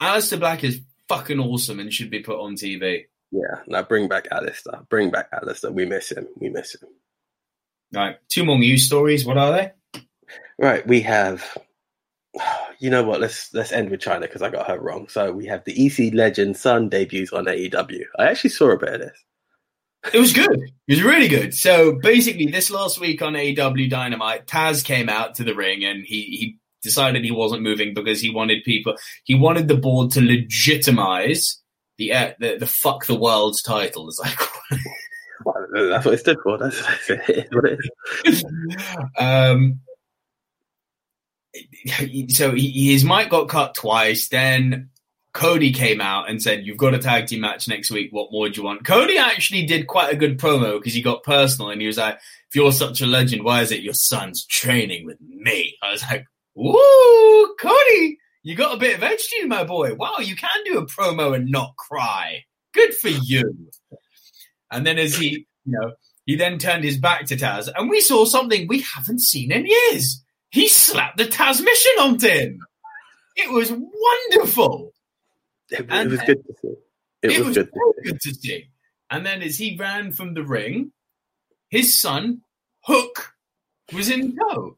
Aleister 0.00 0.38
Black 0.38 0.64
is 0.64 0.80
fucking 1.08 1.38
awesome 1.40 1.80
and 1.80 1.92
should 1.92 2.10
be 2.10 2.20
put 2.20 2.40
on 2.40 2.54
TV. 2.54 3.04
yeah. 3.30 3.60
Now 3.66 3.82
bring 3.82 4.08
back 4.08 4.28
Aleister. 4.30 4.88
Bring 4.88 5.10
back 5.10 5.30
Aleister. 5.32 5.72
We 5.72 5.84
miss 5.86 6.10
him. 6.10 6.26
We 6.36 6.48
miss 6.48 6.74
him. 6.74 6.88
Right, 7.94 8.16
two 8.28 8.44
more 8.44 8.58
news 8.58 8.86
stories. 8.86 9.24
What 9.26 9.36
are 9.38 9.52
they? 9.52 10.02
Right, 10.58 10.86
we 10.86 11.00
have. 11.02 11.44
You 12.80 12.90
know 12.90 13.04
what? 13.04 13.20
Let's 13.20 13.54
let's 13.54 13.70
end 13.70 13.90
with 13.90 14.00
Chyna 14.00 14.22
because 14.22 14.42
I 14.42 14.50
got 14.50 14.66
her 14.66 14.76
wrong. 14.76 15.06
So 15.06 15.30
we 15.30 15.46
have 15.46 15.62
the 15.62 15.86
EC 15.86 16.12
Legend 16.14 16.56
Son 16.56 16.88
debuts 16.88 17.32
on 17.32 17.44
AEW. 17.44 18.00
I 18.18 18.24
actually 18.26 18.50
saw 18.50 18.70
a 18.72 18.76
bit 18.76 18.94
of 18.94 19.00
this. 19.02 19.24
It 20.12 20.18
was 20.18 20.32
good. 20.32 20.50
It 20.88 20.94
was 20.94 21.02
really 21.04 21.28
good. 21.28 21.54
So 21.54 21.92
basically, 22.02 22.46
this 22.46 22.72
last 22.72 22.98
week 22.98 23.22
on 23.22 23.34
AEW 23.34 23.88
Dynamite, 23.88 24.48
Taz 24.48 24.84
came 24.84 25.08
out 25.08 25.36
to 25.36 25.44
the 25.44 25.54
ring 25.54 25.84
and 25.84 26.04
he 26.04 26.22
he 26.22 26.58
decided 26.82 27.24
he 27.24 27.30
wasn't 27.30 27.62
moving 27.62 27.94
because 27.94 28.20
he 28.20 28.30
wanted 28.30 28.64
people. 28.64 28.96
He 29.24 29.34
wanted 29.34 29.68
the 29.68 29.76
board 29.76 30.10
to 30.12 30.20
legitimize 30.20 31.60
the 31.98 32.12
uh, 32.12 32.32
the, 32.40 32.58
the 32.58 32.66
fuck 32.66 33.06
the 33.06 33.18
world's 33.18 33.62
title, 33.62 34.08
as 34.08 34.18
I 34.22 34.30
call 34.30 34.62
it. 34.70 34.80
Well, 35.44 35.90
That's 35.90 36.04
what 36.04 36.14
it 36.14 36.18
stood 36.18 36.38
for. 36.42 36.58
That's, 36.58 36.80
what 37.50 37.64
it 37.64 37.78
is. 38.24 38.44
um, 39.18 39.80
so 42.28 42.54
he, 42.54 42.92
his 42.92 43.04
mic 43.04 43.30
got 43.30 43.48
cut 43.48 43.74
twice. 43.74 44.28
Then 44.28 44.90
Cody 45.32 45.72
came 45.72 46.00
out 46.00 46.28
and 46.28 46.42
said, 46.42 46.66
"You've 46.66 46.76
got 46.76 46.94
a 46.94 46.98
tag 46.98 47.26
team 47.26 47.40
match 47.40 47.68
next 47.68 47.90
week. 47.90 48.12
What 48.12 48.32
more 48.32 48.48
do 48.48 48.60
you 48.60 48.64
want?" 48.64 48.84
Cody 48.84 49.18
actually 49.18 49.66
did 49.66 49.86
quite 49.86 50.12
a 50.12 50.16
good 50.16 50.38
promo 50.38 50.78
because 50.78 50.94
he 50.94 51.02
got 51.02 51.22
personal 51.22 51.70
and 51.70 51.80
he 51.80 51.86
was 51.86 51.98
like, 51.98 52.16
"If 52.48 52.54
you're 52.54 52.72
such 52.72 53.00
a 53.00 53.06
legend, 53.06 53.44
why 53.44 53.62
is 53.62 53.72
it 53.72 53.82
your 53.82 53.94
son's 53.94 54.44
training 54.46 55.06
with 55.06 55.20
me?" 55.20 55.76
I 55.82 55.92
was 55.92 56.02
like, 56.02 56.26
"Ooh, 56.58 57.56
Cody, 57.60 58.18
you 58.42 58.54
got 58.54 58.74
a 58.74 58.80
bit 58.80 58.96
of 58.96 59.02
edge 59.02 59.28
to 59.28 59.36
you, 59.36 59.48
my 59.48 59.64
boy. 59.64 59.94
Wow, 59.94 60.18
you 60.20 60.36
can 60.36 60.50
do 60.64 60.78
a 60.78 60.86
promo 60.86 61.34
and 61.34 61.50
not 61.50 61.76
cry. 61.76 62.44
Good 62.72 62.94
for 62.94 63.08
you." 63.08 63.70
And 64.70 64.86
then 64.86 64.98
as 64.98 65.16
he, 65.16 65.46
you 65.64 65.72
know, 65.72 65.92
he 66.26 66.36
then 66.36 66.58
turned 66.58 66.84
his 66.84 66.98
back 66.98 67.26
to 67.26 67.36
Taz, 67.36 67.68
and 67.74 67.90
we 67.90 68.00
saw 68.00 68.24
something 68.24 68.66
we 68.68 68.80
haven't 68.80 69.20
seen 69.20 69.52
in 69.52 69.66
years. 69.66 70.22
He 70.50 70.68
slapped 70.68 71.16
the 71.18 71.24
Tazmission 71.24 71.98
onto 72.00 72.28
him. 72.28 72.58
It 73.36 73.50
was 73.50 73.72
wonderful. 73.72 74.92
It, 75.70 75.86
it 75.90 76.10
was 76.10 76.20
good 76.20 76.44
to 76.46 76.54
see. 76.60 76.74
It, 77.22 77.44
was, 77.44 77.56
good. 77.56 77.70
so 77.72 77.92
To 77.92 77.94
see. 78.04 78.10
good 78.10 78.20
to 78.20 78.34
see. 78.34 78.68
And 79.10 79.24
then 79.24 79.42
as 79.42 79.56
he 79.56 79.76
ran 79.78 80.12
from 80.12 80.34
the 80.34 80.42
ring, 80.42 80.92
his 81.70 82.00
son, 82.00 82.42
Hook, 82.84 83.32
was 83.92 84.10
in 84.10 84.36
tow. 84.36 84.76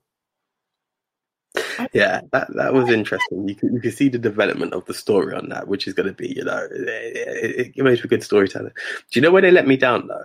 Yeah, 1.92 2.22
that 2.32 2.48
that 2.54 2.74
was 2.74 2.90
interesting. 2.90 3.48
You 3.48 3.54
could 3.54 3.72
you 3.72 3.80
could 3.80 3.94
see 3.94 4.08
the 4.08 4.18
development 4.18 4.74
of 4.74 4.84
the 4.86 4.94
story 4.94 5.34
on 5.34 5.50
that, 5.50 5.68
which 5.68 5.86
is 5.86 5.94
going 5.94 6.08
to 6.08 6.12
be, 6.12 6.34
you 6.34 6.44
know, 6.44 6.66
it, 6.70 6.88
it, 6.88 7.72
it 7.76 7.82
makes 7.82 8.00
for 8.00 8.08
good 8.08 8.24
storytelling. 8.24 8.72
Do 9.10 9.20
you 9.20 9.20
know 9.20 9.30
where 9.30 9.42
they 9.42 9.50
let 9.50 9.66
me 9.66 9.76
down 9.76 10.08
though? 10.08 10.24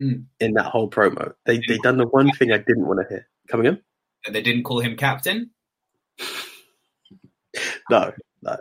Hmm. 0.00 0.22
In 0.38 0.54
that 0.54 0.66
whole 0.66 0.88
promo, 0.88 1.34
they 1.44 1.60
they 1.66 1.78
done 1.78 1.96
the 1.96 2.06
one 2.06 2.30
thing 2.32 2.52
I 2.52 2.58
didn't 2.58 2.86
want 2.86 3.00
to 3.00 3.08
hear. 3.08 3.26
Coming 3.48 3.66
in? 3.66 3.80
And 4.26 4.34
they 4.34 4.42
didn't 4.42 4.62
call 4.64 4.80
him 4.80 4.96
captain. 4.96 5.50
No, 7.90 8.12
no. 8.42 8.56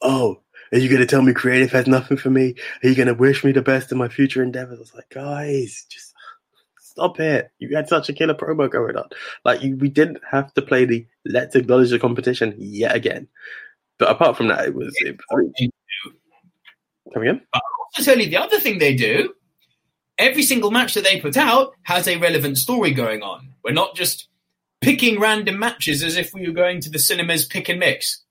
Oh, 0.00 0.40
are 0.72 0.78
you 0.78 0.88
going 0.88 1.00
to 1.00 1.06
tell 1.06 1.22
me 1.22 1.32
creative 1.32 1.70
has 1.72 1.86
nothing 1.86 2.16
for 2.16 2.30
me? 2.30 2.54
Are 2.82 2.88
you 2.88 2.96
going 2.96 3.08
to 3.08 3.14
wish 3.14 3.44
me 3.44 3.52
the 3.52 3.62
best 3.62 3.92
in 3.92 3.98
my 3.98 4.08
future 4.08 4.42
endeavors? 4.42 4.78
I 4.78 4.80
was 4.80 4.94
like, 4.94 5.10
guys, 5.10 5.86
just 5.88 6.11
stop 6.92 7.18
it. 7.20 7.50
You 7.58 7.74
had 7.74 7.88
such 7.88 8.08
a 8.08 8.12
killer 8.12 8.34
promo 8.34 8.70
going 8.70 8.96
on. 8.96 9.08
Like, 9.44 9.62
you, 9.62 9.76
we 9.76 9.88
didn't 9.88 10.20
have 10.30 10.52
to 10.54 10.62
play 10.62 10.84
the 10.84 11.06
let's 11.24 11.56
acknowledge 11.56 11.90
the 11.90 11.98
competition 11.98 12.54
yet 12.58 12.94
again. 12.94 13.28
But 13.98 14.10
apart 14.10 14.36
from 14.36 14.48
that, 14.48 14.66
it 14.66 14.74
was. 14.74 14.94
It, 15.00 15.18
I 15.32 15.36
mean, 15.36 15.70
coming 17.12 17.28
in? 17.28 17.40
To 17.94 18.04
tell 18.04 18.18
you 18.18 18.28
the 18.28 18.36
other 18.36 18.58
thing 18.58 18.78
they 18.78 18.94
do, 18.94 19.34
every 20.18 20.42
single 20.42 20.70
match 20.70 20.94
that 20.94 21.04
they 21.04 21.20
put 21.20 21.36
out 21.36 21.74
has 21.84 22.06
a 22.06 22.18
relevant 22.18 22.58
story 22.58 22.92
going 22.92 23.22
on. 23.22 23.54
We're 23.64 23.72
not 23.72 23.94
just 23.94 24.28
picking 24.80 25.20
random 25.20 25.58
matches 25.58 26.02
as 26.02 26.16
if 26.16 26.34
we 26.34 26.46
were 26.46 26.54
going 26.54 26.80
to 26.80 26.90
the 26.90 26.98
cinemas 26.98 27.46
pick 27.46 27.68
and 27.68 27.78
mix. 27.78 28.22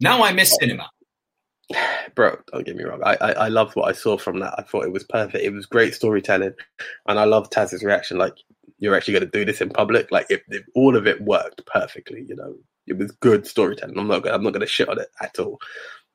Now 0.00 0.22
I 0.22 0.32
miss 0.32 0.56
cinema. 0.60 0.90
bro, 2.14 2.38
don't 2.52 2.64
get 2.64 2.76
me 2.76 2.84
wrong. 2.84 3.02
I, 3.04 3.16
I 3.20 3.32
I 3.32 3.48
loved 3.48 3.76
what 3.76 3.88
I 3.88 3.92
saw 3.92 4.16
from 4.16 4.40
that. 4.40 4.54
I 4.58 4.62
thought 4.62 4.84
it 4.84 4.92
was 4.92 5.04
perfect. 5.04 5.44
It 5.44 5.52
was 5.52 5.66
great 5.66 5.94
storytelling, 5.94 6.54
and 7.06 7.18
I 7.18 7.24
loved 7.24 7.52
Taz's 7.52 7.82
reaction. 7.82 8.18
Like 8.18 8.34
you're 8.78 8.94
actually 8.94 9.14
going 9.14 9.30
to 9.30 9.38
do 9.38 9.44
this 9.44 9.60
in 9.60 9.70
public. 9.70 10.10
Like 10.12 10.26
if, 10.30 10.42
if 10.48 10.64
all 10.74 10.96
of 10.96 11.06
it 11.06 11.20
worked 11.22 11.64
perfectly, 11.66 12.24
you 12.28 12.36
know, 12.36 12.54
it 12.86 12.98
was 12.98 13.10
good 13.12 13.46
storytelling. 13.46 13.98
I'm 13.98 14.08
not 14.08 14.22
gonna, 14.22 14.34
I'm 14.34 14.42
not 14.42 14.52
going 14.52 14.60
to 14.60 14.66
shit 14.66 14.88
on 14.88 15.00
it 15.00 15.08
at 15.20 15.38
all. 15.38 15.58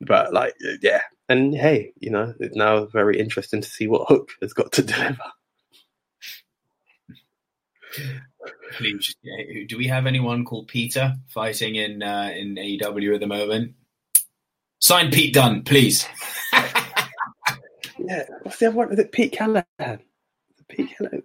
But 0.00 0.32
like, 0.32 0.54
yeah, 0.80 1.02
and 1.28 1.54
hey, 1.54 1.92
you 2.00 2.10
know, 2.10 2.34
it's 2.40 2.56
now 2.56 2.86
very 2.86 3.18
interesting 3.18 3.60
to 3.60 3.68
see 3.68 3.86
what 3.86 4.08
Hook 4.08 4.30
has 4.40 4.52
got 4.52 4.72
to 4.72 4.82
deliver. 4.82 5.32
Do 9.68 9.76
we 9.76 9.86
have 9.86 10.06
anyone 10.06 10.44
called 10.44 10.68
Peter 10.68 11.14
fighting 11.28 11.76
in 11.76 12.02
uh, 12.02 12.32
in 12.34 12.56
AEW 12.56 13.14
at 13.14 13.20
the 13.20 13.26
moment? 13.26 13.74
Sign 14.82 15.12
Pete 15.12 15.34
Dunn, 15.34 15.62
please. 15.64 16.08
Yeah, 17.98 18.24
what's 18.42 18.58
the 18.58 18.68
other 18.68 18.76
one? 18.76 18.92
Is 18.92 18.98
it 18.98 19.12
Pete 19.12 19.32
Callahan? 19.32 19.64
Pete 20.68 20.96
Callahan? 20.96 21.22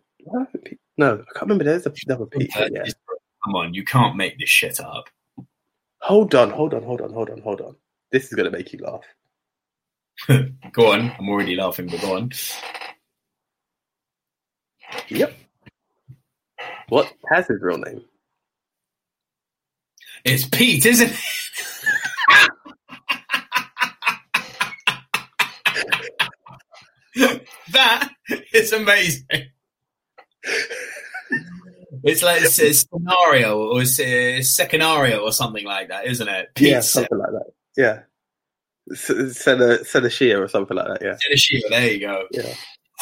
Pete- 0.66 0.80
No, 0.98 1.14
I 1.16 1.18
can't 1.34 1.42
remember. 1.44 1.64
There's 1.66 1.88
another 2.08 2.28
Pete. 2.28 2.52
Yeah. 2.56 2.86
Come 3.46 3.56
on, 3.56 3.74
you 3.74 3.86
can't 3.86 4.16
make 4.18 4.40
this 4.40 4.50
shit 4.50 4.80
up. 4.80 5.10
Hold 6.02 6.36
on, 6.36 6.52
hold 6.52 6.74
on, 6.74 6.84
hold 6.84 7.02
on, 7.02 7.14
hold 7.14 7.30
on, 7.32 7.42
hold 7.42 7.62
on. 7.62 7.76
This 8.12 8.26
is 8.26 8.34
going 8.34 8.52
to 8.52 8.58
make 8.58 8.74
you 8.74 8.80
laugh. 8.80 9.04
go 10.74 10.92
on. 10.94 11.12
I'm 11.20 11.30
already 11.30 11.56
laughing, 11.56 11.88
but 11.88 12.02
go 12.02 12.18
on. 12.18 12.32
Yep. 15.10 15.34
What 16.90 17.14
has 17.32 17.48
his 17.48 17.62
real 17.62 17.78
name? 17.80 18.04
It's 20.26 20.48
Pete, 20.48 20.86
isn't 20.86 21.10
it? 21.12 21.18
That 27.72 28.10
is 28.54 28.74
amazing. 28.74 29.26
It's 32.04 32.24
like 32.24 32.42
it's 32.42 32.60
a 32.60 32.74
scenario 32.74 33.60
or 33.60 33.82
it's 33.82 34.00
a 34.00 34.42
scenario 34.42 35.20
or 35.20 35.32
something 35.32 35.66
like 35.66 35.90
that, 35.90 36.06
isn't 36.06 36.28
it? 36.28 36.50
Pete 36.56 36.70
yeah, 36.70 36.80
something 36.80 37.18
like 37.18 37.32
that. 37.32 37.52
Yeah. 37.76 38.00
Senerchia 38.96 40.40
or 40.40 40.48
something 40.48 40.78
like 40.78 40.88
that. 40.88 41.02
Yeah. 41.02 41.16
Senerchia, 41.16 41.70
there 41.70 41.92
you 41.92 42.00
go. 42.00 42.24
Yeah. 42.32 42.54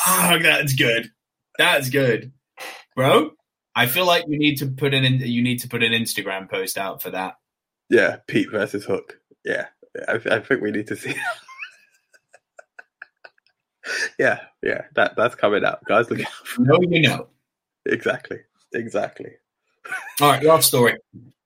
Oh, 0.08 0.40
that's 0.42 0.74
good. 0.74 1.12
That's 1.58 1.90
good, 1.90 2.32
bro. 2.96 3.32
I 3.76 3.88
feel 3.88 4.06
like 4.06 4.26
you 4.28 4.40
need 4.40 4.58
to 4.58 4.68
put 4.68 4.94
an 4.94 5.04
in, 5.06 5.20
you 5.20 5.42
need 5.44 5.60
to 5.60 5.68
put 5.68 5.84
an 5.84 5.92
Instagram 5.92 6.50
post 6.50 6.78
out 6.78 7.02
for 7.02 7.12
that. 7.12 7.36
Yeah. 7.90 8.18
Pete 8.28 8.50
versus 8.52 8.86
Hook. 8.86 9.20
Yeah. 9.44 9.68
I, 10.08 10.20
I 10.32 10.40
think 10.40 10.62
we 10.62 10.72
need 10.72 10.88
to 10.88 10.96
see. 10.96 11.16
yeah. 14.20 14.40
Yeah. 14.62 14.82
That 14.96 15.16
that's 15.16 15.36
coming 15.36 15.64
out, 15.66 15.84
guys. 15.86 16.10
Look 16.10 16.22
out. 16.22 16.28
No, 16.58 16.80
you 16.82 17.02
know. 17.02 17.28
Exactly. 17.86 18.40
Exactly. 18.74 19.32
All 20.22 20.32
right, 20.32 20.44
last 20.44 20.68
story. 20.68 20.98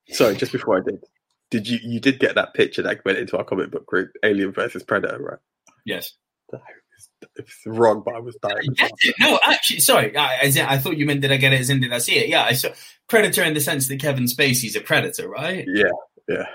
Sorry, 0.10 0.36
just 0.36 0.52
before 0.52 0.78
I 0.78 0.82
did, 0.82 1.04
did 1.52 1.68
you 1.68 1.80
you 1.84 2.00
did 2.00 2.20
get 2.20 2.36
that 2.36 2.54
picture 2.54 2.82
that 2.84 3.04
went 3.04 3.18
into 3.18 3.38
our 3.38 3.44
comic 3.44 3.72
book 3.72 3.86
group, 3.86 4.12
Alien 4.24 4.52
versus 4.52 4.84
Predator, 4.84 5.20
right? 5.20 5.40
Yes. 5.86 6.14
It's 7.36 7.62
wrong, 7.66 8.02
but 8.06 8.16
I 8.16 8.20
was 8.20 8.38
dying. 8.42 8.76
No, 9.20 9.40
actually, 9.44 9.80
sorry. 9.80 10.16
I, 10.16 10.42
in, 10.42 10.58
I 10.58 10.78
thought 10.78 10.98
you 10.98 11.06
meant 11.06 11.22
did 11.22 11.32
I 11.32 11.38
get 11.38 11.54
it 11.54 11.62
as 11.62 11.70
in 11.70 11.80
did 11.80 11.94
I 11.94 12.00
see 12.00 12.18
it? 12.18 12.30
Yeah, 12.30 12.44
I 12.44 12.54
saw 12.54 12.70
Predator 13.08 13.44
in 13.44 13.54
the 13.54 13.62
sense 13.62 13.88
that 13.88 14.00
Kevin 14.00 14.26
Spacey's 14.26 14.76
a 14.76 14.82
predator, 14.82 15.30
right? 15.30 15.66
Yeah, 15.68 15.92
yeah. 16.28 16.46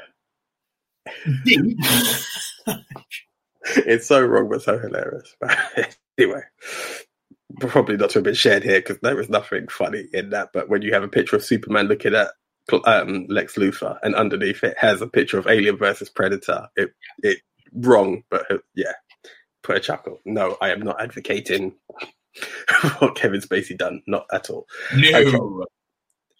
It's 3.64 4.06
so 4.06 4.20
wrong, 4.22 4.48
but 4.48 4.62
so 4.62 4.78
hilarious. 4.78 5.34
anyway, 6.18 6.42
probably 7.60 7.96
not 7.96 8.10
to 8.10 8.18
have 8.18 8.24
been 8.24 8.34
shared 8.34 8.62
here 8.62 8.80
because 8.80 8.98
there 9.02 9.16
was 9.16 9.28
nothing 9.28 9.68
funny 9.68 10.06
in 10.12 10.30
that. 10.30 10.50
But 10.52 10.68
when 10.68 10.82
you 10.82 10.92
have 10.92 11.02
a 11.02 11.08
picture 11.08 11.36
of 11.36 11.44
Superman 11.44 11.86
looking 11.86 12.14
at 12.14 12.30
um, 12.86 13.26
Lex 13.28 13.56
Luthor 13.56 13.98
and 14.02 14.14
underneath 14.14 14.64
it 14.64 14.76
has 14.78 15.00
a 15.00 15.06
picture 15.06 15.38
of 15.38 15.46
Alien 15.46 15.76
versus 15.76 16.10
Predator, 16.10 16.68
it 16.76 16.92
it 17.22 17.38
wrong, 17.72 18.22
but 18.30 18.50
uh, 18.50 18.58
yeah, 18.74 18.92
put 19.62 19.76
a 19.76 19.80
chuckle. 19.80 20.20
No, 20.24 20.56
I 20.60 20.70
am 20.70 20.80
not 20.80 21.00
advocating 21.00 21.74
what 22.98 23.16
Kevin 23.16 23.40
Spacey 23.40 23.76
done, 23.76 24.02
not 24.06 24.26
at 24.32 24.50
all. 24.50 24.66
no. 24.96 25.18
Okay. 25.18 25.70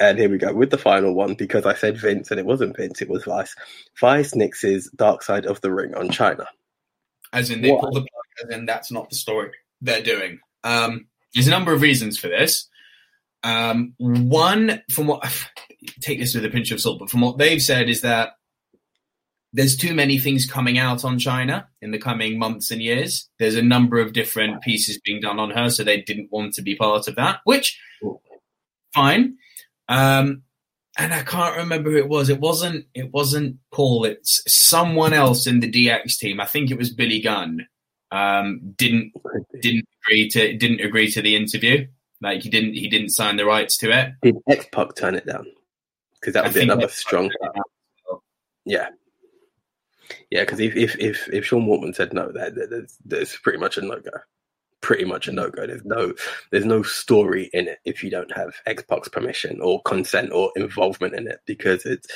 And 0.00 0.18
here 0.18 0.28
we 0.28 0.38
go 0.38 0.52
with 0.52 0.70
the 0.70 0.78
final 0.78 1.14
one 1.14 1.34
because 1.34 1.66
I 1.66 1.74
said 1.74 1.96
Vince 1.96 2.32
and 2.32 2.40
it 2.40 2.46
wasn't 2.46 2.76
Vince, 2.76 3.00
it 3.00 3.08
was 3.08 3.24
Vice. 3.24 3.54
Vice 4.00 4.34
nixes 4.34 4.88
Dark 4.96 5.22
Side 5.22 5.46
of 5.46 5.60
the 5.60 5.72
Ring 5.72 5.94
on 5.94 6.08
Chyna. 6.08 6.46
As 7.34 7.50
in, 7.50 7.62
they 7.62 7.70
Why? 7.70 7.80
pull 7.80 7.92
the 7.92 8.00
plug, 8.00 8.48
as 8.48 8.56
in, 8.56 8.66
that's 8.66 8.90
not 8.90 9.10
the 9.10 9.16
story 9.16 9.50
they're 9.80 10.02
doing. 10.02 10.38
Um, 10.62 11.06
there's 11.34 11.48
a 11.48 11.50
number 11.50 11.72
of 11.72 11.82
reasons 11.82 12.18
for 12.18 12.28
this. 12.28 12.68
Um, 13.42 13.94
one, 13.98 14.82
from 14.90 15.06
what 15.08 15.22
take 16.00 16.18
this 16.18 16.34
with 16.34 16.44
a 16.44 16.50
pinch 16.50 16.70
of 16.70 16.80
salt, 16.80 16.98
but 16.98 17.10
from 17.10 17.20
what 17.20 17.38
they've 17.38 17.60
said 17.60 17.88
is 17.88 18.00
that 18.00 18.30
there's 19.52 19.76
too 19.76 19.94
many 19.94 20.18
things 20.18 20.46
coming 20.46 20.78
out 20.78 21.04
on 21.04 21.18
Chyna 21.18 21.66
in 21.80 21.92
the 21.92 21.98
coming 21.98 22.38
months 22.38 22.70
and 22.70 22.82
years. 22.82 23.28
There's 23.38 23.54
a 23.54 23.62
number 23.62 24.00
of 24.00 24.12
different 24.12 24.62
pieces 24.62 24.98
being 25.04 25.20
done 25.20 25.38
on 25.38 25.50
her, 25.50 25.70
so 25.70 25.84
they 25.84 26.00
didn't 26.00 26.32
want 26.32 26.54
to 26.54 26.62
be 26.62 26.74
part 26.74 27.06
of 27.06 27.16
that, 27.16 27.40
which 27.44 27.78
fine. 28.94 29.36
Um, 29.88 30.43
and 30.98 31.12
I 31.14 31.22
can't 31.22 31.56
remember 31.56 31.90
who 31.90 31.96
it 31.98 32.08
was. 32.08 32.28
It 32.28 32.40
wasn't. 32.40 32.86
It 32.94 33.12
wasn't 33.12 33.58
Paul. 33.72 34.04
It's 34.04 34.42
someone 34.46 35.12
else 35.12 35.46
in 35.46 35.60
the 35.60 35.70
DX 35.70 36.18
team. 36.18 36.40
I 36.40 36.46
think 36.46 36.70
it 36.70 36.78
was 36.78 36.90
Billy 36.92 37.20
Gunn. 37.20 37.66
Um, 38.10 38.60
didn't 38.76 39.12
didn't 39.60 39.88
agree 40.06 40.28
to 40.30 40.56
didn't 40.56 40.80
agree 40.80 41.10
to 41.10 41.20
the 41.22 41.34
interview. 41.36 41.86
Like 42.20 42.42
he 42.42 42.48
didn't 42.48 42.74
he 42.74 42.88
didn't 42.88 43.08
sign 43.10 43.36
the 43.36 43.44
rights 43.44 43.76
to 43.78 43.90
it. 43.90 44.12
Did 44.22 44.36
X 44.48 44.66
Pac 44.72 44.94
turn 44.94 45.14
it 45.14 45.26
down? 45.26 45.46
Because 46.20 46.34
that 46.34 46.44
I 46.44 46.46
would 46.48 46.54
be 46.54 46.62
another 46.62 46.88
strong. 46.88 47.24
turned 47.24 47.32
it 47.40 47.54
down. 47.54 48.18
Yeah, 48.64 48.88
yeah. 50.30 50.40
Because 50.42 50.60
if, 50.60 50.76
if 50.76 50.96
if 50.98 51.28
if 51.32 51.44
Sean 51.44 51.66
Waltman 51.66 51.94
said 51.94 52.12
no, 52.12 52.30
that 52.32 52.54
that- 52.54 52.70
that's, 52.70 52.98
that's 53.04 53.36
pretty 53.38 53.58
much 53.58 53.76
a 53.78 53.82
no 53.82 53.98
go. 54.00 54.10
Pretty 54.84 55.06
much 55.06 55.28
a 55.28 55.32
no 55.32 55.48
go. 55.48 55.66
There's 55.66 55.86
no 55.86 56.12
there's 56.50 56.66
no 56.66 56.82
story 56.82 57.48
in 57.54 57.68
it 57.68 57.78
if 57.86 58.04
you 58.04 58.10
don't 58.10 58.30
have 58.36 58.52
X 58.66 58.82
Pac's 58.82 59.08
permission 59.08 59.62
or 59.62 59.80
consent 59.80 60.30
or 60.30 60.52
involvement 60.56 61.14
in 61.14 61.26
it 61.26 61.40
because 61.46 61.86
it's 61.86 62.06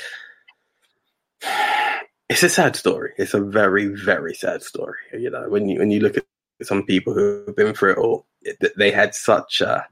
it's 2.29 2.43
a 2.43 2.49
sad 2.49 2.75
story. 2.75 3.13
It's 3.17 3.33
a 3.33 3.41
very 3.41 3.87
very 3.87 4.35
sad 4.35 4.61
story. 4.61 4.99
You 5.13 5.31
know 5.31 5.49
when 5.49 5.67
you 5.67 5.79
when 5.79 5.89
you 5.89 5.99
look 5.99 6.15
at 6.15 6.25
some 6.61 6.83
people 6.83 7.15
who 7.15 7.43
have 7.47 7.55
been 7.55 7.73
through 7.73 7.93
it 7.93 7.97
all, 7.97 8.27
they 8.77 8.91
had 8.91 9.15
such 9.15 9.61
a 9.61 9.87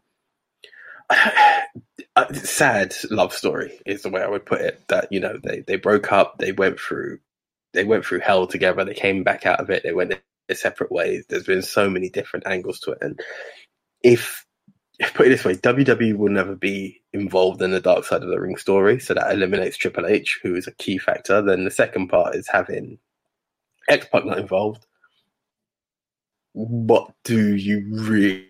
a 1.09 2.35
sad 2.35 2.93
love 3.09 3.33
story 3.33 3.79
is 3.87 4.03
the 4.03 4.09
way 4.09 4.21
I 4.21 4.27
would 4.27 4.45
put 4.45 4.61
it. 4.61 4.87
That 4.89 5.11
you 5.11 5.19
know 5.19 5.39
they 5.43 5.61
they 5.61 5.77
broke 5.77 6.11
up, 6.11 6.37
they 6.37 6.51
went 6.51 6.79
through 6.79 7.17
they 7.73 7.85
went 7.85 8.05
through 8.05 8.19
hell 8.19 8.45
together, 8.45 8.85
they 8.85 8.93
came 8.93 9.23
back 9.23 9.47
out 9.47 9.61
of 9.61 9.71
it, 9.71 9.81
they 9.81 9.93
went 9.93 10.13
separate 10.55 10.91
ways. 10.91 11.25
There's 11.27 11.45
been 11.45 11.61
so 11.61 11.89
many 11.89 12.09
different 12.09 12.47
angles 12.47 12.79
to 12.81 12.91
it, 12.91 12.99
and 13.01 13.19
if 14.03 14.45
put 15.13 15.27
it 15.27 15.29
this 15.29 15.45
way, 15.45 15.55
WWE 15.55 16.15
will 16.15 16.29
never 16.29 16.55
be 16.55 17.01
involved 17.13 17.61
in 17.61 17.71
the 17.71 17.79
dark 17.79 18.05
side 18.05 18.23
of 18.23 18.29
the 18.29 18.39
ring 18.39 18.57
story, 18.57 18.99
so 18.99 19.13
that 19.13 19.31
eliminates 19.31 19.77
Triple 19.77 20.07
H, 20.07 20.39
who 20.43 20.55
is 20.55 20.67
a 20.67 20.75
key 20.75 20.97
factor. 20.97 21.41
Then 21.41 21.65
the 21.65 21.71
second 21.71 22.07
part 22.07 22.35
is 22.35 22.47
having 22.47 22.99
X 23.89 24.07
Pac 24.11 24.25
not 24.25 24.39
involved. 24.39 24.85
What 26.53 27.13
do 27.23 27.55
you 27.55 27.85
really 27.91 28.47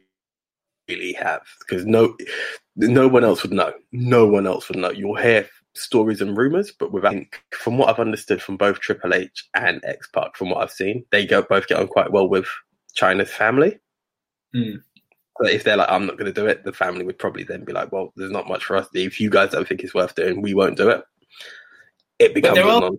really 0.88 1.14
have? 1.14 1.42
Because 1.60 1.86
no, 1.86 2.16
no 2.76 3.08
one 3.08 3.24
else 3.24 3.44
would 3.44 3.52
know. 3.52 3.74
No 3.92 4.28
one 4.28 4.48
else 4.48 4.70
would 4.70 4.78
know. 4.78 4.92
You'll 4.92 5.16
hear 5.16 5.48
stories 5.78 6.22
and 6.22 6.38
rumors, 6.38 6.72
but 6.72 6.92
without, 6.92 7.16
from 7.52 7.78
what 7.78 7.90
I've 7.90 8.00
understood 8.00 8.42
from 8.42 8.58
both 8.58 8.80
Triple 8.80 9.14
H 9.14 9.48
and 9.54 9.84
X 9.86 10.08
Pac, 10.14 10.36
from 10.36 10.50
what 10.50 10.62
I've 10.62 10.72
seen, 10.72 11.06
they 11.12 11.26
go 11.26 11.42
both 11.42 11.68
get 11.68 11.80
on 11.80 11.88
quite 11.88 12.12
well 12.12 12.28
with 12.28 12.48
Chyna's 13.00 13.32
family. 13.32 13.80
Hmm. 14.54 14.78
But 15.40 15.52
if 15.52 15.64
they're 15.64 15.78
like, 15.78 15.92
I'm 15.92 16.06
not 16.08 16.18
going 16.18 16.34
to 16.34 16.42
do 16.42 16.48
it, 16.48 16.64
the 16.64 16.74
family 16.74 17.06
would 17.06 17.20
probably 17.20 17.44
then 17.44 17.64
be 17.64 17.74
like, 17.74 17.92
well, 17.92 18.12
there's 18.16 18.32
not 18.32 18.48
much 18.48 18.66
for 18.66 18.76
us. 18.76 18.88
If 18.94 19.20
you 19.20 19.30
guys 19.30 19.52
don't 19.52 19.68
think 19.68 19.84
it's 19.84 19.94
worth 19.94 20.16
doing, 20.16 20.42
we 20.42 20.54
won't 20.54 20.78
do 20.78 20.90
it. 20.90 21.04
It 22.20 22.34
becomes 22.34 22.56
there 22.56 22.66
are- 22.66 22.90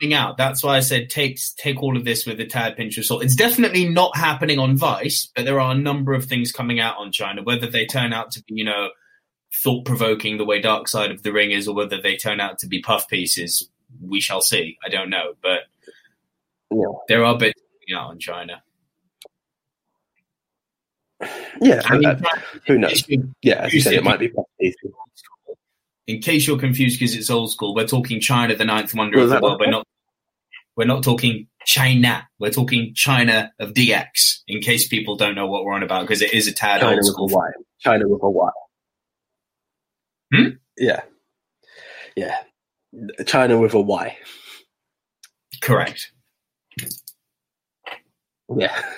coming 0.00 0.14
out. 0.14 0.36
That's 0.36 0.62
why 0.62 0.76
I 0.76 0.80
said 0.80 1.10
take 1.10 1.38
take 1.56 1.82
all 1.82 1.96
of 1.96 2.04
this 2.04 2.26
with 2.26 2.40
a 2.40 2.46
tad 2.46 2.76
pinch 2.76 2.98
of 2.98 3.04
salt. 3.04 3.22
It's 3.22 3.36
definitely 3.36 3.88
not 3.88 4.16
happening 4.16 4.58
on 4.58 4.76
Vice, 4.76 5.30
but 5.34 5.44
there 5.44 5.60
are 5.60 5.72
a 5.72 5.78
number 5.78 6.12
of 6.12 6.24
things 6.24 6.52
coming 6.52 6.80
out 6.80 6.96
on 6.98 7.12
Chyna. 7.12 7.44
Whether 7.44 7.68
they 7.68 7.86
turn 7.86 8.12
out 8.12 8.32
to 8.32 8.42
be, 8.42 8.54
you 8.54 8.64
know, 8.64 8.90
thought 9.54 9.84
provoking 9.84 10.38
the 10.38 10.44
way 10.44 10.60
Dark 10.60 10.88
Side 10.88 11.10
of 11.10 11.22
the 11.22 11.32
Ring 11.32 11.50
is, 11.50 11.66
or 11.68 11.74
whether 11.74 12.00
they 12.00 12.16
turn 12.16 12.40
out 12.40 12.58
to 12.60 12.66
be 12.66 12.80
puff 12.80 13.08
pieces, 13.08 13.68
we 14.00 14.20
shall 14.20 14.40
see. 14.40 14.78
I 14.84 14.88
don't 14.88 15.10
know, 15.10 15.34
but 15.42 15.60
Yeah. 16.70 16.84
there 17.08 17.24
are 17.24 17.36
bits 17.38 17.60
coming 17.88 18.00
out 18.00 18.10
on 18.10 18.18
Chyna. 18.18 18.60
yeah, 21.60 21.82
I 21.86 21.98
mean, 21.98 22.06
uh, 22.06 22.18
who 22.66 22.78
knows? 22.78 23.04
Yeah, 23.42 23.64
as 23.64 23.74
you 23.74 23.80
said, 23.80 23.94
it 23.94 24.04
might 24.04 24.20
be 24.20 24.28
puff 24.28 24.46
pieces. 24.60 24.92
In 26.06 26.20
case 26.20 26.46
you're 26.46 26.58
confused 26.58 26.98
because 26.98 27.14
it's 27.14 27.28
old 27.28 27.50
school, 27.52 27.74
we're 27.74 27.86
talking 27.86 28.20
Chyna, 28.20 28.56
the 28.56 28.64
ninth 28.64 28.94
wonder 28.94 29.18
Was 29.18 29.30
of 29.32 29.40
the 29.40 29.46
world. 29.46 29.60
We're 29.60 29.70
not. 29.70 29.86
We're 30.76 30.84
not 30.84 31.02
talking 31.02 31.48
China. 31.64 32.28
We're 32.38 32.52
talking 32.52 32.94
Chyna 32.94 33.50
of 33.58 33.74
DX. 33.74 34.42
In 34.46 34.60
case 34.60 34.86
people 34.86 35.16
don't 35.16 35.34
know 35.34 35.48
what 35.48 35.64
we're 35.64 35.72
on 35.74 35.82
about, 35.82 36.02
because 36.02 36.22
it 36.22 36.32
is 36.32 36.46
a 36.46 36.52
tad 36.52 36.80
China 36.82 36.90
old 36.92 36.98
with 36.98 37.04
a 37.08 37.12
school. 37.12 37.28
Y. 37.28 37.50
China 37.80 38.08
with 38.08 38.22
a 38.22 38.30
Y. 38.30 38.50
Hmm? 40.34 40.48
Yeah. 40.76 41.02
Yeah. 42.16 42.36
China 43.26 43.58
with 43.58 43.74
a 43.74 43.80
Y. 43.80 44.16
Correct. 45.62 46.12
Yeah. 48.54 48.82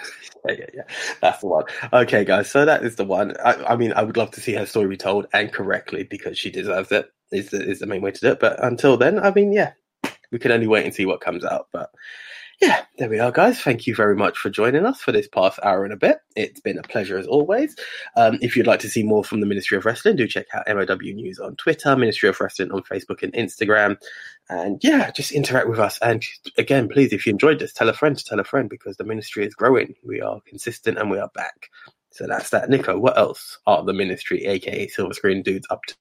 Yeah, 0.48 0.55
yeah, 0.59 0.66
yeah. 0.73 0.82
That's 1.20 1.40
the 1.40 1.48
one. 1.48 1.65
Okay, 1.93 2.24
guys. 2.24 2.51
So 2.51 2.65
that 2.65 2.82
is 2.82 2.97
the 2.97 3.05
one. 3.05 3.36
I, 3.44 3.73
I 3.73 3.77
mean, 3.77 3.93
I 3.93 4.02
would 4.02 4.16
love 4.16 4.31
to 4.31 4.40
see 4.40 4.55
her 4.55 4.65
story 4.65 4.97
told 4.97 5.27
and 5.35 5.52
correctly 5.52 6.05
because 6.05 6.39
she 6.39 6.51
deserves 6.51 6.90
it. 6.93 7.11
Is 7.31 7.51
the, 7.51 7.62
is 7.62 7.81
the 7.81 7.86
main 7.86 8.01
way 8.01 8.11
to 8.11 8.20
do 8.20 8.28
it. 8.28 8.40
But 8.40 8.62
until 8.65 8.97
then, 8.97 9.19
I 9.19 9.32
mean, 9.32 9.52
yeah, 9.52 9.73
we 10.32 10.39
can 10.39 10.51
only 10.51 10.66
wait 10.66 10.86
and 10.86 10.94
see 10.94 11.05
what 11.05 11.20
comes 11.20 11.44
out. 11.44 11.66
But 11.73 11.90
yeah, 12.61 12.85
there 12.99 13.09
we 13.09 13.19
are, 13.19 13.32
guys. 13.32 13.59
Thank 13.59 13.87
you 13.87 13.95
very 13.95 14.15
much 14.15 14.37
for 14.37 14.51
joining 14.51 14.85
us 14.85 15.01
for 15.01 15.12
this 15.12 15.27
past 15.27 15.59
hour 15.62 15.85
and 15.85 15.95
a 15.95 15.97
bit. 15.97 16.19
It's 16.37 16.61
been 16.61 16.78
a 16.78 16.82
pleasure 16.82 17.16
as 17.16 17.27
always. 17.27 17.74
Um, 18.16 18.39
if 18.43 18.55
you'd 18.55 18.66
like 18.66 18.81
to 18.81 18.89
see 18.91 19.03
more 19.03 19.24
from 19.24 19.41
the 19.41 19.47
Ministry 19.47 19.78
of 19.78 19.87
Wrestling, 19.87 20.16
do 20.16 20.27
check 20.27 20.47
out 20.53 20.69
MOW 20.69 20.97
News 20.97 21.39
on 21.39 21.57
Twitter, 21.57 21.97
Ministry 21.97 22.28
of 22.28 22.39
Wrestling 22.39 22.70
on 22.70 22.82
Facebook 22.82 23.23
and 23.23 23.32
Instagram. 23.32 23.97
And 24.51 24.78
yeah, 24.85 25.11
just 25.11 25.32
interact 25.32 25.69
with 25.69 25.78
us. 25.78 25.99
And 26.03 26.23
again, 26.59 26.89
please, 26.89 27.15
if 27.15 27.24
you 27.27 27.31
enjoyed 27.31 27.61
this, 27.61 27.73
tell 27.73 27.89
a 27.89 27.95
friend 27.95 28.19
to 28.19 28.24
tell 28.24 28.41
a 28.41 28.45
friend 28.45 28.69
because 28.69 28.99
the 28.99 29.05
ministry 29.05 29.47
is 29.47 29.55
growing. 29.55 29.95
We 30.05 30.20
are 30.20 30.41
consistent 30.47 30.99
and 30.99 31.11
we 31.11 31.19
are 31.19 31.31
back. 31.35 31.70
So 32.11 32.27
that's 32.27 32.51
that. 32.51 32.69
Nico, 32.69 32.99
what 32.99 33.16
else 33.16 33.59
are 33.66 33.82
the 33.85 33.95
ministry, 33.95 34.45
aka 34.45 34.89
Silver 34.89 35.15
Screen 35.15 35.43
Dudes, 35.43 35.66
up 35.70 35.81
to? 35.87 35.95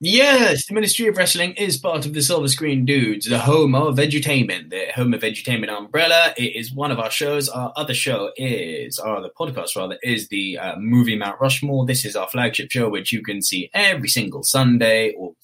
Yes, 0.00 0.66
the 0.66 0.74
Ministry 0.74 1.06
of 1.06 1.16
Wrestling 1.16 1.52
is 1.52 1.78
part 1.78 2.04
of 2.04 2.14
the 2.14 2.20
Silver 2.20 2.48
Screen 2.48 2.84
Dudes, 2.84 3.26
the 3.26 3.38
home 3.38 3.74
of 3.74 3.96
edutainment, 3.96 4.70
the 4.70 4.86
home 4.94 5.14
of 5.14 5.22
edutainment 5.22 5.70
umbrella. 5.70 6.34
It 6.36 6.56
is 6.56 6.72
one 6.72 6.90
of 6.90 6.98
our 6.98 7.10
shows. 7.10 7.48
Our 7.48 7.72
other 7.76 7.94
show 7.94 8.32
is, 8.36 8.98
or 8.98 9.20
the 9.22 9.30
podcast 9.30 9.76
rather, 9.76 9.96
is 10.02 10.28
the 10.28 10.58
uh, 10.58 10.76
movie 10.78 11.16
Mount 11.16 11.40
Rushmore. 11.40 11.86
This 11.86 12.04
is 12.04 12.16
our 12.16 12.28
flagship 12.28 12.72
show, 12.72 12.88
which 12.88 13.12
you 13.12 13.22
can 13.22 13.40
see 13.40 13.70
every 13.72 14.08
single 14.08 14.42
Sunday, 14.42 15.12
or 15.12 15.34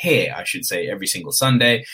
hear, 0.00 0.34
I 0.36 0.42
should 0.42 0.66
say, 0.66 0.88
every 0.88 1.06
single 1.06 1.32
Sunday. 1.32 1.84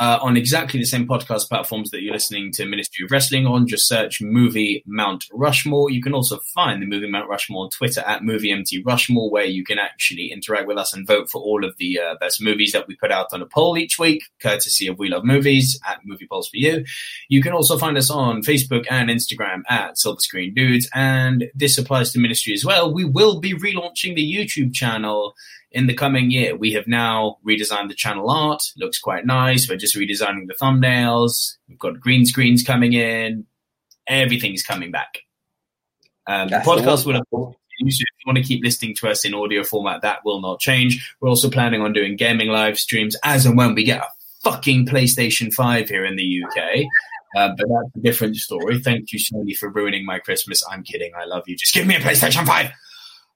Uh, 0.00 0.18
on 0.22 0.34
exactly 0.34 0.80
the 0.80 0.86
same 0.86 1.06
podcast 1.06 1.46
platforms 1.46 1.90
that 1.90 2.00
you're 2.00 2.14
listening 2.14 2.50
to 2.50 2.64
Ministry 2.64 3.04
of 3.04 3.10
Wrestling 3.10 3.46
on. 3.46 3.66
Just 3.66 3.86
search 3.86 4.22
Movie 4.22 4.82
Mount 4.86 5.26
Rushmore. 5.30 5.90
You 5.90 6.00
can 6.00 6.14
also 6.14 6.38
find 6.38 6.80
the 6.80 6.86
Movie 6.86 7.10
Mount 7.10 7.28
Rushmore 7.28 7.64
on 7.64 7.70
Twitter 7.70 8.00
at 8.06 8.24
Movie 8.24 8.50
MT 8.50 8.82
Rushmore, 8.82 9.30
where 9.30 9.44
you 9.44 9.62
can 9.62 9.78
actually 9.78 10.32
interact 10.32 10.66
with 10.66 10.78
us 10.78 10.94
and 10.94 11.06
vote 11.06 11.28
for 11.28 11.42
all 11.42 11.66
of 11.66 11.76
the 11.76 12.00
uh, 12.00 12.14
best 12.18 12.40
movies 12.40 12.72
that 12.72 12.88
we 12.88 12.96
put 12.96 13.12
out 13.12 13.26
on 13.34 13.42
a 13.42 13.46
poll 13.46 13.76
each 13.76 13.98
week, 13.98 14.22
courtesy 14.40 14.86
of 14.86 14.98
We 14.98 15.10
Love 15.10 15.22
Movies 15.22 15.78
at 15.86 16.00
Movie 16.02 16.26
Polls 16.26 16.48
for 16.48 16.56
You. 16.56 16.82
You 17.28 17.42
can 17.42 17.52
also 17.52 17.76
find 17.76 17.98
us 17.98 18.10
on 18.10 18.40
Facebook 18.40 18.86
and 18.90 19.10
Instagram 19.10 19.64
at 19.68 19.98
Silver 19.98 20.20
Screen 20.20 20.54
Dudes, 20.54 20.88
and 20.94 21.50
this 21.54 21.76
applies 21.76 22.10
to 22.12 22.18
Ministry 22.18 22.54
as 22.54 22.64
well. 22.64 22.90
We 22.90 23.04
will 23.04 23.38
be 23.38 23.52
relaunching 23.52 24.14
the 24.14 24.34
YouTube 24.34 24.72
channel 24.72 25.34
in 25.72 25.86
the 25.86 25.94
coming 25.94 26.30
year. 26.30 26.56
We 26.56 26.72
have 26.72 26.86
now 26.86 27.38
redesigned 27.46 27.88
the 27.88 27.94
channel 27.94 28.30
art. 28.30 28.62
Looks 28.76 28.98
quite 28.98 29.26
nice. 29.26 29.68
We're 29.68 29.76
just 29.76 29.96
redesigning 29.96 30.48
the 30.48 30.54
thumbnails. 30.60 31.56
We've 31.68 31.78
got 31.78 32.00
green 32.00 32.26
screens 32.26 32.62
coming 32.62 32.92
in. 32.92 33.46
Everything's 34.06 34.62
coming 34.62 34.90
back. 34.90 35.20
Um, 36.26 36.48
the 36.48 36.58
the 36.58 36.64
podcast 36.64 37.06
one. 37.06 37.22
will 37.30 37.56
continue. 37.78 37.92
So 37.92 38.02
if 38.02 38.24
you 38.24 38.26
want 38.26 38.38
to 38.38 38.44
keep 38.44 38.64
listening 38.64 38.94
to 38.96 39.08
us 39.08 39.24
in 39.24 39.34
audio 39.34 39.64
format, 39.64 40.02
that 40.02 40.24
will 40.24 40.40
not 40.40 40.60
change. 40.60 41.14
We're 41.20 41.28
also 41.28 41.50
planning 41.50 41.80
on 41.80 41.92
doing 41.92 42.16
gaming 42.16 42.48
live 42.48 42.78
streams 42.78 43.16
as 43.24 43.46
and 43.46 43.56
when 43.56 43.74
we 43.74 43.84
get 43.84 44.00
a 44.00 44.08
fucking 44.42 44.86
PlayStation 44.86 45.52
5 45.52 45.88
here 45.88 46.04
in 46.04 46.16
the 46.16 46.44
UK. 46.44 46.86
Uh, 47.36 47.54
but 47.56 47.66
that's 47.68 47.96
a 47.96 48.00
different 48.00 48.36
story. 48.36 48.80
Thank 48.80 49.12
you, 49.12 49.18
Sony, 49.18 49.56
for 49.56 49.70
ruining 49.70 50.04
my 50.04 50.18
Christmas. 50.18 50.64
I'm 50.68 50.82
kidding. 50.82 51.12
I 51.16 51.26
love 51.26 51.44
you. 51.46 51.56
Just 51.56 51.74
give 51.74 51.86
me 51.86 51.94
a 51.94 52.00
PlayStation 52.00 52.44
5. 52.44 52.70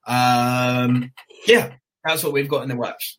Um, 0.07 1.13
yeah, 1.47 1.73
that's 2.05 2.23
what 2.25 2.33
we've 2.33 2.49
got 2.49 2.63
in 2.63 2.69
the 2.69 2.77
works. 2.77 3.19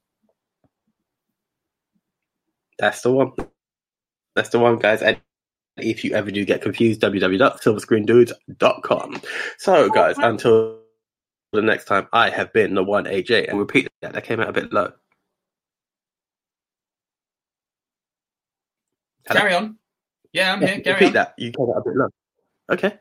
That's 2.78 3.02
the 3.02 3.12
one. 3.12 3.32
That's 4.36 4.50
the 4.50 4.60
one, 4.60 4.78
guys. 4.78 5.02
And 5.02 5.20
if 5.78 6.04
you 6.04 6.14
ever 6.14 6.30
do 6.32 6.44
get 6.46 6.62
confused, 6.62 7.02
www.silverscreendudes.com. 7.02 9.22
So, 9.58 9.90
guys, 9.90 10.18
until 10.18 10.80
the 11.54 11.62
next 11.62 11.86
time, 11.86 12.08
I 12.12 12.30
have 12.30 12.52
been 12.54 12.76
the 12.76 12.84
one 12.84 13.06
AJ. 13.06 13.48
And 13.50 13.58
repeat 13.58 13.88
that, 14.02 14.12
that 14.14 14.26
came 14.26 14.42
out 14.42 14.50
a 14.50 14.54
bit 14.54 14.74
low. 14.74 14.92
Hello? 19.28 19.40
Carry 19.40 19.54
on. 19.54 19.78
Yeah, 20.34 20.54
I'm 20.54 20.62
Yeah, 20.62 20.68
here. 20.68 20.82
Carry 20.82 20.94
repeat 20.96 21.08
on. 21.08 21.14
that. 21.14 21.34
You 21.38 21.52
came 21.52 21.68
out 21.70 21.78
a 21.78 21.82
bit 21.84 21.96
low. 21.96 22.10
Okay. 22.72 22.94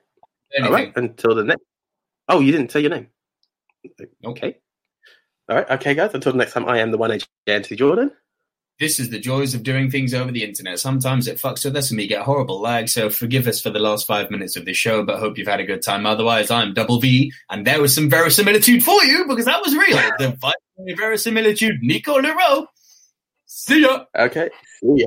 Anything. 0.55 0.67
All 0.67 0.73
right. 0.73 0.93
Until 0.97 1.35
the 1.35 1.45
next. 1.45 1.65
Oh, 2.29 2.41
you 2.41 2.53
didn't 2.53 2.71
say 2.71 2.81
your 2.81 2.91
name. 2.91 3.09
Okay. 4.25 4.59
All 5.49 5.57
right. 5.57 5.71
Okay, 5.71 5.95
guys. 5.95 6.15
Until 6.15 6.33
next 6.33 6.53
time, 6.53 6.67
I 6.67 6.79
am 6.79 6.91
the 6.91 6.99
one 6.99 7.11
AJ 7.11 7.27
Anthony 7.47 7.77
Jordan. 7.77 8.11
This 8.81 8.99
is 8.99 9.11
the 9.11 9.21
joys 9.21 9.55
of 9.55 9.63
doing 9.63 9.89
things 9.89 10.13
over 10.15 10.33
the 10.33 10.43
internet. 10.43 10.81
Sometimes 10.81 11.29
it 11.29 11.39
fucks 11.39 11.65
with 11.65 11.77
us 11.77 11.91
and 11.91 11.99
we 11.99 12.09
get 12.09 12.23
horrible 12.23 12.61
lag, 12.61 12.89
so 12.89 13.09
forgive 13.09 13.47
us 13.47 13.61
for 13.61 13.71
the 13.71 13.79
last 13.79 14.05
five 14.05 14.33
minutes 14.33 14.57
of 14.57 14.65
this 14.65 14.77
show, 14.77 15.05
but 15.05 15.21
hope 15.21 15.39
you've 15.39 15.47
had 15.47 15.61
a 15.61 15.65
good 15.65 15.81
time. 15.81 16.07
Otherwise, 16.07 16.51
I'm 16.51 16.75
Double 16.75 16.99
V, 16.99 17.33
and 17.51 17.65
there 17.65 17.81
was 17.81 17.95
some 17.95 18.11
verisimilitude 18.11 18.83
for 18.83 19.05
you 19.05 19.27
because 19.29 19.45
that 19.45 19.63
was 19.63 19.77
real. 19.77 19.99
The 20.77 20.97
verisimilitude, 20.97 21.77
Nico 21.83 22.21
Leroux. 22.21 22.67
See 23.47 23.83
ya. 23.83 24.07
Okay. 24.19 24.51
See 24.81 24.95
ya. 24.97 25.07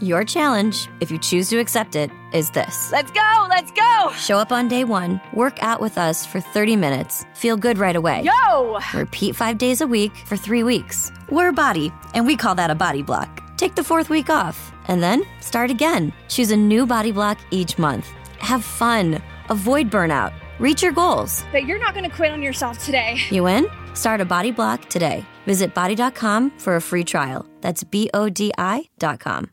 Your 0.00 0.24
challenge, 0.24 0.88
if 1.00 1.10
you 1.10 1.18
choose 1.18 1.48
to 1.50 1.58
accept 1.58 1.96
it, 1.96 2.10
is 2.32 2.50
this. 2.50 2.90
Let's 2.90 3.10
go! 3.10 3.46
Let's 3.48 3.70
go! 3.70 4.10
Show 4.16 4.38
up 4.38 4.50
on 4.50 4.68
day 4.68 4.84
one, 4.84 5.20
work 5.32 5.62
out 5.62 5.80
with 5.80 5.98
us 5.98 6.26
for 6.26 6.40
30 6.40 6.76
minutes, 6.76 7.24
feel 7.34 7.56
good 7.56 7.78
right 7.78 7.94
away. 7.94 8.22
Yo! 8.22 8.78
Repeat 8.94 9.36
five 9.36 9.58
days 9.58 9.80
a 9.80 9.86
week 9.86 10.16
for 10.26 10.36
three 10.36 10.62
weeks. 10.64 11.12
We're 11.30 11.50
a 11.50 11.52
BODi, 11.52 11.92
and 12.14 12.26
we 12.26 12.36
call 12.36 12.54
that 12.56 12.70
a 12.70 12.74
BODi 12.74 13.04
block. 13.06 13.56
Take 13.56 13.74
the 13.74 13.84
fourth 13.84 14.10
week 14.10 14.30
off, 14.30 14.72
and 14.88 15.02
then 15.02 15.22
start 15.40 15.70
again. 15.70 16.12
Choose 16.28 16.50
a 16.50 16.56
new 16.56 16.86
BODi 16.86 17.14
block 17.14 17.38
each 17.50 17.78
month. 17.78 18.08
Have 18.38 18.64
fun, 18.64 19.22
avoid 19.50 19.90
burnout, 19.90 20.32
reach 20.58 20.82
your 20.82 20.92
goals. 20.92 21.44
But 21.52 21.66
you're 21.66 21.78
not 21.78 21.94
gonna 21.94 22.10
quit 22.10 22.32
on 22.32 22.42
yourself 22.42 22.84
today. 22.84 23.18
You 23.30 23.44
win? 23.44 23.66
Start 23.94 24.20
a 24.20 24.24
BODi 24.26 24.56
block 24.56 24.88
today. 24.88 25.24
Visit 25.46 25.74
bodi.com 25.74 26.50
for 26.58 26.76
a 26.76 26.80
free 26.80 27.04
trial. 27.04 27.46
That's 27.60 27.84
B 27.84 28.10
O 28.14 28.28
D 28.28 28.52
I.com. 28.58 29.51